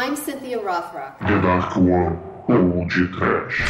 I'm 0.00 0.14
Cynthia 0.14 0.60
Rothrock. 0.60 1.18
The 1.18 1.40
Dark 1.42 1.76
One, 1.76 2.20
ou 2.46 2.86
de 2.86 3.08
trash. 3.08 3.64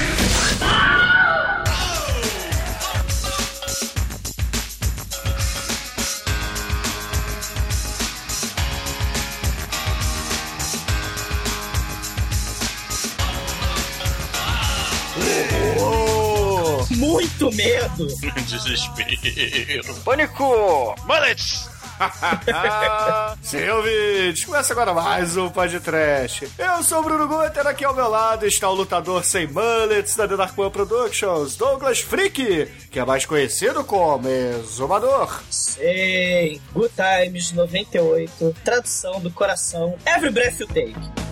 Muito 16.91 17.51
medo! 17.57 18.07
Desespero. 18.47 19.95
Pânico! 20.05 20.95
Mullets! 21.07 21.68
Sim, 23.43 23.69
ouvintes, 23.71 24.45
começa 24.45 24.73
agora 24.73 24.95
mais 24.95 25.37
um 25.37 25.49
podcast. 25.49 26.49
Eu 26.59 26.83
sou 26.83 27.01
o 27.01 27.03
Bruno 27.03 27.27
Guter, 27.27 27.67
aqui 27.67 27.85
ao 27.85 27.95
meu 27.95 28.09
lado 28.09 28.47
está 28.47 28.69
o 28.69 28.75
lutador 28.75 29.25
sem 29.25 29.47
mullets 29.47 30.15
da 30.17 30.29
The 30.29 30.37
Dark 30.37 30.57
One 30.59 30.71
Productions, 30.71 31.57
Douglas 31.57 32.01
Freak, 32.01 32.71
que 32.91 32.99
é 32.99 33.05
mais 33.05 33.27
conhecido 33.27 33.83
como 33.85 34.29
Exumador. 34.29 35.43
Sei, 35.51 36.61
Good 36.73 36.93
Times 36.95 37.53
98, 37.53 38.55
tradução 38.65 39.21
do 39.21 39.31
coração, 39.31 39.97
Every 40.07 40.31
Breath 40.31 40.61
You 40.61 40.67
Take. 40.69 41.29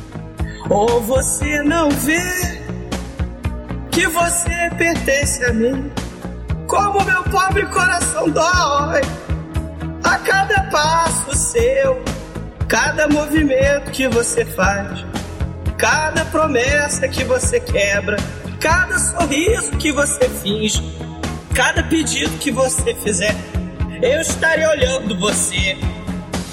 Ou 0.69 1.01
você 1.01 1.63
não 1.63 1.91
vê 1.91 2.21
que 3.93 4.07
você 4.09 4.71
pertence 4.77 5.45
a 5.45 5.53
mim, 5.53 5.91
como 6.67 7.05
meu 7.05 7.23
pobre 7.25 7.65
coração 7.67 8.29
dói. 8.29 9.01
A 10.07 10.19
cada 10.21 10.63
passo 10.71 11.35
seu, 11.37 12.01
cada 12.69 13.09
movimento 13.09 13.91
que 13.91 14.07
você 14.07 14.45
faz, 14.45 15.05
cada 15.77 16.25
promessa 16.27 17.09
que 17.09 17.25
você 17.25 17.59
quebra, 17.59 18.17
cada 18.61 18.97
sorriso 19.01 19.73
que 19.73 19.91
você 19.91 20.29
finge, 20.29 20.81
cada 21.53 21.83
pedido 21.83 22.39
que 22.39 22.53
você 22.53 22.95
fizer, 22.95 23.35
eu 24.01 24.21
estarei 24.21 24.65
olhando 24.65 25.19
você. 25.19 25.77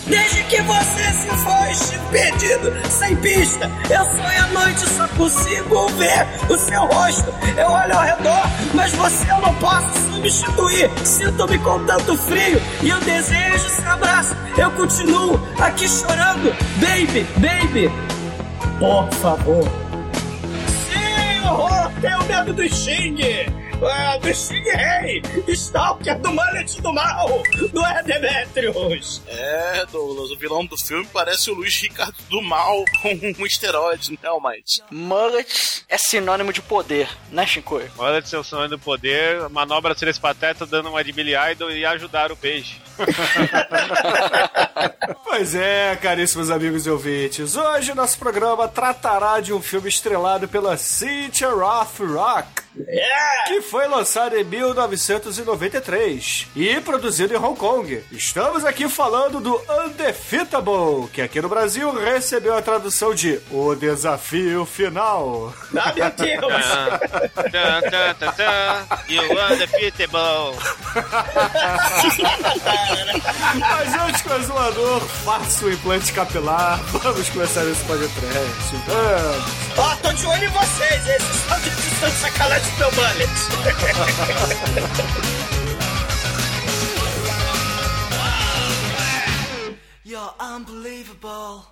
Desde 0.05 0.43
que 0.43 0.61
você 0.61 1.03
se 1.11 1.27
foi, 1.37 1.63
perdido, 2.11 2.73
sem 2.89 3.15
pista. 3.17 3.71
Eu 3.89 4.05
sonho 4.05 4.43
à 4.43 4.47
noite, 4.47 4.87
só 4.89 5.07
consigo 5.09 5.87
ver 5.89 6.27
o 6.49 6.57
seu 6.57 6.85
rosto. 6.85 7.33
Eu 7.57 7.67
olho 7.67 7.97
ao 7.97 8.03
redor, 8.03 8.43
mas 8.73 8.91
você 8.93 9.31
eu 9.31 9.39
não 9.39 9.53
posso 9.55 9.87
substituir. 10.11 10.89
Sinto-me 11.05 11.57
com 11.59 11.85
tanto 11.85 12.17
frio 12.17 12.61
e 12.81 12.89
eu 12.89 12.99
desejo 13.01 13.65
esse 13.65 13.85
abraço. 13.85 14.35
Eu 14.57 14.71
continuo 14.71 15.39
aqui 15.59 15.87
chorando, 15.87 16.53
baby, 16.79 17.25
baby. 17.37 17.91
Por 18.79 19.09
favor. 19.13 19.63
Sim, 20.91 21.47
horror, 21.47 21.91
tenho 22.01 22.23
medo 22.25 22.53
do 22.53 22.67
Xing. 22.67 23.17
Ah, 23.85 24.17
do 24.17 24.33
Xing 24.33 24.63
Rei, 24.63 25.21
Stalker 25.49 26.17
do 26.19 26.31
Mullet 26.31 26.81
do 26.81 26.93
Mal, 26.93 27.43
do 27.71 27.81
Demetrius. 28.05 29.21
É, 29.27 29.85
Douglas, 29.91 30.31
o 30.31 30.37
vilão 30.37 30.65
do 30.65 30.77
filme 30.77 31.05
parece 31.11 31.51
o 31.51 31.55
Luiz 31.55 31.75
Ricardo 31.81 32.15
do 32.29 32.41
Mal 32.41 32.83
com 33.01 33.09
um 33.39 33.45
esteroide, 33.45 34.11
né, 34.11 34.29
Almighty? 34.29 34.81
Mullet 34.89 35.83
é 35.89 35.97
sinônimo 35.97 36.53
de 36.53 36.61
poder, 36.61 37.09
né, 37.31 37.45
Shinkoi? 37.45 37.89
Olha 37.97 38.21
de 38.21 38.29
seu 38.29 38.43
sonho 38.43 38.69
do 38.69 38.79
poder, 38.79 39.49
manobra 39.49 39.93
três 39.95 40.17
patetas 40.17 40.69
dando 40.69 40.89
uma 40.89 41.03
de 41.03 41.11
Billy 41.11 41.33
Idol 41.51 41.71
e 41.71 41.85
ajudar 41.85 42.31
o 42.31 42.37
peixe. 42.37 42.81
Pois 45.23 45.55
é, 45.55 45.95
caríssimos 45.95 46.51
amigos 46.51 46.85
e 46.85 46.89
ouvintes, 46.89 47.55
hoje 47.55 47.93
nosso 47.95 48.19
programa 48.19 48.67
tratará 48.67 49.39
de 49.39 49.51
um 49.51 49.61
filme 49.61 49.89
estrelado 49.89 50.47
pela 50.47 50.77
Cynthia 50.77 51.49
Rothrock, 51.49 52.47
Yeah! 52.75 53.43
que 53.47 53.61
foi 53.61 53.87
lançado 53.87 54.35
em 54.35 54.43
1993 54.43 56.47
e 56.55 56.81
produzido 56.81 57.33
em 57.33 57.37
Hong 57.37 57.57
Kong. 57.57 58.03
Estamos 58.11 58.65
aqui 58.65 58.89
falando 58.89 59.39
do 59.39 59.61
Undefeatable, 59.85 61.07
que 61.11 61.21
aqui 61.21 61.39
no 61.41 61.49
Brasil 61.49 61.91
recebeu 61.93 62.57
a 62.57 62.61
tradução 62.61 63.13
de 63.13 63.39
O 63.51 63.75
Desafio 63.75 64.65
Final. 64.65 65.53
Ah, 65.77 65.93
meu 65.93 66.09
Deus! 66.11 66.63
Tan. 68.35 68.85
You 69.09 69.21
undefeatable. 69.51 70.55
Mas 73.59 73.93
antes 73.95 74.21
que 74.21 74.29
o 74.29 74.35
exumador 74.37 75.01
faça 75.01 75.65
o 75.65 75.71
implante 75.71 76.13
capilar, 76.13 76.79
vamos 76.85 77.29
começar 77.29 77.63
esse 77.65 77.83
podcast. 77.83 78.75
Vamos! 78.87 79.43
Ó, 79.77 79.95
tô 79.97 80.11
de 80.13 80.25
olho 80.25 80.45
em 80.45 80.49
vocês, 80.49 81.07
esses 81.07 81.35
são 81.47 81.59
de 81.59 81.67
edição 81.69 82.09
de 82.63 82.69
sacanagem 82.69 82.71
do 82.71 82.77
meu 82.77 82.91
mullet. 82.91 83.29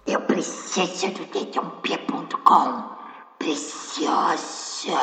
Eu 0.07 0.21
preciso 0.21 1.07
do 1.11 1.25
dedãopia.com. 1.25 2.89
Preciosa. 3.39 4.99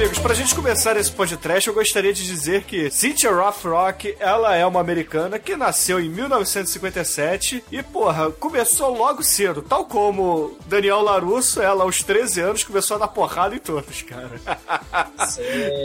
Amigos, 0.00 0.18
pra 0.18 0.32
gente 0.32 0.54
começar 0.54 0.96
esse 0.96 1.12
podcast, 1.12 1.68
eu 1.68 1.74
gostaria 1.74 2.10
de 2.10 2.24
dizer 2.24 2.62
que 2.62 2.90
Cynthia 2.90 3.30
Rothrock, 3.30 4.16
ela 4.18 4.56
é 4.56 4.64
uma 4.64 4.80
americana 4.80 5.38
que 5.38 5.54
nasceu 5.54 6.00
em 6.00 6.08
1957 6.08 7.62
e, 7.70 7.82
porra, 7.82 8.30
começou 8.30 8.96
logo 8.96 9.22
cedo, 9.22 9.60
tal 9.60 9.84
como 9.84 10.56
Daniel 10.64 11.02
Larusso, 11.02 11.60
ela 11.60 11.84
aos 11.84 12.02
13 12.02 12.40
anos 12.40 12.64
começou 12.64 12.96
a 12.96 13.00
dar 13.00 13.08
porrada 13.08 13.54
em 13.54 13.58
todos, 13.58 14.00
cara. 14.00 14.40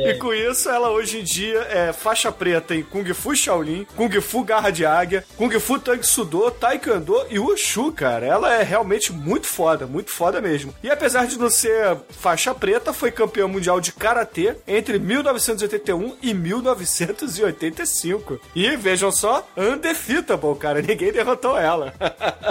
E 0.08 0.14
com 0.16 0.34
isso, 0.34 0.70
ela 0.70 0.90
hoje 0.90 1.20
em 1.20 1.24
dia 1.24 1.60
é 1.70 1.94
faixa 1.94 2.32
preta 2.32 2.74
em 2.74 2.84
Kung 2.84 3.06
Fu 3.14 3.36
Shaolin, 3.36 3.86
Kung 3.96 4.10
Fu 4.22 4.44
Garra 4.44 4.72
de 4.72 4.86
Águia, 4.86 5.26
Kung 5.36 5.52
Fu 5.60 5.78
Tang 5.78 6.02
Sudo, 6.06 6.50
Taekwondo 6.52 7.26
e 7.30 7.38
Wushu, 7.38 7.92
cara. 7.92 8.26
Ela 8.26 8.54
é 8.54 8.64
realmente 8.64 9.12
muito 9.12 9.48
foda, 9.48 9.86
muito 9.86 10.10
foda 10.12 10.42
mesmo. 10.42 10.74
E 10.82 10.90
apesar 10.90 11.28
de 11.28 11.38
não 11.38 11.50
ser 11.50 11.98
faixa 12.10 12.54
preta, 12.56 12.94
foi 12.94 13.12
campeã 13.12 13.48
mundial 13.48 13.82
de 13.82 13.92
Karatê 14.06 14.56
entre 14.68 15.00
1981 15.00 16.18
e 16.22 16.32
1985. 16.32 18.40
E 18.56 18.76
vejam 18.76 19.12
só, 19.12 19.44
undefeatable, 19.58 20.56
cara. 20.60 20.80
Ninguém 20.80 21.12
derrotou 21.12 21.58
ela. 21.58 21.92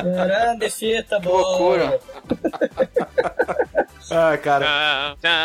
Grande 0.02 0.68
fita, 0.68 1.20
boa. 1.20 1.42
Loucura. 1.42 2.00
ah, 4.10 4.36
cara. 4.38 5.16
Tan. 5.20 5.44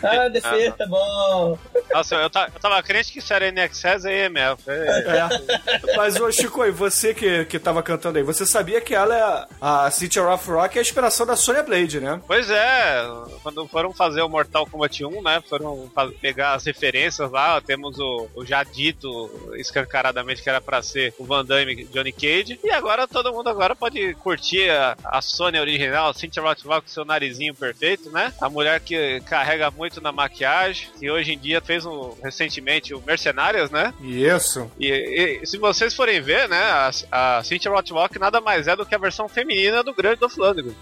Grande 0.00 0.40
fita, 0.40 0.86
bom. 0.86 1.58
Nossa, 1.92 2.14
eu, 2.16 2.30
ta- 2.30 2.48
eu 2.52 2.60
tava 2.60 2.82
crente 2.82 3.12
que 3.12 3.18
isso 3.18 3.32
era 3.32 3.50
NXS 3.50 4.04
e 4.04 4.26
EML. 4.26 4.56
É. 4.66 5.96
Mas, 5.96 6.20
ô 6.20 6.30
Chico, 6.30 6.64
e 6.64 6.70
você 6.70 7.12
que, 7.14 7.44
que 7.46 7.58
tava 7.58 7.82
cantando 7.82 8.18
aí, 8.18 8.24
você 8.24 8.46
sabia 8.46 8.80
que 8.80 8.94
ela 8.94 9.16
é 9.16 9.46
a 9.60 9.90
Cynthia 9.90 10.22
Rothrock 10.22 10.76
é 10.76 10.80
a 10.80 10.82
inspiração 10.82 11.26
da 11.26 11.36
Sonya 11.36 11.62
Blade, 11.62 12.00
né? 12.00 12.20
Pois 12.26 12.50
é, 12.50 13.04
quando 13.42 13.66
foram 13.66 13.92
fazer 13.92 14.22
o 14.22 14.28
Mortal 14.28 14.66
Kombat 14.66 15.04
1, 15.04 15.22
né? 15.22 15.42
Foram 15.48 15.90
pegar 16.20 16.54
as 16.54 16.64
referências 16.64 17.30
lá, 17.30 17.60
temos 17.60 17.98
o, 17.98 18.28
o 18.34 18.44
já 18.44 18.62
dito 18.62 19.30
escancaradamente 19.56 20.42
que 20.42 20.48
era 20.48 20.60
pra 20.60 20.82
ser 20.82 21.14
o 21.18 21.24
Van 21.24 21.44
Damme 21.44 21.84
Johnny 21.86 22.12
Cage. 22.12 22.60
E 22.62 22.70
agora 22.70 23.08
todo 23.08 23.32
mundo 23.32 23.48
agora 23.48 23.74
pode 23.74 24.14
curtir 24.14 24.70
a, 24.70 24.96
a 25.04 25.20
original, 25.60 26.12
Cynthia 26.20 26.42
Rothrock 26.42 26.82
com 26.82 26.88
seu 26.88 27.04
narizinho 27.04 27.54
perfeito, 27.54 28.10
né? 28.10 28.32
A 28.40 28.48
mulher 28.48 28.80
que 28.80 29.20
carrega 29.22 29.70
muito 29.70 30.00
na 30.00 30.12
maquiagem, 30.12 30.88
que 30.98 31.10
hoje 31.10 31.32
em 31.32 31.38
dia 31.38 31.60
fez 31.60 31.84
um, 31.84 32.14
recentemente 32.22 32.94
o 32.94 33.02
Mercenárias, 33.04 33.70
né? 33.70 33.92
Isso. 34.00 34.70
E, 34.78 35.40
e 35.42 35.46
se 35.46 35.58
vocês 35.58 35.94
forem 35.94 36.20
ver, 36.20 36.48
né, 36.48 36.62
a, 36.62 36.90
a 37.10 37.42
Cynthia 37.42 37.70
Rothrock 37.70 38.18
nada 38.18 38.40
mais 38.40 38.66
é 38.68 38.76
do 38.76 38.86
que 38.86 38.94
a 38.94 38.98
versão 38.98 39.28
feminina 39.28 39.82
do 39.82 39.94
grande 39.94 40.20
Dolph 40.20 40.36
Lundgren. 40.36 40.74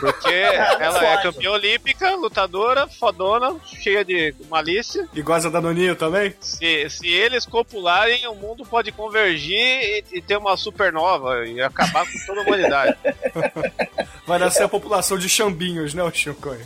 Porque 0.00 0.28
ela 0.80 1.04
é 1.04 1.22
campeã 1.22 1.50
olímpica, 1.52 2.14
lutadora, 2.14 2.86
fodona, 2.86 3.56
cheia 3.64 4.04
de 4.04 4.34
malícia. 4.48 5.08
E 5.14 5.22
gosta 5.22 5.50
da 5.50 5.60
Noninho 5.60 5.96
também? 5.96 6.34
Se, 6.40 6.88
se 6.90 7.08
eles 7.08 7.46
copularem, 7.46 8.26
o 8.26 8.34
mundo 8.34 8.64
pode 8.64 8.92
convergir 8.92 9.58
e, 9.58 10.04
e 10.12 10.22
ter 10.22 10.36
uma 10.36 10.56
supernova 10.56 11.46
e 11.46 11.60
acabar 11.60 12.06
com 12.06 12.18
toda 12.26 12.40
a 12.40 12.44
humanidade. 12.44 12.96
Vai 14.28 14.38
nascer 14.38 14.62
a 14.62 14.68
população 14.68 15.16
de 15.16 15.26
chambinhos, 15.26 15.94
né, 15.94 16.02
o 16.02 16.12
Chico? 16.12 16.54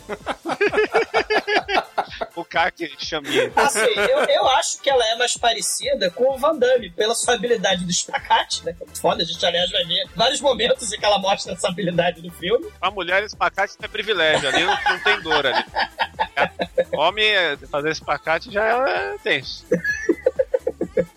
o 2.35 2.43
Kaki 2.43 2.91
chaminha. 2.99 3.53
Assim, 3.55 3.79
eu, 3.79 4.19
eu 4.19 4.45
acho 4.49 4.81
que 4.81 4.89
ela 4.89 5.05
é 5.05 5.15
mais 5.15 5.37
parecida 5.37 6.11
com 6.11 6.33
o 6.33 6.37
Van 6.37 6.57
Damme, 6.57 6.89
pela 6.89 7.15
sua 7.15 7.35
habilidade 7.35 7.85
do 7.85 7.89
espacate, 7.89 8.65
né? 8.65 8.75
Foda, 8.99 9.23
a 9.23 9.25
gente, 9.25 9.45
aliás, 9.45 9.71
vai 9.71 9.85
ver 9.85 10.09
vários 10.13 10.41
momentos 10.41 10.91
em 10.91 10.99
que 10.99 11.05
ela 11.05 11.19
mostra 11.19 11.53
essa 11.53 11.69
habilidade 11.69 12.21
no 12.21 12.33
filme. 12.33 12.69
A 12.81 12.91
mulher 12.91 13.23
espacate 13.23 13.75
é 13.81 13.87
privilégio, 13.87 14.49
ali 14.49 14.65
não, 14.65 14.77
não 14.83 14.99
tem 14.99 15.21
dor 15.21 15.47
ali. 15.47 15.63
Homem, 16.91 17.25
é, 17.25 17.55
fazer 17.71 17.91
espacate 17.91 18.51
já 18.51 18.65
é 18.65 19.15
tenso. 19.23 19.65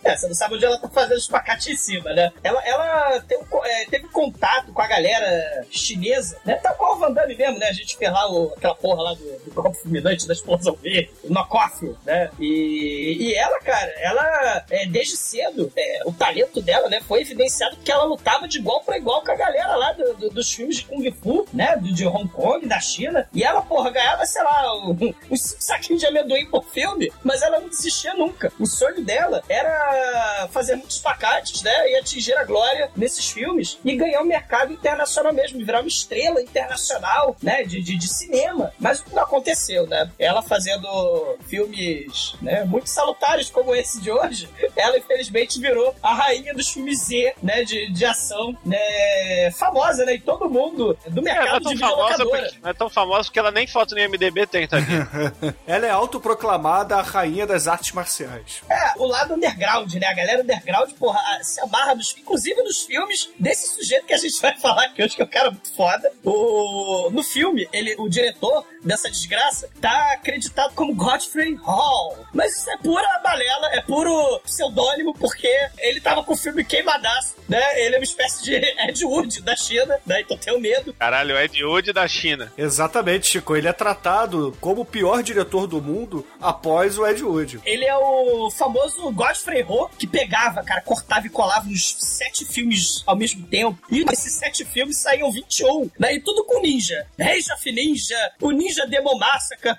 É, 0.07 0.17
você 0.17 0.27
não 0.29 0.35
sabe 0.35 0.55
onde 0.55 0.65
ela 0.65 0.79
tá 0.79 0.89
fazendo 0.89 1.19
espacate 1.19 1.73
em 1.73 1.77
cima, 1.77 2.13
né? 2.13 2.33
Ela, 2.43 2.63
ela 2.65 3.21
co- 3.51 3.65
é, 3.65 3.87
teve 3.87 4.07
contato 4.09 4.73
com 4.73 4.81
a 4.83 4.87
galera 4.87 5.67
chinesa, 5.71 6.39
né? 6.45 6.55
Tal 6.57 6.75
qual 6.77 6.95
o 6.95 6.99
Van 6.99 7.13
Damme 7.13 7.35
mesmo, 7.35 7.59
né? 7.59 7.67
A 7.69 7.73
gente 7.73 7.97
fez 7.97 8.13
lá 8.13 8.31
o, 8.31 8.53
aquela 8.57 8.75
porra 8.75 9.03
lá 9.03 9.15
do, 9.15 9.36
copo 9.63 9.77
fulminante 9.77 10.27
da 10.27 10.33
explosão 10.35 10.75
verde, 10.77 11.11
o 11.25 11.33
knockoff, 11.33 11.95
né? 12.05 12.31
E, 12.39 13.17
e 13.21 13.35
ela, 13.35 13.59
cara, 13.61 13.93
ela, 13.99 14.65
é, 14.71 14.87
desde 14.87 15.17
cedo, 15.17 15.73
é, 15.77 16.01
o 16.05 16.13
talento 16.13 16.61
dela, 16.63 16.89
né? 16.89 17.01
Foi 17.07 17.21
evidenciado 17.21 17.77
porque 17.77 17.91
ela 17.93 18.05
lutava 18.05 18.47
de 18.49 18.59
igual 18.59 18.83
pra 18.83 18.97
igual 18.97 19.23
com 19.23 19.31
a 19.33 19.37
galera 19.37 19.77
lá 19.77 19.93
do- 19.93 20.15
do- 20.15 20.31
dos 20.31 20.53
filmes 20.53 20.77
de 20.77 20.85
Kung 20.85 21.11
Fu, 21.13 21.47
né? 21.53 21.77
Do, 21.77 21.93
de 21.93 22.07
Hong 22.07 22.29
Kong, 22.29 22.67
da 22.67 22.81
China. 22.81 23.29
E 23.33 23.43
ela, 23.43 23.63
porra, 23.63 23.91
ganhava, 23.91 24.25
sei 24.27 24.43
lá, 24.43 24.75
um, 24.87 25.15
uns 25.31 25.41
cinco 25.43 25.63
saquinhos 25.63 26.01
de 26.01 26.07
amendoim 26.07 26.47
por 26.47 26.65
filme, 26.67 27.13
mas 27.25 27.43
ela 27.43 27.61
não 27.61 27.69
desistia 27.69 28.15
nunca. 28.15 28.53
O 28.59 28.67
sonho 28.67 29.05
dela 29.05 29.43
era 29.49 30.49
fazer 30.53 30.77
muitos 30.77 30.99
pacates, 30.99 31.63
né? 31.63 31.91
E 31.91 31.97
atingir 31.97 32.35
a 32.37 32.45
glória 32.45 32.91
nesses 32.97 33.29
filmes 33.31 33.79
e 33.85 33.97
ganhar 33.97 34.21
um 34.21 34.25
mercado 34.27 34.73
internacional 34.73 35.33
mesmo, 35.33 35.59
virar 35.65 35.81
uma 35.81 35.89
estrela 35.89 36.41
internacional, 36.41 37.37
né? 37.43 37.63
De, 37.65 37.83
de, 37.83 37.97
de 37.97 38.09
cinema. 38.09 38.73
Mas 38.79 39.05
não 39.13 39.23
aconteceu, 39.23 39.46
né? 39.87 40.11
Ela 40.19 40.43
fazendo 40.43 41.37
filmes, 41.47 42.35
né? 42.41 42.65
Muito 42.65 42.89
salutares 42.89 43.51
como 43.51 43.75
esse 43.75 44.01
de 44.01 44.11
hoje, 44.11 44.49
ela 44.77 44.99
infelizmente 44.99 45.61
virou 45.61 45.95
a 46.03 46.15
rainha 46.15 46.55
dos 46.55 46.69
filmes 46.71 47.05
Z, 47.05 47.35
né? 47.43 47.65
De, 47.65 47.91
de 47.93 48.05
ação, 48.05 48.57
né? 48.65 49.51
Famosa, 49.53 50.05
né? 50.05 50.15
E 50.15 50.21
todo 50.21 50.49
mundo 50.49 50.97
do 51.09 51.21
É, 51.21 51.23
não 51.23 51.33
é 51.33 51.39
mercado 51.39 51.63
tão 51.65 51.75
de 51.75 51.79
famosa 51.79 52.03
videolocadora. 52.13 52.43
porque, 52.43 52.59
não 52.63 52.71
é 52.71 52.75
tão 52.75 52.91
famosa 52.91 53.25
porque 53.25 53.39
ela 53.39 53.51
nem 53.51 53.67
foto 53.67 53.95
no 53.95 54.01
IMDB 54.01 54.47
tem, 54.47 54.67
tá 54.67 54.79
aqui. 54.79 54.97
Ela 55.67 55.87
é 55.87 55.91
autoproclamada 55.91 56.97
a 56.97 57.03
rainha 57.03 57.47
das 57.47 57.67
artes 57.67 57.93
marciais. 57.93 58.63
É, 58.69 58.93
o 58.99 59.07
lado 59.07 59.35
underground, 59.35 59.93
né? 59.95 60.07
A 60.07 60.15
galera 60.15 60.43
underground, 60.43 60.93
porra, 60.95 61.21
se 61.43 61.61
amarra 61.61 61.95
nos, 61.95 62.15
inclusive 62.17 62.63
nos 62.63 62.83
filmes 62.83 63.29
desse 63.39 63.75
sujeito 63.75 64.07
que 64.07 64.15
a 64.15 64.19
gente 64.19 64.41
vai 64.41 64.57
falar 64.59 64.85
aqui 64.85 65.03
hoje, 65.03 65.17
que 65.17 65.23
é 65.23 65.25
um 65.25 65.29
cara 65.29 65.51
muito 65.51 65.73
foda. 65.75 66.11
O, 66.25 67.11
no 67.11 67.23
filme, 67.23 67.69
ele, 67.73 67.95
o 67.99 68.09
diretor 68.09 68.65
dessa 68.87 69.11
desgraça 69.11 69.69
tá 69.81 70.13
acreditado 70.13 70.75
como 70.75 70.95
Godfrey 70.95 71.55
Hall. 71.57 72.17
Mas 72.33 72.57
isso 72.57 72.71
é 72.71 72.77
pura 72.79 73.21
balela, 73.23 73.69
é 73.73 73.81
puro 73.81 74.41
pseudônimo, 74.45 75.13
porque 75.15 75.49
ele 75.79 76.01
tava 76.01 76.23
com 76.23 76.33
o 76.33 76.37
filme 76.37 76.65
queimadaço, 76.65 77.35
né? 77.49 77.63
Ele 77.81 77.97
é 77.97 77.99
uma 77.99 78.05
espécie 78.05 78.45
de 78.45 78.55
Ed 78.89 79.05
Wood 79.05 79.43
da 79.43 79.57
China, 79.57 79.99
né? 80.07 80.21
Então 80.21 80.37
tenho 80.37 80.61
medo. 80.61 80.95
Caralho, 80.95 81.35
o 81.35 81.39
Ed 81.39 81.65
Wood 81.65 81.93
da 81.93 82.07
China. 82.07 82.53
Exatamente, 82.57 83.27
Chico. 83.27 83.57
Ele 83.57 83.69
é 83.69 83.73
tratado 83.73 84.57
como 84.61 84.83
o 84.83 84.85
pior 84.85 85.23
diretor 85.23 85.67
do 85.67 85.83
mundo 85.83 86.27
após 86.41 86.99
o 86.99 87.07
Ed 87.07 87.23
Wood. 87.23 87.61
Ele 87.65 87.85
é 87.85 87.97
o 87.97 88.51
famoso 88.51 89.11
Godfrey 89.13 89.65
Ho, 89.65 89.89
que 89.99 90.07
pegava, 90.07 90.63
cara, 90.63 90.81
cortava 90.81 91.27
e 91.27 91.31
colava 91.31 91.69
uns 91.69 91.97
sete 91.99 92.45
filmes 92.45 93.03
ao 93.07 93.17
mesmo 93.17 93.47
tempo. 93.47 93.79
E 93.91 94.05
nesses 94.05 94.35
sete 94.35 94.65
filmes 94.65 94.99
saíam 94.99 95.31
21, 95.33 95.91
né? 95.99 96.15
E 96.15 96.21
tudo 96.21 96.45
com 96.45 96.61
ninja. 96.61 97.07
Rage 97.19 97.53
of 97.53 97.73
Ninja, 97.73 98.33
o 98.41 98.51
Ninja 98.51 98.76
Demon 98.89 99.19
Massacre, 99.19 99.77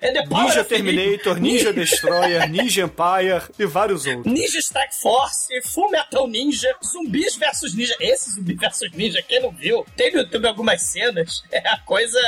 é 0.00 0.12
The 0.12 0.26
Power 0.26 0.44
Ninja 0.44 0.64
Terminator, 0.64 1.38
Ninja 1.38 1.72
Destroyer, 1.72 2.48
Ninja 2.48 2.82
Empire 2.82 3.42
e 3.58 3.66
vários 3.66 4.06
outros. 4.06 4.32
Ninja 4.32 4.58
Strike 4.58 4.96
Force, 5.00 5.48
Full 5.62 5.90
Metal 5.90 6.26
Ninja, 6.26 6.74
Zumbis 6.84 7.36
versus 7.36 7.74
Ninja. 7.74 7.94
Esse 8.00 8.30
Zumbi 8.30 8.54
versus 8.54 8.90
Ninja, 8.92 9.22
quem 9.22 9.40
não 9.40 9.50
viu, 9.50 9.86
tem 9.96 10.12
no 10.12 10.20
YouTube 10.20 10.46
algumas 10.46 10.82
cenas. 10.82 11.42
É 11.60 11.68
a 11.68 11.78
coisa. 11.78 12.18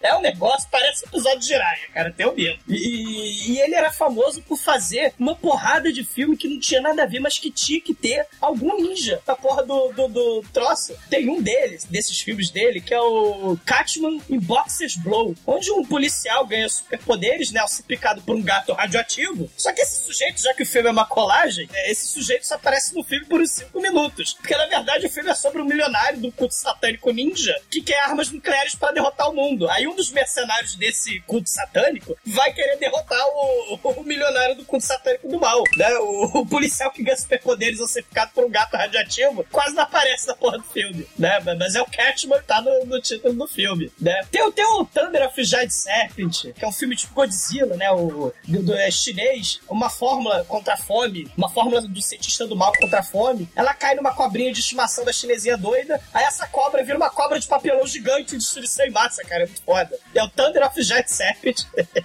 é 0.00 0.14
um 0.16 0.20
negócio, 0.20 0.66
parece 0.70 1.04
um 1.04 1.08
episódio 1.08 1.40
de 1.40 1.46
Jiraiya, 1.46 1.88
cara, 1.92 2.10
tem 2.10 2.26
o 2.26 2.34
medo. 2.34 2.58
E, 2.68 3.52
e 3.52 3.60
ele 3.60 3.74
era 3.74 3.92
famoso 3.92 4.40
por 4.42 4.56
fazer 4.56 5.12
uma 5.18 5.34
porrada 5.34 5.92
de 5.92 6.02
filme 6.02 6.36
que 6.36 6.48
não 6.48 6.58
tinha 6.58 6.80
nada 6.80 7.02
a 7.02 7.06
ver, 7.06 7.20
mas 7.20 7.38
que 7.38 7.50
tinha 7.50 7.80
que 7.80 7.92
ter 7.92 8.26
algum 8.40 8.80
ninja 8.80 9.20
da 9.26 9.36
porra 9.36 9.62
do, 9.62 9.92
do, 9.92 10.08
do 10.08 10.44
troço. 10.54 10.96
Tem 11.10 11.28
um 11.28 11.42
deles, 11.42 11.84
desses 11.84 12.18
filmes 12.20 12.50
dele, 12.50 12.80
que 12.80 12.94
é 12.94 13.00
o 13.00 13.58
Catman 13.66 14.22
in 14.30 14.38
Boxers 14.38 14.96
Blow, 14.96 15.34
onde 15.46 15.70
um 15.70 15.84
policial 15.84 16.46
ganha 16.46 16.68
superpoderes, 16.86 17.50
né, 17.50 17.60
ao 17.60 17.68
ser 17.68 17.82
picado 17.82 18.22
por 18.22 18.36
um 18.36 18.42
gato 18.42 18.72
radioativo. 18.72 19.50
Só 19.56 19.72
que 19.72 19.80
esse 19.80 20.04
sujeito, 20.04 20.40
já 20.40 20.54
que 20.54 20.62
o 20.62 20.66
filme 20.66 20.88
é 20.88 20.92
uma 20.92 21.06
colagem, 21.06 21.68
é, 21.72 21.90
esse 21.90 22.06
sujeito 22.06 22.46
só 22.46 22.54
aparece 22.54 22.94
no 22.94 23.04
filme 23.04 23.26
por 23.26 23.40
uns 23.40 23.50
5 23.50 23.80
minutos. 23.80 24.34
Porque, 24.34 24.56
na 24.56 24.66
verdade, 24.66 25.06
o 25.06 25.10
filme 25.10 25.30
é 25.30 25.34
sobre 25.34 25.60
um 25.60 25.64
milionário 25.64 26.20
do 26.20 26.32
culto 26.32 26.54
satânico 26.54 27.10
ninja 27.10 27.54
que 27.70 27.80
quer 27.80 28.00
armas 28.00 28.30
nucleares 28.30 28.74
para 28.74 28.92
derrotar 28.92 29.30
o 29.30 29.34
mundo. 29.34 29.68
Aí 29.70 29.86
um 29.86 29.94
dos 29.94 30.10
mercenários 30.10 30.76
desse 30.76 31.20
culto 31.20 31.48
satânico 31.50 32.16
vai 32.24 32.52
querer 32.52 32.76
derrotar 32.78 33.24
o, 33.26 33.78
o 33.82 34.02
milionário 34.04 34.56
do 34.56 34.64
culto 34.64 34.84
satânico 34.84 35.28
do 35.28 35.40
mal. 35.40 35.62
Né? 35.76 35.92
O, 35.98 36.40
o 36.40 36.46
policial 36.46 36.90
que 36.90 37.02
ganha 37.02 37.16
superpoderes 37.16 37.80
ao 37.80 37.88
ser 37.88 38.02
picado 38.02 38.32
por 38.34 38.44
um 38.44 38.50
gato 38.50 38.76
radioativo 38.76 39.44
quase 39.50 39.74
não 39.74 39.82
aparece 39.82 40.26
na 40.26 40.36
porra 40.36 40.58
do 40.58 40.64
filme. 40.64 41.06
Né? 41.18 41.40
Mas 41.58 41.74
é 41.74 41.82
o 41.82 41.86
Catman 41.86 42.38
que 42.38 42.46
tá 42.46 42.60
no, 42.60 42.84
no 42.86 43.00
título 43.00 43.34
do 43.34 43.48
filme. 43.48 43.90
Né? 44.00 44.22
Tem, 44.30 44.50
tem 44.52 44.64
o 44.64 44.84
Thunder 44.84 45.26
of 45.26 45.44
Giant 45.44 45.70
Serpent, 45.70 46.52
que 46.54 46.64
é 46.64 46.68
um 46.68 46.72
filme 46.76 46.96
tipo 46.96 47.14
Godzilla, 47.14 47.76
né? 47.76 47.90
O, 47.90 48.32
do, 48.46 48.62
do- 48.62 48.74
é 48.74 48.90
chinês, 48.90 49.60
uma 49.68 49.88
fórmula 49.90 50.44
contra 50.44 50.74
a 50.74 50.76
fome, 50.76 51.30
uma 51.36 51.48
fórmula 51.48 51.80
do 51.80 52.02
cientista 52.02 52.46
do 52.46 52.54
mal 52.56 52.72
contra 52.78 53.00
a 53.00 53.02
fome. 53.02 53.48
Ela 53.56 53.74
cai 53.74 53.94
numa 53.94 54.12
cobrinha 54.14 54.52
de 54.52 54.60
estimação 54.60 55.04
da 55.04 55.12
chinesinha 55.12 55.56
doida, 55.56 56.00
aí 56.12 56.24
essa 56.24 56.46
cobra 56.46 56.84
vira 56.84 56.96
uma 56.96 57.10
cobra 57.10 57.38
de 57.40 57.46
papelão 57.46 57.86
gigante 57.86 58.32
de 58.32 58.38
destruição 58.38 58.86
em 58.86 58.90
massa, 58.90 59.22
cara. 59.24 59.44
É 59.44 59.46
muito 59.46 59.62
foda. 59.62 59.98
É 60.14 60.22
o 60.22 60.28
Thunder 60.28 60.66
of 60.66 60.82
Giant 60.82 61.06
Serpent. 61.08 61.62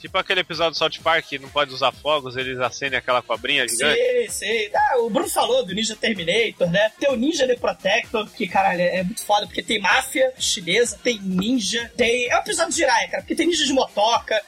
Tipo 0.00 0.16
aquele 0.18 0.40
episódio 0.40 0.72
do 0.72 0.78
South 0.78 1.02
Park 1.02 1.26
que 1.26 1.38
não 1.38 1.48
pode 1.48 1.72
usar 1.74 1.92
fogos, 1.92 2.36
eles 2.36 2.58
acendem 2.58 2.98
aquela 2.98 3.20
cobrinha 3.22 3.66
gigante. 3.68 4.00
Sim, 4.00 4.28
sim. 4.30 4.70
Ah, 4.74 4.98
o 5.00 5.10
Bruno 5.10 5.28
falou 5.28 5.64
do 5.64 5.74
Ninja 5.74 5.94
Terminator, 5.94 6.70
né? 6.70 6.90
Tem 6.98 7.10
o 7.10 7.16
Ninja 7.16 7.46
The 7.46 7.56
Protector, 7.56 8.28
que, 8.30 8.48
caralho, 8.48 8.80
é 8.80 9.02
muito 9.02 9.24
foda, 9.24 9.46
porque 9.46 9.62
tem 9.62 9.78
máfia 9.80 10.32
chinesa, 10.38 10.98
tem 11.02 11.18
ninja, 11.20 11.90
tem. 11.96 12.28
É 12.30 12.36
um 12.36 12.40
episódio 12.40 12.70
de 12.72 12.78
Jiraiya, 12.78 13.08
cara, 13.08 13.22
porque 13.22 13.34
tem 13.34 13.46
ninja 13.46 13.64
de 13.64 13.72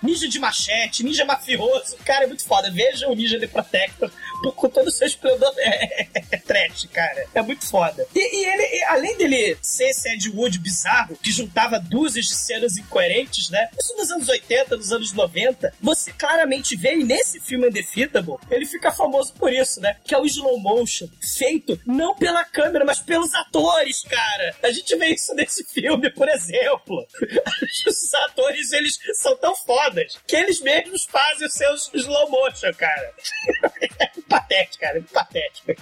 ninja 0.03 0.29
de 0.29 0.39
machete, 0.39 1.03
ninja 1.03 1.25
mafioso. 1.25 1.97
Cara, 2.05 2.25
é 2.25 2.27
muito 2.27 2.45
foda. 2.45 2.71
Veja 2.71 3.09
o 3.09 3.15
Ninja 3.15 3.39
The 3.39 3.47
Protector 3.47 4.11
com 4.51 4.69
todo 4.69 4.89
o 4.89 4.91
seu 4.91 5.07
esplendor. 5.07 5.53
É, 5.63 6.07
é, 6.33 6.37
trash, 6.39 6.89
cara. 6.93 7.27
É 7.35 7.43
muito 7.43 7.67
foda. 7.69 8.07
E, 8.15 8.19
e 8.19 8.45
ele, 8.45 8.63
e 8.63 8.85
além 8.85 9.17
dele 9.17 9.57
ser 9.63 9.91
esse 9.91 10.09
Ed 10.09 10.29
Wood 10.31 10.59
bizarro, 10.59 11.17
que 11.17 11.31
juntava 11.31 11.79
dúzias 11.79 12.27
de 12.27 12.35
cenas 12.35 12.77
incoerentes, 12.77 13.49
né? 13.49 13.69
Isso 13.79 13.97
nos 13.97 14.11
anos 14.11 14.29
80, 14.29 14.77
nos 14.77 14.93
anos 14.93 15.13
90, 15.13 15.73
você 15.81 16.13
claramente 16.13 16.77
vê, 16.77 16.97
e 16.97 17.05
nesse 17.05 17.41
filme 17.41 17.69
Undefeatable, 17.69 18.37
ele 18.51 18.67
fica 18.67 18.91
famoso 18.91 19.33
por 19.35 19.53
isso, 19.53 19.81
né? 19.81 19.97
Que 20.05 20.15
é 20.15 20.19
o 20.19 20.27
slow 20.27 20.59
motion, 20.59 21.09
feito 21.21 21.79
não 21.87 22.15
pela 22.17 22.45
câmera, 22.45 22.85
mas 22.85 22.99
pelos 23.01 23.33
atores, 23.35 24.03
cara. 24.03 24.57
A 24.63 24.71
gente 24.71 24.95
vê 24.97 25.09
isso 25.09 25.35
nesse 25.35 25.65
filme, 25.65 26.11
por 26.11 26.29
exemplo. 26.29 27.07
Os 27.87 28.15
atores, 28.15 28.73
eles 28.73 28.99
são 29.15 29.37
tão 29.37 29.55
fodas 29.55 30.19
que 30.27 30.37
eles 30.37 30.61
mesmos 30.61 31.05
fazem 31.05 31.47
os 31.47 31.55
seus 31.55 31.91
slow 31.95 32.31
motion, 32.31 32.73
cara. 32.75 33.13
É 34.33 34.39
patético, 34.41 34.81
cara, 34.81 34.99
é 34.99 35.03
patético. 35.03 35.73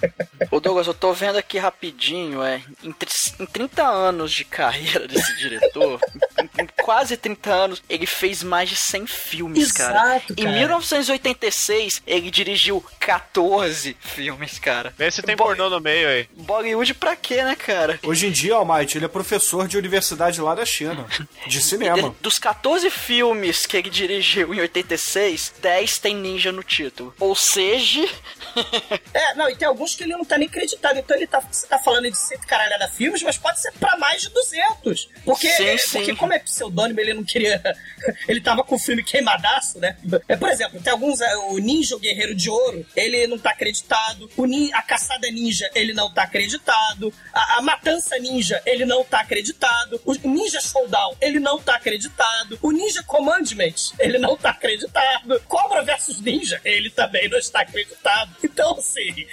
Ô 0.51 0.59
Douglas, 0.59 0.87
eu 0.87 0.93
tô 0.93 1.13
vendo 1.13 1.37
aqui 1.37 1.57
rapidinho, 1.57 2.43
é, 2.43 2.61
em, 2.83 2.93
em 3.39 3.45
30 3.45 3.83
anos 3.83 4.31
de 4.31 4.43
carreira 4.45 5.07
desse 5.07 5.35
diretor, 5.37 5.99
em, 6.39 6.63
em 6.63 6.67
quase 6.83 7.15
30 7.17 7.49
anos, 7.51 7.83
ele 7.89 8.05
fez 8.05 8.43
mais 8.43 8.69
de 8.69 8.75
100 8.75 9.07
filmes, 9.07 9.71
cara. 9.71 10.15
Exato, 10.17 10.33
Em 10.33 10.43
cara. 10.43 10.57
1986, 10.57 12.01
ele 12.05 12.31
dirigiu 12.31 12.83
14 12.99 13.95
filmes, 13.99 14.59
cara. 14.59 14.93
Vê 14.97 15.09
se 15.11 15.21
tem 15.21 15.35
Bo- 15.35 15.45
pornô 15.45 15.69
no 15.69 15.79
meio 15.79 16.07
aí. 16.07 16.27
Bollywood 16.35 16.93
pra 16.95 17.15
quê, 17.15 17.43
né, 17.43 17.55
cara? 17.55 17.99
Hoje 18.03 18.27
em 18.27 18.31
dia, 18.31 18.55
Almighty, 18.55 18.97
ele 18.97 19.05
é 19.05 19.07
professor 19.07 19.67
de 19.67 19.77
universidade 19.77 20.41
lá 20.41 20.55
da 20.55 20.65
China, 20.65 21.05
de 21.47 21.61
cinema. 21.61 22.09
De- 22.09 22.15
dos 22.21 22.37
14 22.39 22.89
filmes 22.89 23.65
que 23.65 23.77
ele 23.77 23.89
dirigiu 23.89 24.53
em 24.53 24.59
86, 24.59 25.53
10 25.61 25.97
tem 25.99 26.15
ninja 26.15 26.51
no 26.51 26.63
título. 26.63 27.13
Ou 27.19 27.35
seja, 27.35 28.07
É, 29.13 29.33
não, 29.35 29.49
e 29.49 29.55
tem 29.55 29.67
alguns 29.67 29.93
que 29.93 30.03
ele 30.03 30.13
não 30.13 30.23
tá 30.23 30.37
nem 30.37 30.47
acreditado. 30.47 30.97
Então 30.97 31.15
ele 31.15 31.27
tá, 31.27 31.39
você 31.39 31.67
tá 31.67 31.77
falando 31.77 32.09
de 32.09 32.17
cento 32.17 32.47
caralhada 32.47 32.87
filmes, 32.87 33.21
mas 33.21 33.37
pode 33.37 33.59
ser 33.59 33.71
pra 33.73 33.97
mais 33.97 34.21
de 34.21 34.29
200. 34.29 35.09
Porque, 35.25 35.49
Sim, 35.49 35.65
é, 35.65 35.77
sim. 35.77 35.97
porque 35.97 36.15
como 36.15 36.33
é 36.33 36.39
pseudônimo, 36.39 36.99
ele 36.99 37.13
não 37.13 37.23
queria. 37.23 37.61
ele 38.27 38.39
tava 38.41 38.63
com 38.63 38.75
o 38.75 38.79
filme 38.79 39.03
queimadaço, 39.03 39.79
né? 39.79 39.97
É, 40.27 40.35
por 40.37 40.49
exemplo, 40.49 40.81
tem 40.81 40.91
alguns. 40.91 41.19
é, 41.21 41.35
O 41.35 41.57
Ninja, 41.57 41.95
o 41.95 41.99
Guerreiro 41.99 42.33
de 42.33 42.49
Ouro, 42.49 42.85
ele 42.95 43.27
não 43.27 43.37
tá 43.37 43.51
acreditado. 43.51 44.29
O 44.37 44.45
nin, 44.45 44.71
a 44.73 44.81
Caçada 44.81 45.29
Ninja, 45.29 45.69
ele 45.75 45.93
não 45.93 46.11
tá 46.13 46.23
acreditado. 46.23 47.13
A, 47.33 47.57
a 47.57 47.61
Matança 47.61 48.17
Ninja, 48.17 48.61
ele 48.65 48.85
não 48.85 49.03
tá 49.03 49.19
acreditado. 49.21 50.01
O 50.05 50.13
Ninja 50.13 50.61
Showdown, 50.61 51.15
ele 51.19 51.39
não 51.39 51.59
tá 51.59 51.75
acreditado. 51.75 52.57
O 52.61 52.71
Ninja 52.71 53.03
Commandment, 53.03 53.91
ele 53.99 54.17
não 54.17 54.37
tá 54.37 54.51
acreditado. 54.51 55.41
Cobra 55.47 55.83
versus 55.83 56.21
Ninja, 56.21 56.61
ele 56.63 56.89
também 56.89 57.27
não 57.29 57.37
está 57.37 57.61
acreditado. 57.61 58.30
Então, 58.43 58.73
assim. 58.77 59.25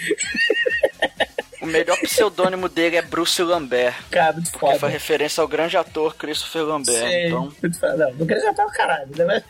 o 1.60 1.66
melhor 1.66 1.98
pseudônimo 2.00 2.68
dele 2.68 2.96
é 2.96 3.02
Bruce 3.02 3.42
Lambert. 3.42 3.94
Cara, 4.10 4.32
muito 4.34 4.52
Que 4.52 4.58
foda. 4.58 4.78
faz 4.78 4.92
referência 4.92 5.40
ao 5.40 5.48
grande 5.48 5.76
ator 5.76 6.14
Christopher 6.16 6.62
Lambert. 6.62 6.96
Sei, 7.08 7.26
Então, 7.26 7.52
muito 7.62 7.78
foda. 7.78 7.96
Não, 7.96 8.12
no 8.14 8.24
grande 8.24 8.54
tá 8.54 8.64
o 8.66 8.70
caralho, 8.70 9.08
né? 9.16 9.42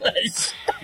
Mas... 0.00 0.54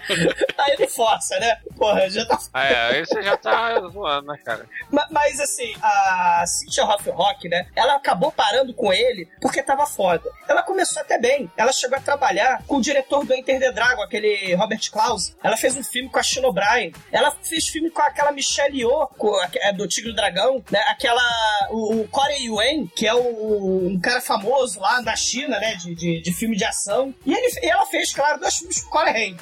Aí 0.58 0.76
não 0.78 0.88
força, 0.88 1.38
né? 1.38 1.58
Porra, 1.76 2.08
já 2.10 2.24
tá. 2.26 2.38
É, 2.54 2.76
aí 2.90 3.06
você 3.06 3.22
já 3.22 3.36
tá 3.36 3.80
zoando, 3.88 4.28
né, 4.28 4.38
cara? 4.44 4.66
Ma- 4.90 5.06
Mas 5.10 5.40
assim, 5.40 5.74
a 5.82 6.44
Cynthia 6.46 6.84
Rock, 6.84 7.48
né? 7.48 7.66
Ela 7.74 7.94
acabou 7.96 8.30
parando 8.32 8.72
com 8.74 8.92
ele 8.92 9.28
porque 9.40 9.62
tava 9.62 9.86
foda. 9.86 10.28
Ela 10.48 10.62
começou 10.62 11.00
até 11.02 11.18
bem. 11.18 11.50
Ela 11.56 11.72
chegou 11.72 11.96
a 11.98 12.00
trabalhar 12.00 12.62
com 12.66 12.76
o 12.76 12.80
diretor 12.80 13.24
do 13.24 13.34
Enter 13.34 13.58
the 13.58 13.72
Dragon, 13.72 14.02
aquele 14.02 14.54
Robert 14.54 14.90
Klaus. 14.90 15.34
Ela 15.42 15.56
fez 15.56 15.76
um 15.76 15.82
filme 15.84 16.08
com 16.08 16.18
a 16.18 16.22
Shin 16.22 16.44
O'Brien. 16.44 16.92
Ela 17.10 17.30
fez 17.42 17.68
filme 17.68 17.90
com 17.90 18.02
aquela 18.02 18.32
Michelle 18.32 18.76
Yeoh, 18.78 19.08
é, 19.56 19.72
do 19.72 19.86
Tigre 19.88 20.10
e 20.10 20.12
do 20.12 20.16
Dragão, 20.16 20.62
né? 20.70 20.80
Aquela. 20.88 21.22
O, 21.70 22.00
o 22.02 22.08
Corey 22.08 22.46
Yuen, 22.46 22.86
que 22.94 23.06
é 23.06 23.14
o, 23.14 23.86
um 23.88 24.00
cara 24.00 24.20
famoso 24.20 24.80
lá 24.80 25.00
na 25.02 25.16
China, 25.16 25.58
né? 25.58 25.74
De, 25.76 25.94
de, 25.94 26.20
de 26.20 26.32
filme 26.32 26.56
de 26.56 26.64
ação. 26.64 27.14
E, 27.24 27.32
ele, 27.32 27.48
e 27.62 27.68
ela 27.70 27.86
fez, 27.86 28.12
claro, 28.12 28.38
dois 28.40 28.56
filmes 28.58 28.80
com 28.82 28.88
o 28.88 28.90
Corey 28.90 29.14
Haim. 29.14 29.36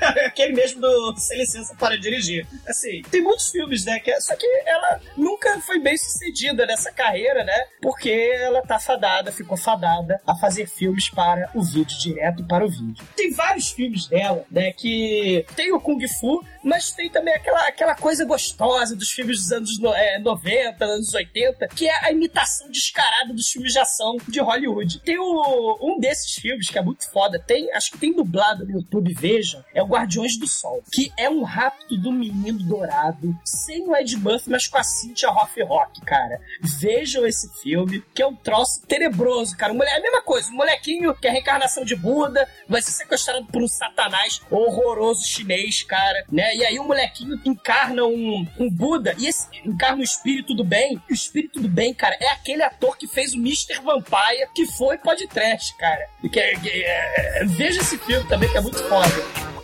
Aquele 0.26 0.52
mesmo 0.52 0.80
do 0.80 1.16
Sem 1.16 1.38
Licença 1.38 1.74
para 1.78 1.98
Dirigir. 1.98 2.46
Assim, 2.66 3.02
tem 3.10 3.22
muitos 3.22 3.48
filmes, 3.50 3.84
né? 3.84 3.98
que- 4.00 4.20
só 4.20 4.34
que 4.36 4.46
ela 4.66 5.00
nunca 5.16 5.60
foi 5.60 5.78
bem 5.80 5.96
sucedida 5.96 6.66
nessa 6.66 6.92
carreira, 6.92 7.44
né? 7.44 7.66
Porque 7.80 8.10
ela 8.10 8.62
tá 8.62 8.78
fadada, 8.78 9.32
ficou 9.32 9.56
fadada 9.56 10.20
a 10.26 10.34
fazer 10.36 10.66
filmes 10.66 11.08
para 11.10 11.50
o 11.54 11.62
vídeo, 11.62 11.98
direto 11.98 12.44
para 12.46 12.64
o 12.64 12.68
vídeo. 12.70 13.04
Tem 13.16 13.30
vários 13.32 13.70
filmes 13.70 14.06
dela, 14.06 14.44
né? 14.50 14.72
Que 14.72 15.44
tem 15.56 15.72
o 15.72 15.80
Kung 15.80 16.00
Fu, 16.08 16.44
mas 16.62 16.90
tem 16.92 17.10
também 17.10 17.34
aquela, 17.34 17.66
aquela 17.68 17.94
coisa 17.94 18.24
gostosa 18.24 18.96
dos 18.96 19.10
filmes 19.10 19.38
dos 19.38 19.52
anos 19.52 19.78
no- 19.78 19.94
é, 19.94 20.18
90, 20.18 20.84
anos 20.84 21.12
80, 21.14 21.68
que 21.68 21.86
é 21.88 22.04
a 22.06 22.10
imitação 22.12 22.68
descarada 22.70 23.32
dos 23.32 23.48
filmes 23.48 23.72
de 23.72 23.78
ação 23.78 24.16
de 24.28 24.40
Hollywood. 24.40 25.00
Tem 25.00 25.18
o, 25.18 25.78
um 25.82 25.98
desses 25.98 26.34
filmes 26.34 26.68
que 26.68 26.78
é 26.78 26.82
muito 26.82 27.10
foda, 27.10 27.38
tem, 27.38 27.70
acho 27.72 27.90
que 27.92 27.98
tem 27.98 28.12
dublado 28.14 28.64
no 28.64 28.72
YouTube, 28.72 29.12
vejam, 29.14 29.64
é 29.74 29.82
o 29.82 29.86
Guardiões 29.86 30.38
do 30.38 30.46
Sol, 30.46 30.82
que 30.92 31.12
é 31.18 31.28
um 31.28 31.42
rapto 31.42 31.96
do 31.98 32.12
menino 32.12 32.58
dourado, 32.60 33.36
sem 33.44 33.86
o 33.88 33.96
Ed 33.96 34.16
Murphy, 34.16 34.48
mas 34.50 34.66
com 34.68 34.78
a 34.78 34.84
Cynthia 34.84 35.30
Hoff 35.30 35.60
Rock, 35.62 36.00
cara. 36.02 36.40
Vejam 36.60 37.26
esse 37.26 37.48
filme, 37.60 38.02
que 38.14 38.22
é 38.22 38.26
um 38.26 38.34
troço 38.36 38.80
tenebroso, 38.86 39.56
cara. 39.56 39.74
É 39.74 39.96
a 39.96 40.00
mesma 40.00 40.22
coisa, 40.22 40.50
um 40.50 40.54
molequinho 40.56 41.14
que 41.14 41.26
é 41.26 41.30
a 41.30 41.32
reencarnação 41.32 41.84
de 41.84 41.96
Buda, 41.96 42.48
vai 42.68 42.80
ser 42.80 42.92
sequestrado 42.92 43.44
por 43.46 43.62
um 43.62 43.68
satanás 43.68 44.40
horroroso 44.50 45.26
chinês, 45.26 45.82
cara, 45.82 46.24
né? 46.30 46.54
E 46.54 46.64
aí 46.64 46.78
o 46.78 46.84
molequinho 46.84 47.40
encarna 47.44 48.04
um, 48.04 48.46
um 48.58 48.70
Buda, 48.70 49.14
e 49.18 49.26
esse 49.26 49.48
encarna 49.64 50.00
o 50.00 50.04
espírito 50.04 50.54
do 50.54 50.64
bem. 50.64 51.02
E 51.08 51.12
o 51.12 51.14
espírito 51.14 51.60
do 51.60 51.68
bem, 51.68 51.92
cara, 51.92 52.16
é 52.20 52.28
aquele 52.28 52.62
ator 52.62 52.96
que 52.96 53.08
fez 53.08 53.34
o 53.34 53.38
Mr. 53.38 53.80
Vampire, 53.82 54.48
que 54.54 54.66
foi 54.66 54.98
podcast, 54.98 55.76
cara. 55.76 56.08
Que 56.32 56.38
é- 56.40 56.54
que 56.56 56.68
é- 56.84 57.44
veja 57.46 57.80
esse 57.80 57.98
filme 57.98 58.26
também, 58.28 58.48
que 58.50 58.56
é 58.56 58.60
muito 58.60 58.82
foda. 58.88 59.63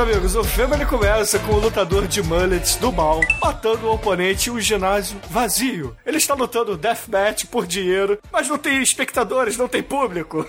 amigos, 0.00 0.34
o 0.34 0.42
filme 0.42 0.76
ele 0.76 0.86
começa 0.86 1.38
com 1.40 1.52
o 1.52 1.60
lutador 1.60 2.06
de 2.06 2.22
mullets 2.22 2.76
do 2.76 2.90
mal 2.90 3.20
matando 3.38 3.86
o 3.86 3.92
oponente 3.92 4.48
em 4.48 4.52
um 4.52 4.58
ginásio 4.60 5.20
vazio. 5.28 5.94
Ele 6.06 6.16
está 6.16 6.32
lutando 6.32 6.74
deathmatch 6.74 7.44
por 7.46 7.66
dinheiro, 7.66 8.18
mas 8.32 8.48
não 8.48 8.56
tem 8.56 8.82
espectadores, 8.82 9.58
não 9.58 9.68
tem 9.68 9.82
público. 9.82 10.46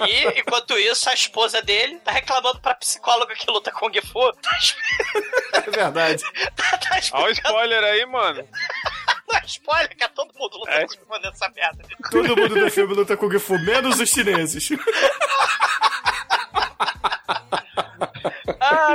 E, 0.00 0.40
enquanto 0.40 0.76
isso, 0.76 1.08
a 1.08 1.14
esposa 1.14 1.62
dele 1.62 2.00
tá 2.00 2.10
reclamando 2.10 2.58
pra 2.58 2.74
psicóloga 2.74 3.32
que 3.36 3.48
luta 3.48 3.70
Kung 3.70 3.92
Fu. 4.00 4.32
É 5.52 5.70
verdade. 5.70 6.24
tá, 6.56 6.78
tá 6.78 7.00
Olha 7.12 7.28
o 7.28 7.32
spoiler 7.32 7.84
aí, 7.84 8.06
mano. 8.06 8.44
Não 9.28 9.38
é 9.38 9.42
spoiler, 9.46 9.96
que 9.96 10.04
é 10.04 10.08
todo 10.08 10.32
mundo 10.34 10.58
luta 10.58 10.70
É. 10.72 10.86
Kung 10.86 10.96
Fu 11.06 11.18
nessa 11.20 11.48
merda. 11.50 11.84
Todo 12.10 12.36
mundo 12.36 12.54
do 12.54 12.70
filme 12.70 12.94
luta 12.94 13.16
Kung 13.16 13.38
Fu, 13.38 13.58
menos 13.58 14.00
os 14.00 14.10
chineses. 14.10 14.70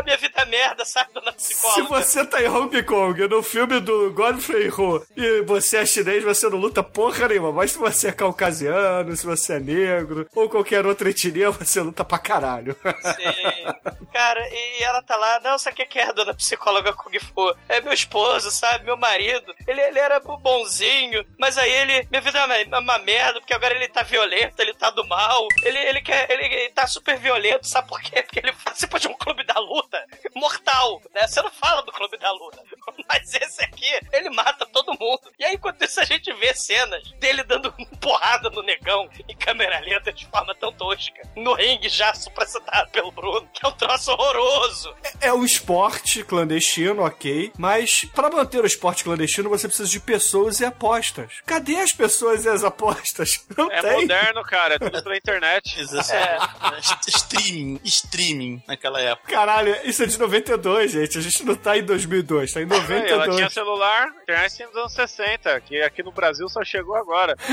Minha 0.04 0.18
vida 0.18 0.42
é 0.42 0.46
merda, 0.46 0.86
sai 0.86 1.06
dona 1.14 1.34
Se 1.38 1.54
psicóloga. 1.54 2.02
você 2.04 2.26
tá 2.26 2.42
em 2.42 2.48
Hong 2.48 2.84
Kong, 2.84 3.28
no 3.28 3.42
filme 3.44 3.80
do 3.80 4.12
Godfrey 4.12 4.70
Ho, 4.70 5.06
e 5.16 5.42
você 5.44 5.78
é 5.78 5.86
chinês, 5.86 6.24
você 6.24 6.50
não 6.50 6.58
luta 6.58 6.84
porra 6.84 7.28
nenhuma. 7.28 7.52
Mas 7.52 7.72
se 7.72 7.78
você 7.78 8.10
é 8.10 8.12
caucasiano, 8.12 9.16
se 9.16 9.26
você 9.26 9.54
é 9.54 9.60
negro, 9.60 10.28
ou 10.36 10.50
qualquer 10.50 10.86
outra 10.86 11.10
etnia, 11.10 11.52
você 11.52 11.82
luta 11.82 12.04
pra 12.04 12.18
caralho. 12.20 12.76
Sim. 12.84 14.04
Cara, 14.12 14.48
e 14.50 14.84
ela 14.84 15.02
tá 15.02 15.16
lá, 15.16 15.40
não, 15.40 15.58
sabe 15.58 15.74
o 15.74 15.78
que 15.78 15.86
que 15.86 16.00
é 16.00 16.10
a 16.10 16.12
dona 16.12 16.34
psicóloga 16.34 16.94
Kung 16.94 17.18
Fu? 17.20 17.56
É 17.68 17.82
meu 17.82 17.94
esposo, 17.94 18.52
sabe? 18.52 18.86
Meu 18.86 18.98
marido. 18.98 19.54
Ele, 19.68 19.82
ele 19.82 20.00
era 20.00 20.20
bonzinho, 20.20 21.26
mas 21.40 21.58
aí 21.58 21.72
ele. 21.72 22.08
Minha 22.12 22.22
vida 22.22 22.40
é 22.40 22.66
uma, 22.66 22.80
uma 22.80 22.98
merda, 23.00 23.40
porque 23.40 23.54
agora 23.54 23.74
ele 23.76 23.88
tá 23.88 24.04
violento, 24.04 24.60
ele 24.60 24.74
tá 24.74 24.90
do 24.90 25.06
mal. 25.08 25.48
Ele, 25.64 25.78
ele 25.78 26.02
quer. 26.02 26.30
Ele, 26.30 26.44
ele 26.44 26.70
tá 26.70 26.86
super 26.88 27.18
violento, 27.18 27.68
sabe 27.68 27.88
por 27.88 28.02
quê? 28.02 28.22
Porque 28.22 28.40
ele 28.40 28.54
participa 28.64 29.00
de 29.00 29.08
um 29.08 29.14
clube 29.14 29.44
da 29.46 29.60
luta 29.60 29.93
mortal, 30.36 31.02
né? 31.14 31.28
Você 31.28 31.42
não 31.42 31.52
fala 31.52 31.82
do 31.84 31.92
clube 31.92 32.18
da 32.18 32.32
luta. 32.32 32.62
Mas 33.08 33.34
esse 33.34 33.64
aqui, 33.64 33.86
ele 34.12 34.30
mata 34.30 34.66
todo 34.66 34.98
mundo. 35.00 35.22
E 35.40 35.44
aí, 35.46 35.56
enquanto 35.56 35.84
isso, 35.84 36.00
a 36.00 36.06
gente 36.06 36.32
vê 36.34 36.54
cenas 36.54 37.04
dele 37.20 37.44
dando 37.44 37.72
porrada 38.00 38.50
no 38.50 38.62
negão 38.64 39.10
em 39.28 39.36
câmera 39.36 39.80
lenta 39.80 40.12
de 40.12 40.26
forma 40.28 40.54
tão 40.56 40.72
tosca. 40.74 41.22
No 41.36 41.54
ringue 41.54 41.90
já 41.90 42.14
supracitado 42.14 42.90
pelo 42.92 43.12
Bruno, 43.12 43.48
que 43.54 43.66
é 43.66 43.70
um 43.70 43.74
troço 43.74 44.12
horroroso. 44.12 44.94
É 45.22 45.32
um 45.34 45.44
esporte 45.44 46.24
clandestino, 46.24 47.04
ok. 47.04 47.52
Mas 47.58 48.06
pra 48.14 48.30
manter 48.30 48.64
o 48.64 48.68
esporte 48.68 49.04
clandestino, 49.04 49.50
você 49.50 49.68
precisa 49.68 49.90
de 49.90 50.00
pessoas 50.00 50.60
e 50.60 50.66
apostas. 50.66 51.42
Cadê 51.46 51.78
as 51.78 51.92
pessoas 51.92 52.46
e 52.46 52.50
as 52.50 52.64
apostas? 52.64 53.46
Não 53.58 53.72
É 53.72 53.82
tem. 53.82 54.02
moderno, 54.02 54.44
cara. 54.44 54.76
É 54.76 54.80
tudo 54.80 55.04
pela 55.04 55.18
internet. 55.18 55.80
Exatamente. 55.80 56.96
Streaming, 57.08 57.80
streaming 57.84 58.64
naquela 58.68 59.00
época. 59.02 59.32
Caralho, 59.32 59.76
isso 59.84 60.04
é 60.04 60.06
de 60.06 60.20
92, 60.20 60.92
gente. 60.92 61.18
A 61.18 61.22
gente 61.22 61.44
não 61.44 61.56
tá 61.56 61.78
em 61.78 61.84
2002, 61.84 62.54
tá 62.54 62.62
em 62.62 62.64
Ela 62.64 62.82
tinha 62.82 63.18
92. 63.18 63.54
celular, 63.54 64.08
internet 64.22 64.66
nos 64.66 64.76
anos 64.76 64.94
60, 64.94 65.62
que 65.62 65.82
aqui 65.82 66.04
no 66.04 66.12
Brasil 66.12 66.48
só 66.48 66.64
chegou 66.64 66.96
agora. 66.96 67.36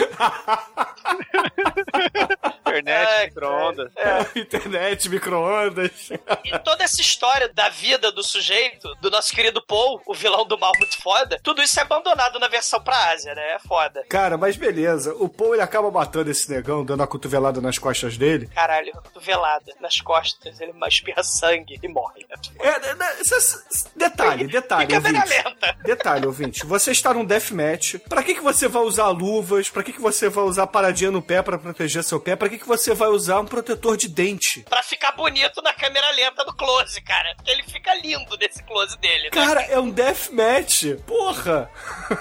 internet, 2.61 3.09
Ai, 3.09 3.27
micro-ondas. 3.27 3.93
Internet, 4.37 5.09
micro-ondas. 5.09 6.11
E 6.45 6.59
toda 6.61 6.85
essa 6.85 7.01
história 7.01 7.49
da 7.49 7.69
vida 7.69 8.13
do 8.13 8.23
sujeito, 8.23 8.95
do 9.01 9.11
nosso 9.11 9.33
querido 9.33 9.61
Paul, 9.63 10.01
o 10.07 10.15
vilão 10.15 10.47
do 10.47 10.59
mal 10.59 10.73
muito 10.79 11.01
foda, 11.01 11.41
tudo 11.43 11.63
isso 11.63 11.79
é 11.79 11.83
abandonado 11.83 12.39
na 12.39 12.49
versão 12.49 12.81
pra 12.83 13.11
Ásia, 13.11 13.35
né? 13.35 13.55
É 13.55 13.59
foda. 13.59 14.05
Cara, 14.09 14.37
mas 14.37 14.57
beleza. 14.57 15.15
O 15.15 15.29
Paul 15.29 15.55
ele 15.55 15.63
acaba 15.63 15.91
matando 15.91 16.31
esse 16.31 16.51
negão, 16.51 16.85
dando 16.85 17.03
a 17.03 17.07
cotovelada 17.07 17.61
nas 17.61 17.79
costas 17.79 18.17
dele. 18.17 18.49
Caralho, 18.55 18.93
cotovelada 18.93 19.75
nas 19.81 20.01
costas, 20.01 20.61
ele 20.61 20.73
espirra 20.91 21.23
sangue 21.23 21.79
e 21.83 21.89
morre. 21.89 22.20
Né? 22.29 22.37
É, 22.61 22.95
né, 22.95 23.17
isso 23.21 23.35
é- 23.35 23.89
detalhe, 23.99 24.47
detalhe, 24.47 24.87
Fica 24.87 25.01
câmera 25.01 25.25
ouvinte. 25.25 25.45
lenta. 25.45 25.77
Detalhe, 25.85 26.27
ouvinte. 26.27 26.67
Você 26.67 26.91
está 26.93 27.13
num 27.15 27.25
deathmatch. 27.25 27.97
Pra 28.09 28.23
que, 28.23 28.35
que 28.35 28.41
você 28.41 28.69
vai 28.69 28.83
usar 28.83 29.09
luvas? 29.09 29.69
Pra 29.71 29.83
que, 29.83 29.93
que 29.93 30.01
você 30.01 30.29
vai 30.29 30.45
usar 30.45 30.67
paradinha 30.67 31.11
no 31.11 31.23
pé 31.23 31.43
pra 31.43 31.59
proteger 31.59 32.03
seu 32.05 32.21
pé? 32.21 32.37
Pra 32.37 32.49
que, 32.49 32.59
que 32.59 32.67
você 32.69 32.95
vai 32.95 33.09
usar 33.09 33.41
um 33.41 33.47
protetor 33.47 33.97
de 33.97 34.09
dente? 34.09 34.61
Pra 34.69 34.83
ficar 34.83 35.13
bonito 35.13 35.61
na 35.63 35.73
câmera 35.73 36.11
lenta 36.13 36.45
do 36.45 36.55
close, 36.55 37.01
cara. 37.03 37.35
Porque 37.37 37.51
ele 37.51 37.63
fica 37.65 37.95
lindo 37.95 38.37
nesse 38.39 38.63
close 38.63 38.97
dele, 38.99 39.25
né? 39.25 39.31
Cara, 39.31 39.63
é 39.63 39.79
um 39.79 39.91
deathmatch. 39.91 40.85
Porra! 41.07 41.71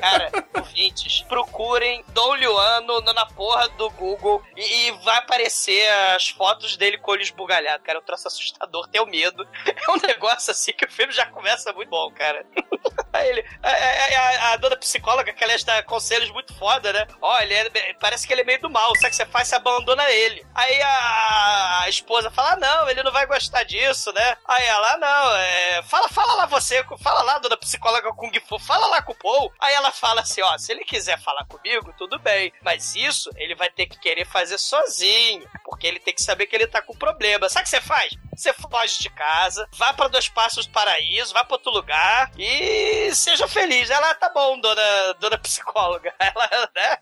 Cara, 0.00 0.30
ouvintes, 0.56 1.22
procurem 1.22 2.04
Dom 2.08 2.34
Luan 2.36 2.80
no, 2.82 3.00
no- 3.00 3.12
na 3.12 3.26
porra 3.26 3.68
do 3.70 3.90
Google 3.90 4.42
e, 4.56 4.88
e 4.88 4.90
vai 5.04 5.18
aparecer 5.18 5.88
as 6.14 6.28
fotos 6.30 6.76
dele 6.76 6.98
com 6.98 7.10
o 7.10 7.14
olho 7.14 7.22
esbugalhado, 7.22 7.82
cara. 7.82 7.98
É 7.98 8.00
um 8.00 8.04
troço 8.04 8.28
assustador, 8.28 8.86
tenho 8.88 9.06
medo. 9.06 9.29
É 9.80 9.90
um 9.90 9.96
negócio 10.06 10.50
assim 10.50 10.72
que 10.72 10.84
o 10.84 10.90
filme 10.90 11.12
já 11.12 11.26
começa 11.26 11.72
muito 11.72 11.88
bom, 11.88 12.12
cara. 12.12 12.44
Aí 13.12 13.28
ele, 13.28 13.44
a, 13.62 13.70
a, 13.70 14.52
a, 14.52 14.56
dona 14.56 14.76
psicóloga, 14.76 15.32
que 15.32 15.42
ela 15.42 15.56
dá 15.64 15.82
conselhos 15.82 16.30
muito 16.30 16.54
foda, 16.54 16.92
né? 16.92 17.06
Olha, 17.20 17.54
é- 17.54 17.94
parece 17.94 18.26
que 18.26 18.32
ele 18.32 18.42
é 18.42 18.44
meio 18.44 18.60
do 18.60 18.70
mal, 18.70 18.94
sabe 18.96 19.08
o 19.08 19.10
que 19.10 19.16
você 19.16 19.26
faz? 19.26 19.48
Você 19.48 19.56
abandona 19.56 20.08
ele. 20.10 20.46
Aí 20.54 20.80
a, 20.82 21.80
a 21.82 21.88
esposa 21.88 22.30
fala, 22.30 22.52
ah, 22.52 22.56
não, 22.56 22.88
ele 22.88 23.02
não 23.02 23.12
vai 23.12 23.26
gostar 23.26 23.64
disso, 23.64 24.12
né? 24.12 24.36
Aí 24.46 24.64
ela, 24.64 24.94
ah, 24.94 24.98
não, 24.98 25.36
é, 25.36 25.82
fala, 25.82 26.08
fala 26.08 26.34
lá 26.34 26.46
você, 26.46 26.84
fala 27.02 27.22
lá, 27.22 27.38
dona 27.38 27.56
psicóloga 27.56 28.12
Kung 28.12 28.32
Fu, 28.46 28.58
fala 28.58 28.86
lá 28.86 29.02
com 29.02 29.12
o 29.12 29.16
Paul. 29.16 29.52
Aí 29.60 29.74
ela 29.74 29.90
fala 29.90 30.20
assim, 30.20 30.42
ó, 30.42 30.56
se 30.56 30.72
ele 30.72 30.84
quiser 30.84 31.18
falar 31.20 31.44
comigo, 31.46 31.92
tudo 31.98 32.18
bem, 32.18 32.52
mas 32.62 32.94
isso 32.94 33.30
ele 33.36 33.54
vai 33.54 33.70
ter 33.70 33.86
que 33.86 33.98
querer 33.98 34.26
fazer 34.26 34.58
sozinho, 34.58 35.48
porque 35.70 35.86
ele 35.86 36.00
tem 36.00 36.12
que 36.12 36.22
saber 36.22 36.46
que 36.46 36.56
ele 36.56 36.66
tá 36.66 36.82
com 36.82 36.94
problema. 36.94 37.48
Sabe 37.48 37.62
o 37.62 37.64
que 37.64 37.70
você 37.70 37.80
faz? 37.80 38.12
Você 38.36 38.52
foge 38.52 38.98
de 38.98 39.08
casa, 39.10 39.68
vai 39.72 39.94
pra 39.94 40.08
dois 40.08 40.28
passos 40.28 40.66
do 40.66 40.72
paraíso, 40.72 41.32
vai 41.32 41.44
pra 41.44 41.54
outro 41.54 41.70
lugar 41.70 42.30
e 42.36 43.14
seja 43.14 43.46
feliz. 43.46 43.88
Ela, 43.88 44.14
tá 44.14 44.28
bom, 44.30 44.58
dona, 44.60 45.14
dona 45.20 45.38
psicóloga. 45.38 46.12
Ela, 46.18 46.70
né? 46.74 46.98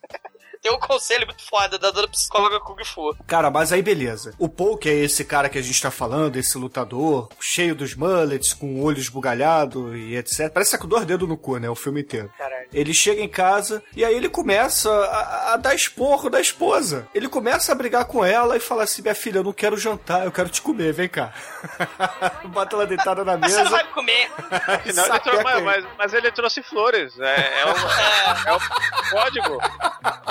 Tem 0.62 0.72
um 0.72 0.78
conselho 0.78 1.26
muito 1.26 1.42
foda 1.48 1.78
da 1.78 1.90
dona 1.90 2.08
psicóloga 2.08 2.60
Kung 2.60 2.82
Fu. 2.84 3.14
Cara, 3.26 3.50
mas 3.50 3.72
aí 3.72 3.82
beleza. 3.82 4.34
O 4.38 4.48
Paul, 4.48 4.76
que 4.76 4.88
é 4.88 4.94
esse 4.94 5.24
cara 5.24 5.48
que 5.48 5.58
a 5.58 5.62
gente 5.62 5.80
tá 5.80 5.90
falando, 5.90 6.36
esse 6.36 6.56
lutador, 6.58 7.28
cheio 7.40 7.74
dos 7.74 7.94
mullets, 7.94 8.52
com 8.52 8.66
o 8.80 8.82
olho 8.84 8.98
esbugalhado 8.98 9.96
e 9.96 10.16
etc. 10.16 10.50
Parece 10.52 10.70
que 10.72 10.76
tá 10.76 10.82
com 10.82 10.88
dois 10.88 11.04
dedos 11.06 11.28
no 11.28 11.36
cu, 11.36 11.58
né? 11.58 11.68
O 11.70 11.74
filme 11.74 12.00
inteiro. 12.00 12.30
Caralho. 12.36 12.68
Ele 12.72 12.92
chega 12.92 13.20
em 13.22 13.28
casa 13.28 13.82
e 13.94 14.04
aí 14.04 14.14
ele 14.14 14.28
começa 14.28 14.90
a, 14.90 15.54
a 15.54 15.56
dar 15.56 15.74
esporro 15.74 16.28
da 16.28 16.40
esposa. 16.40 17.06
Ele 17.14 17.28
começa 17.28 17.72
a 17.72 17.74
brigar 17.74 18.04
com 18.06 18.24
ela 18.24 18.56
e 18.56 18.60
fala 18.60 18.82
assim: 18.84 19.02
Minha 19.02 19.14
filha, 19.14 19.38
eu 19.38 19.44
não 19.44 19.52
quero 19.52 19.76
jantar, 19.76 20.24
eu 20.24 20.32
quero 20.32 20.48
te 20.48 20.60
comer, 20.60 20.92
vem 20.92 21.08
cá. 21.08 21.32
Bota 22.52 22.76
ela 22.76 22.86
deitada 22.86 23.24
na 23.24 23.36
Mas 23.36 23.52
você 23.52 23.62
não 23.62 23.64
mesa. 23.64 23.76
vai 23.76 23.84
me 23.86 23.92
comer. 23.92 24.30
Não, 24.94 25.04
ele 25.06 25.20
trou- 25.20 25.42
mas, 25.42 25.84
mas- 25.96 26.12
ele 26.14 26.32
trouxe 26.32 26.62
flores. 26.62 27.18
É, 27.18 27.60
é, 27.60 27.64
o, 27.66 27.68
é 28.48 28.52
o 28.56 29.10
código. 29.10 29.58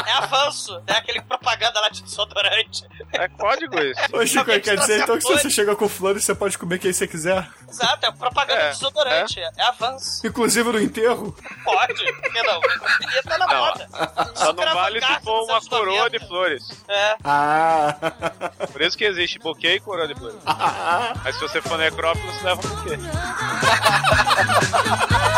É 0.05 0.16
avanço. 0.17 0.81
É 0.87 0.93
aquele 0.93 1.21
propaganda 1.21 1.79
lá 1.79 1.89
de 1.89 2.03
desodorante. 2.03 2.83
É 3.13 3.27
código 3.27 3.77
isso. 3.79 4.01
Ô, 4.15 4.25
Chico, 4.25 4.45
quer 4.59 4.77
dizer 4.77 5.01
então 5.01 5.15
que 5.17 5.23
se 5.23 5.31
você 5.33 5.49
chega 5.49 5.75
com 5.75 5.87
flores, 5.87 6.23
você 6.23 6.35
pode 6.35 6.57
comer 6.57 6.79
quem 6.79 6.91
você 6.93 7.07
quiser? 7.07 7.47
Exato, 7.69 8.05
é 8.05 8.11
propaganda 8.11 8.59
É, 8.61 8.69
de 8.69 8.73
desodorante. 8.79 9.39
É, 9.39 9.51
avanço. 9.63 10.25
Inclusive 10.25 10.71
no 10.71 10.81
enterro? 10.81 11.35
Pode, 11.63 12.13
por 12.13 12.31
que 12.31 12.43
não? 12.43 12.61
Poderia 12.61 13.19
estar 13.19 13.37
na 13.37 13.47
Não, 13.47 13.57
moda. 13.57 13.89
Só 14.35 14.53
não 14.53 14.73
vale 14.73 15.01
se 15.01 15.19
for 15.21 15.43
uma 15.43 15.61
coroa 15.61 16.09
de 16.09 16.19
flores. 16.27 16.63
É. 16.87 17.15
Ah! 17.23 17.95
Por 18.71 18.81
isso 18.81 18.97
que 18.97 19.05
existe 19.05 19.39
buquê 19.39 19.75
e 19.75 19.79
coroa 19.79 20.07
de 20.07 20.15
flores. 20.15 20.39
Mas 21.23 21.35
se 21.35 21.41
você 21.41 21.61
for 21.61 21.77
necrófilo, 21.77 22.31
você 22.33 22.43
leva 22.45 22.61
um 22.65 22.69
buquê. 22.75 22.97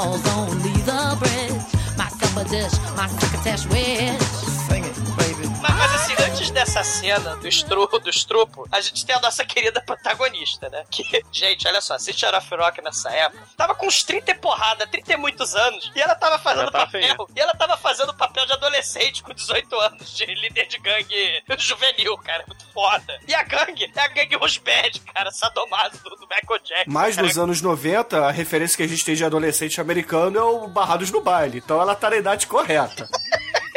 No 0.00 0.06
walls, 0.06 0.26
only 0.28 0.72
the 0.88 1.16
bridge. 1.18 1.96
My 1.98 2.08
supper 2.08 2.48
dish, 2.48 2.72
my 2.96 3.06
succotash 3.06 3.66
wish. 3.66 4.18
Sing 4.66 4.84
it, 4.84 4.96
baby. 5.18 5.46
Mas, 5.60 6.19
mas 6.50 6.52
dessa 6.52 6.82
cena 6.84 7.36
do, 7.36 7.48
estru, 7.48 7.86
do 7.86 8.10
estrupo, 8.10 8.66
a 8.70 8.80
gente 8.80 9.06
tem 9.06 9.14
a 9.14 9.20
nossa 9.20 9.44
querida 9.44 9.80
protagonista, 9.80 10.68
né? 10.68 10.84
Que, 10.90 11.04
gente, 11.32 11.66
olha 11.66 11.80
só, 11.80 11.98
Cynthia 11.98 12.30
Rock 12.30 12.82
nessa 12.82 13.10
época 13.10 13.42
tava 13.56 13.74
com 13.74 13.86
uns 13.86 14.02
30 14.02 14.30
e 14.30 14.34
porrada, 14.34 14.86
30 14.86 15.12
e 15.12 15.16
muitos 15.16 15.54
anos, 15.54 15.90
e 15.94 16.00
ela 16.00 16.14
tava 16.14 16.38
fazendo 16.38 16.62
Ela 16.62 16.72
papel, 16.72 16.90
feinha. 16.90 17.16
e 17.34 17.40
ela 17.40 17.54
tava 17.54 17.76
fazendo 17.76 18.14
papel 18.14 18.46
de 18.46 18.52
adolescente 18.52 19.22
com 19.22 19.32
18 19.32 19.80
anos, 19.80 20.16
de 20.16 20.26
líder 20.26 20.66
de 20.66 20.78
gangue 20.78 21.42
juvenil, 21.58 22.16
cara, 22.18 22.44
muito 22.46 22.64
foda. 22.72 23.18
E 23.26 23.34
a 23.34 23.42
gangue 23.42 23.90
é 23.94 24.00
a 24.00 24.08
gangue 24.08 24.36
Rosbad, 24.36 25.00
cara, 25.14 25.30
sadomaso 25.30 26.02
do, 26.02 26.10
do 26.10 26.26
Michael 26.28 26.60
Jackson. 26.64 26.90
Mais 26.90 27.16
cara. 27.16 27.26
nos 27.26 27.38
anos 27.38 27.62
90, 27.62 28.26
a 28.26 28.30
referência 28.30 28.76
que 28.76 28.82
a 28.82 28.88
gente 28.88 29.04
tem 29.04 29.14
de 29.14 29.24
adolescente 29.24 29.80
americano 29.80 30.38
é 30.38 30.42
o 30.42 30.66
Barrados 30.68 31.10
no 31.10 31.20
Baile. 31.20 31.58
Então 31.58 31.80
ela 31.80 31.94
tá 31.94 32.10
na 32.10 32.16
idade 32.16 32.46
correta. 32.46 33.08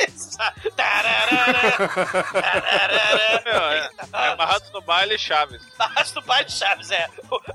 É, 4.13 4.31
é 4.31 4.35
Barrados 4.35 4.71
no 4.71 4.81
Baile 4.81 5.17
Chaves. 5.17 5.61
Barras 5.77 6.11
do 6.11 6.21
pai 6.21 6.45
de 6.45 6.51
Chaves, 6.51 6.91
é. 6.91 7.09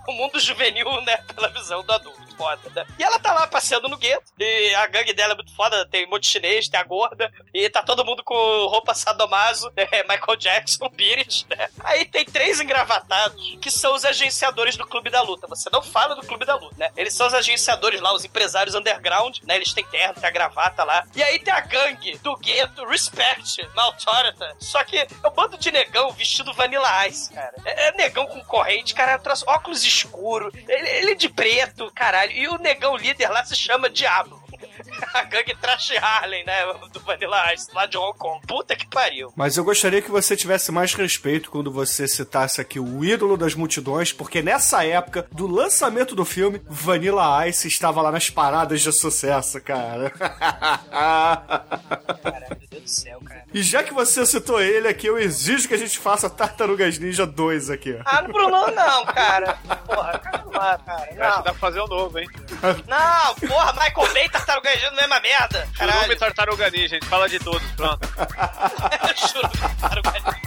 O, 0.07 0.13
mundo 0.13 0.41
juvenil, 0.41 1.01
né? 1.03 1.17
Pela 1.35 1.49
visão 1.49 1.83
do 1.83 1.93
adulto. 1.93 2.19
Foda, 2.37 2.71
né? 2.75 2.87
E 2.99 3.03
ela 3.03 3.19
tá 3.19 3.33
lá 3.33 3.47
passeando 3.49 3.89
no 3.89 3.97
gueto. 3.97 4.33
E 4.39 4.75
a 4.75 4.87
gangue 4.87 5.13
dela 5.13 5.33
é 5.33 5.37
muito 5.37 5.55
foda. 5.55 5.85
Tem 5.87 6.07
um 6.07 6.11
monte 6.11 6.23
de 6.25 6.31
chinês, 6.31 6.69
tem 6.69 6.79
a 6.79 6.85
gorda. 6.85 7.33
E 7.53 7.69
tá 7.69 7.83
todo 7.83 8.05
mundo 8.05 8.23
com 8.23 8.35
roupa 8.67 8.95
sadomaso. 8.95 9.73
né? 9.77 9.87
Michael 10.09 10.37
Jackson, 10.37 10.89
Pirit, 10.89 11.47
né? 11.49 11.69
Aí 11.81 12.05
tem 12.05 12.25
três 12.25 12.61
engravatados 12.61 13.59
que 13.61 13.71
são 13.71 13.95
os 13.95 14.05
agenciadores 14.05 14.77
do 14.77 14.87
Clube 14.87 15.11
da 15.11 15.21
Luta. 15.21 15.47
Você 15.49 15.69
não 15.73 15.83
fala 15.83 16.15
do 16.15 16.27
Clube 16.27 16.45
da 16.45 16.55
Luta, 16.55 16.77
né? 16.79 16.91
Eles 16.97 17.15
são 17.15 17.27
os 17.27 17.35
agenciadores 17.35 18.01
lá, 18.01 18.13
os 18.15 18.25
empresários 18.25 18.75
underground, 18.75 19.39
né? 19.43 19.57
Eles 19.57 19.73
têm 19.73 19.85
terno, 19.85 20.15
tem 20.15 20.29
a 20.29 20.33
gravata 20.33 20.85
lá. 20.85 21.05
E 21.15 21.23
aí 21.23 21.39
tem 21.39 21.53
a 21.53 21.61
gangue 21.61 22.19
do 22.19 22.37
gueto, 22.37 22.68
Respect, 22.87 23.69
Maltorata. 23.75 24.57
Só 24.59 24.83
que 24.85 24.97
é 24.99 25.09
um 25.25 25.31
bando 25.31 25.57
de 25.59 25.71
negão 25.71 26.11
vestido 26.13 26.53
Vanilla 26.53 27.07
Ice, 27.09 27.33
cara. 27.33 27.55
É, 27.65 27.89
é 27.89 27.93
negão 27.93 28.27
com 28.27 28.43
corrente, 28.45 28.95
cara, 28.95 29.19
traz 29.19 29.43
óculos 29.47 29.85
escuros. 29.85 30.53
Ele, 30.55 30.89
ele 30.89 31.11
é 31.13 31.15
de 31.15 31.29
preto, 31.29 31.91
caralho. 31.95 32.33
E 32.33 32.49
o 32.49 32.59
negão 32.59 32.97
líder 32.97 33.29
lá 33.29 33.45
se 33.45 33.57
chama 33.57 33.91
Diablo. 33.91 34.38
A 35.15 35.23
gangue 35.25 35.55
Trash 35.57 35.93
Harlem, 36.01 36.45
né? 36.45 36.55
Do 36.93 37.01
Vanilla 37.01 37.53
Ice, 37.55 37.69
lá 37.75 37.87
de 37.87 37.97
Hong 37.97 38.17
Kong. 38.19 38.45
Puta 38.47 38.75
que 38.77 38.87
pariu. 38.87 39.33
Mas 39.37 39.57
eu 39.57 39.65
gostaria 39.65 40.03
que 40.03 40.11
você 40.11 40.37
tivesse 40.37 40.71
mais 40.73 40.95
respeito 40.95 41.51
quando 41.51 41.71
você 41.71 42.07
citasse 42.07 42.61
aqui 42.61 42.79
o 42.81 43.05
ídolo 43.05 43.37
das 43.37 43.55
multidões, 43.55 44.13
porque 44.13 44.43
nessa 44.43 44.85
época 44.85 45.27
do 45.33 45.47
lançamento 45.47 46.15
do 46.15 46.25
filme, 46.25 46.61
Vanilla 46.69 47.47
Ice 47.49 47.69
estava 47.69 48.01
lá 48.03 48.11
nas 48.13 48.31
paradas 48.31 48.81
de 48.81 48.93
sucesso, 48.93 49.61
cara. 49.61 50.11
Caralho, 50.91 52.57
meu 52.59 52.69
Deus 52.71 52.83
do 52.83 52.89
céu, 52.89 53.21
cara. 53.25 53.45
e 53.53 53.63
já 53.63 53.83
que 53.83 53.93
você 53.93 54.25
citou 54.27 54.61
ele 54.61 54.89
aqui, 54.89 55.07
eu 55.07 55.19
exijo 55.19 55.69
que 55.69 55.75
a 55.75 55.79
gente 55.79 55.99
faça 55.99 56.29
Tartarugas 56.31 56.99
Ninja 56.99 57.27
2 57.27 57.71
aqui. 57.71 57.99
Ah, 58.05 58.23
no 58.23 58.33
Bruno 58.33 58.67
não, 58.71 59.05
cara. 59.07 59.55
Porra, 59.87 60.19
calma, 60.19 60.79
cara. 60.79 61.09
Eu 61.15 61.23
acho 61.25 61.33
que 61.33 61.37
Não, 61.37 61.43
dá 61.43 61.43
pra 61.43 61.55
fazer 61.55 61.81
um 61.81 61.87
novo, 61.87 62.19
hein? 62.19 62.29
não 62.87 63.35
porra, 63.49 63.73
Michael 63.73 64.13
Bay, 64.13 64.29
Tartaruga 64.29 64.71
Ninja, 64.75 64.88
mesma 64.93 65.21
merda. 65.21 65.61
Churume 65.61 65.73
e 65.73 65.77
Caralho. 65.77 66.17
Tartaruga 66.19 66.71
Ninja, 66.71 66.85
a 66.85 66.89
gente 66.89 67.07
fala 67.07 67.29
de 67.29 67.39
todos, 67.39 67.63
pronto. 67.77 68.09
Juro, 69.33 69.49
Tartaruga 69.81 70.13
Ninja. 70.13 70.39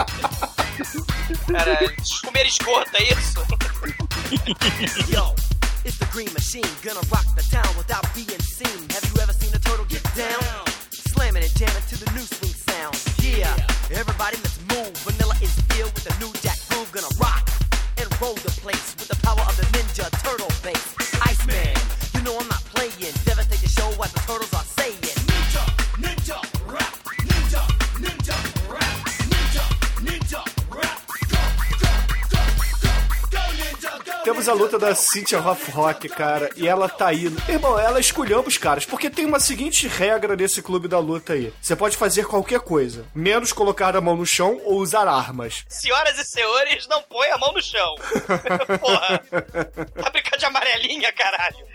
Caralho, 1.51 1.93
comer 2.23 2.45
esgoto, 2.45 2.89
é 2.95 3.03
isso? 3.03 3.39
Yo, 5.11 5.35
it's 5.83 5.97
the 5.97 6.05
Green 6.11 6.31
Machine, 6.33 6.67
gonna 6.83 7.01
rock 7.11 7.25
the 7.35 7.43
town 7.51 7.67
without 7.77 8.05
being 8.13 8.39
seen. 8.41 8.89
Have 8.89 9.03
you 9.09 9.21
ever 9.21 9.33
seen 9.33 9.53
a 9.53 9.59
turtle 9.59 9.85
get 9.85 10.03
down? 10.15 10.65
Slamming 10.91 11.43
and 11.43 11.53
jamming 11.57 11.83
to 11.89 11.97
the 11.97 12.09
new 12.13 12.23
swing 12.23 12.53
sound. 12.53 12.95
Yeah, 13.21 13.53
everybody 13.91 14.37
let's 14.37 14.59
move. 14.71 14.95
Vanilla 15.03 15.35
is 15.41 15.53
here 15.75 15.85
with 15.85 16.03
the 16.03 16.15
new 16.23 16.31
jack 16.41 16.57
groove, 16.69 16.91
gonna 16.91 17.07
rock 17.19 17.49
and 17.97 18.07
roll 18.21 18.35
the 18.35 18.51
place 18.61 18.95
with 18.97 19.09
the 19.09 19.19
power 19.25 19.41
of 19.41 19.55
the 19.57 19.67
Ninja 19.75 20.07
Turtle 20.23 20.47
bass. 20.63 20.95
Iceman, 21.27 21.75
Temos 34.23 34.47
a 34.47 34.53
luta 34.53 34.77
da 34.77 34.93
Cynthia 34.93 35.39
Rock, 35.39 36.07
cara, 36.07 36.49
e 36.55 36.67
ela 36.67 36.87
tá 36.87 37.07
aí. 37.07 37.25
Irmão, 37.49 37.77
ela 37.79 37.99
escolheu 37.99 38.41
os 38.41 38.57
caras, 38.57 38.85
porque 38.85 39.09
tem 39.09 39.25
uma 39.25 39.39
seguinte 39.39 39.87
regra 39.87 40.35
nesse 40.35 40.61
clube 40.61 40.87
da 40.87 40.99
luta 40.99 41.33
aí: 41.33 41.51
você 41.59 41.75
pode 41.75 41.97
fazer 41.97 42.27
qualquer 42.27 42.59
coisa, 42.59 43.05
menos 43.15 43.51
colocar 43.51 43.95
a 43.95 44.01
mão 44.01 44.15
no 44.15 44.25
chão 44.25 44.61
ou 44.63 44.79
usar 44.79 45.07
armas. 45.07 45.65
Senhoras 45.67 46.17
e 46.19 46.23
senhores, 46.23 46.87
não 46.87 47.01
põe 47.03 47.29
a 47.31 47.37
mão 47.37 47.51
no 47.51 47.61
chão. 47.61 47.95
Porra. 48.79 49.23
Tá 49.95 50.09
brincando 50.11 50.37
de 50.37 50.45
amarelinha, 50.45 51.11
caralho. 51.13 51.65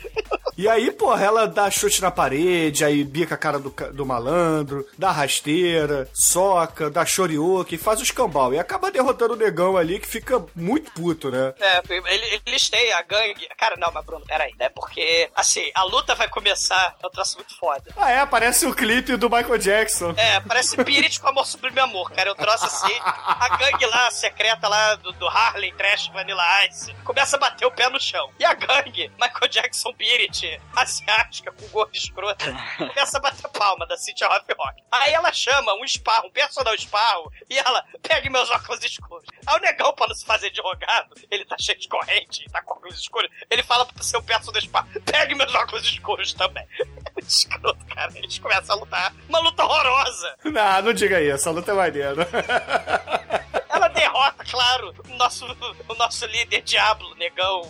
E 0.56 0.68
aí, 0.68 0.90
porra, 0.90 1.22
ela 1.22 1.46
dá 1.46 1.70
chute 1.70 2.00
na 2.00 2.10
parede, 2.10 2.82
aí 2.82 3.04
bica 3.04 3.34
a 3.34 3.38
cara 3.38 3.58
do, 3.58 3.68
do 3.92 4.06
malandro, 4.06 4.86
dá 4.96 5.10
rasteira, 5.10 6.08
soca, 6.14 6.88
dá 6.88 7.04
shoryuken, 7.04 7.76
faz 7.76 8.00
o 8.00 8.02
escambau. 8.02 8.54
E 8.54 8.58
acaba 8.58 8.90
derrotando 8.90 9.34
o 9.34 9.36
negão 9.36 9.76
ali 9.76 9.98
que 9.98 10.08
fica 10.08 10.42
muito 10.54 10.90
puto, 10.92 11.30
né? 11.30 11.52
É, 11.60 11.82
ele, 11.90 12.35
têm 12.40 12.92
a 12.92 13.02
gangue. 13.02 13.48
Cara, 13.56 13.76
não, 13.76 13.92
mas 13.92 14.04
Bruno, 14.04 14.24
peraí, 14.26 14.54
né? 14.58 14.68
Porque, 14.68 15.30
assim, 15.34 15.70
a 15.74 15.82
luta 15.84 16.14
vai 16.14 16.28
começar, 16.28 16.96
é 17.02 17.06
um 17.06 17.10
troço 17.10 17.36
muito 17.36 17.56
foda. 17.58 17.92
Ah, 17.96 18.10
é, 18.10 18.20
aparece 18.20 18.66
o 18.66 18.74
clipe 18.74 19.16
do 19.16 19.30
Michael 19.30 19.58
Jackson. 19.58 20.14
É, 20.16 20.40
parece 20.40 20.76
Spirit 20.80 21.20
com 21.20 21.28
Amor 21.28 21.46
Sublime 21.46 21.80
Amor, 21.80 22.10
cara. 22.12 22.30
Eu 22.30 22.34
trouxe 22.34 22.66
assim. 22.66 22.94
A 23.02 23.56
gangue 23.56 23.86
lá, 23.86 24.10
secreta 24.10 24.68
lá 24.68 24.94
do, 24.96 25.12
do 25.12 25.28
Harley, 25.28 25.72
Trash, 25.72 26.08
Vanilla 26.08 26.66
Ice, 26.66 26.92
começa 27.04 27.36
a 27.36 27.40
bater 27.40 27.66
o 27.66 27.70
pé 27.70 27.88
no 27.88 28.00
chão. 28.00 28.30
E 28.38 28.44
a 28.44 28.54
gangue, 28.54 29.10
Michael 29.20 29.48
Jackson 29.48 29.90
Spirit, 29.92 30.60
asiática, 30.74 31.52
com 31.52 31.66
gordo 31.68 31.94
escroto, 31.94 32.44
começa 32.78 33.18
a 33.18 33.20
bater 33.20 33.48
palma 33.48 33.86
da 33.86 33.96
City 33.96 34.24
Rock 34.24 34.54
Rock. 34.56 34.82
Aí 34.90 35.12
ela 35.12 35.32
chama 35.32 35.74
um 35.74 35.84
esparro, 35.84 36.28
um 36.28 36.30
personal 36.30 36.74
esparro, 36.74 37.30
e 37.48 37.58
ela 37.58 37.84
pega 38.02 38.30
meus 38.30 38.50
óculos 38.50 38.82
escuros. 38.84 39.26
Aí 39.46 39.56
o 39.56 39.60
negão, 39.60 39.92
pra 39.94 40.06
não 40.06 40.14
se 40.14 40.24
fazer 40.24 40.50
de 40.50 40.60
rogado, 40.60 41.14
ele 41.30 41.44
tá 41.44 41.56
cheio 41.58 41.78
de 41.78 41.88
corrente, 41.88 42.25
tá 42.52 42.62
com 42.62 42.74
óculos 42.74 42.98
escuros, 42.98 43.30
ele 43.50 43.62
fala 43.62 43.84
pro 43.86 44.02
seu 44.04 44.22
personal 44.22 44.58
esparro, 44.60 44.88
pegue 45.04 45.34
meus 45.34 45.54
óculos 45.54 45.84
escuros 45.84 46.32
também. 46.34 46.66
É 47.06 47.10
muito 47.18 47.30
escroto, 47.30 47.86
cara. 47.94 48.12
Eles 48.14 48.38
começam 48.38 48.76
a 48.76 48.78
lutar. 48.78 49.14
Uma 49.26 49.38
luta 49.38 49.64
horrorosa. 49.64 50.36
Não, 50.44 50.82
não 50.82 50.92
diga 50.92 51.18
isso, 51.20 51.48
a 51.48 51.52
luta 51.52 51.70
é 51.70 51.74
maneira. 51.74 52.28
Ela 53.70 53.88
derrota, 53.88 54.44
claro, 54.44 54.94
o 55.08 55.16
nosso, 55.16 55.46
o 55.88 55.94
nosso 55.94 56.26
líder 56.26 56.60
Diablo, 56.62 57.14
negão. 57.16 57.62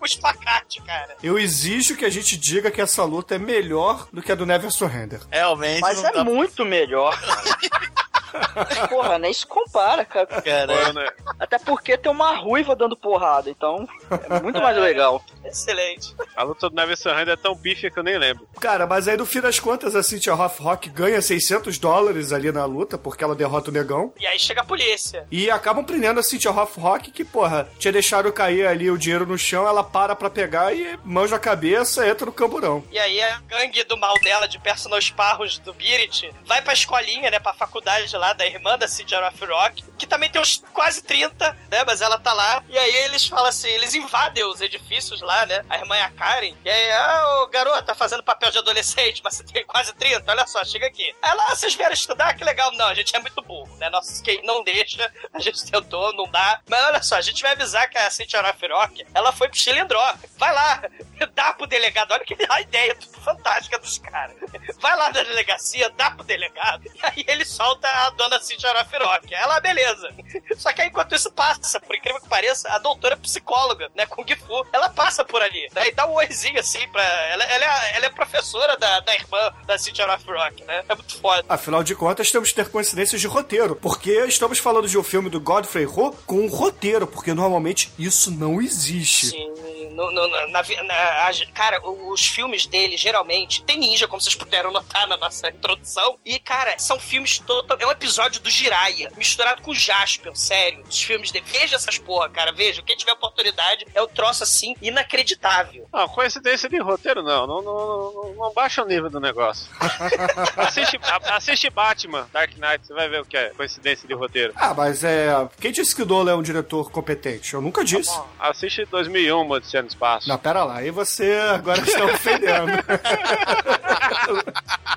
O 0.00 0.04
espacate, 0.06 0.80
cara. 0.82 1.16
Eu 1.22 1.36
exijo 1.38 1.96
que 1.96 2.04
a 2.04 2.08
gente 2.10 2.36
diga 2.36 2.70
que 2.70 2.80
essa 2.80 3.02
luta 3.04 3.34
é 3.34 3.38
melhor 3.38 4.06
do 4.12 4.22
que 4.22 4.30
a 4.30 4.34
do 4.36 4.46
Never 4.46 4.70
Surrender. 4.70 5.20
Realmente. 5.28 5.80
Mas 5.80 6.00
não 6.00 6.08
é 6.08 6.12
dá- 6.12 6.24
muito 6.24 6.64
melhor. 6.64 7.18
Porra, 8.88 9.18
nem 9.18 9.32
se 9.32 9.46
compara, 9.46 10.04
cara. 10.04 10.26
Cara, 10.26 10.92
né? 10.92 11.08
Até 11.38 11.58
porque 11.58 11.96
tem 11.96 12.10
uma 12.10 12.34
ruiva 12.36 12.74
dando 12.74 12.96
porrada, 12.96 13.50
então 13.50 13.88
é 14.28 14.40
muito 14.40 14.60
mais 14.60 14.76
legal. 14.76 15.22
Excelente. 15.44 16.14
A 16.36 16.42
luta 16.42 16.68
do 16.68 16.76
Never 16.76 16.96
Surrender 16.96 17.34
é 17.34 17.36
tão 17.36 17.54
bife 17.54 17.90
que 17.90 17.98
eu 17.98 18.02
nem 18.02 18.18
lembro. 18.18 18.46
Cara, 18.60 18.86
mas 18.86 19.08
aí 19.08 19.16
no 19.16 19.26
fim 19.26 19.40
das 19.40 19.58
contas 19.58 19.94
a 19.96 20.02
Cynthia 20.02 20.34
Roth 20.34 20.58
Rock 20.58 20.88
ganha 20.90 21.20
600 21.20 21.78
dólares 21.78 22.32
ali 22.32 22.52
na 22.52 22.64
luta, 22.64 22.98
porque 22.98 23.24
ela 23.24 23.34
derrota 23.34 23.70
o 23.70 23.72
negão. 23.72 24.12
E 24.18 24.26
aí 24.26 24.38
chega 24.38 24.60
a 24.60 24.64
polícia. 24.64 25.26
E 25.30 25.50
acabam 25.50 25.84
prendendo 25.84 26.20
a 26.20 26.22
Cynthia 26.22 26.50
Roth 26.50 26.76
Rock, 26.76 27.10
que, 27.10 27.24
porra, 27.24 27.68
tinha 27.78 27.92
deixado 27.92 28.32
cair 28.32 28.66
ali 28.66 28.90
o 28.90 28.98
dinheiro 28.98 29.26
no 29.26 29.38
chão, 29.38 29.66
ela 29.66 29.82
para 29.82 30.14
pra 30.14 30.30
pegar 30.30 30.74
e 30.74 30.98
manja 31.04 31.36
a 31.36 31.38
cabeça, 31.38 32.06
entra 32.06 32.26
no 32.26 32.32
camburão. 32.32 32.84
E 32.90 32.98
aí 32.98 33.20
a 33.20 33.40
gangue 33.40 33.84
do 33.84 33.96
mal 33.96 34.14
dela, 34.20 34.46
de 34.46 34.58
personal 34.58 34.98
esparros 34.98 35.58
do 35.58 35.72
Birit, 35.72 36.30
vai 36.46 36.60
pra 36.62 36.72
escolinha, 36.72 37.30
né, 37.30 37.38
pra 37.38 37.54
faculdade 37.54 38.08
lá 38.18 38.32
da 38.34 38.44
irmã 38.46 38.76
da 38.76 38.86
City 38.86 39.14
of 39.14 39.44
Rock, 39.46 39.82
que 39.98 40.06
também 40.06 40.28
tem 40.30 40.40
uns 40.40 40.62
quase 40.72 41.02
30, 41.02 41.56
né, 41.70 41.84
mas 41.86 42.00
ela 42.02 42.18
tá 42.18 42.32
lá. 42.32 42.62
E 42.68 42.76
aí 42.78 42.94
eles 43.04 43.26
falam 43.26 43.46
assim, 43.46 43.68
eles 43.68 43.94
invadem 43.94 44.44
os 44.44 44.60
edifícios 44.60 45.20
lá, 45.22 45.46
né, 45.46 45.64
a 45.70 45.78
irmã 45.78 45.96
e 45.96 46.00
a 46.02 46.10
Karen. 46.10 46.54
E 46.64 46.70
aí, 46.70 46.92
ah, 46.92 47.40
ô 47.42 47.46
garoto, 47.48 47.82
tá 47.84 47.94
fazendo 47.94 48.22
papel 48.22 48.50
de 48.50 48.58
adolescente, 48.58 49.20
mas 49.24 49.36
você 49.36 49.44
tem 49.44 49.64
quase 49.64 49.92
30, 49.94 50.30
olha 50.30 50.46
só, 50.46 50.62
chega 50.64 50.86
aqui. 50.86 51.14
Aí 51.22 51.34
lá, 51.34 51.46
"Ah, 51.48 51.56
vocês 51.56 51.74
vieram 51.74 51.94
estudar, 51.94 52.34
que 52.34 52.44
legal. 52.44 52.72
Não, 52.72 52.86
a 52.86 52.94
gente 52.94 53.14
é 53.14 53.20
muito 53.20 53.40
burro, 53.42 53.74
né, 53.78 53.88
nosso 53.90 54.12
skate 54.12 54.44
não 54.44 54.62
deixa, 54.62 55.10
a 55.32 55.38
gente 55.40 55.70
tentou, 55.70 56.12
não 56.12 56.28
dá. 56.30 56.60
Mas 56.68 56.84
olha 56.84 57.02
só, 57.02 57.16
a 57.16 57.20
gente 57.20 57.42
vai 57.42 57.52
avisar 57.52 57.88
que 57.88 57.96
a 57.98 58.10
City 58.10 58.36
of 58.36 58.66
Rock, 58.68 59.06
ela 59.14 59.32
foi 59.32 59.48
pro 59.48 59.58
Chilindró. 59.58 60.14
Vai 60.36 60.52
lá, 60.52 60.82
dá 61.34 61.52
pro 61.54 61.66
delegado, 61.66 62.12
olha 62.12 62.24
que 62.24 62.36
a 62.48 62.60
ideia 62.60 62.96
fantástica 63.22 63.78
dos 63.78 63.98
caras. 63.98 64.36
Vai 64.80 64.96
lá 64.96 65.10
na 65.10 65.22
delegacia, 65.22 65.90
dá 65.90 66.10
pro 66.10 66.24
delegado, 66.24 66.84
e 66.86 66.98
aí 67.02 67.24
ele 67.26 67.44
solta 67.44 67.88
a 67.88 68.07
dona 68.10 68.40
Cintia 68.40 68.72
Rock. 69.02 69.34
Ela, 69.34 69.60
beleza. 69.60 70.10
Só 70.56 70.72
que 70.72 70.82
aí, 70.82 70.88
enquanto 70.88 71.14
isso 71.14 71.30
passa, 71.32 71.80
por 71.80 71.94
incrível 71.96 72.20
que 72.20 72.28
pareça, 72.28 72.68
a 72.70 72.78
doutora 72.78 73.16
psicóloga, 73.16 73.90
né, 73.94 74.06
Kung 74.06 74.26
Fu, 74.36 74.66
ela 74.72 74.88
passa 74.88 75.24
por 75.24 75.40
ali, 75.42 75.68
e 75.86 75.92
dá 75.92 76.06
um 76.06 76.14
oizinho 76.14 76.58
assim 76.58 76.86
pra... 76.88 77.02
Ela, 77.02 77.44
ela, 77.44 77.64
é, 77.64 77.68
a- 77.68 77.88
ela 77.96 78.06
é 78.06 78.10
professora 78.10 78.76
da, 78.76 79.00
da 79.00 79.14
irmã 79.14 79.52
da 79.66 79.78
Cintia 79.78 80.06
Rock, 80.06 80.64
né? 80.64 80.84
É 80.88 80.94
muito 80.94 81.18
foda. 81.20 81.44
Afinal 81.48 81.82
de 81.82 81.94
contas, 81.94 82.30
temos 82.30 82.48
que 82.50 82.54
ter 82.56 82.68
coincidências 82.70 83.20
de 83.20 83.26
roteiro, 83.26 83.76
porque 83.76 84.10
estamos 84.26 84.58
falando 84.58 84.88
de 84.88 84.98
um 84.98 85.02
filme 85.02 85.30
do 85.30 85.40
Godfrey 85.40 85.86
Ho 85.86 86.12
com 86.26 86.40
um 86.40 86.48
roteiro, 86.48 87.06
porque 87.06 87.32
normalmente 87.34 87.92
isso 87.98 88.30
não 88.30 88.60
existe. 88.60 89.28
Sim, 89.30 89.48
no- 89.92 90.10
no- 90.12 90.28
na- 90.28 90.46
na 90.48 90.62
na- 90.84 91.28
a- 91.28 91.32
cara, 91.54 91.80
os 91.88 92.26
filmes 92.26 92.66
dele 92.66 92.96
geralmente 92.96 93.62
tem 93.64 93.78
ninja, 93.78 94.06
como 94.08 94.20
vocês 94.20 94.34
puderam 94.34 94.70
notar 94.72 95.06
na 95.06 95.16
nossa 95.16 95.48
introdução. 95.48 96.18
E, 96.24 96.38
cara, 96.38 96.78
são 96.78 96.98
filmes 97.00 97.38
total. 97.38 97.76
É 97.80 97.86
episódio 97.98 98.40
do 98.40 98.48
Jiraya, 98.48 99.10
misturado 99.16 99.60
com 99.62 99.72
o 99.72 99.74
Jasper, 99.74 100.34
sério. 100.36 100.84
Os 100.88 101.02
filmes 101.02 101.30
dele. 101.32 101.44
Veja 101.50 101.76
essas 101.76 101.98
porra, 101.98 102.28
cara. 102.30 102.52
Veja. 102.52 102.80
Quem 102.82 102.96
tiver 102.96 103.12
oportunidade 103.12 103.84
é 103.94 104.00
um 104.02 104.06
troço 104.06 104.44
assim 104.44 104.74
inacreditável. 104.80 105.88
Não, 105.92 106.08
coincidência 106.08 106.68
de 106.68 106.78
roteiro 106.78 107.22
não. 107.22 107.46
Não, 107.46 107.62
não, 107.62 108.12
não, 108.12 108.34
não 108.36 108.52
baixa 108.54 108.82
o 108.82 108.86
nível 108.86 109.10
do 109.10 109.18
negócio. 109.20 109.68
assiste, 110.56 110.98
a- 111.02 111.36
assiste 111.36 111.68
Batman, 111.70 112.28
Dark 112.32 112.52
Knight, 112.56 112.86
você 112.86 112.94
vai 112.94 113.08
ver 113.08 113.22
o 113.22 113.24
que 113.24 113.36
é 113.36 113.50
coincidência 113.50 114.06
de 114.06 114.14
roteiro. 114.14 114.52
Ah, 114.56 114.72
mas 114.72 115.02
é. 115.02 115.28
Quem 115.60 115.72
disse 115.72 115.94
que 115.94 116.02
o 116.02 116.06
Nolan 116.06 116.32
é 116.32 116.34
um 116.36 116.42
diretor 116.42 116.90
competente? 116.90 117.54
Eu 117.54 117.60
nunca 117.60 117.84
disse. 117.84 118.16
Assiste 118.38 118.84
2001, 118.86 119.40
uma 119.40 119.56
Odisseia 119.56 119.82
no 119.82 119.88
Espaço. 119.88 120.28
Não, 120.28 120.38
pera 120.38 120.64
lá, 120.64 120.76
aí 120.78 120.90
você 120.90 121.32
agora 121.52 121.80
está 121.80 122.04
ofendendo. 122.04 122.72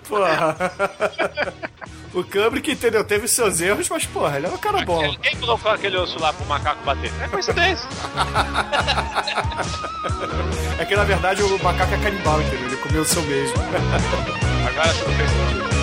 porra. 0.08 0.72
O 2.13 2.24
Kubrick, 2.24 2.71
entendeu? 2.71 3.04
Teve 3.06 3.28
seus 3.28 3.62
erros, 3.62 3.88
mas, 3.89 4.06
porra, 4.06 4.38
ele 4.38 4.45
é 4.45 4.50
um 4.50 4.58
cara 4.58 4.84
bom. 4.84 5.00
Quem- 5.21 5.38
colocou 5.38 5.71
aquele 5.71 5.95
osso 5.97 6.19
lá 6.19 6.34
pro 6.34 6.45
macaco 6.45 6.84
bater? 6.84 7.12
É 7.21 7.28
coincidência. 7.28 7.88
É 10.80 10.86
que, 10.86 10.95
na 10.95 11.04
verdade, 11.04 11.43
o 11.43 11.63
macaco 11.63 11.93
é 11.93 11.97
canibal, 11.97 12.41
entendeu? 12.41 12.65
Ele 12.65 12.78
comeu 12.78 13.02
o 13.04 13.06
seu 13.06 13.21
mesmo. 13.24 13.56
Agora 14.67 14.93
você 14.93 15.06
não 15.08 15.15
fez 15.15 15.30
sentido. 15.30 15.81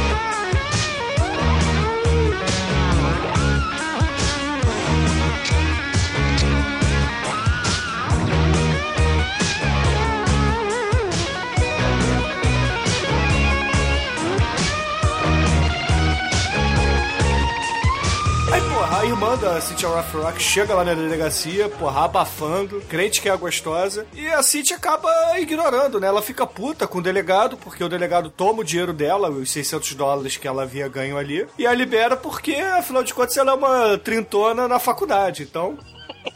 Da 19.59 19.62
Cynthia 19.62 19.88
Roth 19.88 20.14
Rock 20.14 20.40
chega 20.40 20.73
lá 20.73 20.85
na 20.85 20.94
delegacia, 20.94 21.68
porra, 21.68 22.05
abafando, 22.05 22.81
crente 22.83 23.21
que 23.21 23.29
é 23.29 23.37
gostosa, 23.37 24.07
e 24.14 24.29
a 24.29 24.40
Cynthia 24.40 24.77
acaba 24.77 25.11
ignorando, 25.40 25.99
né? 25.99 26.07
Ela 26.07 26.23
fica 26.23 26.47
puta 26.47 26.87
com 26.87 26.99
o 26.99 27.03
delegado, 27.03 27.57
porque 27.57 27.83
o 27.83 27.88
delegado 27.88 28.31
toma 28.31 28.61
o 28.61 28.64
dinheiro 28.64 28.92
dela, 28.92 29.29
os 29.29 29.51
600 29.51 29.94
dólares 29.94 30.37
que 30.37 30.47
ela 30.47 30.62
havia 30.62 30.87
ganho 30.87 31.18
ali, 31.18 31.44
e 31.59 31.66
a 31.66 31.75
libera 31.75 32.16
porque, 32.16 32.55
afinal 32.55 33.03
de 33.03 33.12
contas, 33.12 33.37
ela 33.37 33.51
é 33.51 33.55
uma 33.55 33.99
trintona 33.99 34.68
na 34.68 34.79
faculdade, 34.79 35.42
então... 35.42 35.77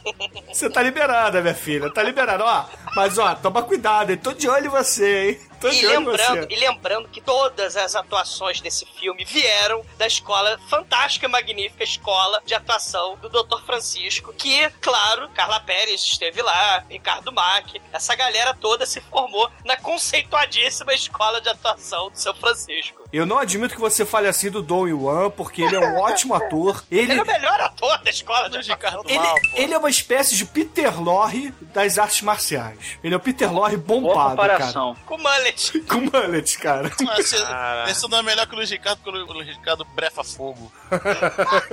Você 0.51 0.69
tá 0.69 0.83
liberada, 0.83 1.41
minha 1.41 1.53
filha, 1.53 1.89
tá 1.89 2.03
liberada. 2.03 2.43
Ó, 2.43 2.65
mas 2.95 3.17
ó, 3.17 3.35
toma 3.35 3.63
cuidado, 3.63 4.11
hein? 4.11 4.17
Tô 4.17 4.33
de 4.33 4.47
olho 4.47 4.67
em 4.67 4.69
você, 4.69 5.29
hein? 5.29 5.39
Tô 5.63 5.69
E 5.69 5.87
lembrando, 5.87 6.51
e 6.51 6.55
lembrando 6.57 7.07
que 7.07 7.21
todas 7.21 7.77
as 7.77 7.95
atuações 7.95 8.59
desse 8.59 8.85
filme 8.85 9.23
vieram 9.23 9.81
da 9.97 10.05
escola 10.05 10.59
fantástica 10.67 11.25
e 11.25 11.29
magnífica 11.29 11.85
escola 11.85 12.41
de 12.45 12.53
atuação 12.53 13.15
do 13.15 13.29
Dr. 13.29 13.63
Francisco, 13.65 14.33
que, 14.33 14.69
claro, 14.81 15.29
Carla 15.29 15.61
Pérez 15.61 16.03
esteve 16.03 16.41
lá, 16.41 16.83
Ricardo 16.89 17.31
Mack, 17.31 17.81
essa 17.93 18.13
galera 18.13 18.53
toda 18.53 18.85
se 18.85 18.99
formou 18.99 19.49
na 19.63 19.77
conceituadíssima 19.77 20.93
escola 20.93 21.39
de 21.39 21.47
atuação 21.47 22.09
do 22.09 22.17
seu 22.17 22.33
Francisco. 22.33 23.02
Eu 23.13 23.25
não 23.27 23.37
admito 23.37 23.75
que 23.75 23.79
você 23.79 24.03
fale 24.05 24.27
assim 24.27 24.49
do 24.49 24.61
Don 24.61 24.87
Yuan, 24.87 25.29
porque 25.29 25.61
ele 25.61 25.75
é 25.75 25.79
um 25.79 25.97
ótimo 26.01 26.33
ator. 26.33 26.83
Ele, 26.89 27.11
Ele 27.11 27.19
é 27.19 27.23
o 27.23 27.25
melhor 27.27 27.61
ator 27.61 27.97
da 28.03 28.09
escola 28.09 28.49
de 28.49 28.71
atuação. 28.71 29.03
Ele, 29.05 29.23
ele 29.53 29.73
é 29.73 29.77
uma 29.77 29.89
espécie 29.89 30.35
de 30.35 30.43
Peter 30.45 30.99
Lorre 30.99 31.53
das 31.73 31.99
artes 31.99 32.23
marciais. 32.23 32.97
Ele 33.03 33.13
é 33.13 33.17
o 33.17 33.19
Peter 33.19 33.53
Lorre 33.53 33.77
Boa 33.77 34.01
bombado, 34.01 34.35
cara. 34.35 34.53
comparação. 34.53 34.97
Com 35.05 35.17
mullet. 35.19 35.79
Com 35.81 36.01
mullet, 36.01 36.57
cara. 36.57 36.91
Esse, 37.19 37.37
Cara. 37.37 37.89
esse 37.91 38.09
não 38.09 38.17
é 38.17 38.23
melhor 38.23 38.47
que 38.47 38.53
o 38.53 38.57
Luiz 38.57 38.71
Ricardo, 38.71 38.99
porque 39.03 39.19
o 39.19 39.33
Luiz 39.33 39.47
Ricardo 39.47 39.85
brefa 39.95 40.23
fogo. 40.23 40.71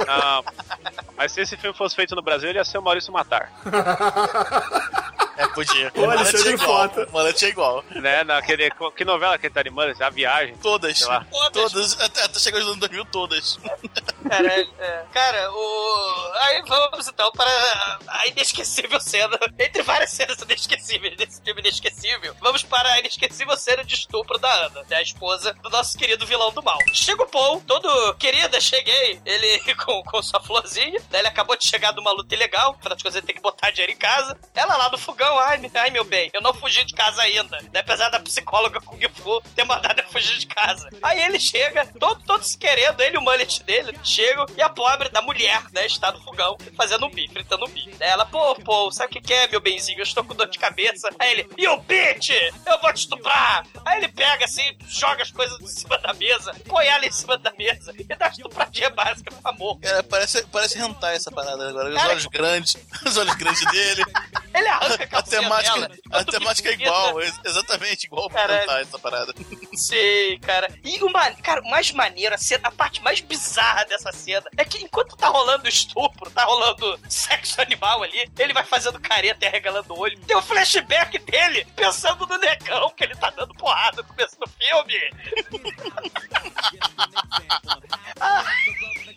Não. 0.07 0.45
Mas 1.17 1.33
se 1.33 1.41
esse 1.43 1.57
filme 1.57 1.77
fosse 1.77 1.95
feito 1.95 2.15
no 2.15 2.23
Brasil, 2.23 2.49
ele 2.49 2.59
ia 2.59 2.65
ser 2.65 2.79
o 2.79 2.83
Maurício 2.83 3.13
Matar. 3.13 3.51
É 5.37 5.47
Podia. 5.49 5.91
O 5.97 6.05
Alexandre 6.11 6.57
Mullet 6.57 6.65
é 6.67 6.89
igual. 6.99 7.07
Mullet 7.13 7.45
é 7.45 7.49
igual. 7.49 7.85
Né, 7.91 8.25
naquele, 8.25 8.71
que 8.95 9.05
novela 9.07 9.39
que 9.39 9.47
ele 9.47 9.55
tá 9.55 9.61
animando? 9.61 9.95
A 10.03 10.11
Viagem. 10.11 10.55
Todas. 10.57 10.99
Sei 10.99 11.07
lá. 11.07 11.25
Todas. 11.53 11.99
Até, 12.01 12.25
até 12.25 12.39
chegar 12.39 12.59
nos 12.59 12.69
anos 12.69 12.81
2000, 12.81 13.05
todas. 13.07 13.59
Cara, 14.29 14.47
é- 14.49 14.67
é. 14.79 15.05
Cara, 15.13 15.51
o. 15.51 16.33
Aí 16.41 16.63
vamos 16.69 17.09
então 17.09 17.33
para 17.33 17.99
a 18.09 18.27
inesquecível 18.27 19.01
cena. 19.01 19.39
Entre 19.59 19.83
várias 19.83 20.11
cenas 20.11 20.39
inesquecíveis 20.43 21.17
desse 21.17 21.41
filme 21.43 21.61
inesquecível, 21.63 22.35
vamos 22.41 22.63
para 22.63 22.89
a 22.93 22.99
inesquecível 23.01 23.57
cena 23.57 23.83
de 23.83 23.95
estupro 23.95 24.39
da 24.39 24.53
Ana, 24.53 24.83
né, 24.91 24.97
a 24.97 25.03
esposa 25.03 25.55
do 25.63 25.71
nosso 25.71 25.97
querido 25.97 26.27
vilão 26.27 26.53
do 26.53 26.63
mal. 26.63 26.79
Chega 26.93 27.23
o 27.23 27.27
Paul, 27.27 27.63
todo 27.67 28.15
querida, 28.17 28.61
cheguei. 28.61 29.10
Ele 29.25 29.75
com, 29.77 30.03
com 30.03 30.23
sua 30.23 30.41
florzinha, 30.41 31.01
né, 31.11 31.19
ele 31.19 31.29
acabou 31.29 31.57
de 31.57 31.67
chegar 31.67 31.93
de 31.93 32.01
uma 32.01 32.13
luta 32.13 32.35
ilegal, 32.35 32.77
afinal 32.79 32.97
de 32.97 33.03
contas 33.03 33.17
ele 33.17 33.27
tem 33.27 33.37
que 33.37 33.43
botar 33.43 33.71
dinheiro 33.71 33.93
em 33.93 33.97
casa. 33.97 34.39
Ela 34.55 34.77
lá 34.77 34.91
no 34.91 34.99
fogão, 34.99 35.39
ai, 35.39 35.61
ai 35.75 35.91
meu 35.91 36.05
bem, 36.05 36.31
eu 36.33 36.43
não 36.43 36.55
fugi 36.55 36.85
de 36.85 36.95
casa 36.95 37.23
ainda. 37.23 37.59
Né, 37.73 37.81
apesar 37.81 38.09
da 38.09 38.21
psicóloga 38.21 38.81
Kung 38.85 39.01
Fu 39.15 39.41
ter 39.55 39.65
mandado 39.65 40.01
eu 40.01 40.09
fugir 40.09 40.39
de 40.39 40.47
casa. 40.47 40.89
Aí 41.03 41.23
ele 41.23 41.39
chega, 41.39 41.87
todo, 41.99 42.23
todo 42.25 42.43
se 42.45 42.57
querendo, 42.57 43.01
ele 43.01 43.17
e 43.17 43.19
o 43.19 43.23
mullet 43.23 43.63
dele, 43.65 43.99
chegam 44.03 44.47
e 44.57 44.63
a 44.63 44.69
pobre 44.69 45.09
da 45.09 45.23
mulher, 45.23 45.63
né, 45.73 45.87
está 45.87 46.13
no 46.13 46.23
fogão 46.23 46.57
fazendo 46.77 47.07
um 47.07 47.11
bife, 47.11 47.33
fritando 47.33 47.65
um 47.65 47.69
bife. 47.69 47.95
Daí 47.99 48.11
Ela, 48.11 48.27
pô, 48.27 48.55
pô, 48.57 48.91
sabe 48.91 49.19
o 49.19 49.23
que, 49.23 49.33
é, 49.33 49.49
meu 49.49 49.61
benzinho? 49.61 49.99
Eu 49.99 50.05
estou 50.05 50.25
com 50.25 50.35
dor 50.35 50.49
de 50.49 50.59
cabeça. 50.59 51.11
Aí 51.19 51.33
ele, 51.33 51.49
e 51.57 51.67
o 51.69 51.77
bitch? 51.79 52.31
Eu 52.67 52.81
vou 52.81 52.93
te 52.93 52.99
estuprar. 52.99 53.67
Aí 53.85 53.99
ele 53.99 54.09
pega 54.09 54.45
assim, 54.45 54.77
joga 54.89 55.23
as 55.23 55.31
coisas 55.31 55.61
em 55.61 55.67
cima 55.67 55.99
da 55.99 56.13
mesa, 56.15 56.55
põe 56.67 56.87
ela 56.87 57.05
em 57.07 57.11
cima 57.13 57.37
da 57.39 57.53
mesa 57.53 57.95
e 57.99 58.05
dá 58.05 58.29
estupradinha 58.29 58.91
básica 59.05 59.35
amor. 59.45 59.79
Cara, 59.81 60.03
parece, 60.03 60.43
parece 60.47 60.79
hentai 60.79 61.17
essa 61.17 61.31
parada 61.31 61.69
agora. 61.69 61.89
Os 61.89 61.95
Cara, 61.95 62.11
olhos 62.11 62.27
grandes, 62.27 62.77
os 63.07 63.17
olhos 63.17 63.35
grandes 63.35 63.65
dele. 63.71 64.03
Ele 64.53 64.69
arranca 64.69 65.09
a 65.17 65.19
A 65.19 65.23
temática, 65.23 65.75
dela. 65.81 65.91
a 66.13 66.19
tudo 66.25 66.33
temática 66.39 66.69
é 66.69 66.73
igual, 66.73 67.21
ex- 67.23 67.41
exatamente 67.45 68.05
igual 68.07 68.29
pra 68.29 68.63
hentai 68.63 68.83
essa 68.83 68.99
parada. 68.99 69.33
Sei, 69.75 70.39
cara. 70.41 70.69
E 70.85 71.03
o 71.03 71.11
cara, 71.43 71.63
mais 71.63 71.93
maneiro, 71.93 72.35
a, 72.35 72.39
cena, 72.39 72.69
a 72.69 72.71
parte 72.71 73.01
mais 73.03 73.21
bizarra 73.21 73.85
dessa 73.85 74.13
cena 74.13 74.45
é 74.57 74.65
que 74.65 74.83
enquanto 74.83 75.17
tá 75.17 75.29
rolando 75.29 75.69
estupro, 75.69 76.31
tá 76.31 76.45
rolando 76.45 76.99
sexo 77.09 77.61
animal 77.61 78.03
ali, 78.03 78.31
ele 78.39 78.53
vai 78.53 78.65
fazendo 78.65 79.01
careta 79.01 79.45
e 79.45 79.49
arregalando 79.49 79.95
o 79.95 79.99
olho. 79.99 80.19
Tem 80.21 80.37
um 80.37 80.43
flashback 80.43 81.19
dele 81.21 81.65
pensando 81.77 82.27
no 82.27 82.37
negão 82.39 82.91
que 82.91 83.05
ele 83.05 83.15
tá 83.15 83.31
dando 83.31 83.55
porrada 83.55 84.03
no 84.03 84.09
começo 84.09 84.37
do 84.39 84.49
filme. 84.49 85.11
Ah, 88.21 88.45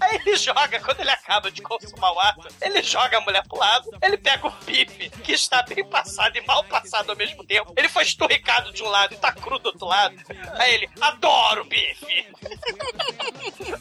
Aí 0.00 0.16
ele 0.24 0.36
joga, 0.36 0.80
quando 0.80 1.00
ele 1.00 1.10
acaba 1.10 1.50
de 1.50 1.62
consumar 1.62 2.12
o 2.12 2.20
ato, 2.20 2.48
ele 2.60 2.82
joga 2.82 3.18
a 3.18 3.20
mulher 3.20 3.42
pro 3.46 3.58
lado, 3.58 3.90
ele 4.02 4.16
pega 4.16 4.46
o 4.46 4.50
bife, 4.64 5.10
que 5.10 5.32
está 5.32 5.62
bem 5.62 5.84
passado 5.84 6.36
e 6.36 6.40
mal 6.46 6.62
passado 6.64 7.10
ao 7.10 7.16
mesmo 7.16 7.44
tempo. 7.44 7.72
Ele 7.76 7.88
foi 7.88 8.02
esturricado 8.04 8.72
de 8.72 8.82
um 8.82 8.88
lado 8.88 9.14
e 9.14 9.18
tá 9.18 9.32
cru 9.32 9.58
do 9.58 9.66
outro 9.66 9.86
lado. 9.86 10.16
Aí 10.58 10.74
ele, 10.74 10.90
adoro 11.00 11.64
bife! 11.64 12.26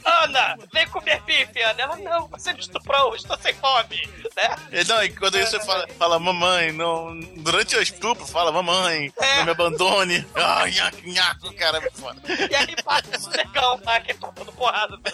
Ana, 0.04 0.58
vem 0.74 0.88
comer 0.88 1.22
bife, 1.22 1.62
Ana. 1.62 1.82
Ela, 1.82 1.96
não, 1.98 2.28
você 2.28 2.54
me 2.54 2.60
estuprou, 2.60 3.16
estou 3.16 3.38
sem 3.38 3.54
fome. 3.54 4.08
Né? 4.36 4.84
Não, 4.88 5.04
e 5.04 5.10
quando 5.12 5.40
isso 5.40 5.52
você 5.52 5.66
fala, 5.66 5.88
fala, 5.98 6.20
mamãe, 6.20 6.72
não. 6.72 7.18
Durante 7.38 7.76
o 7.76 7.82
estupro, 7.82 8.26
fala, 8.26 8.52
mamãe, 8.52 9.12
É. 9.20 9.38
não 9.38 9.46
me 9.46 9.52
abandone. 9.52 10.26
Ah, 10.36 10.68
nhaco, 10.68 10.98
nhaco, 11.06 11.54
cara, 11.56 11.78
é 11.80 11.92
foda. 11.92 12.22
E 12.50 12.56
aí 12.56 12.76
passa 12.84 13.16
esse 13.16 13.30
negão 13.30 13.80
lá 13.84 14.00
que 14.00 14.14
tá 14.14 14.30
dando 14.32 14.52
porrada. 14.54 14.98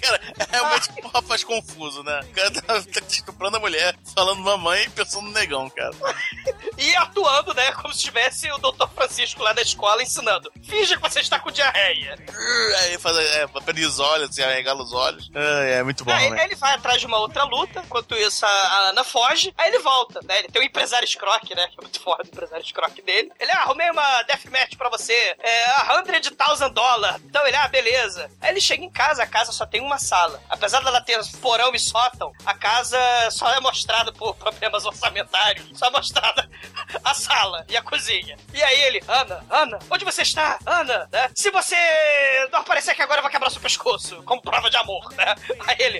Cara, 0.00 0.20
é 0.38 0.44
realmente 0.56 0.90
um 1.02 1.08
rapaz 1.08 1.44
confuso, 1.44 2.02
né? 2.02 2.20
O 2.20 2.32
cara 2.32 2.50
tá, 2.50 2.82
tá 2.82 3.00
estuprando 3.08 3.56
a 3.56 3.60
mulher, 3.60 3.96
falando 4.14 4.40
mamãe 4.40 4.84
e 4.84 4.90
pensando 4.90 5.24
no 5.24 5.32
negão, 5.32 5.68
cara. 5.70 5.92
E 6.78 6.94
atuando, 6.96 7.54
né, 7.54 7.72
como 7.72 7.92
se 7.94 8.02
tivesse 8.02 8.50
o 8.52 8.58
Dr. 8.58 8.86
Francisco 8.94 9.42
lá 9.42 9.54
na 9.54 9.62
escola 9.62 10.02
ensinando. 10.02 10.52
Finja 10.62 10.96
que 10.96 11.02
você 11.02 11.20
está 11.20 11.38
com 11.40 11.50
diarreia. 11.50 12.16
Aí 12.82 12.98
faz, 12.98 13.16
é, 13.16 13.44
aperta 13.44 13.80
os 13.80 13.98
olhos, 13.98 14.28
assim, 14.28 14.42
arregala 14.42 14.82
os 14.82 14.92
olhos. 14.92 15.30
É, 15.34 15.78
é 15.78 15.82
muito 15.82 16.04
bom, 16.04 16.12
Aí 16.12 16.28
né? 16.28 16.44
ele 16.44 16.54
vai 16.54 16.74
atrás 16.74 17.00
de 17.00 17.06
uma 17.06 17.18
outra 17.18 17.44
luta, 17.44 17.82
enquanto 17.84 18.14
isso 18.14 18.44
a, 18.44 18.48
a 18.48 18.90
Ana 18.90 19.04
foge, 19.04 19.54
aí 19.56 19.68
ele 19.70 19.78
volta, 19.78 20.20
né? 20.24 20.38
Ele 20.40 20.48
tem 20.48 20.60
o 20.60 20.64
empresário 20.64 21.08
Scrock, 21.08 21.54
né? 21.54 21.66
Que 21.68 21.78
é 21.78 21.82
muito 21.82 22.00
foda 22.00 22.24
o 22.24 22.26
empresário 22.26 22.66
Scrock 22.66 23.00
dele. 23.00 23.32
Ele, 23.40 23.50
ah, 23.52 23.62
arrumei 23.62 23.90
uma 23.90 24.22
deathmatch 24.24 24.76
pra 24.76 24.90
você, 24.90 25.14
é, 25.38 25.64
a 25.70 26.02
100,000 26.04 26.70
dólares. 26.70 27.22
Então 27.24 27.46
ele, 27.46 27.56
ah, 27.56 27.68
beleza. 27.68 28.30
Aí 28.40 28.50
ele 28.50 28.60
chega 28.60 28.84
em 28.84 28.90
casa, 28.90 29.22
a 29.22 29.26
casa 29.26 29.52
só 29.52 29.64
tem 29.64 29.80
uma 29.80 29.98
sala. 29.98 30.15
Apesar 30.48 30.82
dela 30.82 31.00
ter 31.00 31.20
porão 31.40 31.74
e 31.74 31.78
sótão, 31.78 32.32
a 32.44 32.54
casa 32.54 32.98
só 33.30 33.52
é 33.52 33.60
mostrada 33.60 34.12
por 34.12 34.34
problemas 34.36 34.84
orçamentários, 34.84 35.78
só 35.78 35.86
é 35.86 35.90
mostrada 35.90 36.48
a 37.04 37.14
sala 37.14 37.64
e 37.68 37.76
a 37.76 37.82
cozinha. 37.82 38.36
E 38.52 38.62
aí 38.62 38.80
ele, 38.82 39.02
Ana, 39.06 39.44
Ana, 39.50 39.78
onde 39.90 40.04
você 40.04 40.22
está? 40.22 40.58
Ana, 40.64 41.08
né? 41.12 41.30
Se 41.34 41.50
você 41.50 41.76
não 42.52 42.60
aparecer 42.60 42.92
aqui 42.92 43.02
agora, 43.02 43.20
vou 43.20 43.30
quebrar 43.30 43.50
seu 43.50 43.60
pescoço, 43.60 44.22
como 44.22 44.40
prova 44.40 44.70
de 44.70 44.76
amor, 44.76 45.12
né? 45.14 45.34
Aí 45.66 45.76
ele, 45.78 45.98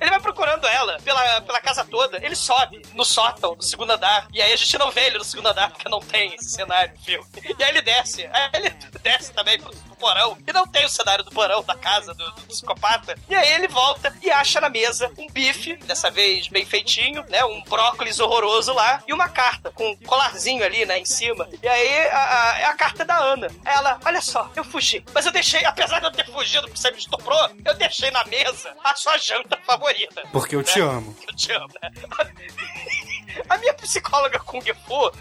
ele 0.00 0.10
vai 0.10 0.20
procurando 0.20 0.66
ela 0.66 0.98
pela, 1.00 1.40
pela 1.40 1.60
casa 1.60 1.84
toda. 1.84 2.24
Ele 2.24 2.36
sobe 2.36 2.82
no 2.94 3.04
sótão, 3.04 3.54
no 3.54 3.62
segundo 3.62 3.90
andar. 3.90 4.28
E 4.32 4.40
aí 4.40 4.52
a 4.52 4.56
gente 4.56 4.78
não 4.78 4.90
vê 4.90 5.06
ele 5.06 5.18
no 5.18 5.24
segundo 5.24 5.48
andar, 5.48 5.70
porque 5.70 5.88
não 5.88 6.00
tem 6.00 6.34
esse 6.34 6.50
cenário 6.50 6.96
filme. 7.04 7.26
E 7.58 7.62
aí 7.62 7.70
ele 7.70 7.82
desce. 7.82 8.26
Aí 8.32 8.50
ele 8.54 8.70
desce 9.02 9.32
também 9.32 9.58
pro, 9.58 9.70
pro 9.70 9.96
porão. 9.96 10.38
E 10.46 10.52
não 10.52 10.66
tem 10.66 10.84
o 10.84 10.88
cenário 10.88 11.24
do 11.24 11.30
porão, 11.30 11.62
da 11.62 11.74
casa 11.74 12.14
do, 12.14 12.30
do 12.32 12.42
psicopata. 12.42 13.16
E 13.28 13.34
aí 13.34 13.55
ele 13.56 13.68
volta 13.68 14.14
e 14.22 14.30
acha 14.30 14.60
na 14.60 14.68
mesa 14.68 15.10
um 15.18 15.26
bife, 15.28 15.76
dessa 15.78 16.10
vez 16.10 16.48
bem 16.48 16.64
feitinho, 16.64 17.24
né? 17.28 17.44
Um 17.44 17.62
brócolis 17.62 18.20
horroroso 18.20 18.72
lá. 18.72 19.02
E 19.06 19.12
uma 19.12 19.28
carta 19.28 19.70
com 19.70 19.90
um 19.90 19.96
colarzinho 19.96 20.64
ali, 20.64 20.84
né? 20.84 20.98
Em 20.98 21.04
cima. 21.04 21.48
E 21.62 21.68
aí 21.68 22.08
a, 22.08 22.50
a, 22.52 22.58
é 22.60 22.64
a 22.66 22.74
carta 22.74 23.04
da 23.04 23.16
Ana. 23.18 23.48
Ela, 23.64 23.98
olha 24.04 24.20
só, 24.20 24.50
eu 24.54 24.64
fugi. 24.64 25.04
Mas 25.14 25.26
eu 25.26 25.32
deixei, 25.32 25.64
apesar 25.64 26.00
de 26.00 26.06
eu 26.06 26.12
ter 26.12 26.26
fugido 26.26 26.66
porque 26.66 26.78
você 26.78 26.90
me 26.90 26.98
estuprou, 26.98 27.50
eu 27.64 27.74
deixei 27.74 28.10
na 28.10 28.24
mesa 28.24 28.74
a 28.84 28.94
sua 28.94 29.16
janta 29.18 29.58
favorita. 29.64 30.22
Porque 30.32 30.56
eu 30.56 30.62
te 30.62 30.80
amo. 30.80 31.16
Eu 31.26 31.34
te 31.34 31.52
amo, 31.52 31.72
né? 31.82 31.90
A 33.48 33.58
minha 33.58 33.74
psicóloga 33.74 34.38
Kung 34.40 34.62
Fu 34.86 35.12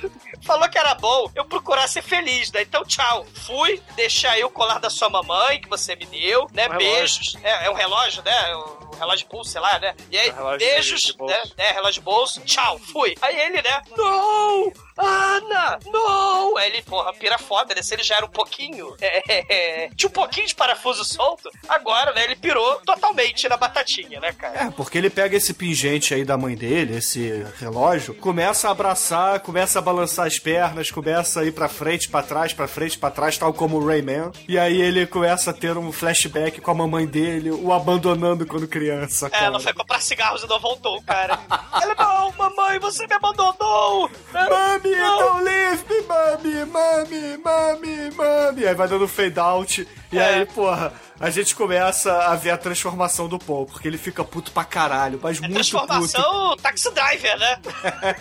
falou 0.44 0.68
que 0.70 0.78
era 0.78 0.94
bom 0.96 1.30
eu 1.36 1.46
procurar 1.46 1.88
ser 1.88 2.02
feliz, 2.02 2.52
né? 2.52 2.62
Então, 2.62 2.84
tchau. 2.86 3.26
Fui, 3.46 3.82
deixei 3.96 4.30
aí 4.30 4.44
o 4.44 4.50
colar 4.50 4.80
da 4.80 4.90
sua 4.90 5.10
mamãe, 5.10 5.60
que 5.62 5.70
você 5.70 5.96
me 5.96 6.06
deu, 6.06 6.48
né? 6.54 6.68
Um 6.70 6.78
Beijos. 6.78 7.36
É, 7.44 7.66
é 7.66 7.70
um 7.70 7.74
relógio, 7.74 8.24
né? 8.24 8.50
É 8.52 8.56
um 8.56 8.98
relógio 8.98 9.20
de 9.20 9.26
pulso, 9.26 9.52
sei 9.52 9.62
lá, 9.62 9.80
né? 9.80 9.96
E 10.12 10.18
aí, 10.18 10.30
É 10.30 10.34
um 10.42 10.58
beijos, 10.58 11.02
de- 11.02 11.14
de 11.18 11.24
né? 11.24 11.44
É, 11.58 11.72
relógio 11.72 12.02
de 12.02 12.02
bolso. 12.02 12.42
Tchau, 12.42 12.80
fui. 12.80 13.16
Aí 13.22 13.40
ele, 13.40 13.62
né? 13.62 13.82
Não! 13.98 14.72
Ana! 14.98 15.80
Não! 15.92 16.58
Aí 16.58 16.70
ele, 16.72 16.82
porra, 16.84 17.14
pira 17.14 17.38
foda, 17.38 17.74
né? 17.76 17.82
Se 17.82 17.94
ele 17.94 18.04
já 18.04 18.16
era 18.18 18.26
um 18.26 18.30
pouquinho. 18.30 18.96
é, 19.02 19.22
é, 19.28 19.46
é, 19.86 19.90
tinha 19.96 20.10
um 20.10 20.14
pouquinho 20.14 20.48
de 20.48 20.56
parafuso 20.56 21.04
solto, 21.04 21.50
agora, 21.68 22.14
né? 22.14 22.24
Ele 22.24 22.36
pirou 22.36 22.76
totalmente 22.86 23.48
na 23.50 23.58
batatinha, 23.58 24.20
né, 24.20 24.32
cara? 24.34 24.66
É, 24.66 24.72
porque 24.72 24.98
ele 24.98 25.10
pega 25.10 25.36
esse 25.36 25.54
pingente 25.54 26.14
aí 26.14 26.24
da 26.24 26.38
mãe 26.38 26.56
dele, 26.56 26.98
esse 26.98 27.46
relógio, 27.60 28.14
começa 28.16 28.68
a 28.68 28.72
abraçar, 28.72 29.40
começa 29.42 29.80
a 29.80 29.82
balançar 29.82 30.28
as 30.28 30.40
pernas, 30.40 30.90
começa 30.92 31.42
a 31.42 31.46
ir 31.46 31.52
pra 31.52 31.68
frente, 31.68 32.08
pra 32.10 32.24
trás, 32.24 32.54
pra 32.54 32.68
frente, 32.68 32.98
pra 32.98 33.12
trás, 33.12 33.38
tal 33.38 33.54
como 33.54 33.78
o 33.78 33.86
Rayman. 33.86 34.32
E 34.48 34.58
aí 34.58 34.82
ele 34.82 35.06
começa 35.06 35.52
a 35.52 35.54
ter 35.54 35.78
um 35.78 35.92
flashback 35.92 36.62
com 36.62 36.72
a 36.72 36.76
mamãe 36.76 37.06
dele, 37.06 37.52
o 37.52 37.72
abandonando 37.74 38.46
quando 38.46 38.68
criança, 38.68 39.28
É, 39.28 39.30
cara. 39.30 39.46
ela 39.46 39.60
foi 39.60 39.74
comprar 39.74 40.02
cigarros 40.02 40.44
e 40.44 40.48
não 40.48 40.60
voltou, 40.60 41.02
cara. 41.04 41.40
ela, 41.82 41.96
não, 41.96 42.32
mamãe, 42.38 42.80
você 42.80 43.06
me 43.08 43.14
abandonou! 43.14 44.10
Mami, 44.34 44.85
Não. 44.92 45.20
don't 45.20 45.44
leave 45.46 45.84
me, 45.90 46.02
mami, 46.08 46.66
mami, 46.72 47.38
mami, 47.44 48.12
mami. 48.16 48.62
E 48.62 48.68
aí 48.68 48.76
vai 48.76 48.88
dando 48.88 49.08
fade 49.08 49.40
out. 49.40 49.88
E 50.12 50.18
É. 50.18 50.26
aí, 50.26 50.46
porra, 50.46 50.94
a 51.20 51.30
gente 51.30 51.56
começa 51.56 52.12
a 52.26 52.36
ver 52.36 52.52
a 52.52 52.58
transformação 52.58 53.28
do 53.28 53.40
Paul, 53.40 53.66
porque 53.66 53.88
ele 53.88 53.98
fica 53.98 54.24
puto 54.24 54.52
pra 54.52 54.64
caralho, 54.64 55.20
mas 55.22 55.40
muito 55.40 55.54
puto. 55.54 55.88
Transformação 55.88 56.58
taxi 56.58 56.92
driver, 56.92 57.38
né? 57.38 57.60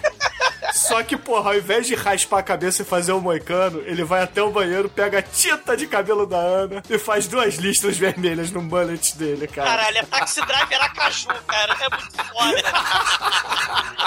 Só 0.73 1.03
que, 1.03 1.17
porra, 1.17 1.51
ao 1.51 1.57
invés 1.57 1.87
de 1.87 1.95
raspar 1.95 2.39
a 2.39 2.43
cabeça 2.43 2.83
e 2.83 2.85
fazer 2.85 3.13
um 3.13 3.21
moicano, 3.21 3.81
ele 3.87 4.03
vai 4.03 4.23
até 4.23 4.43
o 4.43 4.51
banheiro, 4.51 4.89
pega 4.89 5.19
a 5.19 5.23
tinta 5.23 5.77
de 5.77 5.87
cabelo 5.87 6.27
da 6.27 6.39
Ana 6.39 6.83
e 6.89 6.99
faz 6.99 7.29
duas 7.29 7.57
listras 7.57 7.97
vermelhas 7.97 8.51
no 8.51 8.63
mullet 8.63 9.17
dele, 9.17 9.47
cara. 9.47 9.71
Caralho, 9.71 9.99
é 9.99 10.03
taxi 10.03 10.41
driver 10.45 10.83
Acaju, 10.83 11.29
cara. 11.47 11.77
É 11.81 11.89
muito 11.89 12.25
foda. 12.25 12.63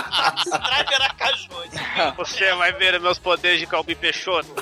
taxi 0.10 0.50
driver 0.50 1.02
Acaju. 1.04 1.48
Você 2.18 2.54
vai 2.56 2.74
ver 2.74 3.00
meus 3.00 3.20
poderes 3.20 3.60
de 3.60 3.68
Calbi 3.68 3.96
Peixoto. 3.96 4.54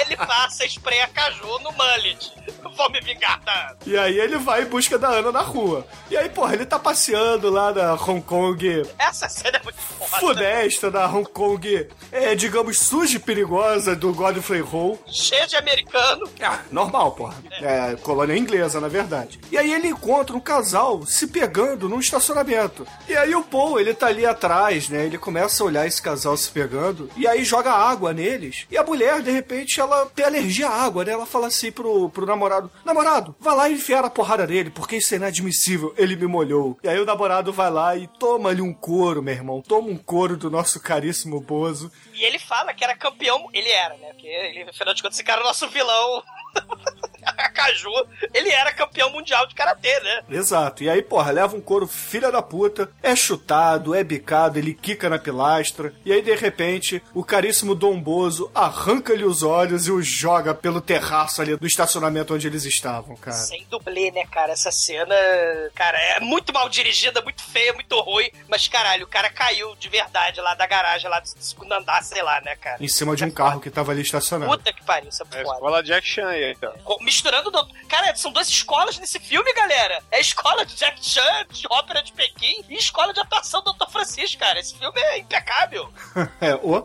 Ele 0.00 0.16
passa 0.16 0.64
spray 0.66 1.00
Acaju 1.02 1.58
no 1.60 1.72
mullet. 1.72 2.32
vou 2.76 2.90
me 2.90 3.00
vingar 3.00 3.40
da 3.44 3.74
E 3.86 3.96
aí 3.96 4.18
ele 4.18 4.36
vai 4.38 4.62
em 4.62 4.66
busca 4.66 4.98
da 4.98 5.08
Ana 5.08 5.32
na 5.32 5.40
rua. 5.40 5.86
E 6.10 6.16
aí, 6.16 6.28
porra, 6.28 6.54
ele 6.54 6.66
tá 6.66 6.78
passeando 6.78 7.50
lá 7.50 7.72
na 7.72 7.94
Hong 7.94 8.20
Kong, 8.22 8.82
Essa 8.98 9.28
cena 9.28 9.58
é 9.58 9.62
muito 9.62 9.78
foda. 9.78 10.20
funesta 10.20 10.90
da 10.90 11.06
Hong 11.06 11.28
Kong, 11.30 11.88
é, 12.12 12.34
digamos, 12.34 12.78
suja 12.78 13.16
e 13.16 13.20
perigosa 13.20 13.94
do 13.94 14.12
Godfrey 14.12 14.60
Hall. 14.60 14.98
Cheio 15.06 15.46
de 15.46 15.56
americano. 15.56 16.28
Ah, 16.42 16.60
normal, 16.70 17.12
porra. 17.12 17.36
É, 17.60 17.96
colônia 17.96 18.36
inglesa, 18.36 18.80
na 18.80 18.88
verdade. 18.88 19.38
E 19.50 19.58
aí 19.58 19.72
ele 19.72 19.88
encontra 19.88 20.34
um 20.36 20.40
casal 20.40 21.04
se 21.06 21.26
pegando 21.26 21.88
num 21.88 22.00
estacionamento. 22.00 22.86
E 23.08 23.16
aí 23.16 23.34
o 23.34 23.42
Paul, 23.42 23.78
ele 23.78 23.94
tá 23.94 24.06
ali 24.06 24.24
atrás, 24.26 24.88
né? 24.88 25.06
Ele 25.06 25.18
começa 25.18 25.62
a 25.62 25.66
olhar 25.66 25.86
esse 25.86 26.00
casal 26.00 26.36
se 26.36 26.50
pegando. 26.50 27.10
E 27.16 27.26
aí 27.26 27.44
joga 27.44 27.70
água 27.72 28.12
neles. 28.12 28.66
E 28.70 28.76
a 28.76 28.82
mulher, 28.84 29.22
de 29.22 29.30
repente, 29.30 29.80
ela 29.80 30.06
tem 30.14 30.24
alergia 30.24 30.68
à 30.68 30.82
água, 30.84 31.04
né? 31.04 31.12
Ela 31.12 31.26
fala 31.26 31.46
assim 31.48 31.70
pro, 31.70 32.08
pro 32.10 32.26
namorado: 32.26 32.49
Namorado, 32.84 33.34
vai 33.38 33.54
lá 33.54 33.70
enfiar 33.70 34.04
a 34.04 34.10
porrada 34.10 34.46
nele, 34.46 34.70
porque 34.70 34.96
isso 34.96 35.14
é 35.14 35.16
inadmissível. 35.16 35.94
Ele 35.96 36.16
me 36.16 36.26
molhou. 36.26 36.78
E 36.82 36.88
aí 36.88 36.98
o 36.98 37.04
namorado 37.04 37.52
vai 37.52 37.70
lá 37.70 37.96
e 37.96 38.06
toma-lhe 38.06 38.62
um 38.62 38.72
couro, 38.72 39.22
meu 39.22 39.34
irmão. 39.34 39.62
Toma 39.62 39.88
um 39.88 39.96
couro 39.96 40.36
do 40.36 40.50
nosso 40.50 40.80
caríssimo 40.80 41.40
Bozo. 41.40 41.90
E 42.12 42.24
ele 42.24 42.38
fala 42.38 42.74
que 42.74 42.84
era 42.84 42.96
campeão. 42.96 43.48
Ele 43.52 43.68
era, 43.68 43.96
né? 43.96 44.08
Porque 44.08 44.26
ele, 44.26 44.62
afinal 44.62 44.94
de 44.94 45.02
contas, 45.02 45.16
esse 45.16 45.24
cara 45.24 45.40
é 45.40 45.44
o 45.44 45.46
nosso 45.46 45.68
vilão. 45.68 46.22
A 47.40 47.48
Caju, 47.48 47.90
ele 48.34 48.50
era 48.50 48.72
campeão 48.72 49.10
mundial 49.10 49.46
de 49.46 49.54
karatê, 49.54 49.98
né? 50.00 50.22
Exato. 50.30 50.82
E 50.82 50.90
aí, 50.90 51.02
porra, 51.02 51.30
leva 51.30 51.56
um 51.56 51.60
couro 51.60 51.86
filha 51.86 52.30
da 52.30 52.42
puta, 52.42 52.90
é 53.02 53.14
chutado, 53.16 53.94
é 53.94 54.02
bicado, 54.04 54.58
ele 54.58 54.74
quica 54.74 55.08
na 55.08 55.18
pilastra. 55.18 55.92
E 56.04 56.12
aí, 56.12 56.22
de 56.22 56.34
repente, 56.34 57.02
o 57.14 57.24
caríssimo 57.24 57.74
Dom 57.74 58.00
Bozo 58.00 58.50
arranca-lhe 58.54 59.24
os 59.24 59.42
olhos 59.42 59.86
e 59.86 59.92
o 59.92 60.02
joga 60.02 60.54
pelo 60.54 60.80
terraço 60.80 61.40
ali 61.42 61.56
do 61.56 61.66
estacionamento 61.66 62.34
onde 62.34 62.46
eles 62.46 62.64
estavam, 62.64 63.16
cara. 63.16 63.36
Sem 63.36 63.66
dublê, 63.70 64.10
né, 64.10 64.24
cara? 64.26 64.52
Essa 64.52 64.70
cena, 64.70 65.14
cara, 65.74 65.98
é 65.98 66.20
muito 66.20 66.52
mal 66.52 66.68
dirigida, 66.68 67.20
muito 67.22 67.42
feia, 67.42 67.72
muito 67.72 67.98
ruim. 68.00 68.30
Mas, 68.48 68.66
caralho, 68.68 69.04
o 69.04 69.08
cara 69.08 69.30
caiu 69.30 69.74
de 69.76 69.88
verdade 69.88 70.40
lá 70.40 70.54
da 70.54 70.66
garagem, 70.66 71.08
lá 71.10 71.20
do 71.20 71.28
segundo 71.28 71.72
andar, 71.72 72.02
sei 72.02 72.22
lá, 72.22 72.40
né, 72.40 72.56
cara? 72.56 72.82
Em 72.82 72.88
cima 72.88 73.14
de 73.16 73.24
um 73.24 73.30
carro 73.30 73.60
que 73.60 73.70
tava 73.70 73.92
ali 73.92 74.02
estacionado. 74.02 74.50
Puta 74.50 74.72
que 74.72 74.84
pariu, 74.84 75.08
essa 75.08 75.24
É 75.24 75.26
a 75.40 75.42
foda. 75.44 75.54
escola 75.54 75.82
Jack 75.82 76.06
Chan 76.06 76.28
aí, 76.28 76.54
cara. 76.56 76.74
Misturando. 77.10 77.50
do- 77.50 77.66
Cara, 77.88 78.14
são 78.14 78.30
duas 78.30 78.48
escolas 78.48 78.96
nesse 78.98 79.18
filme, 79.18 79.52
galera. 79.52 80.00
É 80.12 80.20
escola 80.20 80.64
de 80.64 80.76
Jack 80.76 81.04
Chan, 81.04 81.44
de 81.50 81.66
ópera 81.68 82.02
de 82.02 82.12
Pequim, 82.12 82.62
e 82.68 82.76
escola 82.76 83.12
de 83.12 83.18
atuação 83.18 83.60
do 83.64 83.72
Dr. 83.72 83.90
Francisco, 83.90 84.38
cara. 84.38 84.60
Esse 84.60 84.76
filme 84.78 85.00
é 85.00 85.18
impecável. 85.18 85.88
É, 86.40 86.54
o. 86.54 86.84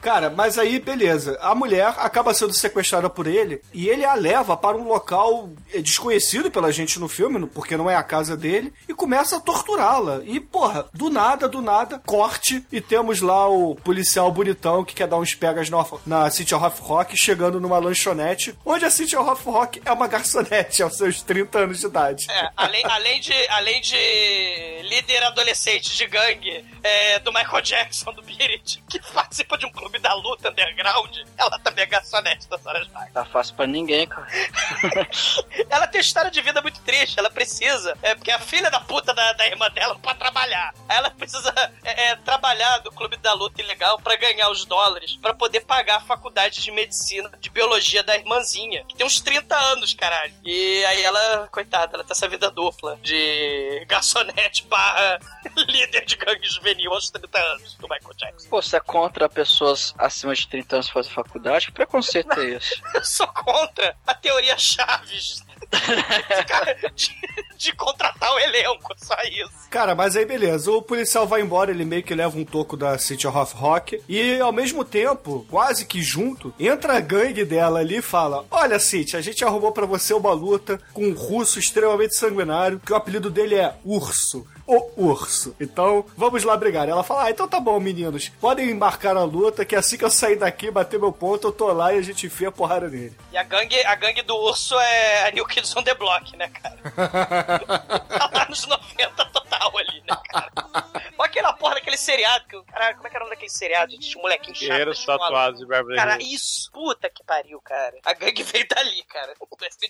Cara, 0.00 0.30
mas 0.30 0.58
aí, 0.58 0.78
beleza. 0.80 1.38
A 1.40 1.54
mulher 1.54 1.86
acaba 1.98 2.32
sendo 2.34 2.52
sequestrada 2.52 3.08
por 3.10 3.26
ele 3.26 3.60
e 3.72 3.88
ele 3.88 4.04
a 4.04 4.14
leva 4.14 4.56
para 4.56 4.76
um 4.76 4.88
local 4.88 5.50
é, 5.72 5.80
desconhecido 5.80 6.50
pela 6.50 6.72
gente 6.72 6.98
no 6.98 7.08
filme, 7.08 7.46
porque 7.46 7.76
não 7.76 7.88
é 7.90 7.94
a 7.94 8.02
casa 8.02 8.36
dele, 8.36 8.72
e 8.88 8.94
começa 8.94 9.36
a 9.36 9.40
torturá-la. 9.40 10.22
E, 10.24 10.40
porra, 10.40 10.86
do 10.92 11.10
nada, 11.10 11.48
do 11.48 11.60
nada, 11.62 12.00
corte 12.04 12.64
e 12.72 12.80
temos 12.80 13.20
lá 13.20 13.48
o 13.48 13.76
policial 13.76 14.30
bonitão 14.32 14.84
que 14.84 14.94
quer 14.94 15.06
dar 15.06 15.18
uns 15.18 15.34
pegas 15.34 15.68
na, 15.70 15.84
na 16.06 16.26
of 16.26 16.80
Rock 16.82 17.16
chegando 17.16 17.60
numa 17.60 17.78
lanchonete, 17.78 18.58
onde 18.64 18.84
a 18.84 18.90
City 18.90 19.14
of 19.42 19.50
Rock 19.50 19.82
é 19.84 19.92
uma 19.92 20.06
garçonete 20.06 20.82
aos 20.82 20.96
seus 20.96 21.20
30 21.22 21.58
anos 21.58 21.80
de 21.80 21.86
idade. 21.86 22.30
É, 22.30 22.50
além, 22.56 22.84
além, 22.84 23.20
de, 23.20 23.48
além 23.48 23.80
de 23.80 24.82
líder 24.82 25.22
adolescente 25.24 25.96
de 25.96 26.06
gangue 26.06 26.64
é, 26.82 27.18
do 27.18 27.32
Michael 27.32 27.62
Jackson, 27.62 28.12
do 28.12 28.22
Beat 28.22 28.82
que 28.88 29.00
participa 29.12 29.56
de 29.56 29.66
um 29.66 29.72
clube 29.72 29.98
da 29.98 30.14
luta 30.14 30.50
underground, 30.50 31.16
ela 31.36 31.58
também 31.58 31.84
é 31.84 31.86
garçonete 31.86 32.48
das 32.48 32.64
horas 32.64 32.86
vagas. 32.88 33.12
Tá 33.12 33.24
fácil 33.24 33.54
pra 33.54 33.66
ninguém, 33.66 34.06
cara. 34.06 34.26
Ela 35.68 35.86
tem 35.86 36.00
história 36.00 36.30
de 36.30 36.40
vida 36.40 36.60
muito 36.60 36.80
triste, 36.80 37.18
ela 37.18 37.30
precisa, 37.30 37.96
é 38.02 38.14
porque 38.14 38.30
a 38.30 38.38
filha 38.38 38.70
da 38.70 38.80
puta 38.80 39.14
da, 39.14 39.32
da 39.32 39.46
irmã 39.46 39.70
dela 39.70 39.94
não 39.94 40.00
pode 40.00 40.18
trabalhar. 40.18 40.74
Aí 40.88 40.96
ela 40.98 41.10
precisa 41.10 41.52
é, 41.84 42.10
é, 42.10 42.16
trabalhar 42.16 42.78
do 42.78 42.90
clube 42.92 43.16
da 43.16 43.32
luta 43.32 43.62
ilegal 43.62 43.98
pra 44.00 44.16
ganhar 44.16 44.50
os 44.50 44.64
dólares, 44.64 45.16
pra 45.16 45.34
poder 45.34 45.60
pagar 45.60 45.96
a 45.96 46.00
faculdade 46.00 46.60
de 46.60 46.70
medicina, 46.70 47.30
de 47.40 47.48
biologia 47.48 48.02
da 48.02 48.16
irmãzinha, 48.16 48.84
que 48.84 48.94
tem 48.94 49.06
uns 49.06 49.20
30 49.20 49.31
anos, 49.50 49.94
caralho. 49.94 50.32
E 50.44 50.84
aí 50.84 51.02
ela, 51.02 51.48
coitada, 51.48 51.96
ela 51.96 52.04
tem 52.04 52.12
essa 52.12 52.28
vida 52.28 52.50
dupla 52.50 52.98
de 53.02 53.84
garçonete 53.88 54.66
barra 54.66 55.18
líder 55.68 56.04
de 56.04 56.16
gangue 56.16 56.48
juvenil 56.48 56.92
aos 56.92 57.10
30 57.10 57.38
anos 57.38 57.74
do 57.74 57.88
Michael 57.88 58.14
Jackson. 58.16 58.48
Pô, 58.48 58.62
você 58.62 58.76
é 58.76 58.80
contra 58.80 59.28
pessoas 59.28 59.94
acima 59.98 60.34
de 60.34 60.46
30 60.48 60.76
anos 60.76 60.88
fazer 60.88 61.10
faculdade? 61.10 61.66
Que 61.66 61.72
preconceito 61.72 62.32
é 62.40 62.44
esse? 62.56 62.80
Eu 62.94 63.04
sou 63.04 63.26
contra 63.28 63.96
a 64.06 64.14
teoria 64.14 64.56
Chaves. 64.58 65.42
De, 66.94 67.10
de 67.56 67.74
contratar 67.74 68.32
o 68.32 68.38
elenco, 68.38 68.94
só 68.96 69.16
isso. 69.24 69.68
Cara, 69.70 69.94
mas 69.94 70.16
aí 70.16 70.24
beleza, 70.24 70.70
o 70.70 70.82
policial 70.82 71.26
vai 71.26 71.40
embora, 71.40 71.70
ele 71.70 71.84
meio 71.84 72.02
que 72.02 72.14
leva 72.14 72.36
um 72.38 72.44
toco 72.44 72.76
da 72.76 72.98
City 72.98 73.26
of 73.26 73.54
Rock 73.54 74.02
e 74.08 74.38
ao 74.40 74.52
mesmo 74.52 74.84
tempo, 74.84 75.46
quase 75.50 75.86
que 75.86 76.02
junto, 76.02 76.52
entra 76.58 76.96
a 76.96 77.00
gangue 77.00 77.44
dela 77.44 77.80
ali 77.80 77.98
e 77.98 78.02
fala: 78.02 78.44
Olha, 78.50 78.78
City, 78.78 79.16
a 79.16 79.20
gente 79.20 79.44
arrumou 79.44 79.72
pra 79.72 79.86
você 79.86 80.12
uma 80.12 80.32
luta 80.32 80.80
com 80.92 81.06
um 81.06 81.14
russo 81.14 81.58
extremamente 81.58 82.16
sanguinário, 82.16 82.80
que 82.84 82.92
o 82.92 82.96
apelido 82.96 83.30
dele 83.30 83.54
é 83.54 83.74
Urso. 83.84 84.46
O 84.74 85.04
urso. 85.08 85.54
Então, 85.60 86.04
vamos 86.16 86.44
lá 86.44 86.56
brigar. 86.56 86.88
Ela 86.88 87.02
fala: 87.02 87.24
Ah, 87.24 87.30
então 87.30 87.46
tá 87.46 87.60
bom, 87.60 87.78
meninos. 87.78 88.28
Podem 88.40 88.70
embarcar 88.70 89.14
na 89.14 89.24
luta, 89.24 89.64
que 89.64 89.76
assim 89.76 89.96
que 89.98 90.04
eu 90.04 90.10
sair 90.10 90.36
daqui, 90.36 90.70
bater 90.70 90.98
meu 90.98 91.12
ponto, 91.12 91.48
eu 91.48 91.52
tô 91.52 91.66
lá 91.72 91.92
e 91.92 91.98
a 91.98 92.02
gente 92.02 92.26
enfia 92.26 92.48
a 92.48 92.52
porrada 92.52 92.88
nele. 92.88 93.16
E 93.32 93.36
a 93.36 93.42
gangue, 93.42 93.78
a 93.84 93.94
gangue 93.94 94.22
do 94.22 94.34
urso 94.36 94.74
é 94.78 95.28
a 95.28 95.30
New 95.30 95.46
Kids 95.46 95.76
on 95.76 95.82
the 95.82 95.94
Block, 95.94 96.36
né, 96.36 96.48
cara? 96.48 96.78
Ela 98.08 98.28
tá 98.30 98.46
nos 98.48 98.66
90 98.66 99.24
total 99.26 99.78
ali, 99.78 100.00
né, 100.08 100.16
cara? 100.30 100.50
Olha 101.18 101.28
aquela 101.28 101.52
porra 101.52 101.74
daquele 101.74 101.96
seriado, 101.96 102.44
que, 102.48 102.56
o- 102.56 102.64
caralho, 102.64 102.96
como 102.96 103.06
é 103.06 103.10
que 103.10 103.16
era 103.16 103.24
o 103.24 103.26
nome 103.28 103.36
daquele 103.36 103.50
seriado? 103.50 103.92
gente? 103.92 104.16
Molequinho 104.18 104.54
chato. 104.56 104.66
Guerreiros 104.68 105.04
tatuados 105.04 105.60
de 105.60 105.66
Beverly 105.66 105.96
Cara, 105.96 106.18
isso, 106.20 106.70
puta 106.72 107.08
que 107.08 107.22
pariu, 107.24 107.60
cara. 107.60 107.94
A 108.04 108.12
gangue 108.14 108.42
veio 108.42 108.66
dali, 108.68 109.02
cara. 109.04 109.32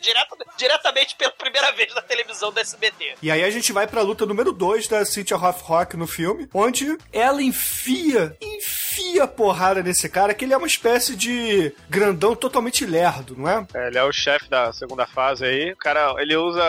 Direto, 0.01 0.37
diretamente 0.57 1.14
pela 1.16 1.33
primeira 1.33 1.73
vez 1.73 1.95
na 1.95 2.03
televisão 2.03 2.51
do 2.53 2.59
SBT. 2.61 3.14
E 3.23 3.31
aí 3.31 3.42
a 3.45 3.51
gente 3.51 3.73
vai 3.73 3.87
pra 3.87 4.03
luta 4.03 4.27
número 4.27 4.53
2 4.53 4.71
da 4.88 5.04
Cynthia 5.04 5.37
Rothrock 5.37 5.96
no 5.96 6.06
filme, 6.06 6.48
onde 6.52 6.96
ela 7.12 7.42
enfia, 7.42 8.37
enfia 8.40 9.26
porrada 9.26 9.82
nesse 9.82 10.08
cara, 10.08 10.35
que 10.35 10.44
ele 10.44 10.52
é 10.52 10.56
uma 10.56 10.66
espécie 10.66 11.14
de 11.16 11.72
grandão 11.88 12.35
totalmente 12.35 12.85
lerdo, 12.85 13.35
não 13.37 13.48
é? 13.48 13.66
É, 13.74 13.87
ele 13.88 13.98
é 13.98 14.04
o 14.04 14.12
chefe 14.12 14.48
da 14.48 14.72
segunda 14.72 15.06
fase 15.06 15.44
aí. 15.44 15.72
O 15.72 15.76
cara, 15.76 16.14
ele 16.18 16.37
usa 16.37 16.62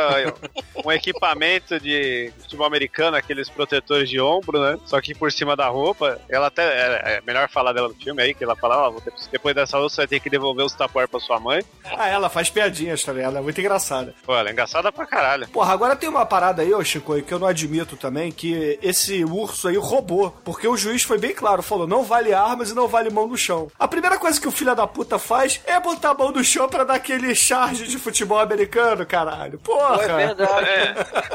um 0.85 0.91
equipamento 0.91 1.79
de 1.79 2.31
futebol 2.41 2.65
americano, 2.67 3.17
aqueles 3.17 3.49
protetores 3.49 4.09
de 4.09 4.19
ombro, 4.19 4.59
né? 4.61 4.77
Só 4.85 4.99
que 5.01 5.13
por 5.15 5.31
cima 5.31 5.55
da 5.55 5.67
roupa. 5.67 6.19
Ela 6.29 6.47
até. 6.47 6.63
É, 6.63 7.15
é 7.17 7.21
melhor 7.25 7.49
falar 7.49 7.73
dela 7.73 7.87
no 7.89 7.95
filme 7.95 8.21
aí, 8.21 8.33
que 8.33 8.43
ela 8.43 8.55
fala: 8.55 8.87
ó, 8.89 8.91
ter- 8.99 9.13
depois 9.31 9.55
dessa 9.55 9.77
luta 9.77 9.89
você 9.95 10.01
vai 10.01 10.07
ter 10.07 10.19
que 10.19 10.29
devolver 10.29 10.65
os 10.65 10.73
tapuar 10.73 11.07
pra 11.07 11.19
sua 11.19 11.39
mãe. 11.39 11.61
Ah, 11.85 12.07
ela 12.07 12.29
faz 12.29 12.49
piadinhas 12.49 13.03
também, 13.03 13.23
ela 13.23 13.39
é 13.39 13.41
muito 13.41 13.59
engraçada. 13.59 14.13
Pô, 14.25 14.35
ela 14.35 14.49
é 14.49 14.51
engraçada 14.51 14.91
pra 14.91 15.05
caralho. 15.05 15.47
Porra, 15.49 15.73
agora 15.73 15.95
tem 15.95 16.09
uma 16.09 16.25
parada 16.25 16.61
aí, 16.61 16.73
ô 16.73 16.83
Chico, 16.83 17.21
que 17.21 17.33
eu 17.33 17.39
não 17.39 17.47
admito 17.83 17.97
também, 17.97 18.31
que 18.31 18.79
esse 18.81 19.23
urso 19.23 19.67
aí 19.67 19.77
roubou. 19.77 20.35
Porque 20.43 20.67
o 20.67 20.75
juiz 20.75 21.03
foi 21.03 21.17
bem 21.17 21.33
claro, 21.33 21.61
falou, 21.61 21.85
não 21.85 22.03
vale 22.03 22.33
armas 22.33 22.71
e 22.71 22.73
não 22.73 22.87
vale 22.87 23.09
mão 23.09 23.27
no 23.27 23.37
chão. 23.37 23.69
A 23.77 23.87
primeira 23.87 24.17
coisa 24.17 24.39
que 24.39 24.47
o 24.47 24.51
filho 24.51 24.75
da 24.75 24.87
puta 24.87 25.19
faz 25.19 25.61
é 25.65 25.79
botar 25.79 26.11
a 26.11 26.13
mão 26.13 26.31
no 26.31 26.43
chão 26.43 26.67
pra 26.67 26.83
dar 26.83 26.95
aquele 26.95 27.35
charge 27.35 27.87
de 27.87 27.97
futebol 27.97 28.39
americano, 28.39 29.05
caralho. 29.05 29.59
Porra! 29.59 29.97
Pô, 29.97 30.03
é 30.03 30.27
verdade. 30.27 30.67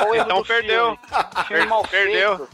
O 0.08 0.14
erro 0.14 0.24
Então 0.24 0.42
perdeu. 0.42 0.84
Filme. 0.84 1.46
Filme 1.46 1.66
mal 1.66 1.82
Perdeu. 1.88 2.48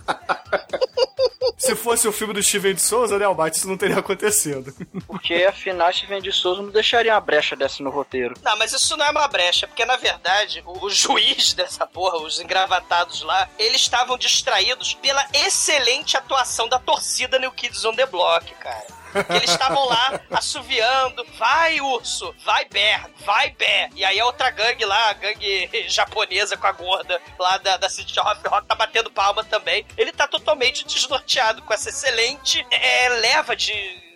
Se 1.57 1.75
fosse 1.75 2.07
o 2.09 2.13
filme 2.13 2.35
do 2.35 2.43
Steven 2.43 2.75
de 2.75 2.83
Souza, 2.83 3.19
né, 3.19 3.25
Albate, 3.25 3.59
isso 3.59 3.69
não 3.69 3.77
teria 3.77 3.99
acontecido. 3.99 4.75
Porque 5.07 5.35
afinal, 5.49 5.93
Steven 5.93 6.21
de 6.21 6.33
Souza 6.33 6.63
não 6.63 6.71
deixaria 6.71 7.15
uma 7.15 7.21
brecha 7.21 7.55
dessa 7.57 7.83
no 7.83 7.91
roteiro. 7.91 8.35
Não, 8.43 8.57
mas 8.59 8.73
isso 8.73 8.97
não 8.97 9.07
é 9.07 9.11
uma 9.11 9.29
brecha, 9.29 9.67
porque 9.67 9.85
na 9.85 9.97
verdade 9.97 10.63
o, 10.67 10.87
o 10.87 10.91
juiz 10.91 11.53
dessa 11.55 11.87
porra, 11.87 12.19
os 12.19 12.41
engravatados 12.41 13.23
lá, 13.23 13.49
eles 13.59 13.81
estavam 13.81 14.19
distraídos 14.19 14.95
pela 14.95 15.27
excelente 15.33 16.17
atuação 16.17 16.69
da 16.69 16.79
torcida 16.79 17.39
New 17.39 17.53
Kids 17.53 17.85
on 17.85 17.95
the 17.95 18.07
Block, 18.07 18.53
cara. 18.55 19.04
Eles 19.31 19.51
estavam 19.51 19.85
lá 19.87 20.21
assoviando, 20.31 21.25
vai 21.39 21.81
urso, 21.81 22.35
vai 22.45 22.65
bear, 22.67 23.11
vai 23.25 23.51
bear. 23.51 23.91
E 23.95 24.05
aí 24.05 24.19
a 24.21 24.27
outra 24.27 24.51
gangue 24.51 24.85
lá, 24.85 25.11
a 25.11 25.13
gangue 25.15 25.71
japonesa 25.89 26.57
com 26.57 26.67
a 26.67 26.73
gorda 26.73 27.21
lá 27.39 27.59
da, 27.59 27.77
da 27.77 27.89
City 27.89 28.19
of 28.19 28.41
Rock, 28.47 28.67
tá 28.67 28.75
batendo 28.75 29.11
palma 29.11 29.45
também. 29.45 29.87
Ele 29.97 30.13
tá 30.13 30.27
totalmente 30.27 30.85
desnorteado 30.87 31.63
com 31.63 31.73
essa 31.73 31.89
excelente 31.89 32.65
é, 32.71 33.09
leva 33.09 33.55
de 33.57 33.73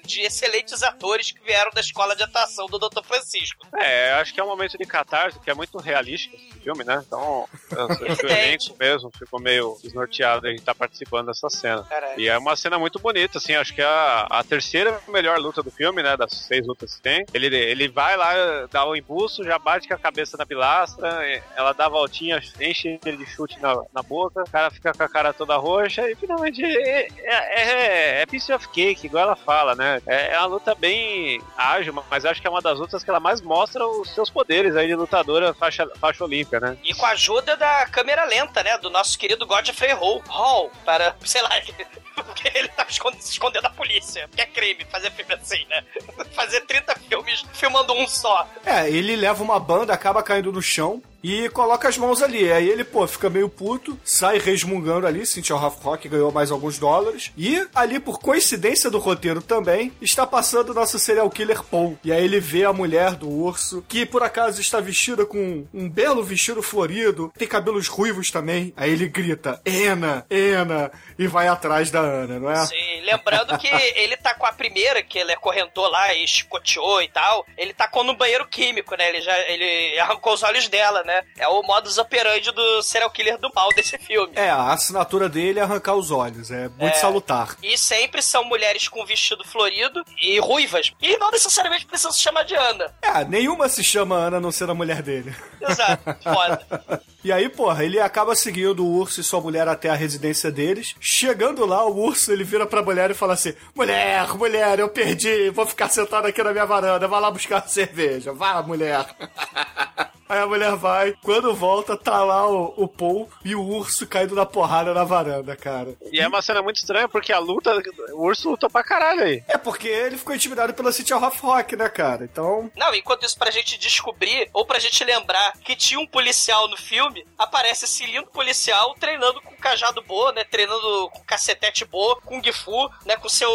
de 0.08 0.22
excelentes 0.22 0.82
atores 0.82 1.30
que 1.30 1.44
vieram 1.44 1.70
da 1.70 1.80
escola 1.80 2.16
de 2.16 2.22
atuação 2.22 2.66
do 2.66 2.78
Dr. 2.78 3.04
Francisco. 3.04 3.66
É, 3.76 4.12
acho 4.12 4.32
que 4.32 4.40
é 4.40 4.44
um 4.44 4.48
momento 4.48 4.78
de 4.78 4.86
catarse, 4.86 5.38
que 5.38 5.50
é 5.50 5.54
muito 5.54 5.78
realístico 5.78 6.34
esse 6.34 6.60
filme, 6.60 6.82
né? 6.82 7.02
Então, 7.06 7.46
o 7.70 8.26
elenco 8.26 8.74
mesmo 8.80 9.10
ficou 9.16 9.38
meio 9.38 9.78
desnorteado 9.82 10.52
de 10.52 10.60
tá 10.60 10.74
participando 10.74 11.26
dessa 11.26 11.50
cena. 11.50 11.82
Caralho. 11.84 12.18
E 12.18 12.28
é 12.28 12.38
uma 12.38 12.56
cena 12.56 12.78
muito 12.78 12.98
bonita, 12.98 13.38
assim, 13.38 13.54
acho 13.54 13.74
que 13.74 13.82
é 13.82 13.84
a, 13.84 14.26
a 14.30 14.44
terceira 14.44 14.98
melhor 15.08 15.38
luta 15.38 15.62
do 15.62 15.70
filme, 15.70 16.02
né? 16.02 16.16
Das 16.16 16.32
seis 16.32 16.66
lutas 16.66 16.96
que 16.96 17.02
tem. 17.02 17.26
Ele, 17.34 17.54
ele 17.54 17.88
vai 17.88 18.16
lá, 18.16 18.32
dá 18.70 18.84
o 18.86 18.96
impulso, 18.96 19.44
já 19.44 19.58
bate 19.58 19.86
com 19.86 19.94
a 19.94 19.98
cabeça 19.98 20.36
na 20.36 20.46
pilastra, 20.46 21.20
ela 21.54 21.72
dá 21.72 21.86
a 21.86 21.90
voltinha, 21.90 22.42
enche 22.60 22.98
ele 23.04 23.18
de 23.18 23.26
chute 23.26 23.60
na, 23.60 23.82
na 23.92 24.02
boca, 24.02 24.42
o 24.42 24.50
cara 24.50 24.70
fica 24.70 24.92
com 24.92 25.02
a 25.02 25.08
cara 25.08 25.32
toda 25.32 25.56
roxa 25.56 26.10
e 26.10 26.14
finalmente 26.14 26.64
é, 26.64 27.08
é, 27.18 27.60
é, 27.60 28.22
é 28.22 28.26
piece 28.26 28.52
of 28.52 28.66
cake, 28.68 29.06
igual 29.06 29.24
ela 29.24 29.36
fala, 29.36 29.74
né? 29.74 29.97
É, 30.06 30.34
é 30.34 30.38
uma 30.38 30.46
luta 30.46 30.74
bem 30.74 31.42
ágil, 31.56 31.92
mas 32.10 32.24
acho 32.24 32.40
que 32.40 32.46
é 32.46 32.50
uma 32.50 32.60
das 32.60 32.78
lutas 32.78 33.02
que 33.02 33.10
ela 33.10 33.20
mais 33.20 33.40
mostra 33.40 33.86
os 33.86 34.10
seus 34.14 34.30
poderes 34.30 34.76
aí 34.76 34.86
de 34.86 34.94
lutadora 34.94 35.54
faixa, 35.54 35.88
faixa 36.00 36.24
olímpica, 36.24 36.60
né? 36.60 36.76
E 36.84 36.94
com 36.94 37.06
a 37.06 37.10
ajuda 37.10 37.56
da 37.56 37.86
câmera 37.86 38.24
lenta, 38.24 38.62
né? 38.62 38.78
Do 38.78 38.90
nosso 38.90 39.18
querido 39.18 39.46
Godfrey 39.46 39.92
Hall. 39.92 40.22
Hall, 40.28 40.70
para, 40.84 41.14
sei 41.24 41.42
lá, 41.42 41.50
porque 42.14 42.50
ele 42.54 42.68
tá 42.68 42.86
se 42.88 43.30
escondendo 43.30 43.62
da 43.62 43.70
polícia. 43.70 44.26
Porque 44.28 44.42
é 44.42 44.46
crime 44.46 44.84
fazer 44.90 45.10
filme 45.12 45.34
assim, 45.34 45.64
né? 45.66 45.84
Fazer 46.32 46.60
30 46.62 46.94
filmes 47.08 47.44
filmando 47.52 47.92
um 47.92 48.06
só. 48.06 48.48
É, 48.64 48.88
ele 48.88 49.16
leva 49.16 49.42
uma 49.42 49.58
banda, 49.58 49.92
acaba 49.92 50.22
caindo 50.22 50.52
no 50.52 50.62
chão 50.62 51.02
e 51.22 51.48
coloca 51.50 51.88
as 51.88 51.98
mãos 51.98 52.22
ali. 52.22 52.50
Aí 52.52 52.68
ele, 52.68 52.84
pô, 52.84 53.06
fica 53.06 53.28
meio 53.28 53.48
puto, 53.48 53.98
sai 54.04 54.38
resmungando 54.38 55.06
ali, 55.06 55.26
Cynthia 55.26 55.56
Rock 55.56 56.08
ganhou 56.08 56.32
mais 56.32 56.50
alguns 56.50 56.78
dólares. 56.78 57.32
E 57.36 57.66
ali, 57.74 57.98
por 58.00 58.18
coincidência 58.18 58.90
do 58.90 58.98
roteiro 58.98 59.42
também, 59.42 59.92
está 60.00 60.26
passando 60.26 60.70
o 60.70 60.74
nosso 60.74 60.98
serial 60.98 61.28
killer 61.30 61.62
Paul. 61.62 61.98
E 62.04 62.12
aí 62.12 62.24
ele 62.24 62.40
vê 62.40 62.64
a 62.64 62.72
mulher 62.72 63.14
do 63.14 63.28
urso, 63.28 63.84
que 63.88 64.06
por 64.06 64.22
acaso 64.22 64.60
está 64.60 64.80
vestida 64.80 65.24
com 65.24 65.64
um 65.72 65.88
belo 65.88 66.22
vestido 66.22 66.62
florido, 66.62 67.32
tem 67.36 67.48
cabelos 67.48 67.88
ruivos 67.88 68.30
também. 68.30 68.72
Aí 68.76 68.92
ele 68.92 69.08
grita, 69.08 69.60
Ana, 69.66 70.26
Ana, 70.30 70.90
e 71.18 71.26
vai 71.26 71.48
atrás 71.48 71.90
da 71.90 72.00
Ana, 72.00 72.38
não 72.38 72.50
é? 72.50 72.66
Sim, 72.66 72.74
lembrando 73.00 73.56
que 73.58 73.66
ele 73.68 74.16
tá 74.16 74.34
com 74.34 74.46
a 74.46 74.52
primeira, 74.52 75.02
que 75.02 75.18
ele 75.18 75.32
acorrentou 75.32 75.88
lá 75.88 76.12
e 76.14 76.26
chicoteou 76.26 77.02
e 77.02 77.08
tal. 77.08 77.44
Ele 77.56 77.72
tacou 77.72 78.04
no 78.04 78.16
banheiro 78.16 78.46
químico, 78.46 78.96
né? 78.96 79.08
Ele 79.08 79.20
já 79.20 79.38
ele 79.48 79.98
arrancou 79.98 80.32
os 80.34 80.42
olhos 80.42 80.68
dela, 80.68 81.02
né? 81.04 81.22
É 81.36 81.48
o 81.48 81.62
modus 81.62 81.98
operandi 81.98 82.50
do 82.52 82.82
serial 82.82 83.10
killer 83.10 83.38
do 83.38 83.50
mal 83.54 83.68
desse 83.70 83.96
filme. 83.98 84.32
É, 84.36 84.50
a 84.50 84.72
assinatura 84.72 85.28
dele 85.28 85.58
é 85.58 85.62
arrancar 85.62 85.94
os 85.94 86.10
olhos, 86.10 86.50
é 86.50 86.68
muito 86.68 86.94
É. 86.96 87.00
salutar. 87.00 87.56
E 87.62 87.76
sempre 87.78 88.22
são 88.22 88.44
mulheres 88.44 88.88
com 88.88 89.04
vestido 89.04 89.44
florido 89.46 90.02
e 90.20 90.38
ruivas. 90.38 90.92
E 91.00 91.16
não 91.16 91.30
necessariamente 91.30 91.86
precisam 91.86 92.12
se 92.12 92.20
chamar 92.20 92.42
de 92.44 92.54
Ana. 92.54 92.94
É, 93.02 93.24
nenhuma 93.24 93.68
se 93.68 93.82
chama 93.84 94.16
Ana 94.16 94.36
a 94.38 94.40
não 94.40 94.52
ser 94.52 94.68
a 94.70 94.74
mulher 94.74 95.02
dele. 95.02 95.34
Exato, 95.60 96.02
foda. 96.22 97.02
E 97.24 97.32
aí, 97.32 97.48
porra, 97.48 97.84
ele 97.84 97.98
acaba 98.00 98.34
seguindo 98.34 98.84
o 98.84 98.96
urso 98.96 99.20
e 99.20 99.24
sua 99.24 99.40
mulher 99.40 99.66
até 99.68 99.90
a 99.90 99.94
residência 99.94 100.50
deles. 100.50 100.94
Chegando 101.00 101.66
lá, 101.66 101.84
o 101.84 101.96
urso 101.98 102.32
ele 102.32 102.44
vira 102.44 102.66
pra 102.66 102.80
mulher 102.88 103.10
e 103.10 103.14
fala 103.14 103.34
assim: 103.34 103.52
Mulher, 103.74 104.34
mulher, 104.34 104.78
eu 104.78 104.88
perdi, 104.88 105.50
vou 105.50 105.66
ficar 105.66 105.88
sentado 105.88 106.26
aqui 106.26 106.42
na 106.42 106.52
minha 106.52 106.64
varanda, 106.64 107.06
vai 107.06 107.20
lá 107.20 107.30
buscar 107.30 107.68
cerveja, 107.68 108.32
vá, 108.32 108.62
mulher. 108.62 109.04
Aí 110.28 110.38
a 110.40 110.46
mulher 110.46 110.76
vai, 110.76 111.14
quando 111.22 111.54
volta, 111.54 111.96
tá 111.96 112.22
lá 112.22 112.48
o, 112.48 112.74
o 112.76 112.88
Paul 112.88 113.28
e 113.44 113.54
o 113.54 113.62
urso 113.62 114.06
caindo 114.06 114.34
na 114.34 114.44
porrada 114.44 114.92
na 114.92 115.04
varanda, 115.04 115.56
cara. 115.56 115.96
E 116.12 116.20
é 116.20 116.28
uma 116.28 116.42
cena 116.42 116.62
muito 116.62 116.76
estranha, 116.76 117.08
porque 117.08 117.32
a 117.32 117.38
luta, 117.38 117.72
o 118.12 118.22
urso 118.22 118.50
lutou 118.50 118.68
pra 118.68 118.84
caralho 118.84 119.22
aí. 119.22 119.42
É 119.48 119.56
porque 119.56 119.88
ele 119.88 120.18
ficou 120.18 120.34
intimidado 120.34 120.74
pela 120.74 120.92
City 120.92 121.14
of 121.14 121.38
Rock, 121.40 121.76
né, 121.76 121.88
cara? 121.88 122.24
Então, 122.24 122.70
Não, 122.76 122.94
enquanto 122.94 123.24
isso, 123.24 123.38
pra 123.38 123.50
gente 123.50 123.78
descobrir, 123.78 124.50
ou 124.52 124.66
pra 124.66 124.78
gente 124.78 125.02
lembrar 125.04 125.52
que 125.64 125.74
tinha 125.74 125.98
um 126.00 126.06
policial 126.06 126.68
no 126.68 126.76
filme, 126.76 127.26
aparece 127.38 127.84
esse 127.84 128.04
lindo 128.04 128.26
policial 128.28 128.94
treinando 129.00 129.40
com 129.40 129.56
cajado 129.56 130.02
boa, 130.02 130.32
né? 130.32 130.44
Treinando 130.44 131.08
com 131.10 131.20
cacetete 131.24 131.84
boa, 131.84 132.20
com 132.20 132.42
Gifu, 132.42 132.90
né? 133.06 133.16
Com 133.16 133.28
seu 133.28 133.50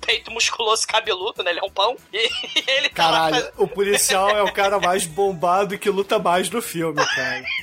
peito 0.00 0.30
musculoso 0.30 0.84
e 0.84 0.86
cabeludo, 0.86 1.42
né? 1.42 1.50
Ele 1.50 1.60
é 1.60 1.64
um 1.64 1.70
pão. 1.70 1.96
E, 2.12 2.30
ele 2.70 2.88
tá 2.88 3.10
lá 3.10 3.30
caralho, 3.30 3.52
o 3.56 3.66
policial 3.66 4.30
é 4.30 4.42
o 4.42 4.52
cara 4.52 4.78
mais 4.78 5.06
bombado 5.06 5.74
e 5.74 5.78
que 5.78 5.90
luta 5.90 6.03
mais 6.22 6.50
no 6.50 6.60
filme, 6.62 7.04
cara. 7.14 7.44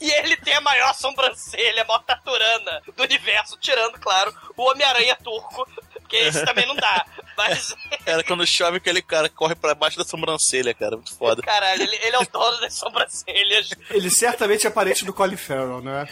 E 0.00 0.10
ele 0.10 0.36
tem 0.36 0.54
a 0.54 0.60
maior 0.60 0.92
sobrancelha, 0.94 1.82
a 1.82 1.84
maior 1.84 2.02
taturana 2.02 2.82
do 2.96 3.02
universo, 3.04 3.56
tirando, 3.60 4.00
claro, 4.00 4.34
o 4.56 4.62
Homem-Aranha 4.70 5.16
turco, 5.22 5.64
porque 5.92 6.16
esse 6.16 6.42
também 6.46 6.66
não 6.66 6.74
dá. 6.74 7.06
Mas, 7.36 7.72
Cara, 8.04 8.24
quando 8.24 8.44
chove, 8.44 8.78
aquele 8.78 9.00
cara 9.00 9.28
corre 9.28 9.54
pra 9.54 9.76
baixo 9.76 9.96
da 9.96 10.04
sobrancelha, 10.04 10.74
cara. 10.74 10.96
Muito 10.96 11.16
foda. 11.16 11.40
caralho, 11.42 11.82
ele, 11.82 11.96
ele 12.02 12.16
é 12.16 12.18
o 12.18 12.26
dono 12.26 12.60
das 12.60 12.74
sobrancelhas. 12.74 13.70
Ele 13.90 14.10
certamente 14.10 14.66
é 14.66 14.70
parente 14.70 15.04
do 15.04 15.12
Colin 15.12 15.36
Farrell, 15.36 15.80
né? 15.80 16.04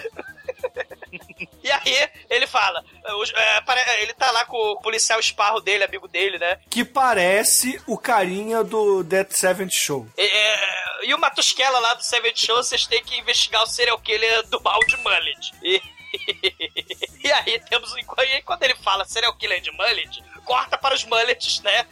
E 1.63 1.71
aí, 1.71 2.09
ele 2.31 2.47
fala, 2.47 2.83
os- 3.19 3.33
é, 3.35 3.61
pare- 3.63 4.03
ele 4.03 4.15
tá 4.15 4.31
lá 4.31 4.45
com 4.45 4.57
o 4.57 4.81
policial 4.81 5.21
esparro 5.21 5.61
dele, 5.61 5.85
amigo 5.85 6.09
dele, 6.09 6.39
né? 6.39 6.59
Que 6.71 6.85
parece 6.85 7.81
o 7.87 7.99
carinha 7.99 8.63
do 8.65 9.03
Dead 9.03 9.31
Seventh 9.31 9.73
Show. 9.73 10.07
E, 10.17 10.23
é, 10.23 11.07
e 11.07 11.15
o 11.15 11.19
Matusquela 11.19 11.79
lá 11.79 11.95
do 11.95 12.03
Seven 12.03 12.33
Show, 12.35 12.57
vocês 12.57 12.87
têm 12.87 13.03
que 13.03 13.19
investigar 13.19 13.63
o 13.63 13.67
serial 13.67 13.99
killer 13.99 14.43
do 14.49 14.61
mal 14.63 14.79
de 14.87 14.97
Mullet. 14.99 15.53
E, 15.63 15.81
e 17.25 17.33
aí 17.33 17.59
temos. 17.69 17.93
E 17.95 18.05
aí 18.21 18.43
quando 18.43 18.63
ele 18.63 18.75
fala 18.77 19.05
serial 19.05 19.35
killer 19.37 19.61
de 19.61 19.71
Mullet, 19.73 20.23
corta 20.45 20.77
para 20.79 20.95
os 20.95 21.05
Mullets, 21.05 21.61
né? 21.61 21.87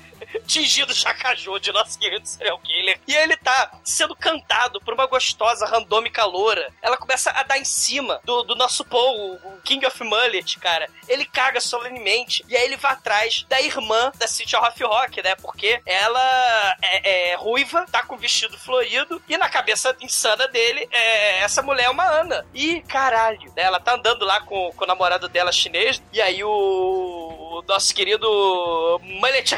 Tingido 0.46 0.94
Chacaju 0.94 1.58
de 1.58 1.72
nosso 1.72 1.98
querido 1.98 2.26
serial 2.26 2.58
killer. 2.58 3.00
E 3.06 3.14
ele 3.14 3.36
tá 3.36 3.78
sendo 3.84 4.14
cantado 4.16 4.80
por 4.80 4.94
uma 4.94 5.06
gostosa 5.06 5.66
randômica 5.66 6.24
loura. 6.24 6.72
Ela 6.82 6.96
começa 6.96 7.30
a 7.30 7.42
dar 7.42 7.58
em 7.58 7.64
cima 7.64 8.20
do, 8.24 8.42
do 8.42 8.54
nosso 8.54 8.84
Paul, 8.84 9.34
o 9.44 9.60
King 9.62 9.86
of 9.86 10.02
Mullet, 10.02 10.58
cara. 10.58 10.88
Ele 11.08 11.24
caga 11.24 11.60
solenemente. 11.60 12.44
E 12.48 12.56
aí 12.56 12.64
ele 12.64 12.76
vai 12.76 12.92
atrás 12.92 13.44
da 13.48 13.60
irmã 13.60 14.12
da 14.16 14.26
City 14.26 14.56
of 14.56 14.84
Rock, 14.84 15.22
né? 15.22 15.34
Porque 15.36 15.80
ela 15.86 16.76
é, 16.82 17.30
é 17.30 17.34
ruiva, 17.36 17.86
tá 17.90 18.02
com 18.02 18.16
vestido 18.16 18.58
florido. 18.58 19.22
E 19.28 19.36
na 19.36 19.48
cabeça 19.48 19.96
insana 20.00 20.48
dele, 20.48 20.88
é, 20.90 21.40
essa 21.40 21.62
mulher 21.62 21.84
é 21.84 21.90
uma 21.90 22.04
Ana. 22.04 22.46
E 22.54 22.80
caralho, 22.82 23.52
né? 23.56 23.62
Ela 23.62 23.80
tá 23.80 23.94
andando 23.94 24.24
lá 24.24 24.40
com, 24.40 24.72
com 24.72 24.84
o 24.84 24.86
namorado 24.86 25.28
dela 25.28 25.52
chinês. 25.52 26.02
E 26.12 26.20
aí 26.20 26.42
o, 26.42 26.48
o 26.50 27.62
nosso 27.66 27.94
querido 27.94 29.00
Mullet 29.02 29.54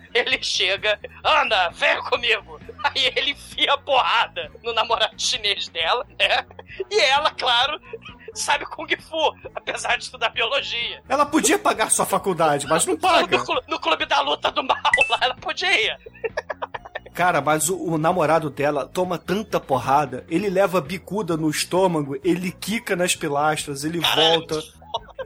Ele 0.14 0.42
chega, 0.42 0.98
Ana, 1.22 1.70
vem 1.70 2.00
comigo. 2.02 2.60
Aí 2.84 3.12
ele 3.14 3.30
enfia 3.30 3.72
a 3.74 3.78
porrada 3.78 4.50
no 4.62 4.72
namorado 4.72 5.14
chinês 5.16 5.68
dela, 5.68 6.04
né? 6.18 6.44
E 6.90 6.98
ela, 7.00 7.30
claro, 7.30 7.80
sabe 8.34 8.66
Kung 8.66 8.88
Fu, 9.00 9.34
apesar 9.54 9.96
de 9.96 10.02
estudar 10.04 10.30
biologia. 10.30 11.00
Ela 11.08 11.24
podia 11.24 11.58
pagar 11.60 11.90
sua 11.92 12.04
faculdade, 12.04 12.66
mas 12.66 12.84
não 12.84 12.96
paga. 12.98 13.38
No, 13.38 13.44
clu- 13.44 13.62
no 13.68 13.78
clube 13.78 14.04
da 14.06 14.20
luta 14.20 14.50
do 14.50 14.64
mal 14.64 14.76
lá, 15.08 15.18
ela 15.20 15.34
podia. 15.36 15.96
Cara, 17.14 17.40
mas 17.40 17.68
o, 17.68 17.76
o 17.76 17.98
namorado 17.98 18.48
dela 18.50 18.86
toma 18.86 19.18
tanta 19.18 19.60
porrada, 19.60 20.24
ele 20.28 20.48
leva 20.48 20.80
bicuda 20.80 21.36
no 21.36 21.48
estômago, 21.50 22.18
ele 22.24 22.50
quica 22.50 22.96
nas 22.96 23.14
pilastras, 23.14 23.84
ele 23.84 24.00
volta. 24.00 24.60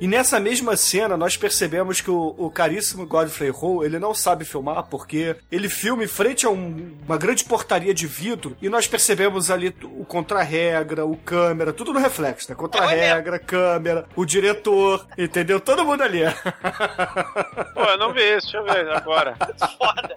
E 0.00 0.06
nessa 0.06 0.38
mesma 0.40 0.76
cena, 0.76 1.16
nós 1.16 1.36
percebemos 1.36 2.00
que 2.00 2.10
o, 2.10 2.34
o 2.38 2.50
caríssimo 2.50 3.06
Godfrey 3.06 3.50
Ho, 3.50 3.84
ele 3.84 3.98
não 3.98 4.14
sabe 4.14 4.44
filmar 4.44 4.84
porque 4.84 5.36
ele 5.50 5.68
filma 5.68 6.04
em 6.04 6.08
frente 6.08 6.46
a 6.46 6.50
um- 6.50 6.96
uma 7.06 7.16
grande 7.16 7.44
portaria 7.44 7.94
de 7.94 8.06
vidro 8.06 8.56
e 8.60 8.68
nós 8.68 8.86
percebemos 8.86 9.50
ali 9.50 9.74
o 9.82 10.04
contra-regra, 10.04 11.04
o 11.06 11.16
câmera, 11.16 11.72
tudo 11.72 11.92
no 11.92 12.00
reflexo, 12.00 12.50
né? 12.50 12.56
Contra-regra, 12.56 13.38
câmera, 13.38 14.06
o 14.14 14.24
diretor, 14.24 15.06
entendeu? 15.16 15.60
Todo 15.60 15.84
mundo 15.84 16.02
ali. 16.02 16.20
Pô, 17.74 17.80
eu 17.82 17.98
não 17.98 18.12
vi 18.12 18.20
isso, 18.36 18.52
deixa 18.52 18.58
eu 18.58 18.64
ver 18.64 18.88
agora. 18.90 19.36
Foda. 19.78 20.14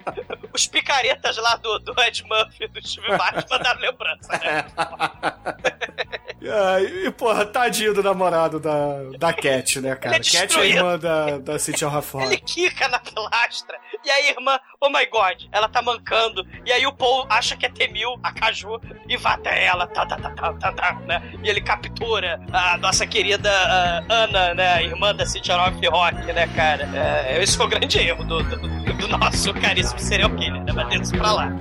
Os 0.52 0.66
picaretas 0.66 1.36
lá 1.36 1.56
do, 1.56 1.78
do 1.80 1.94
Ed 2.02 2.24
Murphy, 2.28 2.66
do 2.68 2.86
Steve 2.86 3.08
Martin, 3.16 3.46
mandaram 3.50 3.80
lembrança, 3.80 4.32
né? 4.38 4.64
E, 6.40 7.06
e, 7.06 7.10
porra, 7.10 7.44
tadinho 7.44 7.92
do 7.92 8.02
namorado 8.02 8.58
da, 8.58 9.02
da 9.18 9.32
Cat, 9.32 9.80
né, 9.80 9.94
cara? 9.94 10.16
Ele 10.16 10.26
é 10.26 10.40
Cat 10.40 10.56
é 10.58 10.60
a 10.60 10.66
irmã 10.66 10.98
da, 10.98 11.38
da 11.38 11.58
Cynthia 11.58 11.86
Ele 11.86 11.94
Rafford. 11.94 12.36
quica 12.38 12.88
na 12.88 12.98
pilastra. 12.98 13.78
E 14.02 14.10
aí, 14.10 14.28
a 14.28 14.30
irmã, 14.30 14.58
oh 14.80 14.88
my 14.88 15.04
god, 15.06 15.44
ela 15.52 15.68
tá 15.68 15.82
mancando. 15.82 16.46
E 16.64 16.72
aí 16.72 16.86
o 16.86 16.92
Paul 16.92 17.26
acha 17.28 17.56
que 17.56 17.66
é 17.66 17.68
Temil, 17.68 18.18
a 18.22 18.32
Caju, 18.32 18.80
e 19.06 19.16
vai 19.18 19.34
até 19.34 19.66
ela, 19.66 19.86
tá, 19.86 20.06
tá, 20.06 20.16
tá, 20.16 20.30
tá, 20.30 20.52
tá, 20.54 20.72
tá, 20.72 20.92
né? 21.06 21.22
E 21.42 21.48
ele 21.48 21.60
captura 21.60 22.40
a 22.52 22.78
nossa 22.78 23.06
querida 23.06 23.50
ah, 23.50 24.02
Ana, 24.08 24.54
né? 24.54 24.82
Irmã 24.82 25.14
da 25.14 25.26
Cynthia 25.26 25.56
Rock 25.56 25.86
Rock, 25.88 26.32
né, 26.32 26.46
cara? 26.56 26.88
É, 26.94 27.42
esse 27.42 27.56
foi 27.56 27.66
o 27.66 27.68
grande 27.68 27.98
erro 27.98 28.24
do, 28.24 28.42
do, 28.42 28.56
do 28.94 29.08
nosso 29.08 29.52
caríssimo 29.54 29.98
serial 29.98 30.30
killer, 30.30 30.62
né? 30.64 30.72
Mas 30.74 30.88
deixa 30.88 31.02
isso 31.02 31.18
pra 31.18 31.32
lá. 31.32 31.52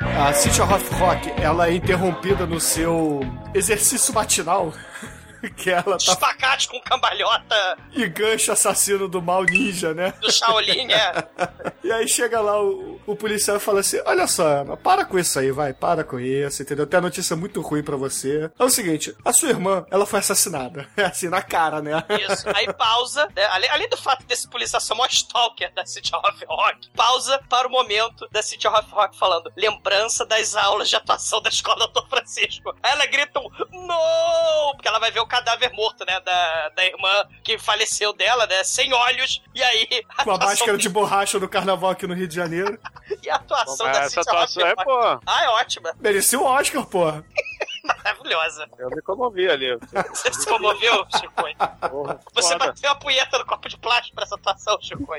A 0.00 0.32
Cynthia 0.32 0.64
Rothrock, 0.64 1.28
ela 1.40 1.68
é 1.68 1.74
interrompida 1.74 2.46
no 2.46 2.60
seu 2.60 3.20
exercício 3.52 4.14
matinal. 4.14 4.72
Que 5.56 5.70
ela 5.70 5.96
tá 5.96 5.96
Espacate 5.96 6.68
com 6.68 6.80
cambalhota 6.80 7.78
e 7.92 8.06
gancho 8.08 8.52
assassino 8.52 9.08
do 9.08 9.20
mal 9.22 9.44
ninja, 9.44 9.94
né? 9.94 10.12
do 10.20 10.30
Shaolin, 10.30 10.92
é. 10.92 11.28
E 11.82 11.92
aí 11.92 12.08
chega 12.08 12.40
lá 12.40 12.60
o, 12.62 13.00
o 13.06 13.16
policial 13.16 13.56
e 13.56 13.60
fala 13.60 13.80
assim: 13.80 13.98
Olha 14.04 14.26
só, 14.26 14.46
Ana, 14.46 14.76
para 14.76 15.04
com 15.04 15.18
isso 15.18 15.38
aí, 15.38 15.50
vai, 15.50 15.72
para 15.72 16.04
com 16.04 16.18
isso, 16.20 16.62
entendeu? 16.62 16.86
Tem 16.86 16.98
a 16.98 17.02
notícia 17.02 17.34
muito 17.34 17.60
ruim 17.60 17.82
pra 17.82 17.96
você. 17.96 18.50
É 18.58 18.64
o 18.64 18.68
seguinte: 18.68 19.14
a 19.24 19.32
sua 19.32 19.48
irmã, 19.48 19.86
ela 19.90 20.06
foi 20.06 20.18
assassinada. 20.18 20.86
É 20.98 21.04
assim, 21.04 21.28
na 21.28 21.40
cara, 21.40 21.80
né? 21.80 22.04
Isso. 22.28 22.44
Aí 22.54 22.72
pausa, 22.72 23.28
né? 23.34 23.46
Além, 23.46 23.70
além 23.70 23.88
do 23.88 23.96
fato 23.96 24.26
desse 24.26 24.48
policial 24.48 24.80
ser 24.80 24.92
o 24.94 24.96
maior 24.96 25.10
stalker 25.10 25.72
da 25.72 25.86
City 25.86 26.10
of 26.14 26.44
Rock, 26.46 26.90
pausa 26.90 27.40
para 27.48 27.68
o 27.68 27.70
momento 27.70 28.28
da 28.32 28.42
City 28.42 28.66
of 28.66 28.90
Rock 28.90 29.16
falando 29.16 29.50
lembrança 29.56 30.26
das 30.26 30.56
aulas 30.56 30.88
de 30.88 30.96
atuação 30.96 31.40
da 31.40 31.48
escola 31.48 31.86
Dr. 31.88 32.08
Francisco. 32.08 32.74
Aí 32.82 32.92
ela 32.92 33.06
grita 33.06 33.38
um 33.38 33.48
não! 33.86 34.72
Porque 34.74 34.88
ela 34.88 34.98
vai 34.98 35.10
ver 35.10 35.20
o 35.20 35.26
cadáver 35.28 35.70
morto, 35.72 36.04
né? 36.04 36.18
Da, 36.20 36.68
da 36.70 36.84
irmã 36.84 37.10
que 37.44 37.58
faleceu 37.58 38.12
dela, 38.12 38.46
né? 38.46 38.64
Sem 38.64 38.92
olhos. 38.92 39.42
E 39.54 39.62
aí. 39.62 40.04
Com 40.24 40.32
a 40.32 40.38
máscara 40.38 40.76
de 40.78 40.88
borracha 40.88 41.38
do 41.38 41.48
carnaval 41.48 41.90
aqui 41.90 42.06
no 42.06 42.14
Rio 42.14 42.26
de 42.28 42.34
Janeiro. 42.34 42.78
E 43.22 43.30
a 43.30 43.36
atuação 43.36 43.86
Mas 43.86 43.96
da 43.96 44.04
essa 44.04 44.22
City 44.22 44.28
atuação 44.30 44.66
é, 44.66 44.74
pô. 44.74 45.20
Ah, 45.26 45.44
é 45.44 45.48
ótima. 45.48 45.92
Merecia 45.98 46.38
o 46.38 46.44
Oscar, 46.44 46.84
porra. 46.86 47.24
Maravilhosa. 47.82 48.68
Eu 48.78 48.90
me 48.90 49.00
comovi 49.00 49.48
ali. 49.48 49.78
Você 50.10 50.30
se 50.32 50.46
comoveu, 50.46 51.06
Chico? 51.18 51.32
Porra, 51.88 52.20
Você 52.34 52.52
foda. 52.52 52.66
bateu 52.66 52.90
a 52.90 52.94
punheta 52.96 53.38
no 53.38 53.46
copo 53.46 53.66
de 53.68 53.78
plástico 53.78 54.14
pra 54.14 54.24
essa 54.24 54.34
atuação, 54.34 54.78
Chico. 54.80 55.10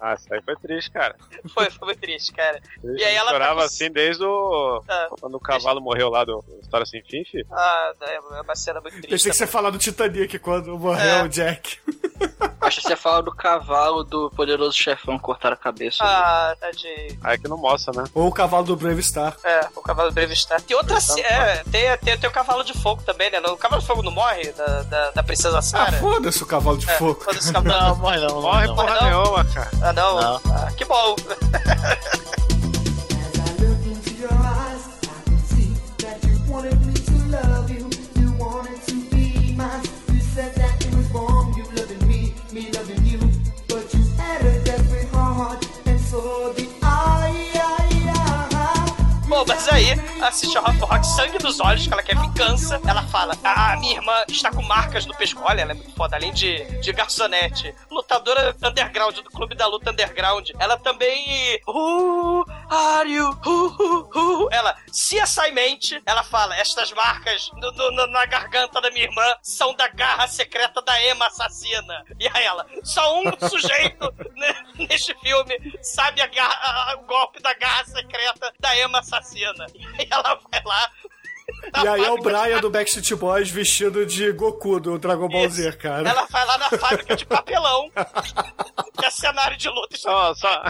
Ah, 0.00 0.14
isso 0.14 0.32
aí 0.32 0.40
foi 0.42 0.56
triste, 0.56 0.90
cara. 0.90 1.16
Foi, 1.54 1.70
foi 1.70 1.86
muito 1.86 2.00
triste, 2.00 2.32
cara. 2.32 2.60
Triste. 2.80 3.00
E 3.00 3.04
aí 3.04 3.14
Eu 3.14 3.20
ela 3.20 3.26
tá 3.26 3.32
chorava 3.32 3.60
com- 3.60 3.66
assim 3.66 3.90
desde 3.90 4.24
o. 4.24 4.82
Ah. 4.88 5.08
Quando 5.20 5.34
o 5.36 5.40
cavalo 5.40 5.80
morreu 5.80 6.10
lá 6.10 6.24
do 6.24 6.44
História 6.62 6.84
Sem 6.84 7.02
Fim, 7.02 7.24
fi. 7.24 7.46
Ah, 7.50 7.92
é 8.02 8.20
uma 8.42 8.54
cena 8.56 8.80
muito 8.80 8.94
triste. 8.94 9.08
Pensei 9.10 9.30
que 9.30 9.36
você 9.36 9.46
falar 9.46 9.70
do 9.70 9.78
Titanic 9.78 10.38
quando 10.38 10.76
morreu 10.78 11.08
É. 11.16 11.22
o 11.22 11.28
Jack. 11.28 11.78
Acho 12.60 12.80
que 12.80 12.88
você 12.88 12.96
fala 12.96 13.22
do 13.22 13.30
cavalo 13.32 14.02
do 14.02 14.28
poderoso 14.30 14.72
chefão 14.76 15.18
cortar 15.18 15.52
a 15.52 15.56
cabeça. 15.56 15.98
Ah, 16.02 16.54
tadinho. 16.58 17.16
Aí 17.22 17.38
que 17.38 17.46
não 17.46 17.56
mostra, 17.56 17.92
né? 18.02 18.08
Ou 18.12 18.26
o 18.28 18.32
cavalo 18.32 18.64
do 18.64 18.74
Brave 18.76 19.02
Star. 19.02 19.36
É, 19.44 19.68
o 19.76 19.80
cavalo 19.82 20.10
Brave 20.10 20.34
Star. 20.34 20.60
Tem 20.60 20.76
outra. 20.76 20.98
ce- 21.00 21.20
É, 21.20 21.62
tem, 21.70 21.96
tem, 21.98 22.18
tem 22.18 22.28
o 22.28 22.32
cavalo 22.32 22.64
de 22.64 22.72
fogo 22.74 23.02
também, 23.02 23.30
né? 23.30 23.38
O 23.40 23.56
cavalo 23.56 23.80
de 23.80 23.86
fogo 23.86 24.02
não 24.02 24.10
morre 24.10 24.50
da, 24.52 24.82
da, 24.82 25.10
da 25.12 25.22
princesa 25.22 25.58
Ah, 25.58 25.62
Sarah? 25.62 25.92
foda-se 25.98 26.42
o 26.42 26.46
cavalo 26.46 26.76
de 26.78 26.90
É, 26.90 26.96
fogo. 26.96 27.20
foda-se 27.22 27.50
o 27.50 27.52
cavalo. 27.52 27.76
Não, 27.86 27.96
morre 27.96 28.18
não, 28.18 28.26
não 28.28 28.42
Morre 28.42 28.66
não. 28.66 28.74
porra 28.74 28.94
não. 28.94 29.02
nenhuma, 29.02 29.44
cara. 29.44 29.70
Ah, 29.88 29.92
não? 29.92 30.20
Não. 30.20 30.40
Ah, 30.52 30.72
que 30.76 30.84
bom. 30.84 31.14
As 31.14 31.68
I 33.38 33.52
look 33.62 33.86
into 33.86 34.14
your 34.20 34.32
eyes, 34.32 34.82
I 35.04 35.22
can 35.24 35.38
see 35.46 35.76
that 35.98 36.24
you 36.24 36.36
wanted 36.52 36.84
me 36.84 36.92
to 36.92 37.12
love 37.30 37.65
assiste 50.28 50.56
a 50.58 50.60
Rock 50.60 50.78
Rock, 50.80 51.06
sangue 51.06 51.42
nos 51.42 51.60
olhos, 51.60 51.86
que 51.86 51.92
ela 51.92 52.02
quer 52.02 52.16
vingança. 52.16 52.80
Ela 52.86 53.02
fala: 53.04 53.34
Ah, 53.44 53.76
minha 53.78 53.94
irmã 53.96 54.24
está 54.28 54.50
com 54.50 54.62
marcas 54.62 55.06
no 55.06 55.14
pescoço. 55.16 55.46
Olha, 55.46 55.62
ela 55.62 55.72
é 55.72 55.74
muito 55.74 55.92
foda, 55.94 56.16
além 56.16 56.32
de, 56.32 56.64
de 56.80 56.92
garçonete, 56.92 57.74
lutadora 57.90 58.54
underground, 58.62 59.16
do 59.16 59.30
clube 59.30 59.54
da 59.54 59.66
luta 59.66 59.90
underground. 59.90 60.50
Ela 60.58 60.76
também. 60.78 61.60
Who 61.66 62.44
are 62.70 63.08
you? 63.10 63.30
Who, 63.44 63.68
who, 63.78 64.10
who? 64.14 64.48
Ela, 64.52 64.76
CSI 64.90 65.50
mente, 65.52 66.00
ela 66.06 66.22
fala: 66.22 66.56
Estas 66.56 66.92
marcas 66.92 67.50
no- 67.54 67.90
no- 67.92 68.06
na 68.08 68.26
garganta 68.26 68.80
da 68.80 68.90
minha 68.90 69.04
irmã 69.04 69.36
são 69.42 69.74
da 69.74 69.88
garra 69.88 70.26
secreta 70.28 70.80
da 70.82 71.00
Emma 71.06 71.26
assassina. 71.26 72.04
E 72.18 72.28
aí 72.32 72.44
ela, 72.44 72.66
só 72.82 73.20
um 73.20 73.24
sujeito 73.48 74.12
neste 74.88 75.14
filme 75.20 75.56
sabe 75.82 76.20
a 76.20 76.26
garra- 76.26 76.92
a- 76.92 76.96
o 76.96 77.06
golpe 77.06 77.40
da 77.42 77.52
garra 77.54 77.84
secreta 77.84 78.52
da 78.58 78.76
Emma 78.78 78.98
assassina. 79.00 79.66
E 79.98 80.06
ela 80.18 80.40
vai 80.50 80.62
lá. 80.64 80.90
na 81.72 81.84
E 81.84 81.88
aí 81.88 82.04
é 82.04 82.10
o 82.10 82.16
fábrica 82.16 82.16
de 82.16 82.22
Brian 82.22 82.60
do 82.60 82.70
Backstreet 82.70 83.14
Boys 83.14 83.50
vestido 83.50 84.04
de 84.04 84.32
Goku 84.32 84.80
do 84.80 84.98
Dragon 84.98 85.28
Ball 85.28 85.48
Z, 85.48 85.72
cara. 85.72 86.08
Ela 86.08 86.26
vai 86.26 86.44
lá 86.44 86.58
na 86.58 86.70
fábrica 86.70 87.14
de 87.16 87.24
papelão, 87.24 87.90
que 88.98 89.06
é 89.06 89.10
cenário 89.10 89.56
de 89.56 89.68
luta. 89.68 89.96
Só, 89.96 90.34
só. 90.34 90.62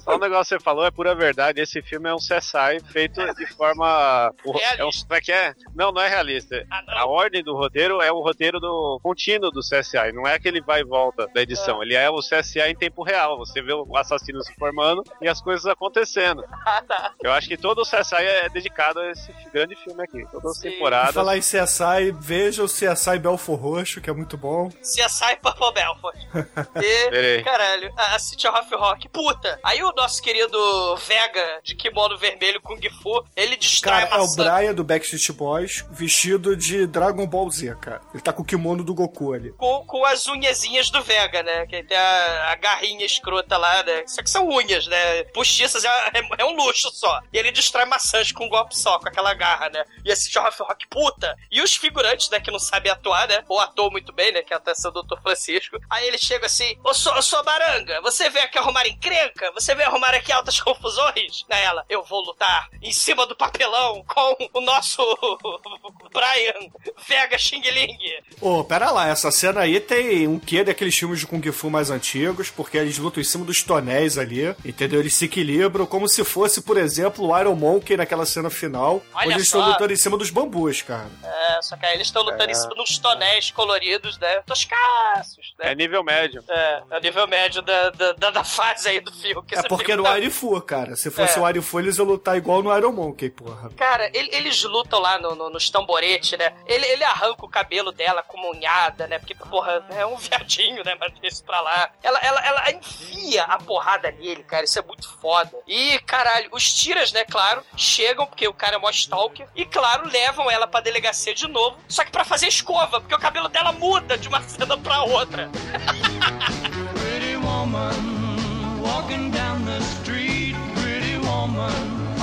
Só 0.00 0.16
um 0.16 0.18
negócio 0.18 0.56
que 0.56 0.62
você 0.62 0.64
falou, 0.64 0.84
é 0.84 0.90
pura 0.90 1.14
verdade. 1.14 1.60
Esse 1.60 1.82
filme 1.82 2.08
é 2.08 2.14
um 2.14 2.18
CSI 2.18 2.80
feito 2.92 3.20
de 3.34 3.46
forma. 3.54 4.32
É 4.78 4.84
um, 4.84 4.90
como 4.90 5.14
é 5.14 5.20
que 5.20 5.32
é? 5.32 5.54
Não, 5.74 5.90
não 5.90 6.00
é 6.00 6.08
realista. 6.08 6.64
Ah, 6.70 6.82
não. 6.86 6.98
A 6.98 7.06
ordem 7.06 7.42
do 7.42 7.54
roteiro 7.54 8.00
é 8.00 8.12
o 8.12 8.20
roteiro 8.20 8.60
do 8.60 9.00
contínuo 9.02 9.50
do 9.50 9.60
CSI. 9.60 10.12
Não 10.12 10.26
é 10.26 10.34
aquele 10.34 10.60
vai 10.60 10.80
e 10.80 10.84
volta 10.84 11.26
da 11.34 11.42
edição. 11.42 11.82
Ele 11.82 11.94
é 11.94 12.08
o 12.10 12.20
CSI 12.20 12.60
em 12.60 12.76
tempo 12.76 13.02
real. 13.02 13.38
Você 13.38 13.62
vê 13.62 13.72
o 13.72 13.96
assassino 13.96 14.42
se 14.42 14.54
formando 14.54 15.02
e 15.20 15.28
as 15.28 15.40
coisas 15.40 15.66
acontecendo. 15.66 16.44
Ah, 16.66 16.82
tá. 16.82 17.12
Eu 17.22 17.30
acho 17.30 17.46
que 17.46 17.56
todo 17.56 17.80
o 17.80 17.84
CSI 17.84 18.16
é 18.16 18.48
dedicado 18.48 18.98
a 18.98 19.10
esse 19.12 19.32
grande 19.52 19.76
filme 19.76 20.02
aqui. 20.02 20.26
Todas 20.32 20.50
as 20.50 20.58
Sim. 20.58 20.70
temporadas. 20.70 21.14
Falar 21.14 21.36
em 21.36 21.40
CSI, 21.40 22.12
veja 22.18 22.64
o 22.64 22.66
CSI 22.66 23.20
Belfor 23.20 23.56
Roxo, 23.56 24.00
que 24.00 24.10
é 24.10 24.12
muito 24.12 24.36
bom. 24.36 24.68
CSI 24.80 25.36
Purple 25.40 25.72
Belfort. 25.72 26.16
E, 26.82 27.42
caralho, 27.42 27.92
a, 27.96 28.16
a 28.16 28.18
City 28.18 28.48
of 28.48 28.74
Puta. 29.12 29.58
Aí 29.62 29.82
o 29.82 29.92
nosso 29.92 30.22
querido 30.22 30.96
Vega 30.96 31.60
de 31.62 31.74
kimono 31.74 32.16
vermelho 32.18 32.60
Kung 32.60 32.80
Fu, 33.02 33.24
ele 33.34 33.56
destrói 33.56 34.00
Cara, 34.02 34.14
a 34.14 34.18
é 34.18 34.20
o 34.20 34.22
maçã. 34.22 34.44
Brian 34.56 34.74
do 34.74 34.84
Backstreet 34.84 35.32
Boys 35.32 35.84
vestido 35.90 36.56
de 36.56 36.86
Dragon 36.86 37.26
Ball 37.26 37.50
Z, 37.50 37.74
cara. 37.80 38.00
Ele 38.12 38.22
tá 38.22 38.32
com 38.32 38.42
o 38.42 38.44
kimono 38.44 38.82
do 38.84 38.94
Goku 38.94 39.32
ali. 39.32 39.52
Com, 39.52 39.84
com 39.86 40.04
as 40.04 40.26
unhazinhas 40.26 40.90
do 40.90 41.02
Vega, 41.02 41.42
né? 41.42 41.66
Que 41.66 41.82
tem 41.82 41.96
a, 41.96 42.52
a 42.52 42.54
garrinha 42.56 43.04
escrota 43.04 43.56
lá, 43.56 43.82
né? 43.82 44.04
Só 44.06 44.22
que 44.22 44.30
são 44.30 44.48
unhas, 44.48 44.86
né? 44.86 45.24
Postiças 45.24 45.84
é, 45.84 45.88
é- 45.88 46.28
é 46.38 46.44
um 46.44 46.54
luxo 46.56 46.90
só. 46.92 47.20
E 47.32 47.38
ele 47.38 47.50
destrói 47.50 47.84
maçãs 47.84 48.32
com 48.32 48.44
um 48.46 48.48
golpe 48.48 48.76
só, 48.76 48.98
com 48.98 49.08
aquela 49.08 49.34
garra, 49.34 49.68
né? 49.70 49.84
E 50.04 50.10
esse 50.10 50.36
Rock 50.38 50.56
Rock, 50.62 50.86
puta! 50.88 51.36
E 51.50 51.60
os 51.62 51.74
figurantes, 51.74 52.28
né, 52.30 52.40
que 52.40 52.50
não 52.50 52.58
sabem 52.58 52.90
atuar, 52.92 53.28
né? 53.28 53.42
Ou 53.48 53.58
atuam 53.60 53.90
muito 53.90 54.12
bem, 54.12 54.32
né? 54.32 54.42
Que 54.42 54.52
é 54.52 54.56
a 54.56 54.58
atuação 54.58 54.92
do 54.92 55.02
Dr. 55.02 55.20
Francisco. 55.20 55.78
Aí 55.90 56.06
ele 56.06 56.18
chega 56.18 56.46
assim: 56.46 56.78
Ô, 56.84 56.92
sou, 56.94 57.20
sou 57.22 57.42
baranga, 57.44 58.00
você 58.02 58.28
veio 58.30 58.44
aqui 58.44 58.58
arrumar 58.58 58.86
encrenca? 58.96 59.50
Você 59.52 59.74
veio 59.74 59.88
arrumar 59.88 60.14
aqui 60.14 60.32
altas 60.32 60.58
confusões? 60.60 61.44
Aí 61.50 61.62
ela, 61.62 61.84
eu 61.88 62.02
vou 62.04 62.24
lutar 62.24 62.68
em 62.82 62.92
cima 62.92 63.26
do 63.26 63.36
papelão 63.36 64.04
com 64.06 64.36
o 64.54 64.60
nosso 64.60 65.02
Brian 66.12 66.70
Vega 67.06 67.38
Xing 67.38 67.62
Ling. 67.62 67.98
Ô, 68.40 68.64
pera 68.64 68.90
lá, 68.90 69.08
essa 69.08 69.30
cena 69.30 69.60
aí 69.60 69.80
tem 69.80 70.26
um 70.26 70.38
quê 70.38 70.64
daqueles 70.64 70.96
filmes 70.96 71.20
de 71.20 71.26
Kung 71.26 71.42
Fu 71.52 71.70
mais 71.70 71.90
antigos, 71.90 72.50
porque 72.50 72.76
eles 72.78 72.98
lutam 72.98 73.20
em 73.20 73.24
cima 73.24 73.44
dos 73.44 73.62
tonéis 73.62 74.18
ali, 74.18 74.54
entendeu? 74.64 75.00
Eles 75.00 75.14
se 75.14 75.26
equilibram 75.26 75.86
como 75.86 76.08
se 76.08 76.24
fosse, 76.24 76.62
por 76.62 76.76
exemplo, 76.76 77.26
o 77.26 77.38
Iron 77.38 77.54
Monkey 77.54 77.96
naquela 77.96 78.26
cena 78.26 78.50
final, 78.50 79.02
Olha 79.14 79.26
onde 79.26 79.34
eles 79.36 79.48
só. 79.48 79.58
estão 79.58 79.72
lutando 79.72 79.92
em 79.92 79.96
cima 79.96 80.16
dos 80.16 80.30
bambus, 80.30 80.82
cara. 80.82 81.08
É, 81.22 81.62
só 81.62 81.76
que 81.76 81.86
aí 81.86 81.94
eles 81.94 82.06
estão 82.08 82.22
lutando 82.22 82.50
em 82.50 82.54
cima 82.54 82.74
de 82.74 82.80
uns 82.80 82.98
tonéis 82.98 83.50
coloridos, 83.50 84.18
né? 84.18 84.42
Toscaços, 84.46 85.54
né? 85.58 85.72
É 85.72 85.74
nível 85.74 86.02
médio. 86.02 86.42
É, 86.48 86.82
é 86.90 86.98
o 86.98 87.00
nível 87.00 87.26
médio 87.26 87.62
da, 87.62 87.90
da, 87.90 88.30
da 88.30 88.44
fase 88.44 88.85
aí 88.86 89.00
do 89.00 89.10
que 89.12 89.34
É 89.54 89.62
porque 89.68 89.94
no 89.96 90.02
tá- 90.04 90.12
Arifu, 90.12 90.60
cara. 90.62 90.96
Se 90.96 91.10
fosse 91.10 91.38
É. 91.38 91.42
o 91.42 91.44
Arifu, 91.46 91.78
eles 91.80 91.96
iam 91.98 92.06
lutar 92.06 92.36
igual 92.36 92.62
no 92.62 92.76
Iron 92.76 92.92
Monkey, 92.92 93.30
porra. 93.30 93.70
Cara, 93.76 94.10
ele- 94.14 94.30
eles 94.34 94.62
lutam 94.64 94.98
lá 95.00 95.18
no, 95.18 95.34
no, 95.34 95.50
nos 95.50 95.68
tamboretes, 95.70 96.38
né? 96.38 96.52
Ele, 96.66 96.86
ele 96.86 97.04
arranca 97.04 97.44
o 97.44 97.48
cabelo 97.48 97.92
dela 97.92 98.22
com 98.22 98.40
unhada, 98.50 99.06
né? 99.06 99.18
Porque, 99.18 99.34
porra, 99.34 99.84
é 99.90 100.06
um 100.06 100.16
viadinho, 100.18 100.82
né? 100.84 100.96
Mas 100.98 101.12
deixa 101.20 101.42
pra 101.44 101.60
lá. 101.60 101.90
Ela, 102.02 102.18
ela, 102.20 102.46
ela 102.46 102.70
enfia 102.70 103.42
a 103.44 103.58
porrada 103.58 104.10
nele, 104.12 104.42
cara. 104.44 104.64
Isso 104.64 104.78
é 104.78 104.82
muito 104.82 105.08
foda. 105.20 105.52
E, 105.66 105.98
caralho, 106.00 106.48
os 106.52 106.64
tiras, 106.74 107.12
né, 107.12 107.24
claro, 107.24 107.62
chegam, 107.76 108.26
porque 108.26 108.46
o 108.48 108.54
cara 108.54 108.76
é 108.76 108.78
mó 108.78 108.88
stalker. 108.90 109.48
E, 109.54 109.64
claro, 109.66 110.08
levam 110.08 110.50
ela 110.50 110.66
pra 110.66 110.80
delegacia 110.80 111.34
de 111.34 111.46
novo. 111.48 111.76
Só 111.88 112.04
que 112.04 112.10
pra 112.10 112.24
fazer 112.24 112.46
escova, 112.48 113.00
porque 113.00 113.14
o 113.14 113.18
cabelo 113.18 113.48
dela 113.48 113.72
muda 113.72 114.16
de 114.16 114.28
uma 114.28 114.40
cena 114.48 114.76
pra 114.78 115.02
outra. 115.02 115.50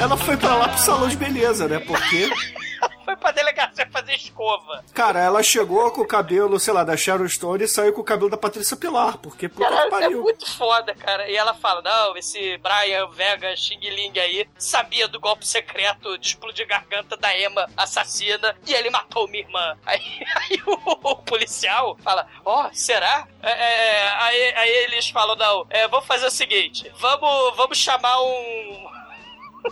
Ela 0.04 0.18
foi 0.18 0.36
pra 0.36 0.54
lá 0.56 0.68
pro 0.68 0.78
salão 0.78 1.08
de 1.08 1.16
beleza, 1.16 1.66
né? 1.66 1.80
Porque, 1.80 2.30
Foi 3.06 3.16
pra 3.18 3.32
delegacia 3.32 3.88
fazer 3.92 4.16
escova. 4.16 4.84
cara, 4.94 5.20
ela 5.20 5.42
chegou 5.44 5.90
com 5.92 6.02
o 6.02 6.08
cabelo, 6.08 6.60
sei 6.60 6.74
lá, 6.74 6.84
da 6.86 6.96
Sharon 6.98 7.28
Stone 7.28 7.64
e 7.64 7.68
saiu 7.68 7.94
com 7.94 8.02
o 8.02 8.04
cabelo 8.04 8.30
da 8.30 8.38
Patrícia 8.38 8.76
Pilar. 8.78 9.18
Porque, 9.18 9.48
puta 9.48 9.66
que 9.66 9.70
Caralho, 9.72 9.88
é 9.88 9.90
pariu. 9.90 10.22
muito 10.24 10.50
foda, 10.50 10.94
cara. 10.96 11.30
E 11.30 11.36
ela 11.36 11.54
fala: 11.54 11.82
não, 11.82 12.18
esse 12.18 12.58
Brian 12.58 13.08
Vega 13.12 13.56
Xing 13.56 13.80
Ling 13.80 14.18
aí 14.20 14.48
sabia 14.58 15.08
do 15.08 15.20
golpe 15.20 15.46
secreto 15.48 16.18
de 16.18 16.28
explodir 16.28 16.68
garganta 16.68 17.16
da 17.18 17.38
Emma 17.38 17.70
assassina 17.78 18.56
e 18.66 18.74
ele 18.74 18.90
matou 18.90 19.28
minha 19.28 19.44
irmã. 19.44 19.78
Aí, 19.86 20.02
aí 20.36 20.62
o, 20.66 21.10
o 21.12 21.16
policial 21.18 21.98
fala: 22.04 22.26
ó, 22.46 22.70
será? 22.74 23.28
É, 23.42 23.52
é, 23.52 24.08
aí, 24.22 24.54
aí 24.56 24.70
eles 24.86 25.10
falam: 25.10 25.36
não, 25.36 25.66
é, 25.70 25.88
vamos 25.90 26.06
fazer 26.08 26.26
o 26.28 26.32
seguinte: 26.32 26.90
vamos, 27.00 27.56
vamos 27.58 27.78
chamar 27.78 28.22
um. 28.22 29.03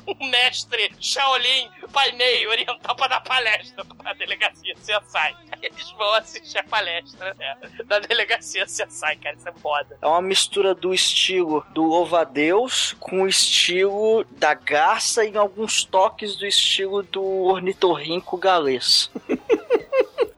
Um 0.08 0.30
mestre 0.30 0.92
Shaolin 1.00 1.70
Pai 1.92 2.12
Mei 2.14 2.48
oriental 2.48 2.96
pra 2.96 3.08
dar 3.08 3.22
palestra 3.22 3.84
pra 3.86 4.14
delegacia 4.14 4.74
CSI. 4.76 5.36
Eles 5.62 5.92
vão 5.92 6.14
assistir 6.14 6.58
a 6.58 6.64
palestra 6.64 7.34
né, 7.36 7.58
da 7.86 8.00
delegacia 8.00 8.66
CSI, 8.66 9.16
cara, 9.22 9.36
isso 9.36 9.50
é 9.50 9.54
foda. 9.54 9.98
É 10.02 10.08
uma 10.08 10.22
mistura 10.22 10.74
do 10.74 10.94
estilo 10.94 11.66
do 11.72 11.84
Louva-a-Deus 11.84 12.96
com 13.00 13.24
o 13.24 13.28
estilo 13.28 14.24
da 14.32 14.54
garça 14.54 15.26
e 15.26 15.36
alguns 15.38 15.84
toques 15.84 16.36
do 16.36 16.46
estilo 16.46 17.04
do 17.04 17.24
ornitorrinco 17.24 18.38
galês. 18.38 19.12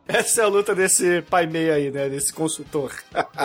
Essa 0.08 0.42
é 0.42 0.44
a 0.44 0.48
luta 0.48 0.76
desse 0.76 1.22
pai 1.24 1.46
meio 1.48 1.74
aí, 1.74 1.90
né? 1.90 2.10
Desse 2.10 2.34
consultor. 2.34 2.94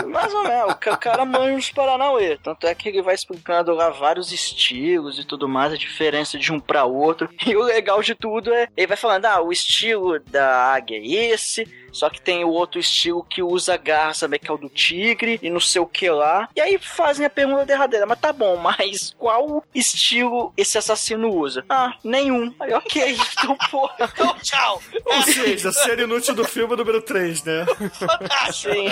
Mais 0.07 0.33
ou 0.33 0.43
menos, 0.43 0.73
o 0.73 0.75
ca- 0.75 0.97
cara 0.97 1.23
manja 1.25 1.55
os 1.57 1.71
Paranauê. 1.71 2.37
Tanto 2.43 2.67
é 2.67 2.75
que 2.75 2.89
ele 2.89 3.01
vai 3.01 3.15
explicando 3.15 3.73
lá 3.73 3.89
vários 3.89 4.31
estilos 4.33 5.17
e 5.19 5.23
tudo 5.25 5.47
mais, 5.47 5.71
a 5.71 5.77
diferença 5.77 6.37
de 6.37 6.51
um 6.51 6.59
pra 6.59 6.83
outro. 6.83 7.29
E 7.45 7.55
o 7.55 7.63
legal 7.63 8.01
de 8.01 8.13
tudo 8.13 8.53
é, 8.53 8.67
ele 8.75 8.87
vai 8.87 8.97
falando, 8.97 9.25
ah, 9.25 9.41
o 9.41 9.51
estilo 9.53 10.19
da 10.19 10.73
águia 10.73 10.97
é 10.97 11.31
esse, 11.33 11.65
só 11.91 12.09
que 12.09 12.21
tem 12.21 12.43
o 12.43 12.49
outro 12.49 12.79
estilo 12.79 13.23
que 13.23 13.41
usa 13.41 13.77
garça, 13.77 14.27
né, 14.27 14.37
que 14.37 14.49
é 14.49 14.53
o 14.53 14.57
do 14.57 14.69
tigre, 14.69 15.39
e 15.41 15.49
não 15.49 15.59
sei 15.59 15.81
o 15.81 15.85
que 15.87 16.09
lá. 16.09 16.47
E 16.55 16.61
aí 16.61 16.77
fazem 16.77 17.25
a 17.25 17.29
pergunta 17.29 17.65
derradeira, 17.65 18.05
mas 18.05 18.19
tá 18.19 18.31
bom, 18.33 18.55
mas 18.57 19.13
qual 19.17 19.63
estilo 19.73 20.53
esse 20.57 20.77
assassino 20.77 21.29
usa? 21.33 21.63
Ah, 21.69 21.93
nenhum. 22.03 22.53
Aí, 22.59 22.73
ok, 22.73 23.17
então 23.37 23.55
porra. 23.69 23.95
Então, 24.13 24.35
tchau. 24.39 24.81
Ou 25.05 25.21
seja, 25.23 25.71
cena 25.71 26.03
inútil 26.03 26.33
do 26.35 26.45
filme 26.45 26.75
número 26.75 27.01
3, 27.01 27.43
né? 27.43 27.65
Fantástico. 27.93 28.73
Sim. 28.73 28.87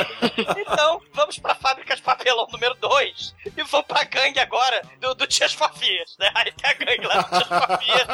Então, 0.58 1.02
vamos 1.14 1.38
pra 1.39 1.56
fábrica 1.56 1.95
de 1.95 2.02
papelão 2.02 2.48
número 2.52 2.74
2 2.76 3.36
e 3.45 3.64
vamos 3.64 3.88
pra 3.88 4.04
gangue 4.04 4.39
agora 4.39 4.82
do, 5.00 5.14
do 5.16 5.28
Tias 5.28 5.54
Fofias, 5.54 6.16
né? 6.20 6.30
Aí 6.36 6.52
tem 6.52 6.70
a 6.70 6.74
gangue 6.74 7.06
lá 7.06 7.22
do 7.22 7.30
Tias 7.30 7.48
Fofias. 7.48 8.08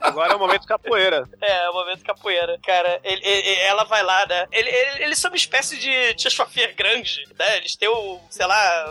Agora 0.00 0.32
é 0.32 0.36
o 0.36 0.38
momento 0.38 0.66
capoeira. 0.66 1.28
É, 1.40 1.70
o 1.70 1.72
momento 1.74 2.04
capoeira. 2.04 2.58
Cara, 2.64 3.00
ele- 3.02 3.26
ele- 3.26 3.48
ela 3.54 3.84
vai 3.84 4.02
lá, 4.02 4.26
né? 4.26 4.46
Ele- 4.52 4.70
ele- 4.70 5.04
Eles 5.04 5.18
são 5.18 5.30
uma 5.30 5.36
espécie 5.36 5.78
de 5.78 6.14
Fofias 6.34 6.74
grande, 6.74 7.24
né? 7.38 7.56
Eles 7.58 7.76
têm 7.76 7.88
o, 7.88 8.20
sei 8.30 8.46
lá, 8.46 8.86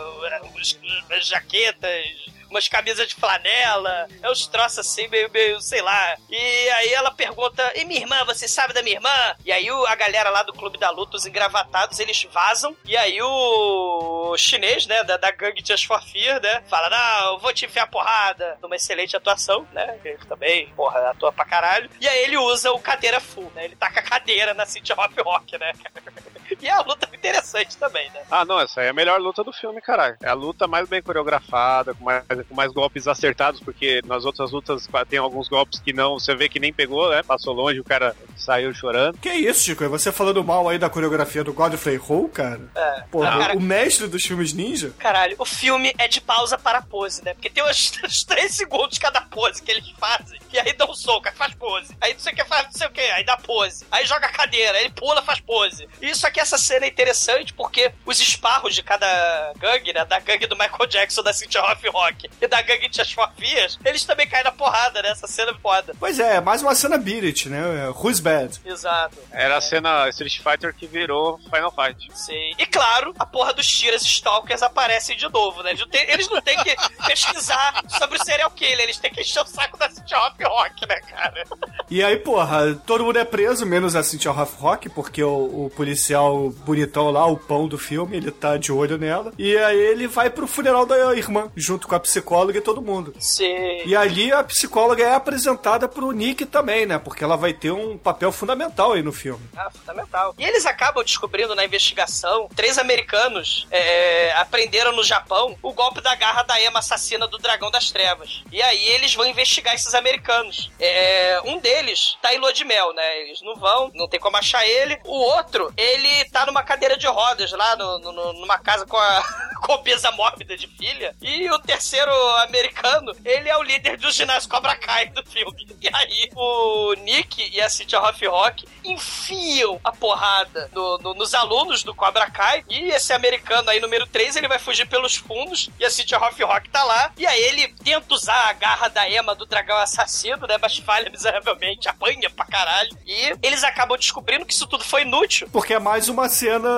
as 1.10 1.26
jaquetas, 1.26 2.06
umas 2.54 2.68
camisas 2.68 3.08
de 3.08 3.16
flanela, 3.16 4.06
é 4.22 4.30
uns 4.30 4.46
troços 4.46 4.78
assim, 4.78 5.08
meio, 5.08 5.30
meio, 5.30 5.60
sei 5.60 5.82
lá. 5.82 6.16
E 6.30 6.36
aí 6.70 6.92
ela 6.92 7.10
pergunta, 7.10 7.72
e 7.74 7.84
minha 7.84 8.00
irmã, 8.00 8.24
você 8.24 8.46
sabe 8.46 8.72
da 8.72 8.82
minha 8.82 8.96
irmã? 8.96 9.10
E 9.44 9.50
aí 9.50 9.68
a 9.68 9.94
galera 9.96 10.30
lá 10.30 10.42
do 10.42 10.52
Clube 10.52 10.78
da 10.78 10.90
Luta, 10.90 11.16
os 11.16 11.26
engravatados, 11.26 11.98
eles 11.98 12.26
vazam, 12.32 12.76
e 12.84 12.96
aí 12.96 13.20
o 13.20 14.36
chinês, 14.38 14.86
né, 14.86 15.02
da, 15.02 15.16
da 15.16 15.30
gangue 15.30 15.64
for 15.86 16.00
Fear, 16.02 16.40
né, 16.40 16.62
fala, 16.68 16.88
não, 16.90 17.38
vou 17.38 17.52
te 17.52 17.64
enfiar 17.64 17.88
porrada, 17.88 18.56
numa 18.62 18.76
excelente 18.76 19.16
atuação, 19.16 19.66
né, 19.72 19.98
ele 20.04 20.18
também, 20.28 20.68
porra, 20.74 21.10
atua 21.10 21.32
pra 21.32 21.44
caralho. 21.44 21.90
E 22.00 22.08
aí 22.08 22.24
ele 22.24 22.36
usa 22.36 22.72
o 22.72 22.78
cadeira 22.78 23.20
full, 23.20 23.50
né, 23.54 23.64
ele 23.64 23.76
taca 23.76 24.00
a 24.00 24.02
cadeira 24.02 24.54
na 24.54 24.64
City 24.66 24.92
Hop 24.92 25.12
Rock, 25.18 25.58
né, 25.58 25.72
E 26.60 26.68
é 26.68 26.70
a 26.70 26.80
luta 26.80 27.08
interessante 27.14 27.76
também, 27.76 28.08
né. 28.10 28.22
Ah, 28.30 28.44
não, 28.44 28.60
essa 28.60 28.80
aí 28.80 28.86
é 28.86 28.90
a 28.90 28.94
melhor 28.94 29.20
luta 29.20 29.42
do 29.42 29.52
filme, 29.52 29.80
caralho. 29.80 30.16
É 30.22 30.28
a 30.28 30.34
luta 30.34 30.66
mais 30.66 30.88
bem 30.88 31.02
coreografada, 31.02 31.94
com 31.94 32.04
mais, 32.04 32.24
com 32.44 32.54
mais 32.54 32.72
golpes 32.72 33.08
acertados, 33.08 33.60
porque 33.60 34.00
nas 34.06 34.24
outras 34.24 34.50
lutas 34.52 34.88
tem 35.08 35.18
alguns 35.18 35.48
golpes 35.48 35.80
que 35.80 35.92
não, 35.92 36.18
você 36.18 36.34
vê 36.34 36.48
que 36.48 36.60
nem 36.60 36.72
pegou, 36.72 37.10
né? 37.10 37.22
Passou 37.22 37.52
longe, 37.54 37.80
o 37.80 37.84
cara 37.84 38.14
saiu 38.36 38.72
chorando. 38.74 39.18
Que 39.18 39.30
isso, 39.32 39.62
Chico? 39.64 39.84
É 39.84 39.88
você 39.88 40.12
falando 40.12 40.42
mal 40.44 40.68
aí 40.68 40.78
da 40.78 40.90
coreografia 40.90 41.42
do 41.44 41.52
Godfrey 41.52 41.98
Ho, 42.08 42.28
cara? 42.28 42.60
É. 42.74 43.04
Porra, 43.10 43.30
Ah, 43.34 43.38
cara, 43.38 43.56
o 43.56 43.60
mestre 43.60 44.06
dos 44.06 44.24
filmes 44.24 44.52
ninja? 44.52 44.92
Caralho, 44.98 45.36
o 45.38 45.44
filme 45.44 45.92
é 45.98 46.06
de 46.08 46.20
pausa 46.20 46.58
para 46.58 46.82
pose, 46.82 47.24
né? 47.24 47.34
Porque 47.34 47.50
tem 47.50 47.64
uns, 47.64 47.92
uns 48.04 48.24
3 48.24 48.52
segundos 48.52 48.98
cada 48.98 49.20
pose 49.22 49.62
que 49.62 49.70
eles 49.70 49.88
fazem. 49.98 50.38
E 50.52 50.58
aí 50.58 50.72
dá 50.72 50.84
um 50.86 50.94
soco, 50.94 51.28
aí 51.28 51.34
faz 51.34 51.54
pose. 51.54 51.96
Aí 52.00 52.12
não 52.12 52.20
sei 52.20 52.32
o 52.32 52.36
que 52.36 52.44
faz, 52.44 52.64
não 52.66 52.72
sei 52.72 52.86
o 52.86 52.90
que, 52.90 53.00
aí 53.00 53.24
dá 53.24 53.36
pose. 53.36 53.84
Aí 53.90 54.06
joga 54.06 54.26
a 54.26 54.32
cadeira, 54.32 54.78
aí 54.78 54.90
pula, 54.90 55.22
faz 55.22 55.40
pose. 55.40 55.88
E 56.00 56.10
isso 56.10 56.26
aqui, 56.26 56.40
essa 56.40 56.58
cena 56.58 56.86
é 56.86 56.88
interessante 56.88 57.52
porque 57.52 57.92
os 58.04 58.20
esparros 58.20 58.74
de 58.74 58.82
cada 58.82 59.52
gangue, 59.58 59.92
né? 59.92 60.04
Da 60.04 60.18
gangue 60.20 60.46
do 60.46 60.56
Michael 60.56 60.86
Jackson, 60.88 61.22
da 61.22 61.32
Cynthia 61.32 61.62
Hoff 61.62 61.88
Rock 61.88 62.23
e 62.40 62.46
da 62.48 62.60
gangue 62.62 62.88
de 62.88 63.04
Fofias, 63.14 63.78
eles 63.84 64.04
também 64.04 64.26
caem 64.26 64.44
na 64.44 64.52
porrada, 64.52 65.02
né? 65.02 65.10
Essa 65.10 65.26
cena 65.26 65.50
é 65.52 65.54
foda. 65.54 65.94
Pois 65.98 66.18
é, 66.18 66.40
mais 66.40 66.62
uma 66.62 66.74
cena 66.74 66.96
Beat 66.98 67.24
It, 67.24 67.48
né? 67.48 67.88
Who's 67.90 68.20
Bad? 68.20 68.60
Exato. 68.64 69.16
Era 69.32 69.56
a 69.56 69.60
cena 69.60 70.08
Street 70.10 70.38
Fighter 70.40 70.74
que 70.74 70.86
virou 70.86 71.38
Final 71.38 71.72
Fight. 71.72 72.08
Sim. 72.14 72.54
E 72.58 72.66
claro, 72.66 73.14
a 73.18 73.26
porra 73.26 73.52
dos 73.52 73.66
tiras 73.66 74.02
stalkers 74.02 74.62
aparecem 74.62 75.16
de 75.16 75.28
novo, 75.30 75.62
né? 75.62 75.70
Eles 75.70 75.80
não 75.80 75.88
têm- 75.88 76.10
Eles 76.10 76.28
não 76.30 76.40
têm 76.40 76.56
que 76.62 76.74
pesquisar 77.06 77.82
sobre 77.98 78.18
o 78.18 78.24
serial 78.24 78.50
killer, 78.50 78.80
eles 78.80 78.98
têm 78.98 79.10
que 79.12 79.20
encher 79.20 79.42
o 79.42 79.46
saco 79.46 79.78
da 79.78 79.88
City 79.90 80.14
Hop 80.14 80.40
Rock, 80.42 80.86
né, 80.88 81.00
cara? 81.00 81.44
E 81.90 82.02
aí, 82.02 82.16
porra, 82.16 82.74
todo 82.86 83.04
mundo 83.04 83.18
é 83.18 83.24
preso, 83.24 83.64
menos 83.66 83.94
a 83.94 84.02
Cynthia 84.02 84.32
Hoff 84.32 84.56
Rock, 84.60 84.88
porque 84.88 85.22
o, 85.22 85.66
o 85.66 85.70
policial 85.74 86.50
bonitão 86.50 87.10
lá, 87.10 87.26
o 87.26 87.36
pão 87.36 87.68
do 87.68 87.78
filme, 87.78 88.16
ele 88.16 88.30
tá 88.30 88.56
de 88.56 88.72
olho 88.72 88.98
nela. 88.98 89.32
E 89.38 89.56
aí 89.58 89.78
ele 89.78 90.06
vai 90.06 90.30
pro 90.30 90.46
funeral 90.46 90.84
da 90.86 91.14
irmã, 91.14 91.50
junto 91.56 91.86
com 91.86 91.94
a 91.94 92.00
psicóloga 92.18 92.58
e 92.58 92.60
todo 92.60 92.80
mundo. 92.80 93.12
Sim. 93.18 93.82
E 93.84 93.96
ali 93.96 94.32
a 94.32 94.42
psicóloga 94.44 95.02
é 95.04 95.14
apresentada 95.14 95.88
pro 95.88 96.12
Nick 96.12 96.46
também, 96.46 96.86
né? 96.86 96.98
Porque 96.98 97.24
ela 97.24 97.36
vai 97.36 97.52
ter 97.52 97.72
um 97.72 97.98
papel 97.98 98.30
fundamental 98.30 98.92
aí 98.92 99.02
no 99.02 99.12
filme. 99.12 99.44
Ah, 99.56 99.68
fundamental. 99.70 100.34
E 100.38 100.44
eles 100.44 100.64
acabam 100.64 101.02
descobrindo 101.02 101.54
na 101.54 101.64
investigação, 101.64 102.48
três 102.54 102.78
americanos 102.78 103.66
é, 103.70 104.32
aprenderam 104.36 104.92
no 104.92 105.02
Japão 105.02 105.56
o 105.62 105.72
golpe 105.72 106.00
da 106.00 106.14
garra 106.14 106.42
da 106.44 106.60
Ema 106.60 106.78
assassina 106.78 107.26
do 107.26 107.38
Dragão 107.38 107.70
das 107.70 107.90
Trevas. 107.90 108.42
E 108.52 108.62
aí 108.62 108.84
eles 108.90 109.14
vão 109.14 109.26
investigar 109.26 109.74
esses 109.74 109.94
americanos. 109.94 110.70
É, 110.78 111.40
um 111.44 111.58
deles 111.58 112.16
tá 112.22 112.32
em 112.32 112.38
lua 112.38 112.52
de 112.52 112.64
mel, 112.64 112.92
né? 112.94 113.22
Eles 113.22 113.40
não 113.42 113.56
vão, 113.56 113.90
não 113.94 114.06
tem 114.08 114.20
como 114.20 114.36
achar 114.36 114.64
ele. 114.66 114.98
O 115.04 115.16
outro, 115.18 115.72
ele 115.76 116.24
tá 116.26 116.46
numa 116.46 116.62
cadeira 116.62 116.96
de 116.96 117.06
rodas 117.06 117.50
lá 117.52 117.74
no- 117.76 117.98
no- 117.98 118.32
numa 118.34 118.58
casa 118.58 118.86
com 118.86 118.96
a, 118.96 119.22
com 119.64 119.72
a 119.72 119.74
obesa 119.76 120.10
mórbida 120.12 120.56
de 120.56 120.68
filha. 120.68 121.14
E 121.20 121.50
o 121.50 121.58
terceiro 121.58 122.03
americano, 122.42 123.12
ele 123.24 123.48
é 123.48 123.56
o 123.56 123.62
líder 123.62 123.96
do 123.98 124.10
ginásio 124.10 124.48
Cobra 124.48 124.76
Kai 124.76 125.08
do 125.08 125.24
filme. 125.24 125.66
E 125.80 125.88
aí 125.92 126.28
o 126.34 126.94
Nick 126.94 127.50
e 127.52 127.60
a 127.60 127.68
Cynthia 127.68 128.00
Hoff 128.00 128.26
Rock 128.26 128.64
enfiam 128.84 129.80
a 129.84 129.92
porrada 129.92 130.68
no- 130.72 130.98
no- 130.98 131.14
nos 131.14 131.34
alunos 131.34 131.82
do 131.82 131.94
Cobra 131.94 132.30
Kai. 132.30 132.64
E 132.68 132.88
esse 132.90 133.12
americano 133.12 133.70
aí, 133.70 133.80
número 133.80 134.06
3, 134.06 134.36
ele 134.36 134.48
vai 134.48 134.58
fugir 134.58 134.86
pelos 134.88 135.16
fundos. 135.16 135.68
E 135.78 135.84
a 135.84 135.90
Cynthia 135.90 136.18
Hoff 136.18 136.42
Rock 136.42 136.68
tá 136.70 136.82
lá. 136.84 137.12
E 137.16 137.26
aí 137.26 137.40
ele 137.42 137.68
tenta 137.84 138.14
usar 138.14 138.48
a 138.48 138.52
garra 138.52 138.88
da 138.88 139.08
Emma 139.08 139.34
do 139.34 139.46
dragão 139.46 139.76
assassino, 139.78 140.46
né? 140.46 140.56
Mas 140.60 140.76
falha 140.78 141.10
miseravelmente, 141.10 141.88
apanha 141.88 142.28
pra 142.30 142.44
caralho. 142.46 142.90
E 143.06 143.34
eles 143.42 143.62
acabam 143.64 143.96
descobrindo 143.98 144.44
que 144.46 144.52
isso 144.52 144.66
tudo 144.66 144.84
foi 144.84 145.02
inútil. 145.02 145.48
Porque 145.52 145.74
é 145.74 145.78
mais 145.78 146.08
uma 146.08 146.28
cena 146.28 146.68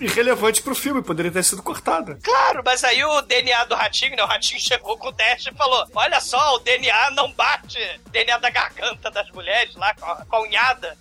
irrelevante 0.00 0.62
pro 0.62 0.74
filme, 0.74 1.02
poderia 1.02 1.30
ter 1.32 1.42
sido 1.44 1.62
cortada. 1.62 2.18
Claro, 2.22 2.62
mas 2.64 2.84
aí 2.84 3.04
o 3.04 3.22
DNA 3.22 3.64
do 3.64 3.74
ratinho, 3.74 4.16
né? 4.16 4.22
O 4.22 4.26
ratinho 4.26 4.60
chegou 4.60 4.75
com 4.78 5.08
o 5.08 5.12
teste 5.12 5.50
e 5.50 5.54
falou: 5.54 5.84
Olha 5.94 6.20
só, 6.20 6.54
o 6.54 6.58
DNA 6.58 7.10
não 7.12 7.32
bate. 7.32 7.78
DNA 8.10 8.38
da 8.38 8.50
garganta 8.50 9.10
das 9.10 9.30
mulheres 9.30 9.74
lá, 9.76 9.94
com 9.94 10.36
a, 10.36 10.40
unhada, 10.40 10.96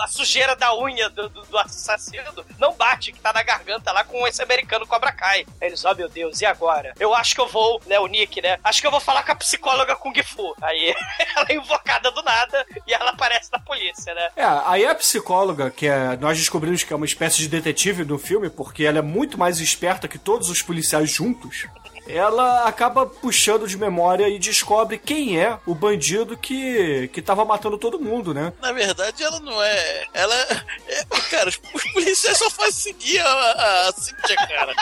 a 0.00 0.06
sujeira 0.06 0.56
da 0.56 0.74
unha 0.76 1.08
do, 1.10 1.28
do- 1.28 1.42
do 1.44 1.58
assassino 1.58 2.24
não 2.58 2.72
bate, 2.74 3.12
que 3.12 3.20
tá 3.20 3.32
na 3.32 3.42
garganta 3.42 3.92
lá 3.92 4.02
com 4.04 4.26
esse 4.26 4.42
americano 4.42 4.86
Cobra 4.86 5.12
Kai. 5.12 5.44
Aí 5.60 5.68
eles, 5.68 5.84
ó 5.84 5.94
meu 5.94 6.08
Deus, 6.08 6.40
e 6.40 6.46
agora? 6.46 6.92
Eu 6.98 7.14
acho 7.14 7.34
que 7.34 7.40
eu 7.40 7.48
vou, 7.48 7.80
né, 7.86 7.98
o 7.98 8.06
Nick, 8.06 8.40
né? 8.40 8.58
Acho 8.64 8.80
que 8.80 8.86
eu 8.86 8.90
vou 8.90 9.00
falar 9.00 9.22
com 9.24 9.32
a 9.32 9.36
psicóloga 9.36 9.96
Kung 9.96 10.14
Fu. 10.22 10.54
Aí 10.62 10.94
ela 11.36 11.46
é 11.48 11.54
invocada 11.54 12.10
do 12.10 12.22
nada 12.22 12.66
e 12.86 12.92
ela 12.94 13.10
aparece 13.10 13.50
na 13.52 13.58
polícia, 13.58 14.14
né? 14.14 14.30
É, 14.36 14.44
aí 14.66 14.86
a 14.86 14.94
psicóloga, 14.94 15.70
que 15.70 15.86
é, 15.86 16.16
nós 16.16 16.38
descobrimos 16.38 16.82
que 16.82 16.92
é 16.92 16.96
uma 16.96 17.06
espécie 17.06 17.38
de 17.38 17.48
detetive 17.48 18.04
no 18.04 18.18
filme, 18.18 18.48
porque 18.50 18.84
ela 18.84 18.98
é 18.98 19.02
muito 19.02 19.36
mais 19.38 19.58
esperta 19.60 20.08
que 20.08 20.18
todos 20.18 20.48
os 20.48 20.62
policiais 20.62 21.10
juntos. 21.10 21.66
Ela 22.06 22.68
acaba 22.68 23.06
puxando 23.06 23.66
de 23.66 23.76
memória 23.76 24.28
e 24.28 24.38
descobre 24.38 24.98
quem 24.98 25.40
é 25.40 25.58
o 25.66 25.74
bandido 25.74 26.36
que, 26.36 27.08
que 27.08 27.22
tava 27.22 27.44
matando 27.44 27.78
todo 27.78 28.00
mundo, 28.00 28.34
né? 28.34 28.52
Na 28.60 28.72
verdade, 28.72 29.22
ela 29.22 29.40
não 29.40 29.62
é. 29.62 30.04
Ela 30.12 30.34
é. 30.34 31.04
Cara, 31.30 31.48
os, 31.48 31.56
policiais 31.56 32.38
só 32.38 32.50
fazem 32.50 32.92
seguir 32.92 33.20
a, 33.20 33.26
a, 33.26 33.88
a 33.88 33.92
Cynthia, 33.92 34.36
cara. 34.36 34.74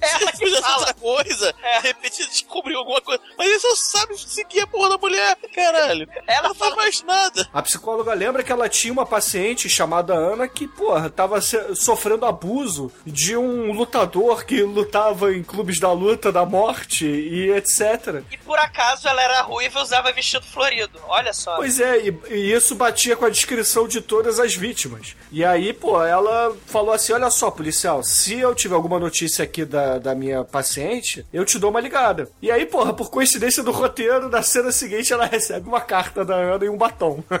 Eles 0.00 0.38
fizessem 0.38 0.74
outra 0.74 0.94
coisa, 0.94 1.52
de 1.52 1.88
repente 1.88 2.26
descobriu 2.26 2.78
alguma 2.78 3.00
coisa. 3.00 3.20
Mas 3.36 3.48
eles 3.48 3.62
só 3.62 3.74
sabem 3.76 4.16
seguir 4.16 4.60
a 4.60 4.66
porra 4.66 4.90
da 4.90 4.98
mulher, 4.98 5.36
caralho. 5.54 6.08
Ela 6.26 6.48
não 6.48 6.54
faz 6.54 6.74
mais 6.74 7.02
nada. 7.02 7.48
A 7.52 7.62
psicóloga 7.62 8.14
lembra 8.14 8.42
que 8.42 8.52
ela 8.52 8.68
tinha 8.68 8.92
uma 8.92 9.06
paciente 9.06 9.68
chamada 9.68 10.14
Ana 10.14 10.48
que, 10.48 10.66
porra, 10.66 11.10
tava 11.10 11.40
sofrendo 11.40 12.26
abuso 12.26 12.92
de 13.04 13.36
um 13.36 13.72
lutador 13.72 14.44
que 14.44 14.62
lutava 14.62 15.34
em 15.34 15.42
clubes 15.42 15.78
da 15.78 15.92
luta, 15.92 16.32
da 16.32 16.44
morte 16.44 17.06
e 17.06 17.50
etc. 17.52 18.22
E 18.30 18.38
por 18.38 18.58
acaso 18.58 19.08
ela 19.08 19.22
era 19.22 19.42
ruiva 19.42 19.80
e 19.80 19.82
usava 19.82 20.12
vestido 20.12 20.44
florido. 20.44 20.98
Olha 21.08 21.32
só. 21.32 21.56
Pois 21.56 21.80
é, 21.80 21.98
e, 21.98 22.20
e 22.30 22.52
isso 22.52 22.74
batia 22.74 23.16
com 23.16 23.24
a 23.24 23.30
descrição 23.30 23.86
de 23.86 24.00
todas 24.00 24.38
as 24.38 24.54
vítimas. 24.54 25.16
E 25.30 25.44
aí, 25.44 25.72
pô, 25.72 26.02
ela 26.04 26.56
falou 26.66 26.92
assim: 26.92 27.12
olha 27.12 27.30
só, 27.30 27.50
policial, 27.50 28.02
se 28.02 28.38
eu 28.38 28.54
tiver 28.54 28.74
alguma 28.74 28.98
notícia 28.98 29.44
aqui 29.44 29.64
da, 29.64 29.89
da, 29.98 30.14
minha 30.14 30.44
paciente, 30.44 31.26
eu 31.32 31.44
te 31.44 31.58
dou 31.58 31.70
uma 31.70 31.80
ligada. 31.80 32.28
E 32.40 32.50
aí, 32.50 32.66
porra, 32.66 32.92
por 32.92 33.10
coincidência 33.10 33.62
do 33.62 33.70
roteiro, 33.70 34.28
na 34.28 34.42
cena 34.42 34.70
seguinte 34.70 35.12
ela 35.12 35.26
recebe 35.26 35.68
uma 35.68 35.80
carta 35.80 36.24
da 36.24 36.34
Ana 36.36 36.64
e 36.64 36.68
um 36.68 36.76
batom. 36.76 37.22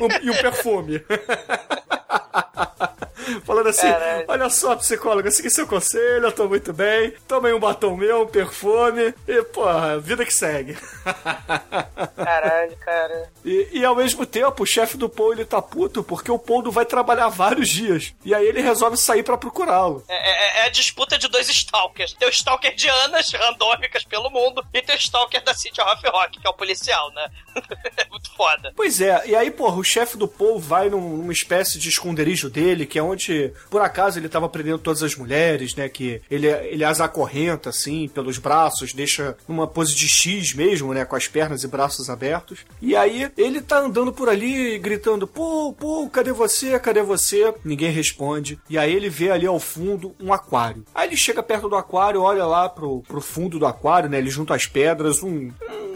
Um- 0.00 0.26
e 0.26 0.30
um 0.30 0.36
perfume. 0.36 1.02
Falando 3.44 3.68
assim, 3.68 3.90
Caralho. 3.90 4.24
olha 4.28 4.50
só, 4.50 4.76
psicóloga, 4.76 5.30
segui 5.30 5.50
seu 5.50 5.66
conselho, 5.66 6.26
eu 6.26 6.32
tô 6.32 6.48
muito 6.48 6.72
bem, 6.72 7.12
tomei 7.28 7.52
um 7.52 7.60
batom 7.60 7.96
meu, 7.96 8.22
um 8.22 8.26
perfume, 8.26 9.14
e, 9.26 9.42
porra, 9.44 9.98
vida 9.98 10.24
que 10.24 10.32
segue. 10.34 10.76
Caralho, 12.16 12.76
cara. 12.78 13.30
E, 13.44 13.68
e 13.72 13.84
ao 13.84 13.94
mesmo 13.96 14.24
tempo, 14.26 14.62
o 14.62 14.66
chefe 14.66 14.96
do 14.96 15.08
Paul 15.08 15.32
ele 15.32 15.44
tá 15.44 15.60
puto 15.62 16.02
porque 16.02 16.30
o 16.30 16.38
não 16.62 16.70
vai 16.70 16.84
trabalhar 16.84 17.28
vários 17.28 17.68
dias. 17.68 18.12
E 18.24 18.34
aí 18.34 18.46
ele 18.46 18.60
resolve 18.60 18.96
sair 18.96 19.22
pra 19.22 19.36
procurá-lo. 19.36 20.04
É, 20.08 20.14
é- 20.14 20.50
é 20.60 20.64
a 20.66 20.68
disputa 20.68 21.16
de 21.16 21.28
dois 21.28 21.48
stalkers. 21.48 22.12
Tem 22.14 22.26
o 22.28 22.30
stalker 22.30 22.74
de 22.74 22.88
Anas 22.88 23.30
randômicas 23.32 24.04
pelo 24.04 24.28
mundo 24.30 24.64
e 24.74 24.82
tem 24.82 24.94
o 24.94 24.98
stalker 24.98 25.42
da 25.44 25.54
City 25.54 25.80
of 25.80 26.06
Rock, 26.08 26.40
que 26.40 26.46
é 26.46 26.50
o 26.50 26.54
policial, 26.54 27.10
né? 27.12 27.28
É 27.96 28.04
muito 28.08 28.30
foda. 28.34 28.72
Pois 28.76 29.00
é, 29.00 29.22
e 29.26 29.36
aí, 29.36 29.50
porra, 29.50 29.76
o 29.76 29.84
chefe 29.84 30.16
do 30.16 30.26
Paul 30.28 30.58
vai 30.58 30.88
num- 30.88 31.16
numa 31.18 31.32
espécie 31.32 31.78
de 31.78 31.88
esconderijo 31.88 32.48
dele, 32.48 32.86
que 32.86 32.98
é 32.98 33.02
onde, 33.02 33.19
por 33.68 33.80
acaso, 33.80 34.18
ele 34.18 34.28
tava 34.28 34.48
prendendo 34.48 34.78
todas 34.78 35.02
as 35.02 35.14
mulheres, 35.14 35.74
né? 35.74 35.88
Que 35.88 36.20
ele, 36.30 36.46
ele 36.46 36.84
as 36.84 37.00
acorrenta, 37.00 37.70
assim, 37.70 38.08
pelos 38.08 38.38
braços, 38.38 38.92
deixa 38.92 39.36
numa 39.48 39.66
pose 39.66 39.94
de 39.94 40.08
X 40.08 40.54
mesmo, 40.54 40.92
né? 40.94 41.04
Com 41.04 41.16
as 41.16 41.28
pernas 41.28 41.62
e 41.64 41.68
braços 41.68 42.08
abertos. 42.08 42.60
E 42.80 42.96
aí, 42.96 43.30
ele 43.36 43.60
tá 43.60 43.78
andando 43.78 44.12
por 44.12 44.28
ali, 44.28 44.78
gritando: 44.78 45.26
Paul, 45.26 45.72
Paul, 45.72 46.08
cadê 46.08 46.32
você? 46.32 46.78
Cadê 46.78 47.02
você? 47.02 47.52
Ninguém 47.64 47.90
responde. 47.90 48.58
E 48.68 48.78
aí, 48.78 48.94
ele 48.94 49.08
vê 49.08 49.30
ali 49.30 49.46
ao 49.46 49.60
fundo 49.60 50.14
um 50.20 50.32
aquário. 50.32 50.84
Aí, 50.94 51.08
ele 51.08 51.16
chega 51.16 51.42
perto 51.42 51.68
do 51.68 51.76
aquário, 51.76 52.22
olha 52.22 52.44
lá 52.44 52.68
pro, 52.68 53.02
pro 53.02 53.20
fundo 53.20 53.58
do 53.58 53.66
aquário, 53.66 54.08
né? 54.08 54.18
Ele 54.18 54.30
junta 54.30 54.54
as 54.54 54.66
pedras, 54.66 55.22
um, 55.22 55.50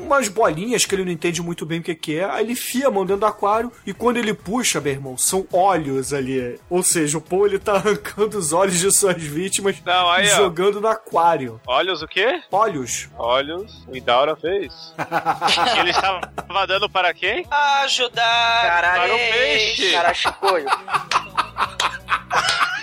umas 0.04 0.28
bolinhas 0.28 0.84
que 0.84 0.94
ele 0.94 1.04
não 1.04 1.12
entende 1.12 1.42
muito 1.42 1.66
bem 1.66 1.80
o 1.80 1.82
que, 1.82 1.94
que 1.94 2.16
é. 2.18 2.24
Aí 2.24 2.44
ele 2.44 2.52
enfia 2.52 2.88
a 2.88 2.90
mão 2.90 3.04
dentro 3.04 3.20
do 3.20 3.26
aquário 3.26 3.72
e 3.86 3.92
quando 3.92 4.18
ele 4.18 4.34
puxa, 4.34 4.80
meu 4.80 4.92
irmão, 4.92 5.16
são 5.16 5.46
olhos 5.52 6.12
ali. 6.12 6.58
Ou 6.68 6.82
seja, 6.82 7.13
o 7.16 7.20
Paul 7.20 7.46
ele 7.46 7.58
tá 7.58 7.74
arrancando 7.74 8.38
os 8.38 8.52
olhos 8.52 8.78
de 8.78 8.90
suas 8.92 9.20
vítimas 9.22 9.76
Não, 9.84 10.10
aí, 10.10 10.26
e 10.26 10.32
ó. 10.32 10.36
jogando 10.36 10.80
no 10.80 10.88
aquário. 10.88 11.60
Olhos 11.66 12.02
o 12.02 12.08
quê? 12.08 12.42
Olhos. 12.50 13.08
Olhos, 13.16 13.84
o 13.88 13.96
Indaura 13.96 14.36
fez. 14.36 14.94
Ele 15.78 15.90
estava 15.90 16.66
dando 16.66 16.88
para 16.88 17.12
quem? 17.14 17.46
Ajudar. 17.50 18.62
Caralho, 18.62 19.02
Para 19.02 19.14
o 19.14 19.18
peixe. 19.18 19.92
Caralho. 19.92 20.66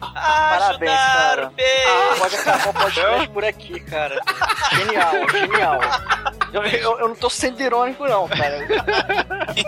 Parabéns, 0.00 0.90
cara. 0.90 1.52
Ah, 1.86 2.14
pode 2.18 2.36
acabar 2.36 2.68
o 2.68 2.74
podcast 2.74 3.28
por 3.28 3.44
aqui, 3.44 3.80
cara. 3.80 4.20
Genial, 4.74 5.12
genial. 5.30 5.80
Eu, 6.52 6.62
eu, 6.64 6.98
eu 7.00 7.08
não 7.08 7.14
tô 7.14 7.30
sendo 7.30 7.60
irônico, 7.60 8.06
não, 8.06 8.28
cara. 8.28 8.66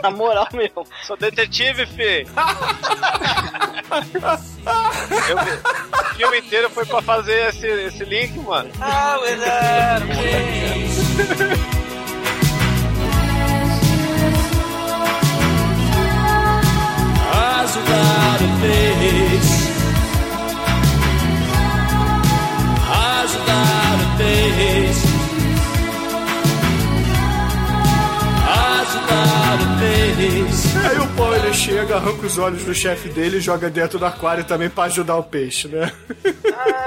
Na 0.02 0.10
moral 0.10 0.48
mesmo. 0.52 0.86
Sou 1.06 1.16
detetive, 1.16 1.86
fi. 1.86 2.26
Eu 5.28 5.38
o 5.38 6.14
filme 6.16 6.38
inteiro 6.40 6.68
foi 6.70 6.84
pra 6.84 7.00
fazer 7.00 7.48
esse, 7.48 7.66
esse 7.66 8.04
link, 8.04 8.38
mano. 8.40 8.70
Ajudar 8.80 10.02
o 10.02 10.06
peixe. 10.08 10.98
Ajudar 17.32 18.40
o 18.42 19.77
Ajudar 28.80 29.58
o 29.62 29.78
peixe. 29.78 30.78
Aí 30.88 30.98
o 30.98 31.16
Paul 31.16 31.34
ele 31.36 31.54
chega, 31.54 31.96
arranca 31.96 32.26
os 32.26 32.38
olhos 32.38 32.64
do 32.64 32.74
chefe 32.74 33.08
dele 33.08 33.36
e 33.36 33.40
joga 33.40 33.70
dentro 33.70 33.98
do 33.98 34.06
aquário 34.06 34.44
também 34.44 34.68
pra 34.68 34.84
ajudar 34.84 35.16
o 35.16 35.22
peixe, 35.22 35.68
né? 35.68 35.92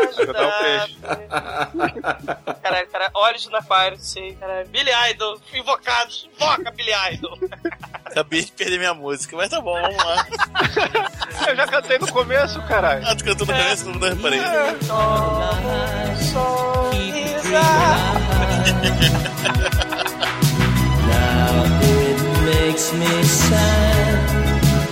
Ajudar 0.09 0.47
o 0.47 0.51
peixe. 0.61 0.97
Caralho, 2.61 2.88
cara, 2.89 3.11
olhos 3.13 3.47
na 3.49 3.59
aquário, 3.59 3.97
sim, 3.97 4.36
caralho. 4.39 4.67
Billy 4.67 4.91
Idol, 5.11 5.39
invocados, 5.53 6.29
invoca 6.34 6.69
Billy 6.71 6.91
Idol. 7.13 7.38
Acabei 8.12 8.43
de 8.43 8.51
perder 8.51 8.78
minha 8.78 8.93
música, 8.93 9.38
mas 9.38 9.49
tá 9.49 9.62
bom, 9.62 9.74
vamos 9.82 10.03
lá. 10.03 10.28
Eu 11.47 11.55
já 11.55 11.66
cantei 11.66 11.97
no 11.97 12.12
começo, 12.12 12.62
caralho. 12.64 13.03
Ah, 13.07 13.16
tu 13.16 13.24
cantou 13.24 13.47
no 13.47 13.53
começo, 13.53 13.86
não 13.89 13.99
reparei. 14.09 14.39
Now 21.07 21.66
it 21.82 22.22
makes 22.45 22.91
me 22.93 23.24
sad. 23.24 24.30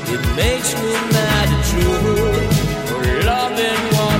It 0.07 0.23
makes 0.35 0.73
me 0.75 0.93
mad 1.11 1.49
and 1.49 1.63
true. 1.65 2.33
For 2.87 3.25
loving 3.25 3.81
what 3.95 4.19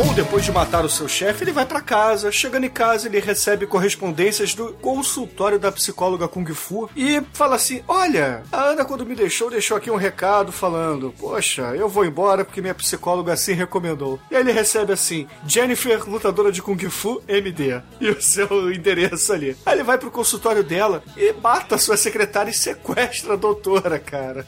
is 0.00 0.08
you. 0.08 0.10
O 0.10 0.10
Paul, 0.10 0.14
depois 0.14 0.42
de 0.42 0.50
matar 0.50 0.82
o 0.82 0.88
seu 0.88 1.06
chefe, 1.06 1.44
ele 1.44 1.52
vai 1.52 1.66
pra 1.66 1.82
casa. 1.82 2.32
Chegando 2.32 2.64
em 2.64 2.70
casa, 2.70 3.06
ele 3.06 3.20
recebe 3.20 3.66
correspondências 3.66 4.54
do 4.54 4.72
consultório 4.74 5.58
da 5.58 5.70
psicóloga 5.70 6.26
Kung 6.26 6.46
Fu 6.54 6.88
e 6.96 7.20
fala 7.34 7.56
assim: 7.56 7.84
Olha, 7.86 8.42
a 8.50 8.62
Ana, 8.62 8.84
quando 8.86 9.04
me 9.04 9.14
deixou, 9.14 9.50
deixou 9.50 9.76
aqui 9.76 9.90
um 9.90 9.96
recado 9.96 10.52
falando: 10.52 11.14
Poxa, 11.18 11.74
eu 11.76 11.86
vou 11.86 12.06
embora 12.06 12.46
porque 12.46 12.62
minha 12.62 12.74
psicóloga 12.74 13.34
assim 13.34 13.52
recomendou. 13.52 14.18
E 14.30 14.36
aí 14.36 14.40
ele 14.40 14.52
recebe 14.52 14.90
assim: 14.90 15.28
Jennifer, 15.46 16.08
lutadora 16.08 16.50
de 16.50 16.62
Kung 16.62 16.78
Fu, 16.88 17.22
MD. 17.28 17.82
E 18.00 18.08
o 18.08 18.22
seu 18.22 18.72
endereço 18.72 19.34
ali. 19.34 19.54
Aí 19.66 19.74
ele 19.74 19.82
vai 19.82 19.98
pro 19.98 20.10
consultório 20.10 20.64
dela 20.64 21.02
e 21.14 21.30
mata 21.34 21.74
a 21.74 21.78
sua 21.78 21.98
secretária 21.98 22.50
e 22.50 22.54
sequestra 22.54 23.34
a 23.34 23.36
doutora, 23.36 23.98
cara. 23.98 24.46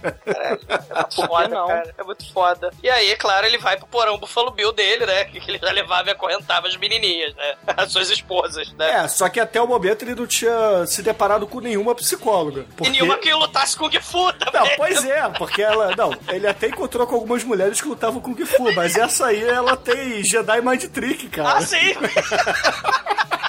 Foda, 1.15 1.49
não? 1.49 1.67
cara. 1.67 1.95
É 1.99 2.03
muito 2.03 2.33
foda. 2.33 2.71
E 2.83 2.89
aí, 2.89 3.15
claro, 3.17 3.47
ele 3.47 3.59
vai 3.59 3.77
pro 3.77 3.87
porão 3.87 4.17
Buffalo 4.17 4.51
Bill 4.51 4.73
dele, 4.73 5.05
né? 5.05 5.25
Que 5.43 5.51
ele 5.51 5.59
já 5.59 5.73
levava 5.73 6.09
e 6.09 6.13
acorrentava 6.13 6.69
as 6.69 6.77
menininhas, 6.77 7.35
né? 7.35 7.55
As 7.77 7.91
suas 7.91 8.11
esposas, 8.11 8.73
né? 8.75 9.05
É, 9.05 9.09
só 9.09 9.29
que 9.29 9.41
até 9.41 9.61
o 9.61 9.67
momento 9.67 10.03
ele 10.03 10.15
não 10.15 10.27
tinha 10.27 10.87
se 10.87 11.03
deparado 11.03 11.47
com 11.47 11.61
nenhuma 11.61 11.95
psicóloga. 11.95 12.61
E 12.61 12.75
Porque... 12.75 12.91
nenhuma 12.91 13.19
que 13.19 13.33
lutasse 13.35 13.77
Kung 13.77 13.91
Fu 14.01 14.33
também. 14.35 14.61
Não, 14.61 14.77
pois 14.77 15.05
é, 15.05 15.29
porque 15.31 15.63
ela. 15.63 15.95
Não, 15.97 16.15
ele 16.29 16.47
até 16.47 16.69
encontrou 16.69 17.07
com 17.07 17.17
algumas 17.17 17.43
mulheres 17.45 17.81
que 17.81 17.89
lutavam 17.89 18.21
com 18.21 18.35
Kung 18.35 18.47
Fu, 18.47 18.73
mas 18.75 18.97
essa 18.97 19.27
aí 19.27 19.43
ela 19.43 19.77
tem 19.77 20.23
Jedi 20.23 20.61
Mind 20.61 20.85
Trick, 20.85 21.29
cara. 21.29 21.59
Ah, 21.59 21.61
sim! 21.61 21.95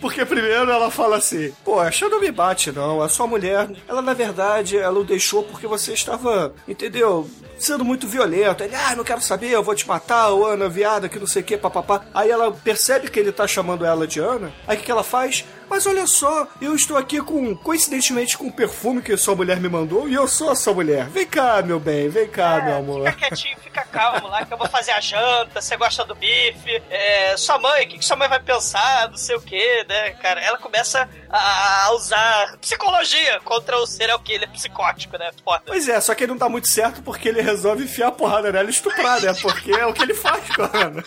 Porque 0.00 0.24
primeiro 0.24 0.70
ela 0.70 0.90
fala 0.90 1.16
assim: 1.16 1.52
Poxa, 1.64 2.08
não 2.08 2.20
me 2.20 2.30
bate, 2.30 2.72
não. 2.72 3.02
A 3.02 3.08
sua 3.08 3.26
mulher, 3.26 3.70
ela 3.86 4.00
na 4.00 4.14
verdade, 4.14 4.76
ela 4.76 4.98
o 4.98 5.04
deixou 5.04 5.42
porque 5.42 5.66
você 5.66 5.92
estava, 5.92 6.54
entendeu? 6.66 7.28
Sendo 7.58 7.84
muito 7.84 8.08
violento. 8.08 8.64
Ele, 8.64 8.74
ah, 8.74 8.96
não 8.96 9.04
quero 9.04 9.20
saber, 9.20 9.50
eu 9.50 9.62
vou 9.62 9.74
te 9.74 9.86
matar, 9.86 10.32
ô 10.32 10.46
Ana, 10.46 10.68
viada, 10.68 11.08
que 11.08 11.18
não 11.18 11.26
sei 11.26 11.42
o 11.42 11.44
que, 11.44 11.56
papapá. 11.56 12.06
Aí 12.14 12.30
ela 12.30 12.50
percebe 12.50 13.10
que 13.10 13.20
ele 13.20 13.32
tá 13.32 13.46
chamando 13.46 13.84
ela 13.84 14.06
de 14.06 14.18
Ana. 14.18 14.50
Aí 14.66 14.76
o 14.76 14.78
que, 14.78 14.86
que 14.86 14.90
ela 14.90 15.04
faz? 15.04 15.44
Mas 15.70 15.86
olha 15.86 16.04
só, 16.04 16.48
eu 16.60 16.74
estou 16.74 16.96
aqui 16.96 17.22
com, 17.22 17.54
coincidentemente, 17.54 18.36
com 18.36 18.48
o 18.48 18.52
perfume 18.52 19.00
que 19.00 19.16
sua 19.16 19.36
mulher 19.36 19.60
me 19.60 19.68
mandou 19.68 20.08
e 20.08 20.14
eu 20.14 20.26
sou 20.26 20.50
a 20.50 20.56
sua 20.56 20.74
mulher. 20.74 21.08
Vem 21.08 21.24
cá, 21.24 21.62
meu 21.62 21.78
bem, 21.78 22.08
vem 22.08 22.26
cá, 22.26 22.60
meu 22.60 22.78
amor. 22.78 23.08
Fica 23.12 23.28
quietinho, 23.28 23.56
fica 23.60 23.84
calmo 23.84 24.26
lá, 24.26 24.44
que 24.44 24.52
eu 24.52 24.58
vou 24.58 24.68
fazer 24.68 24.90
a 24.90 25.00
janta, 25.00 25.60
você 25.60 25.76
gosta 25.76 26.04
do 26.04 26.16
bife, 26.16 26.82
é, 26.90 27.36
sua 27.36 27.56
mãe, 27.58 27.84
o 27.84 27.88
que, 27.88 27.98
que 27.98 28.04
sua 28.04 28.16
mãe 28.16 28.28
vai 28.28 28.40
pensar, 28.40 29.08
não 29.10 29.16
sei 29.16 29.36
o 29.36 29.40
que, 29.40 29.84
né, 29.88 30.10
cara? 30.14 30.40
Ela 30.40 30.58
começa 30.58 31.08
a, 31.28 31.84
a 31.84 31.92
usar 31.92 32.58
psicologia 32.60 33.38
contra 33.44 33.78
o 33.78 33.86
serial 33.86 34.18
killer 34.18 34.50
psicótico, 34.50 35.16
né? 35.18 35.30
Foda. 35.44 35.62
Pois 35.66 35.88
é, 35.88 36.00
só 36.00 36.16
que 36.16 36.24
ele 36.24 36.32
não 36.32 36.38
dá 36.38 36.48
muito 36.48 36.66
certo 36.66 37.00
porque 37.00 37.28
ele 37.28 37.40
resolve 37.40 37.84
enfiar 37.84 38.08
a 38.08 38.12
porrada 38.12 38.50
nela 38.50 38.66
e 38.66 38.72
estuprar, 38.72 39.22
né? 39.22 39.32
Porque 39.40 39.70
é 39.70 39.86
o 39.86 39.92
que 39.92 40.02
ele 40.02 40.14
faz 40.14 40.44
com 40.48 40.62
a 40.62 40.70
Ana. 40.74 41.04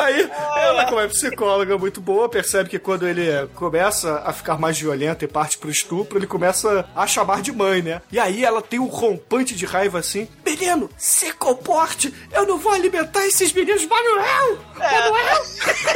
Aí, 0.00 0.30
ela, 0.56 0.86
como 0.86 1.00
é 1.00 1.08
psicóloga 1.08 1.76
muito 1.76 2.00
boa, 2.00 2.28
percebe 2.28 2.70
que 2.70 2.78
quando 2.78 3.06
ele 3.06 3.46
começa 3.54 4.22
a 4.24 4.32
ficar 4.32 4.58
mais 4.58 4.78
violento 4.78 5.24
e 5.24 5.28
parte 5.28 5.58
pro 5.58 5.70
estupro, 5.70 6.18
ele 6.18 6.26
começa 6.26 6.88
a 6.94 7.06
chamar 7.06 7.42
de 7.42 7.52
mãe, 7.52 7.82
né? 7.82 8.00
E 8.10 8.18
aí 8.18 8.44
ela 8.44 8.62
tem 8.62 8.78
um 8.78 8.86
rompante 8.86 9.54
de 9.54 9.66
raiva 9.66 9.98
assim: 9.98 10.28
Menino, 10.44 10.88
se 10.96 11.32
comporte! 11.32 12.14
Eu 12.32 12.46
não 12.46 12.58
vou 12.58 12.72
alimentar 12.72 13.26
esses 13.26 13.52
meninos, 13.52 13.86
Manuel! 13.86 14.58
Manuel! 14.76 15.42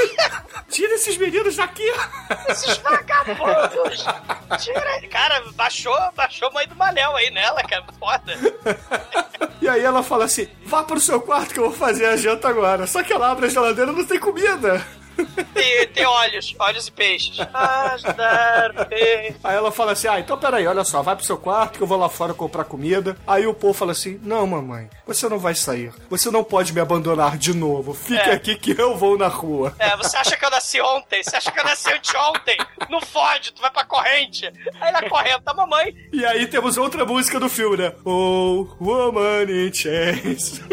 Tira 0.69 0.95
esses 0.95 1.17
meninos 1.17 1.57
daqui! 1.57 1.91
Esses 2.49 2.77
vagabundos! 2.79 4.05
Tira. 4.61 4.85
Cara, 5.11 5.43
baixou, 5.55 5.97
baixou 6.17 6.49
a 6.49 6.53
mãe 6.53 6.67
do 6.67 6.75
Manel 6.75 7.17
aí 7.17 7.31
nela, 7.31 7.63
cara. 7.63 7.85
Foda. 7.99 8.35
E 9.65 9.69
aí 9.69 9.83
ela 9.83 10.03
fala 10.03 10.27
assim: 10.27 10.47
vá 10.67 10.83
pro 10.85 11.01
seu 11.01 11.19
quarto 11.23 11.55
que 11.55 11.59
eu 11.59 11.71
vou 11.71 11.73
fazer 11.73 12.05
a 12.05 12.17
janta 12.17 12.49
agora. 12.49 12.87
Só 12.87 13.03
que 13.03 13.11
ela 13.15 13.31
abre 13.31 13.47
a 13.47 13.49
geladeira 13.49 13.93
não 13.95 14.05
tem 14.05 14.18
comida. 14.18 14.84
Tem, 15.55 15.86
tem 15.86 16.05
olhos, 16.05 16.57
olhos 16.59 16.88
e 16.88 16.90
peixes. 16.90 17.36
Peixe. 18.88 19.36
Aí 19.45 19.55
ela 19.55 19.70
fala 19.70 19.92
assim: 19.92 20.09
Ah, 20.09 20.18
então 20.18 20.36
peraí, 20.36 20.66
olha 20.66 20.82
só, 20.82 21.03
vai 21.03 21.14
pro 21.14 21.24
seu 21.24 21.36
quarto 21.38 21.76
que 21.78 21.82
eu 21.84 21.86
vou 21.86 21.97
lá 21.97 22.09
fora 22.09 22.34
comprar 22.34 22.64
comida. 22.64 23.16
Aí 23.24 23.47
o 23.47 23.55
Paul 23.55 23.72
fala 23.72 23.92
assim: 23.92 24.18
Não, 24.24 24.45
mamãe, 24.45 24.90
você 25.07 25.28
não 25.28 25.38
vai 25.38 25.55
sair. 25.55 25.92
Você 26.11 26.32
não 26.32 26.42
pode 26.42 26.72
me 26.72 26.80
abandonar 26.80 27.38
de 27.38 27.55
novo. 27.55 27.95
Fique 27.95 28.28
É. 28.28 28.32
aqui 28.32 28.57
que 28.57 28.74
eu 28.76 28.97
vou 28.97 29.16
na 29.16 29.28
rua. 29.28 29.72
É, 29.78 29.97
você 29.97 30.16
acha 30.16 30.36
que 30.36 30.45
eu 30.45 30.51
nasci 30.51 30.80
ontem? 30.80 31.22
Você 31.22 31.36
acha 31.36 31.53
que 31.53 31.61
eu 31.61 31.64
nasci 31.64 31.92
anteontem? 31.92 32.57
Não 32.90 33.01
fode, 33.01 33.53
tu 33.53 33.62
vai 33.62 33.70
pra 33.70 33.84
corrente. 33.84 34.47
Aí 34.80 34.88
ele 34.88 34.97
acorrenta, 35.07 35.55
mamãe. 35.55 35.95
E 36.12 36.24
aí 36.26 36.45
temos 36.49 36.76
outra 36.76 37.05
música 37.05 37.38
do 37.38 37.49
filme, 37.49 37.76
né? 37.76 37.92
Oh, 38.05 38.66
Woman 38.80 39.45
in 39.49 39.72
Chains. 39.72 40.61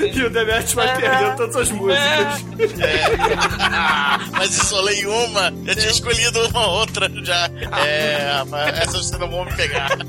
e 0.00 0.24
o 0.24 0.30
Demet 0.30 0.74
vai 0.74 0.96
perdendo 0.96 1.36
todas 1.36 1.56
as 1.56 1.70
músicas. 1.70 2.42
Mas 4.32 4.56
isolei 4.56 5.04
uma, 5.06 5.52
eu 5.66 5.76
tinha 5.76 5.90
escolhido 5.90 6.48
uma 6.48 6.66
outra 6.66 7.10
já. 7.22 7.50
É, 7.86 8.42
mas 8.48 8.78
essa 8.78 8.96
você 8.98 9.18
não 9.18 9.30
vão 9.30 9.44
me 9.44 9.54
pegar. 9.54 9.90
Não. 9.96 10.06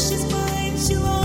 She's 0.00 0.24
mine, 0.32 0.78
she'll 0.78 1.04
always 1.04 1.19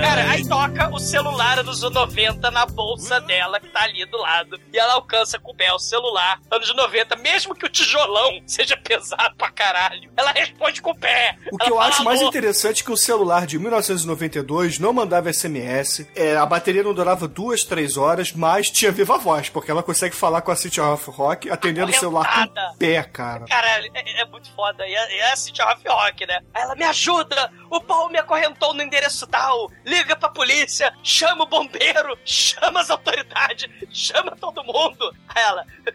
Cara, 0.00 0.30
aí 0.30 0.46
toca 0.46 0.88
o 0.94 0.98
celular 0.98 1.62
dos 1.62 1.82
anos 1.82 1.94
90 1.94 2.50
na 2.50 2.66
bolsa 2.66 3.20
dela, 3.20 3.58
que 3.58 3.68
tá 3.68 3.82
ali 3.82 4.04
do 4.06 4.16
lado. 4.16 4.60
E 4.72 4.78
ela 4.78 4.94
alcança 4.94 5.38
com 5.38 5.50
o 5.50 5.54
pé 5.54 5.72
o 5.72 5.78
celular, 5.78 6.40
anos 6.50 6.74
90, 6.74 7.16
mesmo 7.16 7.54
que 7.54 7.66
o 7.66 7.68
tijolão 7.68 8.40
seja 8.46 8.76
pesado 8.76 9.34
pra 9.36 9.50
caralho. 9.50 10.10
Ela 10.16 10.30
responde 10.32 10.80
com 10.80 10.90
o 10.90 10.98
pé. 10.98 11.36
O 11.50 11.58
que 11.58 11.70
eu 11.70 11.76
fala, 11.76 11.88
acho 11.88 12.04
mais 12.04 12.22
interessante 12.22 12.82
é 12.82 12.84
que 12.84 12.92
o 12.92 12.96
celular 12.96 13.46
de 13.46 13.58
1992 13.58 14.78
não 14.78 14.92
mandava 14.92 15.32
SMS, 15.32 16.06
é, 16.14 16.36
a 16.36 16.46
bateria 16.46 16.82
não 16.82 16.94
durava 16.94 17.26
duas, 17.26 17.64
três 17.64 17.96
horas, 17.96 18.32
mas 18.32 18.70
tinha 18.70 18.92
viva 18.92 19.18
voz, 19.18 19.48
porque 19.48 19.70
ela 19.70 19.82
consegue 19.82 20.14
falar 20.14 20.42
com 20.42 20.50
a 20.50 20.56
City 20.56 20.80
of 20.80 21.10
Rock 21.10 21.50
atendendo 21.50 21.90
o 21.90 21.94
celular 21.94 22.48
com 22.48 22.52
o 22.52 22.76
pé, 22.78 23.02
cara. 23.02 23.46
Caralho, 23.46 23.90
é, 23.94 24.20
é 24.20 24.24
muito 24.26 24.50
foda. 24.54 24.86
E 24.86 24.94
é, 24.94 25.18
é 25.18 25.32
assim, 25.32 25.52
Rock 25.58 25.88
Rock, 25.88 26.26
né? 26.26 26.40
Aí 26.54 26.62
ela 26.62 26.74
me 26.76 26.84
ajuda! 26.84 27.50
O 27.70 27.80
Paul 27.80 28.08
me 28.08 28.18
acorrentou 28.18 28.72
no 28.72 28.82
endereço 28.82 29.26
tal. 29.26 29.70
Liga 29.88 30.14
pra 30.14 30.28
polícia, 30.28 30.92
chama 31.02 31.44
o 31.44 31.46
bombeiro, 31.46 32.18
chama 32.22 32.80
as 32.80 32.90
autoridades, 32.90 33.70
chama 33.90 34.36
todo 34.36 34.62
mundo. 34.62 35.16
Aí 35.26 35.42
ela, 35.42 35.64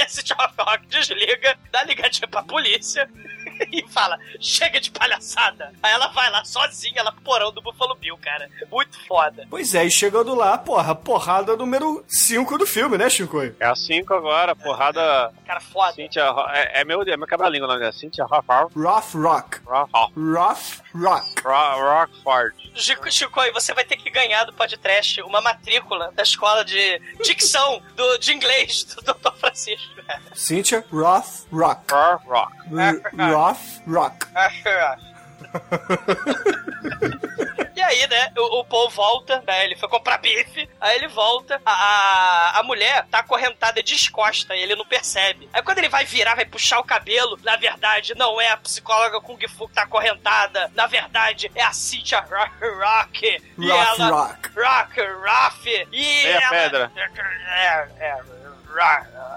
esse 0.00 0.34
Rock 0.34 0.54
Rock 0.58 0.86
desliga, 0.88 1.56
dá 1.70 1.84
ligadinha 1.84 2.26
pra 2.26 2.42
polícia. 2.42 3.08
E 3.70 3.86
fala, 3.88 4.18
chega 4.40 4.80
de 4.80 4.90
palhaçada. 4.90 5.72
Aí 5.82 5.92
ela 5.92 6.08
vai 6.08 6.30
lá 6.30 6.44
sozinha, 6.44 6.94
ela 6.96 7.12
pro 7.12 7.22
porão 7.22 7.52
do 7.52 7.62
Buffalo 7.62 7.94
Bill, 7.94 8.16
cara. 8.18 8.48
Muito 8.70 8.98
foda. 9.06 9.46
Pois 9.48 9.74
é, 9.74 9.84
e 9.84 9.90
chegando 9.90 10.34
lá, 10.34 10.58
porra, 10.58 10.94
porrada 10.94 11.56
número 11.56 12.04
5 12.08 12.58
do 12.58 12.66
filme, 12.66 12.98
né, 12.98 13.08
Chico? 13.08 13.40
É 13.42 13.66
a 13.66 13.74
5 13.74 14.12
agora, 14.14 14.56
porrada. 14.56 15.32
Cara, 15.46 15.60
foda. 15.60 15.92
Cynthia, 15.92 16.24
é, 16.52 16.80
é 16.80 16.84
meu, 16.84 17.02
é 17.02 17.16
meu 17.16 17.26
quebra-língua 17.26 17.66
o 17.66 17.68
nome 17.68 17.80
dela. 17.80 17.92
Cynthia 17.92 18.24
Rothford. 18.24 18.74
Rough 18.74 19.22
Rock. 19.22 19.60
Rough 19.64 19.90
Rock. 20.16 20.81
Rockford. 20.94 22.54
Chico, 22.74 23.10
Chico, 23.10 23.40
aí 23.40 23.50
você 23.52 23.72
vai 23.74 23.84
ter 23.84 23.96
que 23.96 24.10
ganhar 24.10 24.44
do 24.44 24.52
podcast 24.52 25.20
uma 25.22 25.40
matrícula 25.40 26.12
da 26.12 26.22
escola 26.22 26.64
de 26.64 27.00
dicção 27.22 27.82
do, 27.96 28.18
de 28.18 28.32
inglês 28.32 28.84
do 28.84 29.02
Dr. 29.02 29.32
Francisco. 29.38 29.92
Cynthia 30.34 30.84
Roth 30.90 31.46
Rock. 31.52 31.92
Rock. 32.26 32.52
R- 32.74 33.02
Roth 33.32 33.82
Rock. 33.86 34.26
E 34.34 34.38
aí, 37.92 38.08
né, 38.08 38.32
o, 38.36 38.60
o 38.60 38.64
Paul 38.64 38.90
volta, 38.90 39.42
né, 39.46 39.64
ele 39.64 39.76
foi 39.76 39.88
comprar 39.88 40.18
bife, 40.18 40.68
aí 40.80 40.96
ele 40.96 41.08
volta, 41.08 41.60
a, 41.64 41.72
a, 41.72 42.60
a 42.60 42.62
mulher 42.62 43.06
tá 43.10 43.18
acorrentada 43.18 43.82
descosta 43.82 44.54
e 44.56 44.62
ele 44.62 44.74
não 44.74 44.84
percebe. 44.84 45.48
Aí 45.52 45.62
quando 45.62 45.78
ele 45.78 45.88
vai 45.88 46.04
virar, 46.04 46.34
vai 46.34 46.44
puxar 46.44 46.80
o 46.80 46.84
cabelo, 46.84 47.38
na 47.42 47.56
verdade, 47.56 48.14
não 48.16 48.40
é 48.40 48.50
a 48.50 48.56
psicóloga 48.56 49.20
Kung 49.20 49.38
Fu 49.48 49.68
que 49.68 49.74
tá 49.74 49.82
acorrentada, 49.82 50.70
na 50.74 50.86
verdade, 50.86 51.50
é 51.54 51.62
a 51.62 51.72
Cynthia 51.72 52.20
Rock, 52.20 52.52
Rock 52.60 53.42
e 53.58 53.70
ela... 53.70 54.08
Rock. 54.08 54.48
Rock, 54.54 55.00
Ruff, 55.00 55.88
e 55.92 56.22
Meia 56.24 56.36
ela... 56.36 56.50
pedra. 56.50 56.92
É, 56.96 57.88
é, 57.98 58.20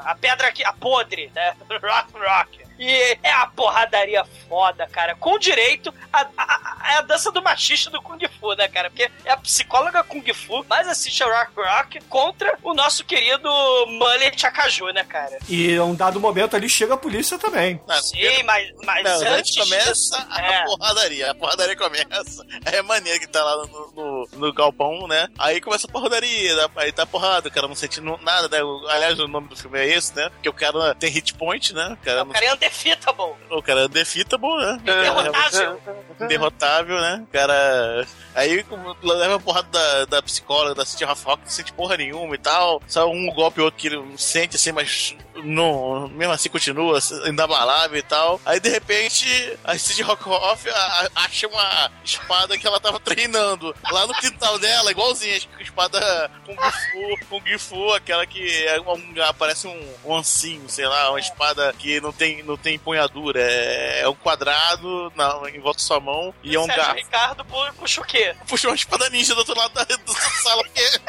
a 0.06 0.16
pedra 0.16 0.48
aqui, 0.48 0.64
a 0.64 0.74
podre, 0.74 1.32
né, 1.34 1.56
Rock, 1.82 2.14
Rock. 2.14 2.65
E 2.78 3.18
é 3.24 3.32
a 3.32 3.48
porradaria 3.48 4.26
foda, 4.50 4.88
cara. 4.88 5.16
Com 5.16 5.38
direito 5.40 5.94
a, 6.12 6.22
a, 6.22 6.28
a- 6.38 6.76
é 6.94 6.98
a 6.98 7.02
dança 7.02 7.32
do 7.32 7.42
machista 7.42 7.90
do 7.90 8.02
Kung 8.02 8.20
Fu, 8.40 8.54
né, 8.54 8.68
cara? 8.68 8.90
Porque 8.90 9.10
é 9.24 9.32
a 9.32 9.38
psicóloga 9.38 10.04
Kung 10.04 10.24
Fu, 10.34 10.64
mais 10.70 10.88
assiste 10.88 11.24
a 11.24 11.28
Rock 11.28 11.52
Rock 11.56 12.00
contra 12.10 12.58
o 12.64 12.74
nosso 12.74 13.04
querido 13.06 13.50
Mullet 13.88 14.40
Chakaju, 14.40 14.88
né, 14.90 15.04
cara? 15.04 15.38
E 15.50 15.76
a 15.76 15.84
um 15.84 15.96
dado 15.96 16.20
momento 16.20 16.56
ali 16.56 16.70
chega 16.70 16.94
a 16.94 16.98
polícia 16.98 17.38
também. 17.40 17.80
Sim, 18.04 18.44
mas, 18.44 18.70
mas 18.84 19.04
Não, 19.04 19.12
antes. 19.14 19.28
antes 19.56 19.56
começa 19.58 19.92
disso- 19.94 20.28
a 20.30 20.42
é. 20.42 20.64
porradaria. 20.66 21.32
A 21.32 21.36
porradaria 21.36 21.76
começa. 21.76 22.46
É 22.66 22.82
maneiro 22.82 23.20
que 23.20 23.28
tá 23.28 23.44
lá 23.44 23.66
no, 23.68 23.92
no, 23.96 24.30
no 24.34 24.54
galpão, 24.54 25.08
né? 25.08 25.28
Aí 25.40 25.60
começa 25.62 25.88
a 25.88 25.92
porradaria, 25.92 26.56
né? 26.56 26.68
aí 26.78 26.92
tá 26.92 27.06
porrada, 27.06 27.48
o 27.48 27.52
cara 27.52 27.68
não 27.68 27.76
sente 27.76 28.00
nu- 28.02 28.20
nada, 28.22 28.48
né? 28.50 28.58
Aliás, 28.90 29.20
o 29.20 29.28
nome 29.28 29.48
do 29.48 29.56
filme 29.56 29.80
é 29.80 29.88
esse, 29.88 30.16
né? 30.16 30.30
Porque 30.30 30.50
o 30.50 30.54
cara 30.54 30.94
tem 30.96 31.10
hit 31.10 31.34
point, 31.36 31.74
né? 31.74 31.98
O 32.00 32.06
cara, 32.06 32.24
O 32.24 32.28
cara 32.28 32.46
é 32.46 32.65
undefeatable. 32.66 33.36
o 33.50 33.62
cara 33.62 33.82
é 33.82 33.86
undefeatable, 33.86 34.58
né? 34.58 34.80
Derrotável. 34.84 35.82
Derrotável, 36.28 37.02
né? 37.02 37.24
O 37.24 37.32
cara. 37.32 38.08
Aí 38.34 38.64
como 38.64 38.96
leva 39.02 39.36
a 39.36 39.40
porrada 39.40 39.68
da, 39.72 40.06
da 40.06 40.22
psicóloga, 40.22 40.76
da 40.76 40.86
City 40.86 41.04
Half 41.04 41.24
Rock, 41.24 41.44
não 41.44 41.50
sente 41.50 41.74
porra 41.74 41.98
nenhuma 41.98 42.36
e 42.36 42.40
tal. 42.40 42.82
Só 42.88 43.10
um 43.10 43.28
golpe 43.34 43.60
ou 43.60 43.66
outro 43.66 43.80
que 43.80 43.88
ele 43.88 44.04
sente 44.18 44.56
assim, 44.56 44.72
mas 44.72 45.16
não, 45.44 46.08
mesmo 46.10 46.34
assim 46.34 46.50
continua 46.50 47.00
inabalável 47.26 47.98
e 47.98 48.02
tal. 48.04 48.40
Aí 48.46 48.60
de 48.60 48.70
repente 48.70 49.26
a 49.64 49.78
City 49.78 50.02
Rock 50.02 50.28
Off 50.30 50.70
a- 50.70 50.74
a- 50.74 51.10
acha 51.26 51.48
uma 51.48 51.92
espada 52.04 52.58
que 52.58 52.66
ela 52.66 52.80
tava 52.80 53.00
treinando 53.00 53.76
lá 53.92 54.08
no 54.08 54.14
quintal 54.16 54.58
dela, 54.60 54.92
igualzinha, 54.92 55.40
a 55.58 55.62
espada 55.62 56.32
Kung 56.46 56.56
Fu, 56.56 57.26
Kung 57.30 57.58
Fu, 57.60 57.94
aquela 57.94 58.26
que 58.26 58.66
é 58.66 58.80
um, 58.82 59.14
parece 59.38 59.68
um, 59.68 59.94
um 60.06 60.16
ancinho, 60.16 60.70
sei 60.70 60.88
lá, 60.88 61.10
uma 61.10 61.20
espada 61.20 61.74
que 61.78 62.00
não 62.00 62.12
tem, 62.14 62.42
não 62.44 62.58
tem 62.58 62.76
empunhadura, 62.76 63.40
é, 63.42 64.02
é 64.02 64.10
um 64.10 64.16
quadrado 64.16 65.12
na, 65.16 65.50
em 65.50 65.60
volta 65.60 65.78
da 65.80 65.84
sua 65.86 66.00
mão 66.00 66.34
e 66.44 66.56
é 66.56 66.60
um 66.60 66.66
Sérgio 66.66 66.84
garfo. 66.84 66.96
Ricardo 67.00 67.46
pu- 67.46 67.74
puxa 67.80 68.02
o 68.02 68.06
quê? 68.06 68.36
Puxou 68.48 68.70
uma 68.72 68.76
espada 68.76 69.10
ninja 69.10 69.34
do 69.34 69.40
outro 69.40 69.58
lado 69.58 69.74
da, 69.74 69.84
da 69.84 70.14
sala, 70.44 70.64
porque, 70.64 71.02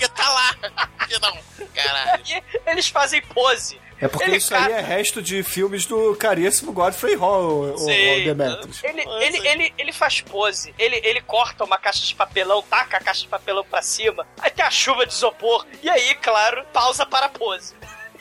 porque 0.00 0.08
tá 0.08 0.28
lá. 0.30 0.54
Porque 0.98 1.18
não, 1.20 1.38
caralho. 1.74 2.22
E 2.26 2.70
eles 2.70 2.88
fazem 2.88 3.20
pose. 3.22 3.78
É 4.00 4.08
porque 4.08 4.24
Ele 4.24 4.36
isso 4.38 4.54
aí 4.54 4.72
é 4.72 4.80
resto 4.80 5.20
de 5.20 5.42
filmes 5.42 5.84
do 5.84 6.16
caríssimo 6.16 6.72
Godfrey 6.72 7.16
Hall, 7.16 7.50
o, 7.50 7.74
o. 7.74 7.86
Demetrius. 7.86 8.82
Ele, 8.82 9.02
ele, 9.20 9.46
ele, 9.46 9.74
ele 9.76 9.92
faz 9.92 10.22
pose, 10.22 10.74
ele, 10.78 10.98
ele 11.04 11.20
corta 11.20 11.64
uma 11.64 11.76
caixa 11.76 12.06
de 12.06 12.14
papelão, 12.14 12.62
taca 12.62 12.96
a 12.96 13.00
caixa 13.00 13.20
de 13.20 13.28
papelão 13.28 13.62
pra 13.62 13.82
cima, 13.82 14.26
aí 14.38 14.50
tem 14.50 14.64
a 14.64 14.70
chuva 14.70 15.04
de 15.04 15.12
isopor, 15.12 15.66
e 15.82 15.90
aí, 15.90 16.14
claro, 16.14 16.64
pausa 16.72 17.04
para 17.04 17.26
a 17.26 17.28
pose. 17.28 17.74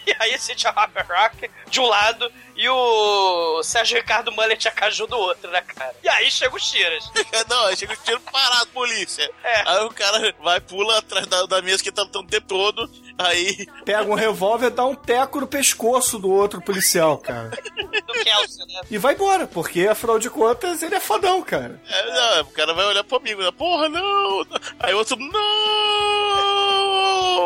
E 0.10 0.16
aí 0.20 0.34
esse 0.34 0.53
Rock 0.68 0.93
Rock 1.07 1.51
de 1.70 1.80
um 1.80 1.86
lado 1.86 2.32
e 2.55 2.68
o 2.68 3.64
Sérgio 3.64 3.97
Ricardo 3.97 4.32
Mullet 4.34 4.68
Acaju 4.68 5.07
do 5.07 5.18
outro, 5.18 5.49
né, 5.49 5.62
cara? 5.62 5.95
E 6.03 6.10
aí 6.10 6.30
chega 6.30 6.53
os 6.53 6.70
tiras. 6.70 7.10
Não, 7.49 7.68
aí 7.68 7.78
chega 7.78 7.93
o 7.93 7.97
tiro 7.97 8.20
parado, 8.20 8.68
polícia. 8.68 9.32
Aí 9.66 9.86
o 9.86 9.89
cara 9.91 10.36
vai, 10.41 10.60
pula 10.60 10.97
atrás 10.97 11.26
da, 11.28 11.45
da 11.45 11.62
mesa 11.62 11.82
que 11.82 11.91
tá 11.91 12.03
o 12.03 12.24
tempo 12.26 12.47
todo, 12.47 12.89
aí 13.18 13.66
Pega 13.86 14.03
um 14.03 14.14
revólver, 14.14 14.70
dá 14.70 14.86
um 14.86 14.95
teco 14.95 15.39
no 15.39 15.47
pescoço 15.47 16.20
do 16.20 16.30
outro 16.30 16.62
policial, 16.62 17.18
cara. 17.18 17.49
Do 17.49 18.14
Kelsey, 18.14 18.66
né? 18.68 18.82
E 18.91 18.97
vai 18.97 19.14
embora, 19.14 19.47
porque 19.47 19.88
afinal 19.88 20.20
de 20.20 20.30
contas 20.30 20.84
ele 20.84 20.95
é 20.95 20.99
fodão, 20.99 21.41
cara. 21.41 21.82
É, 21.88 22.05
não, 22.12 22.41
o 22.41 22.51
cara 22.51 22.74
vai 22.74 22.86
olhar 22.86 23.03
pro 23.03 23.18
amigo, 23.18 23.41
né? 23.41 23.51
Porra, 23.51 23.88
não! 23.88 24.45
Aí 24.80 24.93
o 24.93 24.97
outro, 24.97 25.18
não! 25.18 26.49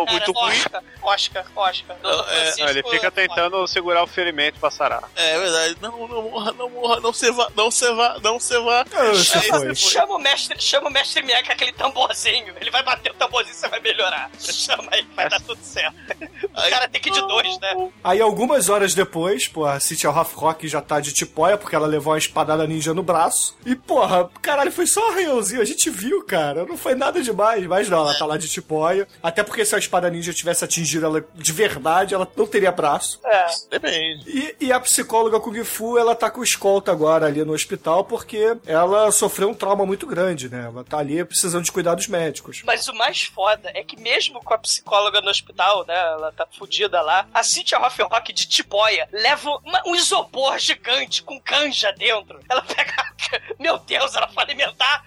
Muito 0.10 0.32
ruim. 0.32 0.52
Oscar, 0.54 0.84
Oscar, 1.02 1.46
Oscar. 1.56 1.98
Dr. 1.98 2.04
Não, 2.04 2.20
é, 2.22 2.26
Francisco, 2.26 2.70
Ele 2.70 2.84
fica 2.84 3.12
tentando 3.12 3.68
segurar 3.68 4.04
o 4.04 4.08
ferimento 4.08 4.60
pra 4.60 4.72
sarar. 4.72 5.04
É 5.16 5.40
verdade. 5.40 5.78
Não, 5.82 6.08
não 6.08 6.24
morra, 6.24 6.52
não 6.54 6.70
morra, 6.70 7.00
não 7.00 7.14
se 7.14 7.32
vá, 7.32 7.50
não 7.56 7.72
se 7.72 7.92
vá, 7.94 8.18
não 8.22 8.40
se 8.40 8.60
vá. 8.60 8.86
Chama, 9.16 9.76
chama 9.76 10.16
o 10.16 10.20
mestre, 10.20 10.62
chama 10.62 10.90
o 10.90 10.92
mestre 10.92 11.24
Miyagi 11.24 11.46
com 11.46 11.52
aquele 11.54 11.72
tamborzinho. 11.74 12.54
Ele 12.60 12.72
vai 12.72 12.84
bater 12.84 13.12
o 13.12 13.16
tamborzinho 13.16 13.54
e 13.54 13.58
você 13.58 13.68
vai 13.68 13.80
melhorar. 13.80 14.30
Chama 14.40 14.88
aí, 14.92 15.06
vai 15.16 15.30
dar 15.30 15.42
tudo 15.42 15.62
certo. 15.62 15.96
O 16.44 16.70
cara 16.70 16.88
tem 16.88 17.02
que 17.02 17.10
ir 17.10 17.14
de 17.14 17.22
dois, 17.22 17.60
né? 17.60 17.92
Aí 18.04 18.22
algumas 18.22 18.70
horas 18.70 18.94
depois, 18.94 19.48
pô, 19.48 19.66
a 19.66 19.80
Cynthia 19.80 20.10
Rock 20.10 20.68
já 20.68 20.82
tá 20.82 21.00
de 21.00 21.14
tipóia 21.14 21.58
porque 21.58 21.76
ela 21.76 21.88
levou 21.88 22.14
uma 22.14 22.20
espadada 22.20 22.66
ninja 22.68 22.94
no 22.94 23.04
braço. 23.04 23.58
E, 23.66 23.76
porra, 23.76 24.30
caralho, 24.42 24.72
foi 24.72 24.86
só 24.88 25.08
um 25.08 25.12
arranhãozinho. 25.12 25.62
A 25.62 25.66
gente 25.66 25.90
viu, 25.90 26.24
cara. 26.26 26.66
Não 26.66 26.78
foi 26.78 26.96
nada 26.96 27.22
demais. 27.22 27.66
Mas 27.66 27.90
não, 27.90 28.00
ela 28.00 28.18
tá 28.18 28.26
lá 28.26 28.38
de 28.38 28.48
tipóia. 28.48 29.08
Até 29.22 29.44
porque 29.44 29.53
se 29.66 29.76
a 29.76 29.78
espada 29.78 30.10
ninja 30.10 30.34
tivesse 30.34 30.64
atingido 30.64 31.06
ela 31.06 31.26
de 31.36 31.52
verdade, 31.52 32.14
ela 32.16 32.28
não 32.36 32.48
teria 32.48 32.72
braço. 32.72 33.20
É. 33.26 33.46
Depende. 33.70 34.24
E, 34.30 34.56
e 34.68 34.72
a 34.74 34.80
psicóloga 34.80 35.40
Kung 35.40 35.64
Fu, 35.64 35.98
ela 35.98 36.16
tá 36.16 36.30
com 36.32 36.44
escolta 36.44 36.92
agora 36.92 37.26
ali 37.28 37.44
no 37.44 37.54
hospital 37.54 38.04
porque 38.06 38.58
ela 38.66 39.12
sofreu 39.12 39.50
um 39.50 39.54
trauma 39.54 39.86
muito 39.86 40.08
grande, 40.08 40.50
né? 40.50 40.66
Ela 40.66 40.84
tá 40.84 40.98
ali 40.98 41.24
precisando 41.26 41.64
de 41.66 41.72
cuidados 41.72 42.08
médicos. 42.08 42.62
Mas 42.66 42.88
o 42.88 42.94
mais 42.96 43.24
foda 43.24 43.72
é 43.74 43.84
que 43.84 44.00
mesmo 44.00 44.42
com 44.44 44.54
a 44.54 44.58
psicóloga 44.58 45.22
no 45.22 45.30
hospital, 45.30 45.86
né? 45.86 45.96
Ela 45.98 46.32
tá 46.32 46.48
fudida 46.58 47.02
lá. 47.02 47.28
A 47.34 47.44
Cynthia 47.44 47.78
Rock 47.78 48.32
de 48.34 48.48
tipóia 48.48 49.08
leva 49.12 49.50
uma- 49.64 49.84
um 49.86 49.96
isopor 49.96 50.58
gigante 50.60 51.22
com 51.24 51.40
canja 51.40 51.92
dentro. 51.92 52.40
Ela 52.50 52.62
pega. 52.62 52.94
Meu 53.60 53.78
Deus, 53.80 54.16
ela 54.16 54.28
foi 54.30 54.44
alimentar. 54.44 55.06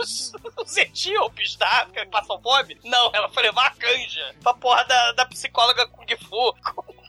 Os, 0.00 0.32
os 0.56 0.76
etíopes 0.76 1.56
África 1.82 2.04
que 2.04 2.10
passam 2.10 2.40
fome? 2.40 2.78
Não, 2.84 3.10
ela 3.14 3.28
foi 3.28 3.42
levar 3.42 3.66
a 3.66 3.70
canja 3.70 4.34
pra 4.42 4.54
porra 4.54 4.84
da, 4.84 5.12
da 5.12 5.26
psicóloga 5.26 5.86
Kung 5.88 6.16
Fu 6.28 6.54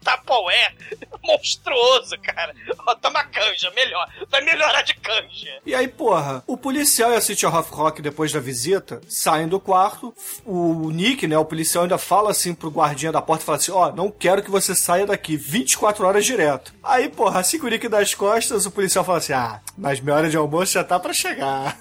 um 0.01 0.17
Tupperware 0.17 0.75
monstruoso, 1.23 2.17
cara. 2.21 2.53
Ó, 2.85 2.95
toma 2.95 3.23
canja, 3.23 3.71
melhor. 3.71 4.07
Vai 4.29 4.41
melhorar 4.41 4.81
de 4.81 4.93
canja. 4.95 5.61
E 5.65 5.73
aí, 5.73 5.87
porra, 5.87 6.43
o 6.47 6.57
policial 6.57 7.11
e 7.11 7.15
a 7.15 7.21
City 7.21 7.45
of 7.45 7.71
Rock, 7.71 8.01
depois 8.01 8.31
da 8.31 8.39
visita, 8.39 9.01
saem 9.07 9.47
do 9.47 9.59
quarto. 9.59 10.13
O 10.45 10.89
Nick, 10.91 11.27
né, 11.27 11.37
o 11.37 11.45
policial 11.45 11.83
ainda 11.83 11.97
fala 11.97 12.31
assim 12.31 12.53
pro 12.53 12.69
guardinha 12.69 13.11
da 13.11 13.21
porta, 13.21 13.45
fala 13.45 13.57
assim, 13.57 13.71
ó, 13.71 13.91
não 13.91 14.09
quero 14.11 14.43
que 14.43 14.51
você 14.51 14.75
saia 14.75 15.05
daqui 15.05 15.37
24 15.37 16.05
horas 16.05 16.25
direto. 16.25 16.73
Aí, 16.83 17.09
porra, 17.09 17.39
assim 17.39 17.59
que 17.59 17.65
o 17.65 17.69
Nick 17.69 17.87
dá 17.87 17.99
as 17.99 18.13
costas, 18.13 18.65
o 18.65 18.71
policial 18.71 19.05
fala 19.05 19.19
assim, 19.19 19.33
ah, 19.33 19.61
mas 19.77 19.99
minha 19.99 20.15
hora 20.15 20.29
de 20.29 20.37
almoço 20.37 20.73
já 20.73 20.83
tá 20.83 20.99
pra 20.99 21.13
chegar. 21.13 21.77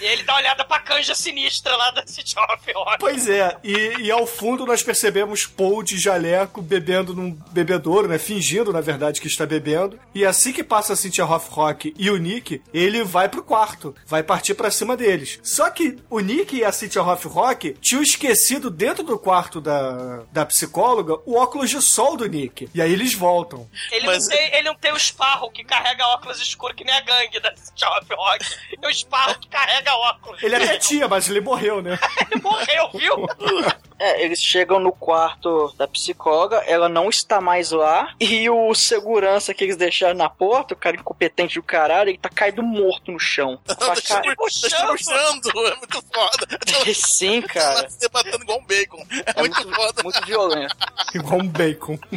E 0.00 0.04
ele 0.04 0.22
dá 0.22 0.32
uma 0.34 0.40
olhada 0.40 0.64
pra 0.64 0.80
canja 0.80 1.14
sinistra 1.14 1.76
lá 1.76 1.90
da 1.90 2.06
City 2.06 2.34
of 2.38 2.72
Rock. 2.72 2.98
Pois 2.98 3.28
é, 3.28 3.56
e, 3.62 4.02
e 4.02 4.10
ao 4.10 4.26
fundo 4.26 4.64
nós 4.64 4.82
percebemos 4.82 5.46
Paul 5.46 5.82
de 5.82 5.98
jaleco 5.98 6.62
bebendo 6.62 6.77
num 7.14 7.32
bebedouro, 7.52 8.08
né? 8.08 8.18
Fingindo, 8.18 8.72
na 8.72 8.80
verdade, 8.80 9.20
que 9.20 9.26
está 9.26 9.46
bebendo. 9.46 9.98
E 10.14 10.24
assim 10.24 10.52
que 10.52 10.64
passa 10.64 10.92
a 10.92 10.96
Cynthia 10.96 11.24
Rock 11.24 11.94
e 11.98 12.10
o 12.10 12.16
Nick, 12.16 12.62
ele 12.72 13.04
vai 13.04 13.28
pro 13.28 13.42
quarto, 13.42 13.94
vai 14.06 14.22
partir 14.22 14.54
pra 14.54 14.70
cima 14.70 14.96
deles. 14.96 15.38
Só 15.42 15.70
que 15.70 15.96
o 16.10 16.20
Nick 16.20 16.56
e 16.56 16.64
a 16.64 16.72
Cynthia 16.72 17.02
Rock 17.02 17.74
tinham 17.80 18.02
esquecido 18.02 18.70
dentro 18.70 19.02
do 19.02 19.18
quarto 19.18 19.60
da, 19.60 20.22
da 20.32 20.46
psicóloga 20.46 21.18
o 21.24 21.36
óculos 21.36 21.70
de 21.70 21.80
sol 21.80 22.16
do 22.16 22.26
Nick. 22.26 22.68
E 22.74 22.82
aí 22.82 22.92
eles 22.92 23.14
voltam. 23.14 23.68
Ele, 23.92 24.06
Mas- 24.06 24.28
não 24.28 24.36
tem, 24.36 24.54
ele 24.54 24.62
não 24.62 24.74
tem 24.74 24.92
o 24.92 24.98
Sparrow 24.98 25.50
que 25.50 25.64
carrega 25.64 26.06
óculos 26.08 26.40
escuros 26.40 26.76
que 26.76 26.84
nem 26.84 26.94
a 26.94 27.00
gangue 27.00 27.40
da 27.40 27.50
of 27.50 28.14
Rock. 28.14 28.46
É 28.82 28.86
o 28.88 28.92
Sparrow 28.94 29.34
que 29.38 29.48
carrega 29.48 29.94
óculos. 29.94 30.42
Ele 30.42 30.56
até 30.56 30.78
tinha, 30.78 31.08
mas 31.08 31.28
ele 31.28 31.40
morreu, 31.40 31.82
né? 31.82 31.98
Ele 32.30 32.42
morreu, 32.42 32.90
viu? 32.94 33.26
É, 34.00 34.22
eles 34.24 34.40
chegam 34.40 34.78
no 34.78 34.92
quarto 34.92 35.74
da 35.76 35.88
psicóloga, 35.88 36.62
ela 36.68 36.88
não 36.88 37.08
está 37.08 37.40
mais 37.40 37.70
lá, 37.70 38.14
e 38.20 38.48
o 38.50 38.74
segurança 38.74 39.52
que 39.54 39.64
eles 39.64 39.76
deixaram 39.76 40.14
na 40.16 40.28
porta, 40.28 40.74
o 40.74 40.76
cara 40.76 40.96
incompetente 40.96 41.54
do 41.56 41.62
caralho, 41.62 42.10
ele 42.10 42.18
tá 42.18 42.28
caído 42.28 42.62
morto 42.62 43.10
no 43.10 43.18
chão. 43.18 43.58
Tá 43.64 43.74
cara- 43.74 43.94
puxando, 44.36 45.66
é 45.66 45.76
muito 45.76 46.04
foda. 46.12 46.46
Sim, 46.94 47.42
cara. 47.42 47.80
Ela 47.80 47.90
se 47.90 47.98
debatendo 48.00 48.42
igual 48.42 48.58
um 48.60 48.64
bacon. 48.64 49.04
É, 49.10 49.30
É 49.36 49.40
muito, 49.40 49.56
muito, 49.62 49.74
foda. 49.74 50.02
muito 50.02 50.26
violento. 50.26 50.76
Igual 51.14 51.40
um 51.40 51.48
bacon. 51.48 51.98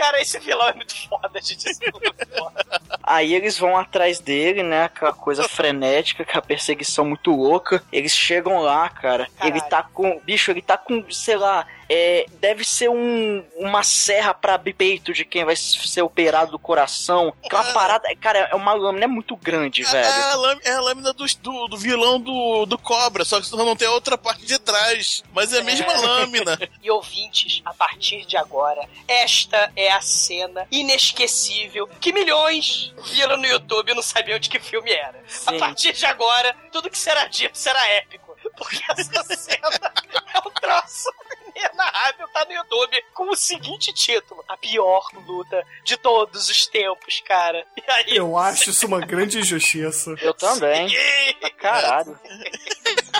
Cara, 0.00 0.18
esse 0.18 0.38
vilão 0.38 0.66
é 0.66 0.72
muito 0.72 0.96
foda, 1.06 1.38
gente. 1.42 1.68
É 1.68 1.90
muito 1.92 2.26
foda. 2.34 2.80
Aí 3.02 3.34
eles 3.34 3.58
vão 3.58 3.76
atrás 3.76 4.18
dele, 4.18 4.62
né? 4.62 4.84
Aquela 4.84 5.12
coisa 5.12 5.46
frenética, 5.46 6.22
aquela 6.22 6.40
perseguição 6.40 7.04
muito 7.04 7.30
louca. 7.30 7.84
Eles 7.92 8.16
chegam 8.16 8.60
lá, 8.60 8.88
cara. 8.88 9.28
Ele 9.44 9.60
tá 9.60 9.82
com. 9.82 10.18
Bicho, 10.24 10.50
ele 10.50 10.62
tá 10.62 10.78
com, 10.78 11.04
sei 11.10 11.36
lá. 11.36 11.66
É, 11.92 12.24
deve 12.34 12.64
ser 12.64 12.88
um, 12.88 13.44
uma 13.56 13.82
serra 13.82 14.32
pra 14.32 14.54
abrir 14.54 14.74
peito 14.74 15.12
de 15.12 15.24
quem 15.24 15.44
vai 15.44 15.56
ser 15.56 16.02
operado 16.02 16.52
do 16.52 16.58
coração. 16.58 17.34
Aquela 17.44 17.72
parada. 17.72 18.08
Cara, 18.20 18.48
é 18.52 18.54
uma 18.54 18.72
lâmina 18.72 19.06
é 19.06 19.08
muito 19.08 19.34
grande, 19.34 19.82
É 19.82 19.86
a, 19.86 19.90
velho. 19.90 20.40
lâmina, 20.40 20.68
é 20.68 20.72
a 20.72 20.80
lâmina 20.80 21.12
do, 21.12 21.24
do, 21.26 21.66
do 21.66 21.76
vilão 21.76 22.20
do, 22.20 22.64
do 22.64 22.78
cobra, 22.78 23.24
só 23.24 23.40
que 23.40 23.50
não 23.56 23.74
tem 23.74 23.88
a 23.88 23.92
outra 23.92 24.16
parte 24.16 24.46
de 24.46 24.56
trás. 24.60 25.24
Mas 25.32 25.52
é 25.52 25.58
a 25.58 25.64
mesma 25.64 25.92
lâmina. 25.92 26.56
E 26.82 26.90
ouvintes, 26.90 27.60
a 27.64 27.74
partir 27.74 28.24
de 28.24 28.36
agora, 28.36 28.88
esta 29.06 29.70
é 29.76 29.90
a 29.90 30.00
cena 30.00 30.66
inesquecível 30.70 31.86
que 32.00 32.12
milhões 32.12 32.94
viram 33.12 33.36
no 33.36 33.46
YouTube 33.46 33.90
e 33.90 33.94
não 33.94 34.02
sabiam 34.02 34.38
de 34.38 34.48
que 34.48 34.58
filme 34.58 34.92
era. 34.92 35.18
A 35.46 35.52
Sim. 35.52 35.58
partir 35.58 35.92
de 35.92 36.06
agora, 36.06 36.54
tudo 36.72 36.88
que 36.88 36.96
será 36.96 37.26
dito 37.26 37.58
será 37.58 37.84
épico. 37.88 38.36
Porque 38.56 38.80
essa 38.88 39.36
cena 39.36 39.92
é 40.34 40.38
um 40.38 40.50
troço 40.52 41.12
inenarrável, 41.56 42.28
tá 42.28 42.44
no 42.44 42.52
YouTube, 42.52 43.04
com 43.14 43.30
o 43.30 43.36
seguinte 43.36 43.92
título: 43.92 44.44
A 44.48 44.56
pior 44.56 45.08
luta 45.26 45.64
de 45.84 45.96
todos 45.96 46.48
os 46.48 46.66
tempos, 46.66 47.22
cara. 47.26 47.64
E 47.76 47.90
aí, 47.90 48.16
Eu 48.16 48.36
acho 48.36 48.70
isso 48.70 48.86
uma 48.86 49.00
grande 49.00 49.38
injustiça. 49.38 50.14
Eu 50.20 50.34
também. 50.34 50.94
Pra 51.40 51.50
caralho. 51.50 52.18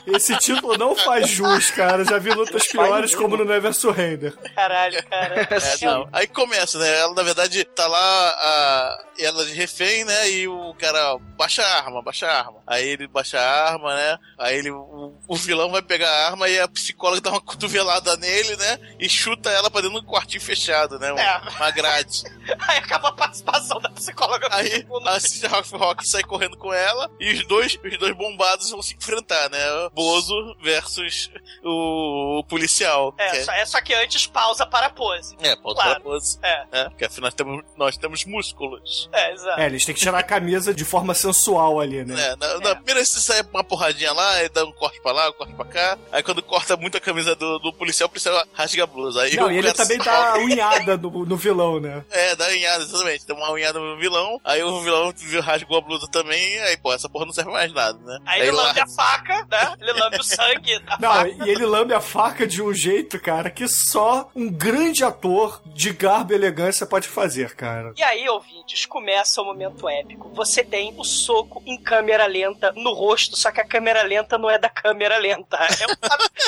Esse 0.07 0.37
título 0.39 0.77
não 0.77 0.97
faz 0.97 1.29
jus, 1.29 1.71
cara. 1.71 2.05
Já 2.05 2.19
vi 2.19 2.31
lutas 2.31 2.67
piores 2.67 3.15
como 3.15 3.37
no 3.37 3.45
Never 3.45 3.75
Surrender. 3.75 4.37
caralho, 4.55 5.03
cara. 5.07 5.49
É, 5.51 5.85
não. 5.85 6.09
Aí 6.13 6.27
começa, 6.27 6.79
né? 6.79 6.99
Ela, 7.01 7.15
na 7.15 7.23
verdade, 7.23 7.65
tá 7.65 7.87
lá, 7.87 7.99
a, 8.01 9.05
ela 9.19 9.45
de 9.45 9.53
refém, 9.53 10.05
né? 10.05 10.31
E 10.31 10.49
o 10.49 10.75
cara 10.75 11.19
baixa 11.37 11.63
a 11.63 11.77
arma, 11.79 12.03
baixa 12.03 12.27
a 12.27 12.39
arma. 12.39 12.63
Aí 12.67 12.89
ele 12.89 13.07
baixa 13.07 13.39
a 13.39 13.73
arma, 13.73 13.95
né? 13.95 14.19
Aí 14.39 14.57
ele, 14.57 14.71
o, 14.71 15.15
o 15.29 15.37
vilão 15.37 15.71
vai 15.71 15.83
pegar 15.83 16.11
a 16.11 16.27
arma 16.29 16.49
e 16.49 16.59
a 16.59 16.69
psicóloga 16.69 17.21
dá 17.21 17.31
uma 17.31 17.41
cotovelada 17.41 18.17
nele, 18.21 18.57
né? 18.57 18.79
E 18.99 19.09
chuta 19.09 19.51
ela 19.51 19.71
pra 19.71 19.81
dentro 19.81 19.99
de 20.01 20.07
um 20.07 20.09
quartinho 20.09 20.41
fechado, 20.43 20.99
né? 20.99 21.11
Uma, 21.13 21.21
É. 21.21 21.39
uma 21.57 21.71
grade. 21.71 22.23
Aí 22.69 22.79
acaba 22.79 23.09
a 23.09 23.13
participação 23.13 23.81
da 23.81 23.89
psicóloga. 23.91 24.49
Aí 24.53 24.87
a 25.07 25.19
Cynthia 25.21 25.49
Rock, 25.49 25.75
Rock 25.77 26.09
sai 26.09 26.23
correndo 26.23 26.57
com 26.57 26.73
ela 26.73 27.11
e 27.19 27.33
os 27.33 27.47
dois, 27.47 27.79
os 27.83 27.99
dois 27.99 28.17
bombados 28.17 28.71
vão 28.71 28.83
se 28.83 28.95
enfrentar, 28.95 29.49
né? 29.51 29.59
Bozo 29.93 30.57
versus 30.63 31.31
o, 31.65 32.39
o 32.41 32.45
policial. 32.45 33.15
É, 33.19 33.31
que 33.31 33.45
só, 33.45 33.53
é 33.53 33.65
só 33.67 33.81
que 33.81 33.95
antes 33.95 34.27
pausa 34.27 34.67
para 34.67 34.87
a 34.87 34.91
pose. 34.91 35.37
É, 35.41 35.57
ponto 35.57 35.75
Claro. 35.77 35.91
pra 35.93 36.01
pose. 36.01 36.39
É. 36.43 36.67
É, 36.73 36.85
porque 36.91 37.05
afinal 37.05 37.33
temos, 37.33 37.65
nós 37.77 37.97
temos 37.97 38.25
músculos. 38.25 39.09
É, 39.13 39.33
exato. 39.33 39.61
É, 39.61 39.67
eles 39.67 39.85
têm 39.85 39.95
que 39.95 40.01
tirar 40.01 40.19
a 40.19 40.23
camisa 40.23 40.75
de 40.75 40.85
forma 40.85 41.15
sensual 41.15 41.81
ali, 41.81 42.05
né? 42.05 42.21
É, 42.33 42.37
na, 42.37 42.59
na 42.61 42.75
primeira 42.77 43.05
se 43.05 43.21
sai 43.21 43.41
uma 43.53 43.65
porradinha 43.65 44.13
lá, 44.13 44.31
aí 44.35 44.49
dá 44.49 44.65
um 44.65 44.73
corte 44.73 45.01
pra 45.01 45.13
lá, 45.13 45.31
um 45.31 45.33
corte 45.33 45.55
pra 45.55 45.65
cá. 45.65 45.99
Aí 46.13 46.23
quando 46.23 46.43
corta 46.43 46.77
muito 46.77 46.97
a 46.97 47.01
camisa 47.01 47.35
do, 47.35 47.59
do 47.59 47.73
policial, 47.73 48.09
policial 48.11 48.45
rasga 48.53 48.85
a 48.85 48.87
blusa. 48.87 49.23
Aí 49.23 49.37
Não, 49.37 49.51
e 49.51 49.59
ele 49.59 49.73
também 49.73 49.99
dá 49.99 50.35
unhada 50.39 50.97
no, 50.97 51.25
no 51.25 51.37
vilão, 51.37 51.81
né? 51.81 52.05
É, 52.11 52.37
dá 52.37 52.47
unhada, 52.49 52.85
exatamente. 52.85 53.27
Tem 53.27 53.35
uma 53.37 53.51
unhada 53.53 53.79
no 53.79 53.97
vilão, 53.99 54.41
aí 54.45 54.63
o 54.63 54.81
vilão 54.81 55.13
rasgou 55.43 55.79
a 55.79 55.81
blusa 55.81 56.07
também, 56.11 56.59
aí 56.61 56.77
pô, 56.77 56.93
essa 56.93 57.09
porra 57.09 57.27
não 57.27 57.33
serve 57.33 57.51
mais 57.51 57.73
nada, 57.73 57.99
né? 57.99 58.19
Aí 58.27 58.43
ele 58.43 58.51
lambe 58.53 58.81
a 58.81 58.87
faca, 58.87 59.47
né? 59.51 59.75
Ele 59.81 59.93
lambe 59.93 60.19
o 60.21 60.25
sangue 60.25 60.79
da 60.81 60.99
Não, 61.01 61.13
faca. 61.13 61.29
e 61.29 61.51
ele 61.51 61.67
lambe 61.67 61.95
a 61.95 62.01
faca 62.01 62.47
de 62.47 62.63
um 62.63 62.73
jeito, 62.73 63.19
cara, 63.21 63.51
que 63.51 63.67
só 63.69 64.31
um 64.35 64.51
grande 64.51 65.05
ator 65.05 65.61
de 65.67 65.93
garbo 65.93 66.33
e 66.33 66.37
elegância 66.37 66.87
pode 66.87 67.09
fazer, 67.09 67.55
cara. 67.55 67.93
E 67.97 68.03
aí, 68.03 68.29
ouvintes, 68.29 68.87
começa 68.87 69.41
o 69.41 69.45
momento 69.45 69.89
épico. 69.89 70.31
Você 70.35 70.65
tem 70.65 70.95
o 70.97 71.05
soco 71.05 71.63
em 71.67 71.81
câmera 71.81 72.27
lenta 72.27 72.73
no 72.73 72.93
rosto, 72.93 73.37
só 73.37 73.51
que 73.51 73.61
a 73.61 73.67
câmera 73.67 74.03
lenta 74.03 74.39
não 74.39 74.51
é 74.51 74.59
da 74.59 74.69
câmera 74.69 75.19
lenta. 75.19 75.57
É 75.57 75.87
o, 75.87 75.91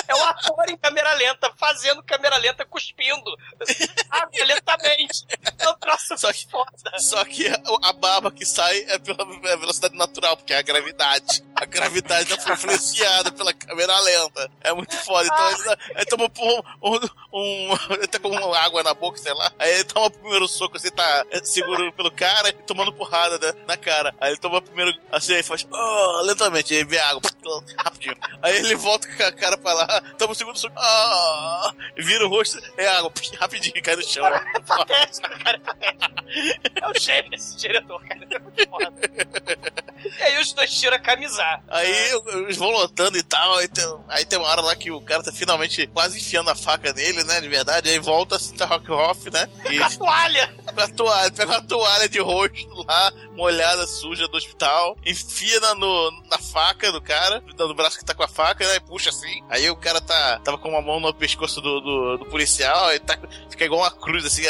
é 0.09 0.15
o 0.15 0.25
ator 0.29 0.69
em 0.69 0.77
câmera 0.77 1.13
lenta, 1.15 1.52
fazendo 1.57 2.03
câmera 2.03 2.37
lenta, 2.37 2.65
cuspindo. 2.65 3.37
Ah, 4.15 4.29
lentamente. 4.45 5.25
É 5.59 5.69
um 5.71 5.75
troço 5.79 6.19
Só 6.19 6.31
que- 6.31 6.47
foda. 6.51 6.99
Só 6.99 7.25
que 7.25 7.49
a, 7.49 7.59
a 7.85 7.93
baba 7.95 8.31
que 8.31 8.45
sai 8.45 8.85
é 8.89 8.99
pela 8.99 9.23
é 9.49 9.57
velocidade 9.57 9.97
natural, 9.97 10.37
porque 10.37 10.53
é 10.53 10.59
a 10.59 10.63
gravidade. 10.63 11.43
a 11.57 11.65
gravidade 11.65 12.37
tá 12.37 12.53
influenciada 12.53 13.33
pela 13.33 13.55
câmera 13.55 13.99
lenta. 14.01 14.51
É 14.61 14.71
muito 14.75 14.95
foda. 14.99 15.27
Então 15.27 15.51
ele, 15.51 15.65
dá- 15.65 15.79
ele 15.97 16.05
toma 16.05 16.25
um, 16.25 16.63
um, 16.91 17.01
um- 17.73 17.79
Ele 17.95 18.07
tá 18.07 18.19
com 18.19 18.55
água 18.55 18.83
na 18.83 18.93
boca, 18.93 19.17
sei 19.17 19.33
lá. 19.33 19.51
Aí 19.59 19.71
ele 19.77 19.85
toma 19.85 20.07
o 20.09 20.11
primeiro 20.11 20.47
soco, 20.47 20.77
assim, 20.77 20.91
tá 20.91 21.25
segurando 21.43 21.91
pelo 21.95 22.11
cara 22.11 22.51
e 22.51 22.53
tomando 22.53 22.93
porrada 22.93 23.39
né, 23.39 23.59
na 23.67 23.79
cara. 23.79 24.15
Aí 24.21 24.33
ele 24.33 24.41
toma 24.41 24.59
o 24.59 24.63
primeiro, 24.63 24.93
assim, 25.11 25.35
aí 25.35 25.43
faz. 25.43 25.67
Oh, 25.73 26.21
lentamente, 26.27 26.75
aí 26.75 26.85
vê 26.85 26.99
a 26.99 27.09
água. 27.09 27.23
Rapidinho. 27.83 28.17
Aí 28.43 28.57
ele 28.57 28.75
volta 28.77 29.09
com 29.09 29.23
a 29.23 29.33
cara 29.33 29.57
pra 29.57 29.73
lá, 29.73 30.01
toma 30.19 30.33
o 30.33 30.35
segundo 30.37 30.59
soco. 30.59 30.75
Ah, 31.43 31.75
vira 31.99 32.25
o 32.25 32.29
rosto, 32.29 32.61
é 32.77 32.87
água. 32.87 33.13
Rapidinho, 33.39 33.83
cai 33.83 33.97
no 33.97 34.03
chão. 34.03 34.25
É 34.27 34.43
o 36.89 36.99
gênio 36.99 37.35
esse 37.35 37.57
diretor, 37.57 38.01
cara. 38.07 38.27
É 38.31 38.39
muito 38.39 38.69
foda. 38.69 38.93
E 40.19 40.23
aí 40.23 40.41
os 40.41 40.53
dois 40.53 40.73
tiram 40.73 40.97
a 40.97 41.01
camisar. 41.01 41.63
Aí 41.69 41.93
eles 42.35 42.57
vão 42.57 42.71
lutando 42.71 43.19
e 43.19 43.23
tal. 43.23 43.59
Aí 43.59 43.69
tem, 43.69 43.85
aí 44.09 44.25
tem 44.25 44.39
uma 44.39 44.49
hora 44.49 44.61
lá 44.61 44.77
que 44.77 44.91
o 44.91 45.01
cara 45.01 45.23
tá 45.23 45.33
finalmente 45.33 45.87
quase 45.89 46.19
enfiando 46.19 46.51
a 46.51 46.55
faca 46.55 46.93
nele, 46.93 47.25
né? 47.25 47.41
De 47.41 47.49
verdade. 47.49 47.91
Aí 47.91 47.99
volta 47.99 48.37
a 48.37 48.39
Cita 48.39 48.65
Rockhoff, 48.65 49.31
né? 49.31 49.49
E 49.69 49.79
Com 49.79 49.85
a 49.85 49.91
toalha! 49.91 50.63
com 50.73 50.81
a 50.81 50.89
toalha, 50.89 51.31
pega 51.31 51.53
uma 51.53 51.63
toalha 51.63 52.09
de 52.09 52.19
rosto 52.19 52.87
lá, 52.89 53.13
molhada, 53.33 53.87
suja 53.87 54.27
do 54.27 54.39
hospital, 54.39 54.97
enfia 55.05 55.61
na, 55.61 55.75
no, 55.75 56.11
na 56.31 56.39
faca 56.39 56.91
do 56.91 57.01
cara, 57.01 57.45
no 57.59 57.75
braço 57.75 57.99
que 57.99 58.05
tá 58.05 58.15
com 58.15 58.23
a 58.23 58.29
faca, 58.29 58.67
né? 58.67 58.77
E 58.77 58.81
puxa 58.81 59.11
assim. 59.11 59.45
Aí 59.51 59.69
o 59.69 59.77
cara 59.77 60.01
tá, 60.01 60.39
tava 60.39 60.57
com 60.57 60.71
uma 60.71 60.81
mão 60.81 60.99
no 60.99 61.13
pescoço 61.13 61.32
do, 61.37 61.81
do, 61.81 62.17
do 62.19 62.27
policial, 62.27 62.87
aí 62.87 62.99
tá, 62.99 63.19
fica 63.51 63.65
igual 63.65 63.81
uma 63.81 63.91
cruz, 63.91 64.25
assim, 64.25 64.43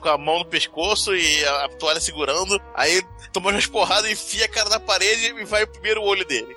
com 0.00 0.08
a 0.08 0.18
mão 0.18 0.38
no 0.38 0.44
pescoço 0.44 1.14
e 1.14 1.44
a, 1.44 1.64
a 1.64 1.68
toalha 1.70 2.00
segurando. 2.00 2.60
Aí 2.74 3.02
toma 3.32 3.50
umas 3.50 3.66
porradas, 3.66 4.10
enfia 4.10 4.44
a 4.44 4.48
cara 4.48 4.68
na 4.68 4.80
parede 4.80 5.26
e 5.26 5.44
vai 5.44 5.64
o 5.64 5.68
primeiro 5.68 6.02
olho 6.02 6.24
dele. 6.24 6.56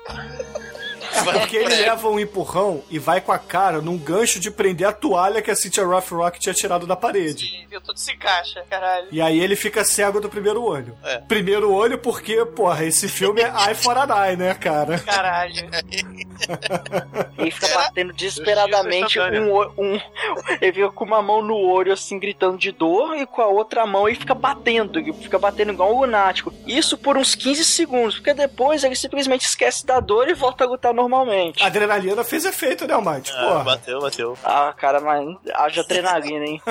Porque 1.32 1.56
ele 1.56 1.74
leva 1.74 2.08
um 2.08 2.18
empurrão 2.18 2.82
e 2.90 2.98
vai 2.98 3.20
com 3.20 3.32
a 3.32 3.38
cara 3.38 3.80
num 3.80 3.96
gancho 3.96 4.40
de 4.40 4.50
prender 4.50 4.86
a 4.86 4.92
toalha 4.92 5.42
que 5.42 5.50
a 5.50 5.56
Cynthia 5.56 5.84
Rothrock 5.84 6.38
tinha 6.38 6.54
tirado 6.54 6.86
da 6.86 6.96
parede. 6.96 7.44
E 7.44 7.66
viu, 7.66 7.80
tudo 7.80 7.98
se 7.98 8.12
encaixa, 8.12 8.64
caralho. 8.68 9.08
E 9.10 9.20
aí 9.20 9.40
ele 9.40 9.56
fica 9.56 9.84
cego 9.84 10.20
do 10.20 10.28
primeiro 10.28 10.62
olho. 10.62 10.96
É. 11.04 11.18
Primeiro 11.18 11.72
olho 11.72 11.98
porque, 11.98 12.44
porra, 12.44 12.84
esse 12.84 13.08
filme 13.08 13.40
é 13.40 13.46
Eye 13.46 13.74
for 13.74 13.96
an 13.96 14.08
Eye, 14.08 14.36
né, 14.36 14.54
cara? 14.54 14.98
Caralho. 14.98 15.68
Ele 17.36 17.50
fica 17.50 17.68
batendo 17.74 18.12
desesperadamente 18.12 19.18
um, 19.18 19.60
um. 19.76 20.00
Ele 20.60 20.72
fica 20.72 20.90
com 20.90 21.04
uma 21.04 21.22
mão 21.22 21.42
no 21.42 21.56
olho, 21.56 21.92
assim, 21.92 22.18
gritando 22.18 22.56
de 22.56 22.70
dor, 22.70 23.16
e 23.16 23.26
com 23.26 23.42
a 23.42 23.46
outra 23.46 23.86
mão 23.86 24.08
ele 24.08 24.18
fica 24.18 24.34
batendo. 24.34 24.98
Ele 24.98 25.12
fica 25.12 25.38
batendo 25.38 25.72
igual 25.72 25.94
um 25.94 26.00
lunático. 26.00 26.52
Isso 26.66 26.96
por 26.96 27.16
uns 27.16 27.34
15 27.34 27.64
segundos, 27.64 28.16
porque 28.16 28.34
depois 28.34 28.84
ele 28.84 28.94
simplesmente 28.94 29.46
esquece 29.46 29.84
da 29.84 30.00
dor 30.00 30.28
e 30.28 30.34
volta 30.34 30.64
a 30.64 30.66
lutar 30.66 30.94
normalmente. 30.98 31.62
A 31.62 31.66
adrenalina 31.66 32.24
fez 32.24 32.44
efeito, 32.44 32.86
né, 32.86 32.94
Almighty? 32.94 33.32
Ah, 33.34 33.46
Porra. 33.46 33.64
bateu, 33.64 34.00
bateu. 34.00 34.38
Ah, 34.42 34.74
cara, 34.76 35.00
mas 35.00 35.36
haja 35.54 35.80
adrenalina, 35.82 36.44
hein? 36.44 36.60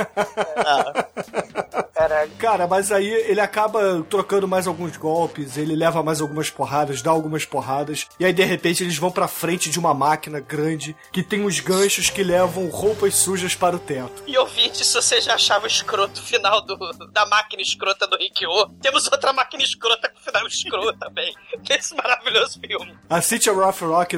Caralho. 1.93 2.31
Cara, 2.37 2.67
mas 2.67 2.91
aí 2.91 3.07
ele 3.07 3.41
acaba 3.41 4.03
trocando 4.09 4.47
mais 4.47 4.67
alguns 4.67 4.95
golpes, 4.97 5.57
ele 5.57 5.75
leva 5.75 6.03
mais 6.03 6.21
algumas 6.21 6.49
porradas, 6.49 7.01
dá 7.01 7.09
algumas 7.09 7.45
porradas, 7.45 8.07
e 8.19 8.25
aí 8.25 8.33
de 8.33 8.43
repente 8.43 8.83
eles 8.83 8.97
vão 8.97 9.09
pra 9.09 9.27
frente 9.27 9.69
de 9.69 9.79
uma 9.79 9.93
máquina 9.93 10.39
grande 10.39 10.95
que 11.11 11.23
tem 11.23 11.43
uns 11.43 11.59
ganchos 11.59 12.09
que 12.09 12.23
levam 12.23 12.67
roupas 12.69 13.15
sujas 13.15 13.55
para 13.55 13.75
o 13.75 13.79
teto. 13.79 14.23
E 14.27 14.37
ouvinte, 14.37 14.85
se 14.85 14.93
você 14.93 15.19
já 15.21 15.35
achava 15.35 15.65
escroto 15.65 16.19
o 16.19 16.23
final 16.23 16.61
do, 16.61 16.77
da 17.11 17.25
máquina 17.25 17.61
escrota 17.61 18.05
do 18.05 18.17
Rikyo, 18.17 18.49
temos 18.81 19.07
outra 19.11 19.33
máquina 19.33 19.63
escrota 19.63 20.09
com 20.09 20.19
final 20.19 20.45
escroto 20.47 20.97
também. 20.99 21.33
Nesse 21.67 21.95
maravilhoso 21.95 22.59
filme. 22.59 22.95
A 23.09 23.21
Cynthia 23.21 23.51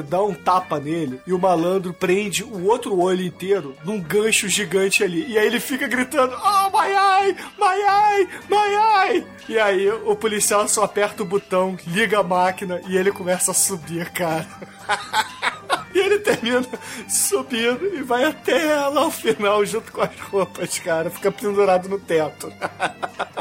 Dá 0.02 0.22
um 0.22 0.34
tapa 0.34 0.78
nele 0.78 1.20
e 1.26 1.32
o 1.32 1.38
malandro 1.38 1.92
prende 1.92 2.44
o 2.44 2.66
outro 2.66 2.98
olho 2.98 3.22
inteiro 3.22 3.76
num 3.84 4.00
gancho 4.00 4.48
gigante 4.48 5.02
ali. 5.02 5.26
E 5.28 5.38
aí 5.38 5.46
ele 5.46 5.60
fica 5.60 5.86
gritando: 5.86 6.34
Oh, 6.34 6.70
my 6.70 6.88
eye, 6.88 7.36
my 7.58 7.78
eye, 7.82 8.28
my 8.48 9.14
eye! 9.14 9.26
E 9.48 9.58
aí 9.58 9.90
o 9.90 10.14
policial 10.14 10.66
só 10.68 10.84
aperta 10.84 11.22
o 11.22 11.26
botão, 11.26 11.76
liga 11.86 12.20
a 12.20 12.22
máquina 12.22 12.80
e 12.86 12.96
ele 12.96 13.10
começa 13.10 13.50
a 13.50 13.54
subir, 13.54 14.10
cara. 14.10 14.46
E 15.92 15.98
ele 15.98 16.20
termina 16.20 16.64
subindo 17.08 17.84
e 17.94 18.02
vai 18.02 18.24
até 18.24 18.76
lá 18.88 19.00
ao 19.00 19.10
final 19.10 19.64
junto 19.64 19.90
com 19.90 20.00
as 20.00 20.20
roupas, 20.20 20.78
cara. 20.78 21.10
Fica 21.10 21.32
pendurado 21.32 21.88
no 21.88 21.98
teto. 21.98 22.52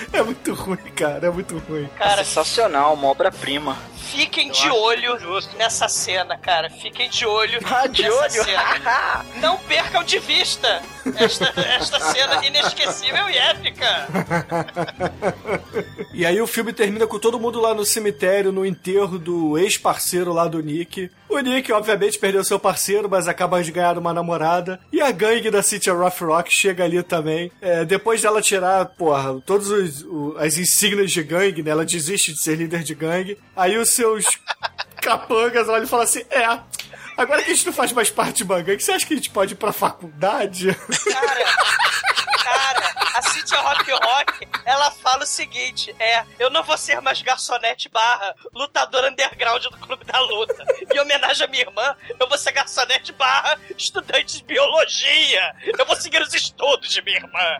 É 0.12 0.22
muito 0.22 0.54
ruim, 0.54 0.76
cara. 0.96 1.26
É 1.26 1.30
muito 1.30 1.58
ruim. 1.58 1.88
Cara, 1.96 2.24
Sensacional, 2.24 2.94
uma 2.94 3.08
obra-prima. 3.08 3.76
Fiquem 3.96 4.50
de 4.50 4.68
olho 4.70 5.16
nessa 5.56 5.88
cena, 5.88 6.36
cara. 6.36 6.68
Fiquem 6.68 7.08
de 7.08 7.24
olho 7.26 7.60
Ah, 7.64 7.86
de 7.86 8.02
nessa 8.02 8.16
olho? 8.16 8.44
cena. 8.44 9.24
Não 9.40 9.56
percam 9.58 10.02
de 10.02 10.18
vista 10.18 10.82
esta, 11.16 11.52
esta 11.60 12.00
cena 12.00 12.44
inesquecível 12.44 13.28
e 13.28 13.38
épica. 13.38 14.08
E 16.12 16.26
aí 16.26 16.40
o 16.40 16.46
filme 16.46 16.72
termina 16.72 17.06
com 17.06 17.18
todo 17.18 17.38
mundo 17.38 17.60
lá 17.60 17.72
no 17.72 17.84
cemitério, 17.84 18.52
no 18.52 18.66
enterro 18.66 19.18
do 19.18 19.56
ex-parceiro 19.56 20.32
lá 20.32 20.46
do 20.48 20.60
Nick. 20.60 21.10
O 21.28 21.38
Nick, 21.38 21.72
obviamente, 21.72 22.18
perdeu 22.18 22.42
seu 22.42 22.58
parceiro, 22.58 23.08
mas 23.08 23.28
acaba 23.28 23.62
de 23.62 23.70
ganhar 23.70 23.96
uma 23.96 24.12
namorada. 24.12 24.80
E 24.92 25.00
a 25.00 25.10
gangue 25.12 25.50
da 25.50 25.62
City 25.62 25.88
Rock 25.88 26.54
chega 26.54 26.84
ali 26.84 27.02
também. 27.02 27.50
É, 27.60 27.84
depois 27.84 28.20
dela 28.20 28.42
tirar, 28.42 28.84
porra, 28.86 29.40
todas 29.46 30.04
as 30.38 30.58
insígnias 30.58 31.12
de 31.12 31.22
gangue, 31.22 31.62
né? 31.62 31.70
Ela 31.70 31.84
desiste 31.84 32.32
de 32.32 32.42
ser 32.42 32.56
líder 32.56 32.82
de 32.82 32.94
gangue. 32.94 33.38
Aí 33.56 33.78
os 33.78 33.90
seus 33.90 34.26
capangas 35.00 35.68
olham 35.68 35.84
e 35.84 35.88
falam 35.88 36.04
assim: 36.04 36.24
é. 36.30 36.46
Agora 37.16 37.42
que 37.42 37.50
a 37.50 37.54
gente 37.54 37.66
não 37.66 37.72
faz 37.72 37.92
mais 37.92 38.08
parte 38.08 38.38
de 38.38 38.44
gangue, 38.44 38.80
você 38.80 38.92
acha 38.92 39.06
que 39.06 39.12
a 39.12 39.16
gente 39.16 39.30
pode 39.30 39.52
ir 39.52 39.56
pra 39.56 39.72
faculdade? 39.72 40.74
Cara, 41.12 41.44
cara, 42.42 42.94
a 43.14 43.22
Cynthia 43.22 43.60
Rock 43.60 43.90
Rock, 43.92 44.48
ela 44.64 44.90
fala 44.90 45.24
o 45.24 45.26
seguinte: 45.26 45.94
é, 45.98 46.24
eu 46.38 46.48
não 46.50 46.62
vou 46.62 46.78
ser 46.78 47.00
mais 47.00 47.20
garçonete 47.20 47.88
barra 47.88 48.34
lutadora 48.54 49.10
underground 49.10 49.62
do 49.64 49.76
Clube 49.78 50.04
da 50.04 50.18
Luta. 50.20 50.64
Em 50.92 50.98
homenagem 50.98 51.46
à 51.46 51.50
minha 51.50 51.62
irmã, 51.62 51.94
eu 52.18 52.28
vou 52.28 52.38
ser 52.38 52.52
garçonete 52.52 53.12
barra 53.12 53.58
estudante 53.76 54.38
de 54.38 54.44
biologia. 54.44 55.54
Eu 55.78 55.84
vou 55.84 55.96
seguir 55.96 56.22
os 56.22 56.32
estudos 56.32 56.88
de 56.88 57.02
minha 57.02 57.18
irmã. 57.18 57.56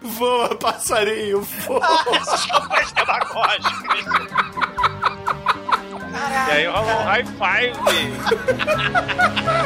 Voa, 0.00 0.56
passarinho, 0.56 1.42
voa! 1.42 1.86
Ah, 1.86 2.16
essas 2.16 2.46
campanhas 2.46 2.92
demagógicas. 2.92 4.95
E 6.48 6.50
aí 6.52 6.66
rola 6.66 6.94
um 7.00 7.04
high 7.04 7.24
five 7.24 7.72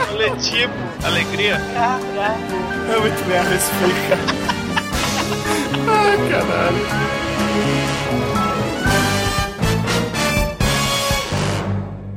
coletivo, 0.09 0.73
alegria. 1.05 1.55
É 1.57 3.01
muito 3.01 3.25
merda 3.29 3.55
esse 3.55 3.71
filme, 3.75 3.95
cara. 4.09 4.51
Ai, 5.89 6.17
caralho. 6.31 7.11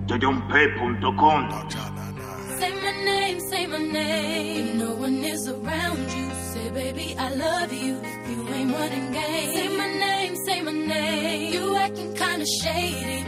Tedump.com 0.08 1.50
Say 2.60 2.72
my 2.82 2.92
name, 3.06 3.40
say 3.40 3.68
my 3.68 3.78
name. 3.78 4.68
If 4.70 4.76
no 4.76 4.96
one 4.96 5.24
is 5.24 5.48
around 5.48 6.12
you, 6.12 6.30
say, 6.54 6.70
baby, 6.72 7.16
I 7.18 7.30
love 7.36 7.72
you. 7.74 7.98
If 8.04 8.30
you 8.30 8.48
ain't 8.54 8.72
running 8.72 9.12
game, 9.12 9.54
say 9.54 9.68
my 9.78 9.88
name, 9.88 10.36
say 10.46 10.62
my 10.62 10.72
name. 10.72 11.54
You 11.54 11.76
acting 11.78 12.14
kinda 12.14 12.46
shady, 12.62 13.06
ain't 13.18 13.28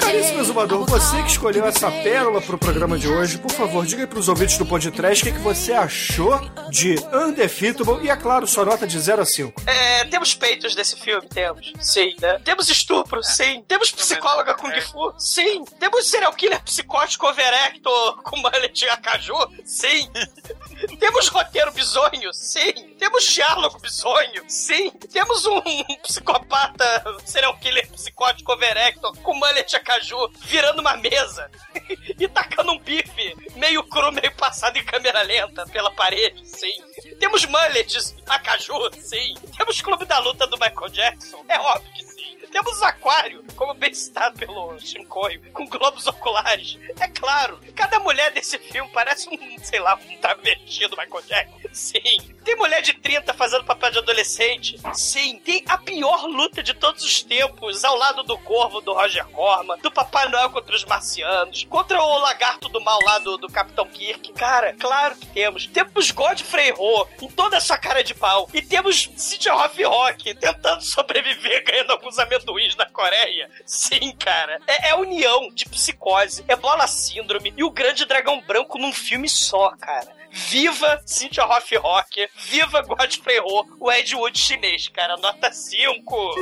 Caríssimo 0.00 0.38
was 0.38 0.90
você 0.90 1.22
que 1.22 1.30
escolheu 1.30 1.64
essa 1.66 1.90
pérola 1.90 2.40
pro 2.40 2.58
programa 2.58 2.98
de 2.98 3.08
hoje, 3.08 3.38
por 3.38 3.50
favor, 3.50 3.86
diga 3.86 4.02
aí 4.02 4.06
pros 4.06 4.28
ouvintes 4.28 4.58
do 4.58 4.66
podcast 4.66 5.22
o 5.22 5.26
que, 5.26 5.32
que 5.38 5.42
você 5.42 5.72
achou 5.72 6.38
de 6.70 6.96
Undefeatable 7.12 8.04
e, 8.04 8.10
é 8.10 8.16
claro, 8.16 8.46
sua 8.46 8.64
nota 8.64 8.86
de 8.86 8.98
0 8.98 9.22
a 9.22 9.24
5. 9.24 9.62
É, 9.66 10.04
temos 10.04 10.34
peitos 10.34 10.74
desse 10.74 10.96
filme? 10.96 11.28
Temos. 11.28 11.72
Sim, 11.80 12.14
né? 12.20 12.38
Temos 12.44 12.68
estupro? 12.68 13.22
Sim. 13.22 13.64
Temos 13.66 13.90
psicóloga 13.90 14.54
Kung 14.54 14.80
Fu? 14.80 15.14
Sim. 15.18 15.64
Temos 15.78 16.06
serial 16.06 16.32
killer 16.34 16.62
psicótico 16.62 17.26
overacto 17.26 17.90
com 18.22 18.38
mullet 18.38 18.84
e 18.84 18.88
acaju? 18.88 19.34
Sim. 19.64 20.10
Temos 21.00 21.28
roteiro 21.28 21.72
bizonho? 21.72 22.32
Sim. 22.32 22.87
Temos 22.98 23.24
diálogo 23.24 23.78
bizonho? 23.80 24.42
Sim. 24.48 24.90
Temos 24.90 25.46
um 25.46 25.60
psicopata 26.02 27.18
serial 27.24 27.56
killer 27.58 27.88
psicótico 27.90 28.52
overacto 28.52 29.12
com 29.22 29.34
mullet 29.34 29.72
e 29.72 29.76
acaju 29.76 30.28
virando 30.40 30.80
uma 30.80 30.96
mesa 30.96 31.50
e 32.18 32.28
tacando 32.28 32.72
um 32.72 32.78
bife 32.78 33.34
meio 33.56 33.82
cru, 33.84 34.10
meio 34.12 34.34
passado 34.34 34.76
em 34.76 34.84
câmera 34.84 35.22
lenta 35.22 35.64
pela 35.66 35.90
parede? 35.90 36.46
Sim. 36.46 36.72
Temos 37.18 37.44
mullets 37.46 38.14
acaju? 38.26 38.90
Sim. 39.00 39.34
Temos 39.56 39.80
Clube 39.80 40.04
da 40.04 40.18
Luta 40.18 40.46
do 40.46 40.58
Michael 40.58 40.88
Jackson? 40.90 41.44
É 41.48 41.58
óbvio 41.58 41.92
que. 41.92 42.07
Temos 42.50 42.82
aquário, 42.82 43.44
como 43.56 43.74
bem 43.74 43.92
citado 43.92 44.38
pelo 44.38 44.78
Shinkoio, 44.78 45.40
com 45.52 45.66
globos 45.66 46.06
oculares. 46.06 46.78
É 46.98 47.08
claro, 47.08 47.58
cada 47.74 47.98
mulher 48.00 48.30
desse 48.32 48.58
filme 48.58 48.90
parece 48.92 49.28
um, 49.28 49.58
sei 49.62 49.80
lá, 49.80 49.94
um 49.94 50.16
travesti 50.18 50.86
do 50.86 50.96
Michael 50.96 51.22
Jackson. 51.26 51.58
Sim. 51.72 52.34
Tem 52.44 52.56
mulher 52.56 52.82
de 52.82 52.94
30 52.94 53.34
fazendo 53.34 53.64
papel 53.64 53.90
de 53.90 53.98
adolescente. 53.98 54.80
Sim. 54.94 55.38
Tem 55.44 55.62
a 55.68 55.76
pior 55.78 56.26
luta 56.26 56.62
de 56.62 56.74
todos 56.74 57.04
os 57.04 57.22
tempos 57.22 57.84
ao 57.84 57.96
lado 57.96 58.22
do 58.22 58.38
Corvo 58.38 58.80
do 58.80 58.94
Roger 58.94 59.26
Corman, 59.26 59.78
do 59.78 59.90
Papai 59.90 60.28
Noel 60.28 60.50
contra 60.50 60.74
os 60.74 60.84
marcianos, 60.84 61.64
contra 61.64 62.02
o 62.02 62.18
lagarto 62.18 62.68
do 62.68 62.80
mal 62.80 62.98
lá 63.04 63.18
do, 63.18 63.36
do 63.36 63.48
Capitão 63.48 63.86
Kirk. 63.86 64.32
Cara, 64.32 64.74
claro 64.78 65.16
que 65.16 65.26
temos. 65.26 65.66
Temos 65.66 66.10
Godfrey 66.10 66.72
Ho 66.78 67.06
em 67.20 67.28
toda 67.28 67.58
a 67.58 67.60
sua 67.60 67.78
cara 67.78 68.02
de 68.02 68.14
pau. 68.14 68.48
E 68.52 68.62
temos 68.62 69.10
Cynthia 69.16 69.54
Hoff 69.54 69.82
Rock 69.82 70.34
tentando 70.34 70.82
sobreviver 70.82 71.64
ganhando 71.64 71.92
alguns 71.92 72.18
amendoins 72.38 72.76
na 72.76 72.86
Coreia. 72.86 73.50
Sim, 73.66 74.12
cara. 74.18 74.60
É, 74.66 74.90
é 74.90 74.94
união 74.94 75.50
de 75.54 75.64
psicose, 75.68 76.44
é 76.48 76.56
bola 76.56 76.86
síndrome 76.86 77.52
e 77.56 77.64
o 77.64 77.70
grande 77.70 78.04
dragão 78.04 78.40
branco 78.40 78.78
num 78.78 78.92
filme 78.92 79.28
só, 79.28 79.70
cara. 79.76 80.18
Viva 80.30 81.00
Cynthia 81.06 81.44
Hoff 81.46 81.74
Rock, 81.76 82.28
viva 82.36 82.82
Godfrey 82.82 83.40
Ho, 83.40 83.66
o 83.80 83.90
Ed 83.90 84.14
Wood 84.14 84.38
chinês, 84.38 84.88
cara. 84.88 85.16
Nota 85.16 85.50
5. 85.50 86.34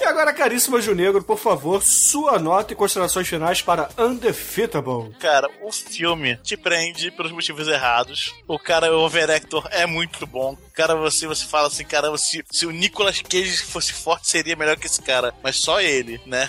E 0.00 0.04
agora, 0.04 0.32
caríssimo 0.32 0.80
Junegro, 0.80 1.22
por 1.22 1.38
favor, 1.38 1.82
sua 1.82 2.38
nota 2.38 2.72
e 2.72 2.76
considerações 2.76 3.28
finais 3.28 3.62
para 3.62 3.88
Undefeatable. 3.96 5.14
Cara, 5.20 5.48
o 5.62 5.70
filme 5.70 6.36
te 6.38 6.56
prende 6.56 7.10
pelos 7.12 7.32
motivos 7.32 7.68
errados. 7.68 8.34
O 8.48 8.58
cara, 8.58 8.92
o 8.92 9.04
overactor, 9.04 9.66
é 9.70 9.86
muito 9.86 10.26
bom. 10.26 10.56
Cara, 10.80 10.96
você, 10.96 11.26
você 11.26 11.44
fala 11.44 11.66
assim, 11.68 11.84
caramba, 11.84 12.16
se, 12.16 12.42
se 12.50 12.64
o 12.64 12.70
Nicolas 12.70 13.20
Cage 13.20 13.58
fosse 13.58 13.92
forte, 13.92 14.30
seria 14.30 14.56
melhor 14.56 14.76
que 14.76 14.86
esse 14.86 15.02
cara. 15.02 15.34
Mas 15.42 15.56
só 15.56 15.80
ele, 15.80 16.20
né? 16.24 16.48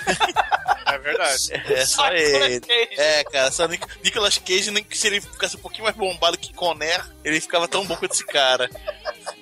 É 0.85 0.97
verdade. 0.97 1.51
É 1.71 1.85
só 1.85 2.07
ele. 2.11 2.61
É, 2.97 3.23
cara, 3.25 3.51
só 3.51 3.67
Nic 3.67 3.85
Nicolas 4.03 4.37
Cage, 4.37 4.71
nem 4.71 4.83
que 4.83 4.97
se 4.97 5.07
ele 5.07 5.19
ficasse 5.21 5.55
um 5.55 5.59
pouquinho 5.59 5.83
mais 5.83 5.95
bombado 5.95 6.37
que 6.37 6.53
Conner, 6.53 7.03
ele 7.23 7.39
ficava 7.41 7.67
tão 7.67 7.85
bom 7.85 7.95
quanto 7.95 8.13
esse 8.13 8.25
cara. 8.25 8.69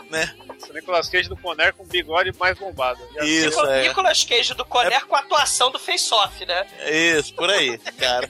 Né? 0.10 0.36
Nicolas 0.74 1.08
Cage 1.10 1.30
do 1.30 1.38
Conner 1.38 1.74
com 1.74 1.86
bigode 1.86 2.32
mais 2.38 2.58
bombado. 2.58 3.00
Isso, 3.22 3.50
Nico- 3.62 3.66
é. 3.68 3.82
Nicolas 3.88 4.24
Cage 4.24 4.54
do 4.54 4.66
Conner 4.66 5.06
com 5.06 5.16
a 5.16 5.20
atuação 5.20 5.72
do 5.72 5.80
Face 5.80 6.12
Off, 6.14 6.46
né? 6.46 6.66
Isso, 6.88 7.34
por 7.34 7.50
aí, 7.50 7.78
cara. 7.98 8.30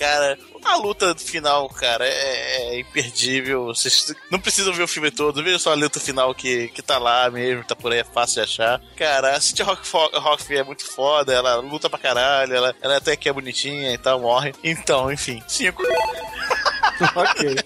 Cara, 0.00 0.38
a 0.64 0.76
luta 0.76 1.14
final, 1.14 1.68
cara, 1.68 2.06
é, 2.06 2.72
é 2.72 2.80
imperdível. 2.80 3.66
Vocês 3.66 4.14
não 4.30 4.40
precisam 4.40 4.72
ver 4.72 4.84
o 4.84 4.88
filme 4.88 5.10
todo, 5.10 5.44
veja 5.44 5.58
só 5.58 5.72
a 5.72 5.74
luta 5.74 6.00
final 6.00 6.34
que, 6.34 6.68
que 6.68 6.80
tá 6.80 6.96
lá 6.96 7.30
mesmo, 7.30 7.62
tá 7.64 7.76
por 7.76 7.92
aí, 7.92 7.98
é 7.98 8.04
fácil 8.04 8.36
de 8.36 8.40
achar. 8.40 8.80
Cara, 8.96 9.36
a 9.36 9.40
Cynthia 9.42 9.66
Rock, 9.66 9.86
Rock 9.92 10.56
é 10.56 10.64
muito 10.64 10.86
foda, 10.86 11.34
ela 11.34 11.56
luta 11.56 11.90
pra 11.90 11.98
caralho, 11.98 12.54
ela, 12.54 12.74
ela 12.80 12.96
até 12.96 13.14
que 13.14 13.28
é 13.28 13.32
bonitinha 13.32 13.92
e 13.92 13.98
tal, 13.98 14.20
morre. 14.20 14.54
Então, 14.64 15.12
enfim, 15.12 15.42
cinco. 15.46 15.82
ok. 17.14 17.56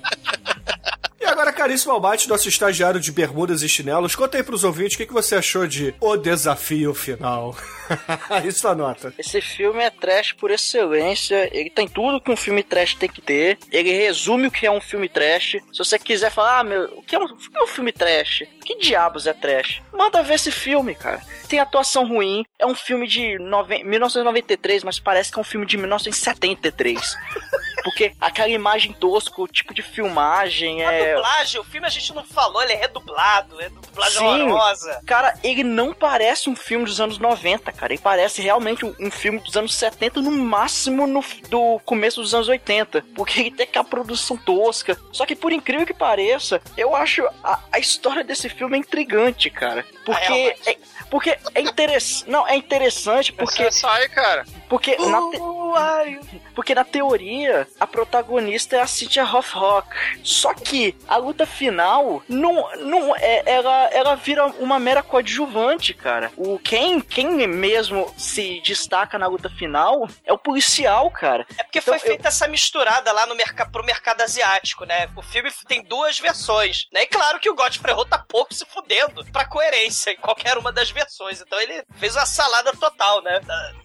E 1.24 1.26
agora, 1.26 1.50
caríssimo 1.54 1.90
Albate, 1.90 2.28
nosso 2.28 2.50
estagiário 2.50 3.00
de 3.00 3.10
bermudas 3.10 3.62
e 3.62 3.68
chinelos, 3.68 4.14
conta 4.14 4.36
aí 4.36 4.42
pros 4.42 4.62
ouvintes 4.62 4.94
o 4.94 4.98
que, 4.98 5.06
que 5.06 5.12
você 5.12 5.36
achou 5.36 5.66
de 5.66 5.94
O 5.98 6.18
Desafio 6.18 6.92
Final. 6.92 7.56
Isso 8.46 8.68
anota. 8.68 9.14
Esse 9.18 9.40
filme 9.40 9.82
é 9.82 9.88
trash 9.88 10.32
por 10.32 10.50
excelência. 10.50 11.48
Ele 11.50 11.70
tem 11.70 11.88
tudo 11.88 12.20
que 12.20 12.30
um 12.30 12.36
filme 12.36 12.62
trash 12.62 12.94
tem 12.96 13.08
que 13.08 13.22
ter. 13.22 13.56
Ele 13.72 13.90
resume 13.90 14.48
o 14.48 14.50
que 14.50 14.66
é 14.66 14.70
um 14.70 14.82
filme 14.82 15.08
trash. 15.08 15.56
Se 15.72 15.78
você 15.78 15.98
quiser 15.98 16.30
falar, 16.30 16.60
ah, 16.60 16.64
meu, 16.64 16.84
o 16.98 17.02
que 17.02 17.16
é 17.16 17.18
um, 17.18 17.24
o 17.24 17.36
que 17.36 17.56
é 17.58 17.62
um 17.62 17.68
filme 17.68 17.90
trash? 17.90 18.42
Que 18.64 18.76
diabos 18.76 19.26
é 19.26 19.32
trash? 19.32 19.82
Manda 19.92 20.22
ver 20.22 20.34
esse 20.34 20.50
filme, 20.50 20.94
cara. 20.94 21.22
Tem 21.48 21.60
atuação 21.60 22.06
ruim. 22.06 22.44
É 22.58 22.66
um 22.66 22.74
filme 22.74 23.06
de 23.06 23.38
nove... 23.38 23.84
1993, 23.84 24.82
mas 24.82 24.98
parece 24.98 25.30
que 25.30 25.38
é 25.38 25.40
um 25.40 25.44
filme 25.44 25.66
de 25.66 25.76
1973. 25.76 27.16
Porque 27.84 28.14
aquela 28.18 28.48
imagem 28.48 28.94
tosca, 28.94 29.42
o 29.42 29.46
tipo 29.46 29.74
de 29.74 29.82
filmagem 29.82 30.82
A 30.82 30.90
é. 30.90 31.14
dublagem, 31.14 31.60
o 31.60 31.64
filme 31.64 31.86
a 31.86 31.90
gente 31.90 32.14
não 32.14 32.24
falou, 32.24 32.62
ele 32.62 32.72
é 32.72 32.76
redublado, 32.76 33.60
é 33.60 33.68
dublagem 33.68 34.18
Sim. 34.18 34.24
horrorosa. 34.24 35.02
Cara, 35.06 35.38
ele 35.44 35.62
não 35.62 35.92
parece 35.92 36.48
um 36.48 36.56
filme 36.56 36.86
dos 36.86 36.98
anos 36.98 37.18
90, 37.18 37.70
cara. 37.72 37.92
Ele 37.92 38.00
parece 38.02 38.40
realmente 38.40 38.86
um, 38.86 38.94
um 38.98 39.10
filme 39.10 39.38
dos 39.38 39.54
anos 39.54 39.74
70, 39.74 40.22
no 40.22 40.30
máximo 40.30 41.06
no, 41.06 41.22
do 41.50 41.78
começo 41.84 42.22
dos 42.22 42.34
anos 42.34 42.48
80. 42.48 43.04
Porque 43.14 43.40
ele 43.40 43.50
tem 43.50 43.64
aquela 43.64 43.84
produção 43.84 44.36
tosca. 44.38 44.98
Só 45.12 45.26
que 45.26 45.36
por 45.36 45.52
incrível 45.52 45.86
que 45.86 45.92
pareça, 45.92 46.62
eu 46.78 46.96
acho 46.96 47.26
a, 47.42 47.60
a 47.70 47.78
história 47.78 48.24
desse 48.24 48.48
filme 48.54 48.76
é 48.76 48.80
intrigante, 48.80 49.50
cara. 49.50 49.84
Porque. 50.04 50.56
é, 50.66 50.76
porque 51.10 51.36
é 51.54 51.60
interessante. 51.60 52.30
Não, 52.30 52.46
é 52.46 52.56
interessante 52.56 53.32
porque. 53.32 53.70
sai, 53.70 54.08
cara. 54.08 54.44
Porque 54.74 54.96
na, 54.96 55.20
te- 55.30 56.42
porque 56.52 56.74
na 56.74 56.82
teoria, 56.82 57.68
a 57.78 57.86
protagonista 57.86 58.74
é 58.74 58.80
a 58.80 58.86
Cynthia 58.88 59.22
Rothrock. 59.22 59.88
Só 60.24 60.52
que 60.52 60.96
a 61.06 61.16
luta 61.16 61.46
final 61.46 62.20
não, 62.28 62.76
não 62.78 63.14
é, 63.16 63.42
ela, 63.46 63.84
ela 63.92 64.14
vira 64.16 64.46
uma 64.58 64.80
mera 64.80 65.00
coadjuvante, 65.00 65.94
cara. 65.94 66.32
O 66.36 66.58
quem, 66.58 67.00
quem 67.00 67.46
mesmo 67.46 68.12
se 68.18 68.60
destaca 68.64 69.16
na 69.16 69.28
luta 69.28 69.48
final 69.48 70.08
é 70.24 70.32
o 70.32 70.38
policial, 70.38 71.08
cara. 71.08 71.46
É 71.56 71.62
porque 71.62 71.80
foi 71.80 72.00
feita 72.00 72.26
essa 72.26 72.48
misturada 72.48 73.12
lá 73.12 73.26
no 73.26 73.36
mercado, 73.36 73.70
pro 73.70 73.84
mercado 73.84 74.22
asiático, 74.22 74.84
né? 74.84 75.08
O 75.14 75.22
filme 75.22 75.52
tem 75.68 75.84
duas 75.84 76.18
versões, 76.18 76.88
né? 76.92 77.04
E 77.04 77.06
claro 77.06 77.38
que 77.38 77.48
o 77.48 77.54
Godfrey 77.54 77.94
Ho 77.94 78.04
tá 78.04 78.18
pouco 78.28 78.52
se 78.52 78.64
fudendo 78.66 79.24
pra 79.26 79.44
coerência 79.44 80.10
em 80.10 80.16
qualquer 80.16 80.58
uma 80.58 80.72
das 80.72 80.90
versões. 80.90 81.40
Então 81.40 81.60
ele 81.60 81.84
fez 81.96 82.16
uma 82.16 82.26
salada 82.26 82.72
total, 82.72 83.22
né? 83.22 83.40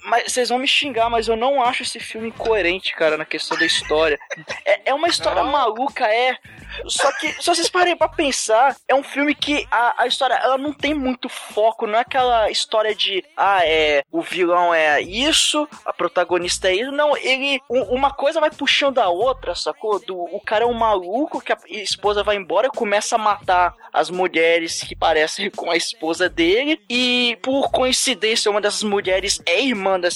Mas 0.05 0.31
vocês 0.33 0.49
vão 0.49 0.57
me 0.57 0.67
xingar, 0.79 1.09
mas 1.09 1.27
eu 1.27 1.35
não 1.35 1.61
acho 1.63 1.83
esse 1.83 1.99
filme 1.99 2.29
incoerente, 2.29 2.95
cara, 2.95 3.17
na 3.17 3.25
questão 3.25 3.57
da 3.57 3.65
história. 3.65 4.19
É, 4.65 4.89
é 4.91 4.93
uma 4.93 5.07
história 5.07 5.43
maluca, 5.43 6.05
é. 6.07 6.37
Só 6.85 7.11
que, 7.13 7.31
se 7.33 7.45
vocês 7.45 7.69
parem 7.69 7.97
pra 7.97 8.07
pensar, 8.07 8.75
é 8.87 8.95
um 8.95 9.03
filme 9.03 9.33
que 9.33 9.67
a, 9.71 10.03
a 10.03 10.07
história, 10.07 10.35
ela 10.35 10.57
não 10.57 10.71
tem 10.71 10.93
muito 10.93 11.27
foco, 11.27 11.87
não 11.87 11.97
é 11.97 12.01
aquela 12.01 12.49
história 12.49 12.93
de, 12.93 13.23
ah, 13.35 13.65
é, 13.65 14.03
o 14.11 14.21
vilão 14.21 14.73
é 14.73 15.01
isso, 15.01 15.67
a 15.85 15.91
protagonista 15.91 16.69
é 16.69 16.75
isso. 16.75 16.91
Não, 16.91 17.17
ele, 17.17 17.61
uma 17.69 18.11
coisa 18.13 18.39
vai 18.39 18.51
puxando 18.51 18.99
a 18.99 19.09
outra, 19.09 19.55
sacou? 19.55 19.99
Do, 19.99 20.15
o 20.15 20.39
cara 20.39 20.63
é 20.63 20.67
um 20.67 20.73
maluco 20.73 21.41
que 21.41 21.51
a 21.51 21.57
esposa 21.67 22.23
vai 22.23 22.35
embora 22.35 22.67
e 22.67 22.71
começa 22.71 23.15
a 23.15 23.19
matar 23.19 23.73
as 23.91 24.09
mulheres 24.09 24.81
que 24.81 24.95
parecem 24.95 25.49
com 25.49 25.71
a 25.71 25.75
esposa 25.75 26.29
dele, 26.29 26.79
e 26.89 27.37
por 27.41 27.71
coincidência, 27.71 28.51
uma 28.51 28.61
dessas 28.61 28.83
mulheres 28.83 29.41
é 29.45 29.61
irmã 29.61 29.99
da 29.99 30.11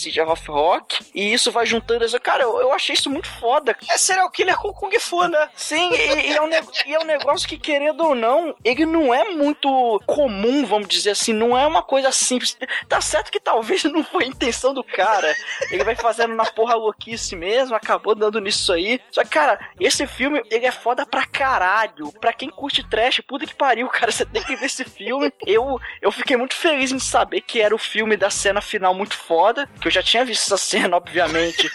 Rock, 0.48 1.06
e 1.14 1.34
isso 1.34 1.52
vai 1.52 1.65
juntando. 1.65 2.03
essa- 2.06 2.20
Cara, 2.20 2.44
eu, 2.44 2.60
eu 2.60 2.74
achei 2.74 2.94
isso 2.94 3.10
muito 3.10 3.28
foda. 3.28 3.76
É 3.90 3.98
serial 3.98 4.30
killer 4.30 4.57
com 4.57 4.74
Kung 4.74 4.98
Fu, 4.99 5.28
né? 5.28 5.49
Sim, 5.56 5.91
e, 5.94 6.32
e 6.32 6.34
é 6.36 6.41
um 6.41 6.49
e 6.86 6.94
é 6.94 6.99
um 6.99 7.03
negócio 7.06 7.48
que, 7.48 7.57
querendo 7.57 8.03
ou 8.03 8.15
não, 8.15 8.56
ele 8.64 8.86
não 8.86 9.14
é 9.14 9.30
muito 9.30 10.02
comum, 10.06 10.65
vamos 10.65 10.88
dizer 10.88 11.11
assim, 11.11 11.34
não 11.34 11.57
é 11.57 11.65
uma 11.65 11.82
coisa 11.84 12.11
simples. 12.11 12.57
Tá 12.88 13.02
certo 13.02 13.32
que 13.32 13.40
talvez 13.40 13.84
não 13.86 14.03
foi 14.03 14.26
a 14.26 14.28
intenção 14.28 14.74
do 14.74 14.84
cara. 14.84 15.34
Ele 15.72 15.84
vai 15.84 15.95
fazendo 15.95 16.34
na 16.36 16.45
porra 16.45 16.76
louquice 16.76 17.36
mesmo, 17.36 17.76
acabou 17.76 18.15
dando 18.15 18.40
nisso 18.40 18.72
aí. 18.74 18.99
Só 19.11 19.24
que, 19.24 19.30
cara, 19.30 19.60
esse 19.80 20.06
filme, 20.07 20.41
ele 20.49 20.65
é 20.65 20.72
foda 20.72 21.06
pra 21.06 21.26
caralho. 21.26 22.11
Pra 22.20 22.34
quem 22.34 22.49
curte 22.49 22.88
trash, 22.90 23.22
puta 23.28 23.45
que 23.45 23.56
pariu, 23.56 23.88
cara, 23.90 24.11
você 24.11 24.26
tem 24.26 24.44
que 24.44 24.56
ver 24.56 24.65
esse 24.65 24.84
filme. 24.84 25.32
Eu, 25.45 25.80
eu 26.02 26.11
fiquei 26.11 26.36
muito 26.38 26.56
feliz 26.56 26.91
em 26.91 26.99
saber 26.99 27.41
que 27.41 27.61
era 27.61 27.74
o 27.74 27.78
filme 27.80 28.15
da 28.18 28.30
cena 28.30 28.61
final 28.61 28.94
muito 28.94 29.15
foda, 29.15 29.70
que 29.82 29.88
eu 29.88 29.91
já 29.91 30.02
tinha 30.03 30.24
visto 30.26 30.32
essa 30.41 30.57
cena, 30.57 30.97
obviamente, 30.97 31.69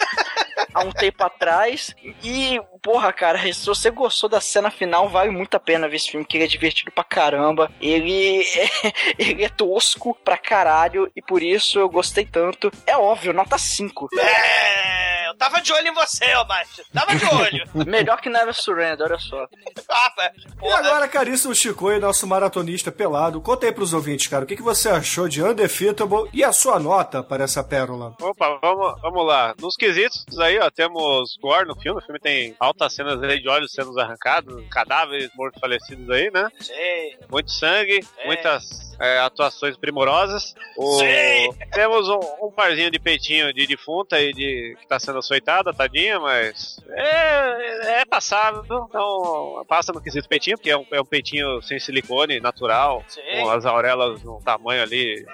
há 0.73 0.81
um 0.81 0.91
tempo 0.91 1.23
atrás. 1.23 1.95
E, 2.23 2.59
porra, 2.81 3.11
cara, 3.13 3.39
se 3.53 3.65
você 3.65 3.89
gostou 3.89 4.29
da 4.29 4.41
cena 4.41 4.69
final, 4.71 5.09
vale 5.09 5.29
muito 5.31 5.55
a 5.55 5.59
pena 5.59 5.87
ver 5.87 5.97
esse 5.97 6.11
filme, 6.11 6.25
que 6.25 6.37
ele 6.37 6.45
é 6.45 6.47
divertido 6.47 6.91
pra 6.91 7.03
caramba. 7.03 7.71
Ele 7.81 8.41
é, 8.41 8.69
ele 9.17 9.43
é 9.43 9.49
tosco 9.49 10.17
pra 10.23 10.37
caralho, 10.37 11.11
e 11.15 11.21
por 11.21 11.41
isso 11.43 11.79
eu 11.79 11.89
gostei 11.89 12.25
tanto. 12.25 12.71
É 12.85 12.97
óbvio, 12.97 13.33
nota 13.33 13.57
5. 13.57 14.09
É, 14.17 15.29
eu 15.29 15.37
tava 15.37 15.61
de 15.61 15.71
olho 15.73 15.87
em 15.87 15.93
você, 15.93 16.35
ô 16.35 16.45
macho. 16.45 16.81
Tava 16.93 17.15
de 17.15 17.25
olho. 17.25 17.63
Melhor 17.85 18.19
que 18.21 18.29
Never 18.29 18.53
Surrender, 18.53 19.05
olha 19.05 19.19
só. 19.19 19.45
ah. 19.89 20.31
E 20.61 20.71
agora, 20.71 21.07
caríssimo 21.07 21.55
Chico 21.55 21.91
e 21.91 21.99
nosso 21.99 22.27
maratonista 22.27 22.91
pelado, 22.91 23.41
conta 23.41 23.65
aí 23.65 23.71
pros 23.71 23.93
ouvintes, 23.93 24.27
cara, 24.27 24.43
o 24.43 24.47
que, 24.47 24.55
que 24.55 24.61
você 24.61 24.89
achou 24.89 25.27
de 25.27 25.41
Undefeatable 25.41 26.29
e 26.33 26.43
a 26.43 26.51
sua 26.51 26.79
nota 26.79 27.23
para 27.23 27.43
essa 27.43 27.63
pérola? 27.63 28.15
Opa, 28.21 28.59
vamos, 28.61 29.01
vamos 29.01 29.25
lá. 29.25 29.53
Nos 29.59 29.75
quesitos 29.75 30.39
aí, 30.39 30.59
ó, 30.59 30.69
temos 30.69 31.37
gore 31.41 31.67
no 31.67 31.75
filme. 31.79 31.99
O 31.99 32.03
filme 32.03 32.19
tem 32.19 32.55
altas 32.69 32.93
cenas 32.93 33.21
aí 33.23 33.39
de 33.41 33.49
olhos 33.49 33.71
sendo 33.71 33.97
arrancados, 33.99 34.63
cadáveres 34.69 35.29
mortos 35.35 35.59
falecidos 35.59 36.09
aí, 36.09 36.31
né? 36.31 36.47
Sim. 36.59 37.15
Muito 37.29 37.51
sangue, 37.51 37.99
muitas 38.25 38.95
é, 38.99 39.19
atuações 39.19 39.75
primorosas. 39.77 40.55
O- 40.77 40.99
Sim. 40.99 41.49
Temos 41.73 42.07
um, 42.09 42.19
um 42.47 42.51
parzinho 42.51 42.91
de 42.91 42.99
peitinho 42.99 43.53
de 43.53 43.65
defunta 43.67 44.15
aí 44.17 44.31
de, 44.33 44.75
que 44.79 44.87
tá 44.87 44.99
sendo 44.99 45.19
açoitada, 45.19 45.73
tadinha, 45.73 46.19
mas 46.19 46.79
é, 46.89 48.01
é 48.01 48.05
passável. 48.05 48.63
Então 48.89 49.65
passa 49.67 49.91
no 49.93 50.01
quesito 50.01 50.27
peitinho, 50.27 50.57
porque 50.57 50.69
é 50.71 50.77
um, 50.77 50.85
é 50.91 51.01
um 51.01 51.05
peitinho 51.05 51.61
sem 51.61 51.79
silicone, 51.79 52.39
natural, 52.39 53.03
Sim. 53.07 53.21
com 53.41 53.49
as 53.49 53.65
aurelas 53.65 54.21
num 54.23 54.41
tamanho 54.41 54.83
ali 54.83 55.25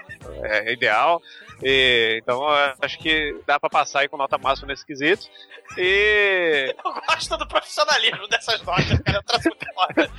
é, 0.44 0.72
ideal. 0.72 1.22
E, 1.68 2.20
então 2.22 2.44
eu 2.48 2.76
acho 2.80 3.00
que 3.00 3.42
dá 3.48 3.60
pra 3.60 3.72
passar 3.72 4.02
aí 4.02 4.08
com 4.08 4.18
nota 4.18 4.38
máxima 4.38 4.68
nesse 4.68 4.86
quesito. 4.86 5.28
E. 5.76 6.76
Eu 6.86 6.94
gosto 6.94 7.38
do 7.38 7.48
profissionalismo 7.48 8.28
dessas 8.28 8.62
notas, 8.62 9.00
cara. 9.00 9.18
Eu 9.18 9.24
traço 9.24 9.50
muito. 9.50 10.12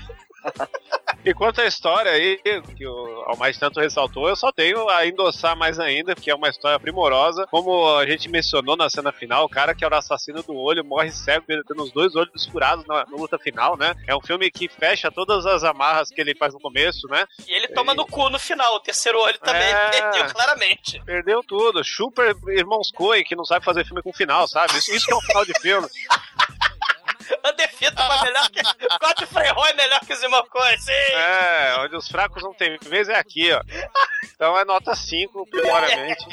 E 1.27 1.35
quanto 1.35 1.61
à 1.61 1.67
história 1.67 2.13
aí, 2.13 2.39
que 2.77 2.87
o 2.87 3.25
Almighty 3.27 3.59
tanto 3.59 3.81
ressaltou, 3.81 4.29
eu 4.29 4.37
só 4.37 4.53
tenho 4.53 4.89
a 4.89 5.05
endossar 5.05 5.57
mais 5.57 5.81
ainda, 5.81 6.15
porque 6.15 6.31
é 6.31 6.35
uma 6.37 6.49
história 6.49 6.79
primorosa. 6.79 7.49
Como 7.49 7.97
a 7.97 8.07
gente 8.07 8.29
mencionou 8.29 8.77
na 8.77 8.89
cena 8.89 9.11
final, 9.11 9.45
o 9.45 9.49
cara 9.49 9.75
que 9.75 9.85
era 9.85 9.97
o 9.97 9.99
assassino 9.99 10.41
do 10.45 10.55
olho 10.55 10.85
morre 10.85 11.11
cego, 11.11 11.45
tendo 11.67 11.83
os 11.83 11.91
dois 11.91 12.15
olhos 12.15 12.47
furados 12.47 12.87
na, 12.87 13.05
na 13.05 13.17
luta 13.17 13.37
final, 13.41 13.77
né? 13.77 13.93
É 14.07 14.15
um 14.15 14.21
filme 14.21 14.49
que 14.53 14.69
fecha 14.69 15.11
todas 15.11 15.45
as 15.47 15.65
amarras 15.65 16.11
que 16.11 16.21
ele 16.21 16.33
faz 16.33 16.55
no 16.55 16.61
começo, 16.61 17.09
né? 17.09 17.27
E 17.45 17.53
ele 17.53 17.67
toma 17.69 17.93
no 17.93 18.07
cu 18.07 18.31
no 18.31 18.39
final. 18.39 18.77
O 18.77 18.81
terceiro 18.81 19.19
olho 19.21 19.39
também 19.41 19.63
É. 19.69 19.89
perdeu 19.91 20.27
claramente. 20.33 21.03
Perdeu 21.05 21.43
tudo. 21.43 21.83
Super 21.83 22.37
Irmãos 22.51 22.93
Coen, 22.95 23.25
que 23.25 23.35
não 23.35 23.45
sabe 23.45 23.65
fazer 23.65 23.85
filme 23.85 24.01
com 24.01 24.13
final, 24.13 24.47
sabe? 24.47 24.79
Isso, 24.79 24.95
isso 24.95 25.07
que 25.07 25.13
é 25.13 25.17
um 25.17 25.21
final 25.23 25.45
de 25.45 25.59
filme. 25.61 25.89
Andefito 27.45 28.01
é 28.01 28.23
melhor 28.25 28.51
que. 28.51 28.61
Godfrey 29.01 29.51
Roy 29.53 29.71
é 29.71 29.75
melhor 29.75 30.01
que 30.01 30.13
os 30.13 30.21
sim! 30.21 30.93
É, 30.93 31.77
onde 31.81 31.97
os 31.97 32.09
fracos 32.09 32.43
não 32.43 32.53
têm 32.55 32.79
vez 32.83 33.09
é 33.09 33.17
aqui, 33.17 33.53
ó. 33.53 33.61
Então 34.35 34.59
é 34.59 34.65
nota 34.65 34.95
5, 34.95 35.47
primoramente. 35.47 36.25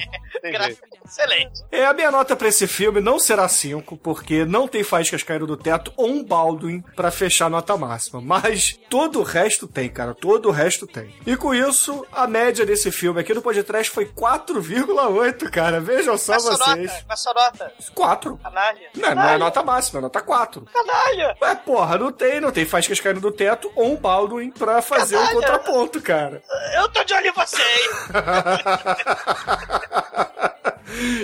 Excelente. 1.05 1.63
É, 1.71 1.85
a 1.85 1.93
minha 1.93 2.11
nota 2.11 2.35
pra 2.35 2.47
esse 2.47 2.67
filme 2.67 2.99
não 2.99 3.19
será 3.19 3.47
5, 3.47 3.97
porque 3.97 4.45
não 4.45 4.67
tem 4.67 4.83
faíscas 4.83 5.23
caindo 5.23 5.47
do 5.47 5.55
teto 5.55 5.93
ou 5.95 6.07
um 6.07 6.23
Baldwin 6.23 6.81
pra 6.95 7.11
fechar 7.11 7.45
a 7.45 7.49
nota 7.49 7.77
máxima. 7.77 8.19
Mas 8.21 8.77
todo 8.89 9.19
o 9.19 9.23
resto 9.23 9.67
tem, 9.67 9.89
cara. 9.89 10.13
Todo 10.13 10.49
o 10.49 10.51
resto 10.51 10.85
tem. 10.85 11.15
E 11.25 11.37
com 11.37 11.53
isso, 11.53 12.05
a 12.11 12.27
média 12.27 12.65
desse 12.65 12.91
filme 12.91 13.21
aqui 13.21 13.33
no 13.33 13.41
podcast 13.41 13.91
foi 13.91 14.05
4,8, 14.05 15.49
cara. 15.49 15.79
Vejam 15.79 16.17
só 16.17 16.33
Qual 16.37 16.47
a 16.47 16.57
vocês. 16.57 16.91
nota? 16.91 17.03
Qual 17.03 17.13
a 17.13 17.15
sua 17.15 17.33
nota? 17.33 17.73
4. 17.93 18.37
Canalha. 18.37 18.89
Não, 18.95 19.15
não 19.15 19.29
é 19.29 19.37
nota 19.37 19.63
máxima, 19.63 19.99
é 19.99 20.01
nota 20.01 20.21
4. 20.21 20.67
Canalha! 20.85 21.35
Ué, 21.41 21.55
porra, 21.55 21.97
não 21.97 22.11
tem, 22.11 22.41
não 22.41 22.51
tem 22.51 22.65
faíscas 22.65 22.99
caindo 22.99 23.21
do 23.21 23.31
teto 23.31 23.71
ou 23.75 23.93
um 23.93 23.95
Baldwin 23.95 24.51
pra 24.51 24.81
fazer 24.81 25.15
o 25.15 25.19
Caralho. 25.19 25.35
contraponto, 25.39 26.01
cara. 26.01 26.41
Eu 26.75 26.89
tô 26.89 27.03
de 27.03 27.13
olho 27.13 27.27
em 27.27 27.31
você, 27.31 27.61
hein? 27.61 27.89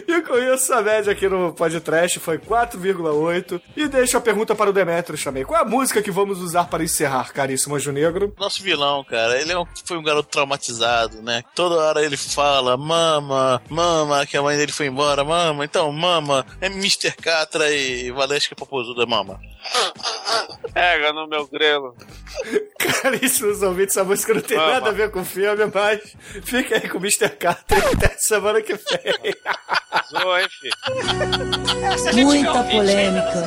E 0.08 0.22
com 0.22 0.36
isso, 0.38 0.74
a 0.74 0.82
média 0.82 1.14
aqui 1.14 1.28
no 1.30 1.54
podcast 1.54 2.20
foi 2.20 2.40
4,8. 2.40 3.62
E 3.78 3.88
deixa 3.88 4.18
a 4.18 4.22
pergunta 4.22 4.56
para 4.56 4.70
o 4.70 4.74
Demetrius 4.74 5.24
também. 5.24 5.46
Qual 5.46 5.60
é 5.60 5.64
a 5.64 5.68
música 5.68 6.02
que 6.02 6.10
vamos 6.10 6.40
usar 6.40 6.66
para 6.66 6.84
encerrar, 6.84 7.32
caríssimo 7.32 7.76
Anjo 7.76 7.92
Negro? 7.92 8.34
Nosso 8.40 8.64
vilão, 8.64 9.04
cara, 9.04 9.40
ele 9.40 9.52
é 9.52 9.60
um- 9.60 9.66
foi 9.86 9.98
um 9.98 10.04
garoto 10.04 10.30
traumatizado, 10.30 11.22
né? 11.22 11.44
Toda 11.54 11.76
hora 11.76 12.04
ele 12.04 12.18
fala, 12.18 12.76
mama, 12.78 13.62
mama, 13.70 14.26
que 14.26 14.36
a 14.38 14.42
mãe 14.42 14.58
dele 14.58 14.72
foi 14.72 14.88
embora, 14.88 15.24
mama, 15.24 15.64
então, 15.64 15.92
mama, 15.92 16.46
é 16.60 16.66
Mr. 16.68 17.12
Catra 17.12 17.70
e 17.72 18.10
Valesca 18.12 18.56
Popozuda, 18.56 19.06
mama. 19.06 19.40
Pega 20.74 21.14
no 21.14 21.28
meu 21.28 21.48
grelo. 21.48 21.96
Caríssimos 23.02 23.62
ouvintes, 23.62 23.96
essa 23.98 24.04
música 24.06 24.34
não 24.34 24.42
tem 24.42 24.58
Vamos. 24.58 24.74
nada 24.74 24.90
a 24.90 24.94
ver 24.94 25.12
com 25.12 25.22
o 25.22 25.26
filme, 25.26 25.64
mas 25.74 26.16
fica 26.44 26.76
aí 26.76 26.88
com 26.88 26.98
o 26.98 27.02
Mr. 27.02 27.30
Carter 27.30 27.86
até 27.94 28.16
semana 28.18 28.62
que 28.62 28.74
vem. 28.74 29.36
Zoa, 30.10 30.42
hein, 30.42 30.48
filho? 30.60 32.26
Muita 32.26 32.64
polêmica, 32.64 33.44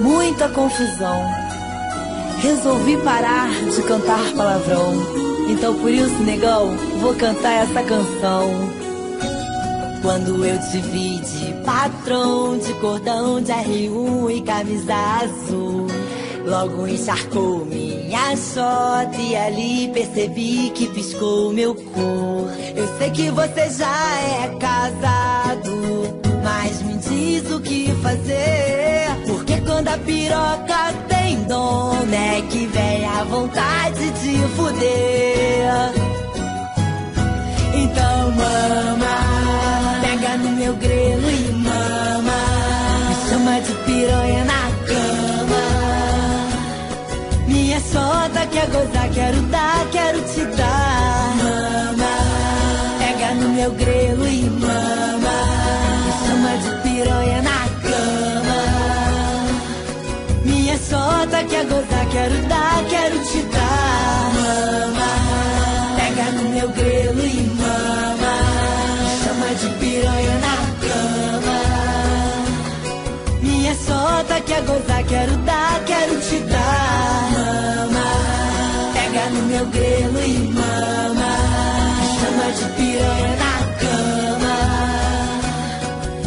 muita 0.00 0.48
confusão. 0.48 1.22
Resolvi 2.42 2.96
parar 3.02 3.50
de 3.50 3.82
cantar 3.82 4.32
palavrão. 4.34 4.94
Então 5.50 5.74
por 5.78 5.90
isso, 5.90 6.22
negão, 6.22 6.74
vou 7.00 7.14
cantar 7.14 7.52
essa 7.64 7.82
canção. 7.82 8.72
Quando 10.02 10.44
eu 10.44 10.58
te 10.58 10.78
vi 10.78 11.18
de 11.18 11.52
patrão, 11.62 12.58
de 12.58 12.72
cordão 12.74 13.40
de 13.40 13.52
R1 13.52 14.36
e 14.36 14.40
camisa 14.40 14.94
azul, 14.94 15.86
logo 16.46 16.86
encharcou 16.86 17.66
minha 17.66 18.34
shot 18.36 19.20
e 19.20 19.36
ali 19.36 19.90
percebi 19.92 20.70
que 20.74 20.88
piscou 20.88 21.52
meu 21.52 21.74
cor. 21.74 22.48
Eu 22.74 22.98
sei 22.98 23.10
que 23.10 23.30
você 23.30 23.70
já 23.70 24.20
é 24.42 24.56
casado, 24.58 26.20
mas 26.42 26.82
me 26.82 26.96
diz 26.96 27.50
o 27.52 27.60
que 27.60 27.92
fazer. 28.02 29.06
Porque 29.26 29.60
quando 29.60 29.88
a 29.88 29.98
piroca 29.98 30.94
tem 31.08 31.42
dom, 31.44 31.92
né 32.06 32.40
que 32.48 32.66
vem 32.66 33.04
a 33.04 33.24
vontade 33.24 34.10
de 34.10 34.38
fuder. 34.56 35.92
Então 37.74 38.30
mama, 38.32 39.39
meu 40.70 40.76
grelo 40.76 41.30
e 41.30 41.52
mama. 41.52 42.40
Me 43.08 43.14
chama 43.28 43.60
de 43.60 43.72
piranha 43.84 44.44
na 44.44 44.70
cama. 44.86 45.64
Minha 47.48 47.80
sota 47.80 48.46
quer 48.46 48.66
gozar, 48.70 49.08
quero 49.10 49.42
dar, 49.42 49.86
quero 49.90 50.20
te 50.22 50.44
dar. 50.56 51.34
Mama, 51.42 52.14
pega 52.98 53.34
no 53.34 53.48
meu 53.48 53.72
grelo 53.72 54.28
e 54.28 54.42
mama. 54.50 55.36
Me 56.04 56.12
chama 56.26 56.56
de 56.62 56.70
piranha 56.82 57.42
na 57.42 57.68
cama. 57.82 58.60
Minha 60.44 60.78
sota 60.78 61.44
quer 61.44 61.64
gozar, 61.66 62.06
quero 62.12 62.36
dar, 62.46 62.84
quero 62.88 63.18
te 63.24 63.39
quer 74.50 74.62
gozar, 74.62 75.04
quero 75.04 75.36
dar, 75.38 75.84
quero 75.84 76.20
te 76.20 76.40
dar. 76.40 77.30
Mama, 77.32 78.08
pega 78.92 79.30
no 79.30 79.42
meu 79.42 79.66
grelo 79.66 80.20
e 80.24 80.38
mama. 80.52 81.32
Chama 82.18 82.46
de 82.58 82.64
piranha 82.76 83.36
na 83.42 83.54
cama. 83.80 84.56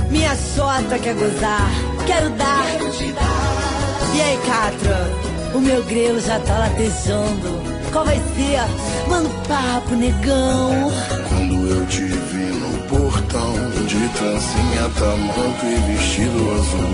Minha 0.09 0.35
sota 0.37 0.97
quer 0.99 1.15
gozar, 1.15 1.69
quero 2.05 2.29
dar, 2.31 2.65
quero 2.71 2.91
te 2.91 3.11
dar. 3.11 4.15
E 4.15 4.21
aí, 4.21 4.37
Catra, 4.47 5.09
o 5.53 5.59
meu 5.59 5.83
grelo 5.83 6.19
já 6.21 6.39
tá 6.39 6.59
latejando. 6.59 7.61
Qual 7.91 8.05
vai 8.05 8.17
ser? 8.35 8.61
Manda 9.09 9.27
um 9.27 9.41
papo, 9.41 9.95
negão. 9.95 10.91
Quando 11.27 11.69
eu 11.69 11.85
te 11.87 12.01
vi 12.01 12.53
no 12.55 12.82
De 13.33 14.09
trancinha, 14.09 14.89
tamanco 14.99 15.65
e 15.65 15.91
vestido 15.91 16.51
azul. 16.51 16.93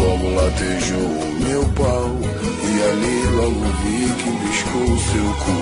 Logo 0.00 0.34
latejou 0.34 0.98
o 0.98 1.36
meu 1.40 1.62
pau 1.74 2.18
E 2.22 2.82
ali 2.90 3.36
logo 3.36 3.60
vi 3.82 4.08
que 4.14 4.30
piscou 4.46 4.82
o 4.82 4.98
seu 4.98 5.28
cu. 5.44 5.56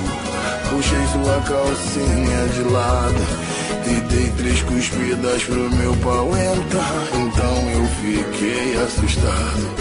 Puxei 0.71 1.05
sua 1.09 1.41
calcinha 1.41 2.49
de 2.55 2.63
lado 2.73 3.23
E 3.85 4.01
dei 4.13 4.31
três 4.39 4.63
cuspidas 4.63 5.43
pro 5.43 5.71
meu 5.75 5.97
pau 5.97 6.29
entrar. 6.37 7.09
Então 7.13 7.71
eu 7.71 7.85
fiquei 8.01 8.77
assustado 8.85 9.75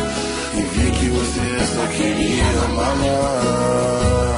E 0.56 0.61
vi 0.61 0.91
que 0.91 1.07
você 1.10 1.65
só 1.76 1.86
queria 1.95 2.68
mamar 2.73 4.28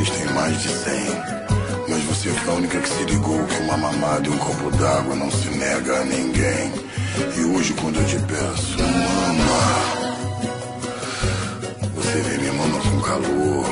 mulheres 0.00 0.10
tem 0.10 0.34
mais 0.34 0.62
de 0.62 0.68
cem. 0.68 1.06
Mas 1.88 2.02
você 2.04 2.30
foi 2.30 2.54
a 2.54 2.56
única 2.56 2.80
que 2.80 2.88
se 2.88 3.04
ligou 3.04 3.44
que 3.44 3.62
uma 3.62 3.76
mamada 3.76 4.26
e 4.26 4.30
um 4.30 4.38
copo 4.38 4.70
d'água 4.76 5.14
não 5.14 5.30
se 5.30 5.48
nega 5.50 6.00
a 6.00 6.04
ninguém. 6.04 6.72
E 7.36 7.44
hoje 7.44 7.74
quando 7.74 7.96
eu 7.96 8.04
te 8.06 8.18
peço, 8.20 8.78
mama, 8.78 9.60
você 11.94 12.20
vem 12.20 12.38
me 12.38 12.50
mama 12.52 12.78
com 12.80 13.00
calor, 13.00 13.66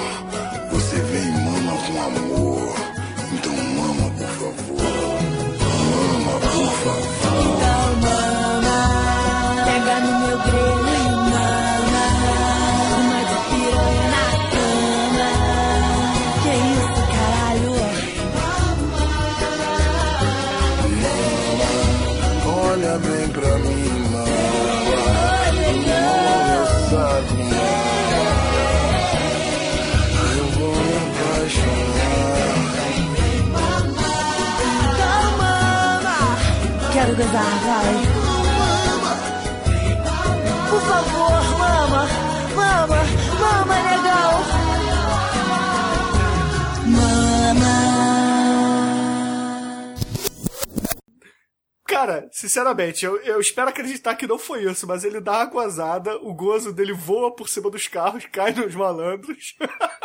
vai. 37.36 37.94
Por 40.70 40.80
favor, 40.80 41.58
mama, 41.58 42.06
mama, 42.54 43.00
mama, 43.40 43.74
legal. 43.74 44.32
Mama. 46.86 47.78
Cara, 51.86 52.28
sinceramente, 52.32 53.04
eu, 53.04 53.16
eu 53.22 53.40
espero 53.40 53.68
acreditar 53.70 54.14
que 54.14 54.26
não 54.26 54.38
foi 54.38 54.64
isso, 54.64 54.86
mas 54.86 55.04
ele 55.04 55.20
dá 55.20 55.38
uma 55.38 55.44
gozada, 55.46 56.16
o 56.18 56.32
gozo 56.32 56.72
dele 56.72 56.92
voa 56.92 57.34
por 57.34 57.48
cima 57.48 57.70
dos 57.70 57.88
carros, 57.88 58.24
cai 58.26 58.52
nos 58.52 58.74
malandros. 58.74 59.56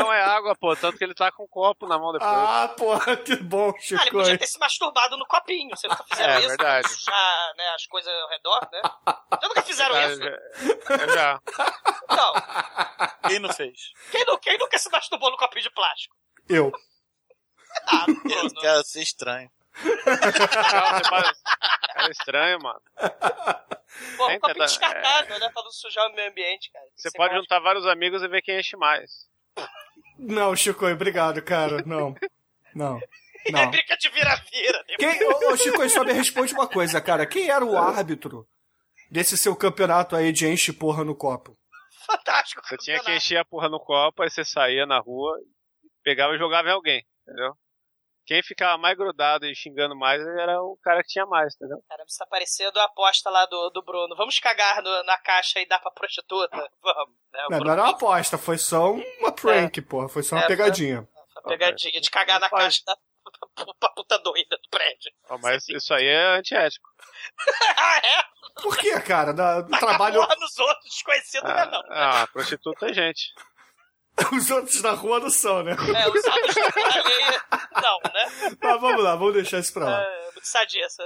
Não, 0.00 0.12
é 0.12 0.22
água, 0.22 0.54
pô. 0.56 0.74
Tanto 0.76 0.96
que 0.96 1.04
ele 1.04 1.14
tá 1.14 1.30
com 1.32 1.44
um 1.44 1.48
copo 1.48 1.86
na 1.86 1.98
mão 1.98 2.12
depois. 2.12 2.30
Ah, 2.32 2.74
porra, 2.76 3.16
que 3.18 3.36
bom, 3.36 3.72
Chico. 3.78 4.00
Ah, 4.00 4.04
ele 4.04 4.10
podia 4.12 4.38
ter 4.38 4.46
se 4.46 4.58
masturbado 4.58 5.16
no 5.16 5.26
copinho. 5.26 5.70
Vocês 5.70 5.90
nunca 5.90 6.04
fizeram 6.04 6.32
É, 6.32 6.38
isso? 6.38 6.48
verdade. 6.48 6.88
Já, 7.04 7.52
né, 7.56 7.68
as 7.74 7.86
coisas 7.86 8.12
ao 8.12 8.28
redor, 8.28 8.68
né? 8.72 8.80
Vocês 9.30 9.48
nunca 9.48 9.62
fizeram 9.62 9.94
Já, 9.94 10.06
isso? 10.08 10.20
já, 10.22 11.06
já. 11.14 11.40
Não. 12.16 12.32
Quem 13.28 13.38
não 13.38 13.52
fez? 13.52 13.92
Quem, 14.10 14.24
nu- 14.24 14.38
quem 14.38 14.58
nunca 14.58 14.78
se 14.78 14.90
masturbou 14.90 15.30
no 15.30 15.36
copinho 15.36 15.62
de 15.62 15.70
plástico? 15.70 16.16
Eu. 16.48 16.72
Ah, 17.86 18.06
Cara, 18.60 18.82
você 18.84 18.98
é 19.00 19.02
estranho. 19.02 19.50
Não, 19.84 20.98
você 20.98 21.08
faz- 21.08 21.42
É 21.96 22.10
estranho, 22.10 22.58
mano. 22.62 22.80
Pô, 24.16 24.28
um 24.28 24.40
copinho 24.40 24.64
descartável, 24.66 25.38
né? 25.38 25.50
Pra 25.52 25.62
não 25.62 25.70
sujar 25.70 26.06
o 26.08 26.12
meio 26.14 26.30
ambiente, 26.30 26.70
cara. 26.70 26.84
Você 26.96 27.10
pode 27.12 27.34
juntar 27.34 27.58
vários 27.60 27.86
amigos 27.86 28.22
e 28.22 28.28
ver 28.28 28.42
quem 28.42 28.58
enche 28.58 28.76
mais. 28.76 29.30
Não, 30.18 30.54
Chico, 30.54 30.86
obrigado, 30.86 31.42
cara. 31.42 31.82
Não. 31.84 32.14
Não. 32.74 33.00
É 33.44 33.50
Não. 33.50 33.68
briga 33.72 33.96
de 33.96 34.08
vira-vira. 34.08 34.78
né? 34.88 34.94
Quem, 34.96 35.24
ô, 35.26 35.52
ô, 35.52 35.56
Chico, 35.56 35.88
só 35.88 36.04
me 36.04 36.12
responde 36.12 36.54
uma 36.54 36.68
coisa, 36.68 37.00
cara. 37.00 37.26
Quem 37.26 37.50
era 37.50 37.64
o 37.64 37.76
árbitro 37.76 38.46
desse 39.10 39.36
seu 39.36 39.56
campeonato 39.56 40.14
aí 40.14 40.30
de 40.30 40.46
enche 40.46 40.72
porra 40.72 41.02
no 41.02 41.12
copo? 41.12 41.58
Fantástico. 42.06 42.62
Você 42.64 42.76
tinha 42.76 43.00
que 43.00 43.10
encher 43.16 43.38
a 43.38 43.44
porra 43.44 43.68
no 43.68 43.80
copo, 43.80 44.22
aí 44.22 44.30
você 44.30 44.44
saía 44.44 44.86
na 44.86 45.00
rua, 45.00 45.36
pegava 46.04 46.36
e 46.36 46.38
jogava 46.38 46.68
em 46.68 46.70
alguém, 46.72 47.04
entendeu? 47.26 47.54
Quem 48.24 48.42
ficava 48.42 48.78
mais 48.78 48.96
grudado 48.96 49.44
e 49.46 49.54
xingando 49.54 49.96
mais 49.96 50.20
era 50.38 50.62
o 50.62 50.78
cara 50.82 51.02
que 51.02 51.08
tinha 51.08 51.26
mais, 51.26 51.54
entendeu? 51.56 51.82
Caramba, 51.88 52.06
isso 52.08 52.18
tá 52.18 52.26
parecendo 52.26 52.78
a 52.80 52.84
aposta 52.84 53.28
lá 53.30 53.44
do, 53.46 53.70
do 53.70 53.82
Bruno. 53.82 54.14
Vamos 54.16 54.38
cagar 54.38 54.80
no- 54.82 55.02
na 55.04 55.18
caixa 55.18 55.60
e 55.60 55.66
dar 55.66 55.80
pra 55.80 55.90
prostituta? 55.90 56.56
Vamos. 56.82 57.14
Né? 57.32 57.40
Não, 57.42 57.48
Bruno 57.48 57.64
não 57.64 57.72
era 57.72 57.82
uma 57.82 57.90
aposta, 57.90 58.38
foi 58.38 58.58
só 58.58 58.92
uma 58.92 59.32
prank, 59.32 59.80
porra. 59.82 60.08
Foi 60.08 60.22
só 60.22 60.36
uma 60.36 60.44
É, 60.44 60.46
pegadinha. 60.46 61.08
Uma 61.34 61.42
pegadinha 61.48 62.00
de 62.00 62.10
cagar 62.10 62.38
na 62.38 62.48
caixa 62.48 62.80
da 62.86 62.96
pra 63.80 63.90
puta 63.90 64.18
doida 64.18 64.56
do 64.56 64.68
prédio. 64.70 65.12
Ó, 65.28 65.38
Mas 65.38 65.68
isso 65.68 65.92
aí 65.92 66.06
é 66.06 66.36
antiético. 66.38 66.88
ah, 67.76 67.98
é? 68.06 68.32
Por 68.62 68.76
que, 68.76 69.00
cara? 69.00 69.32
Do 69.32 69.70
Tacar 69.70 69.78
trabalho. 69.88 70.20
porra 70.20 70.36
nos 70.36 70.58
outros, 70.58 70.84
desconhecido 70.90 71.44
não 71.44 71.58
é 71.58 71.70
não. 71.70 71.82
Ah, 71.90 72.26
prostituta 72.32 72.86
é 72.86 72.92
gente. 72.92 73.32
Os 74.32 74.50
outros 74.50 74.80
da 74.82 74.92
rua 74.92 75.20
não 75.20 75.30
são, 75.30 75.62
né? 75.62 75.72
É, 75.72 76.08
os 76.08 76.24
atos 76.24 76.54
da 76.54 77.02
lei, 77.02 77.24
não, 77.74 77.98
né? 78.12 78.56
Mas 78.60 78.80
vamos 78.80 79.02
lá, 79.02 79.16
vamos 79.16 79.34
deixar 79.34 79.58
isso 79.58 79.72
pra 79.72 79.84
lá. 79.86 80.02
É, 80.02 80.22
muito 80.32 80.46
sadia 80.46 80.84
essa. 80.84 81.02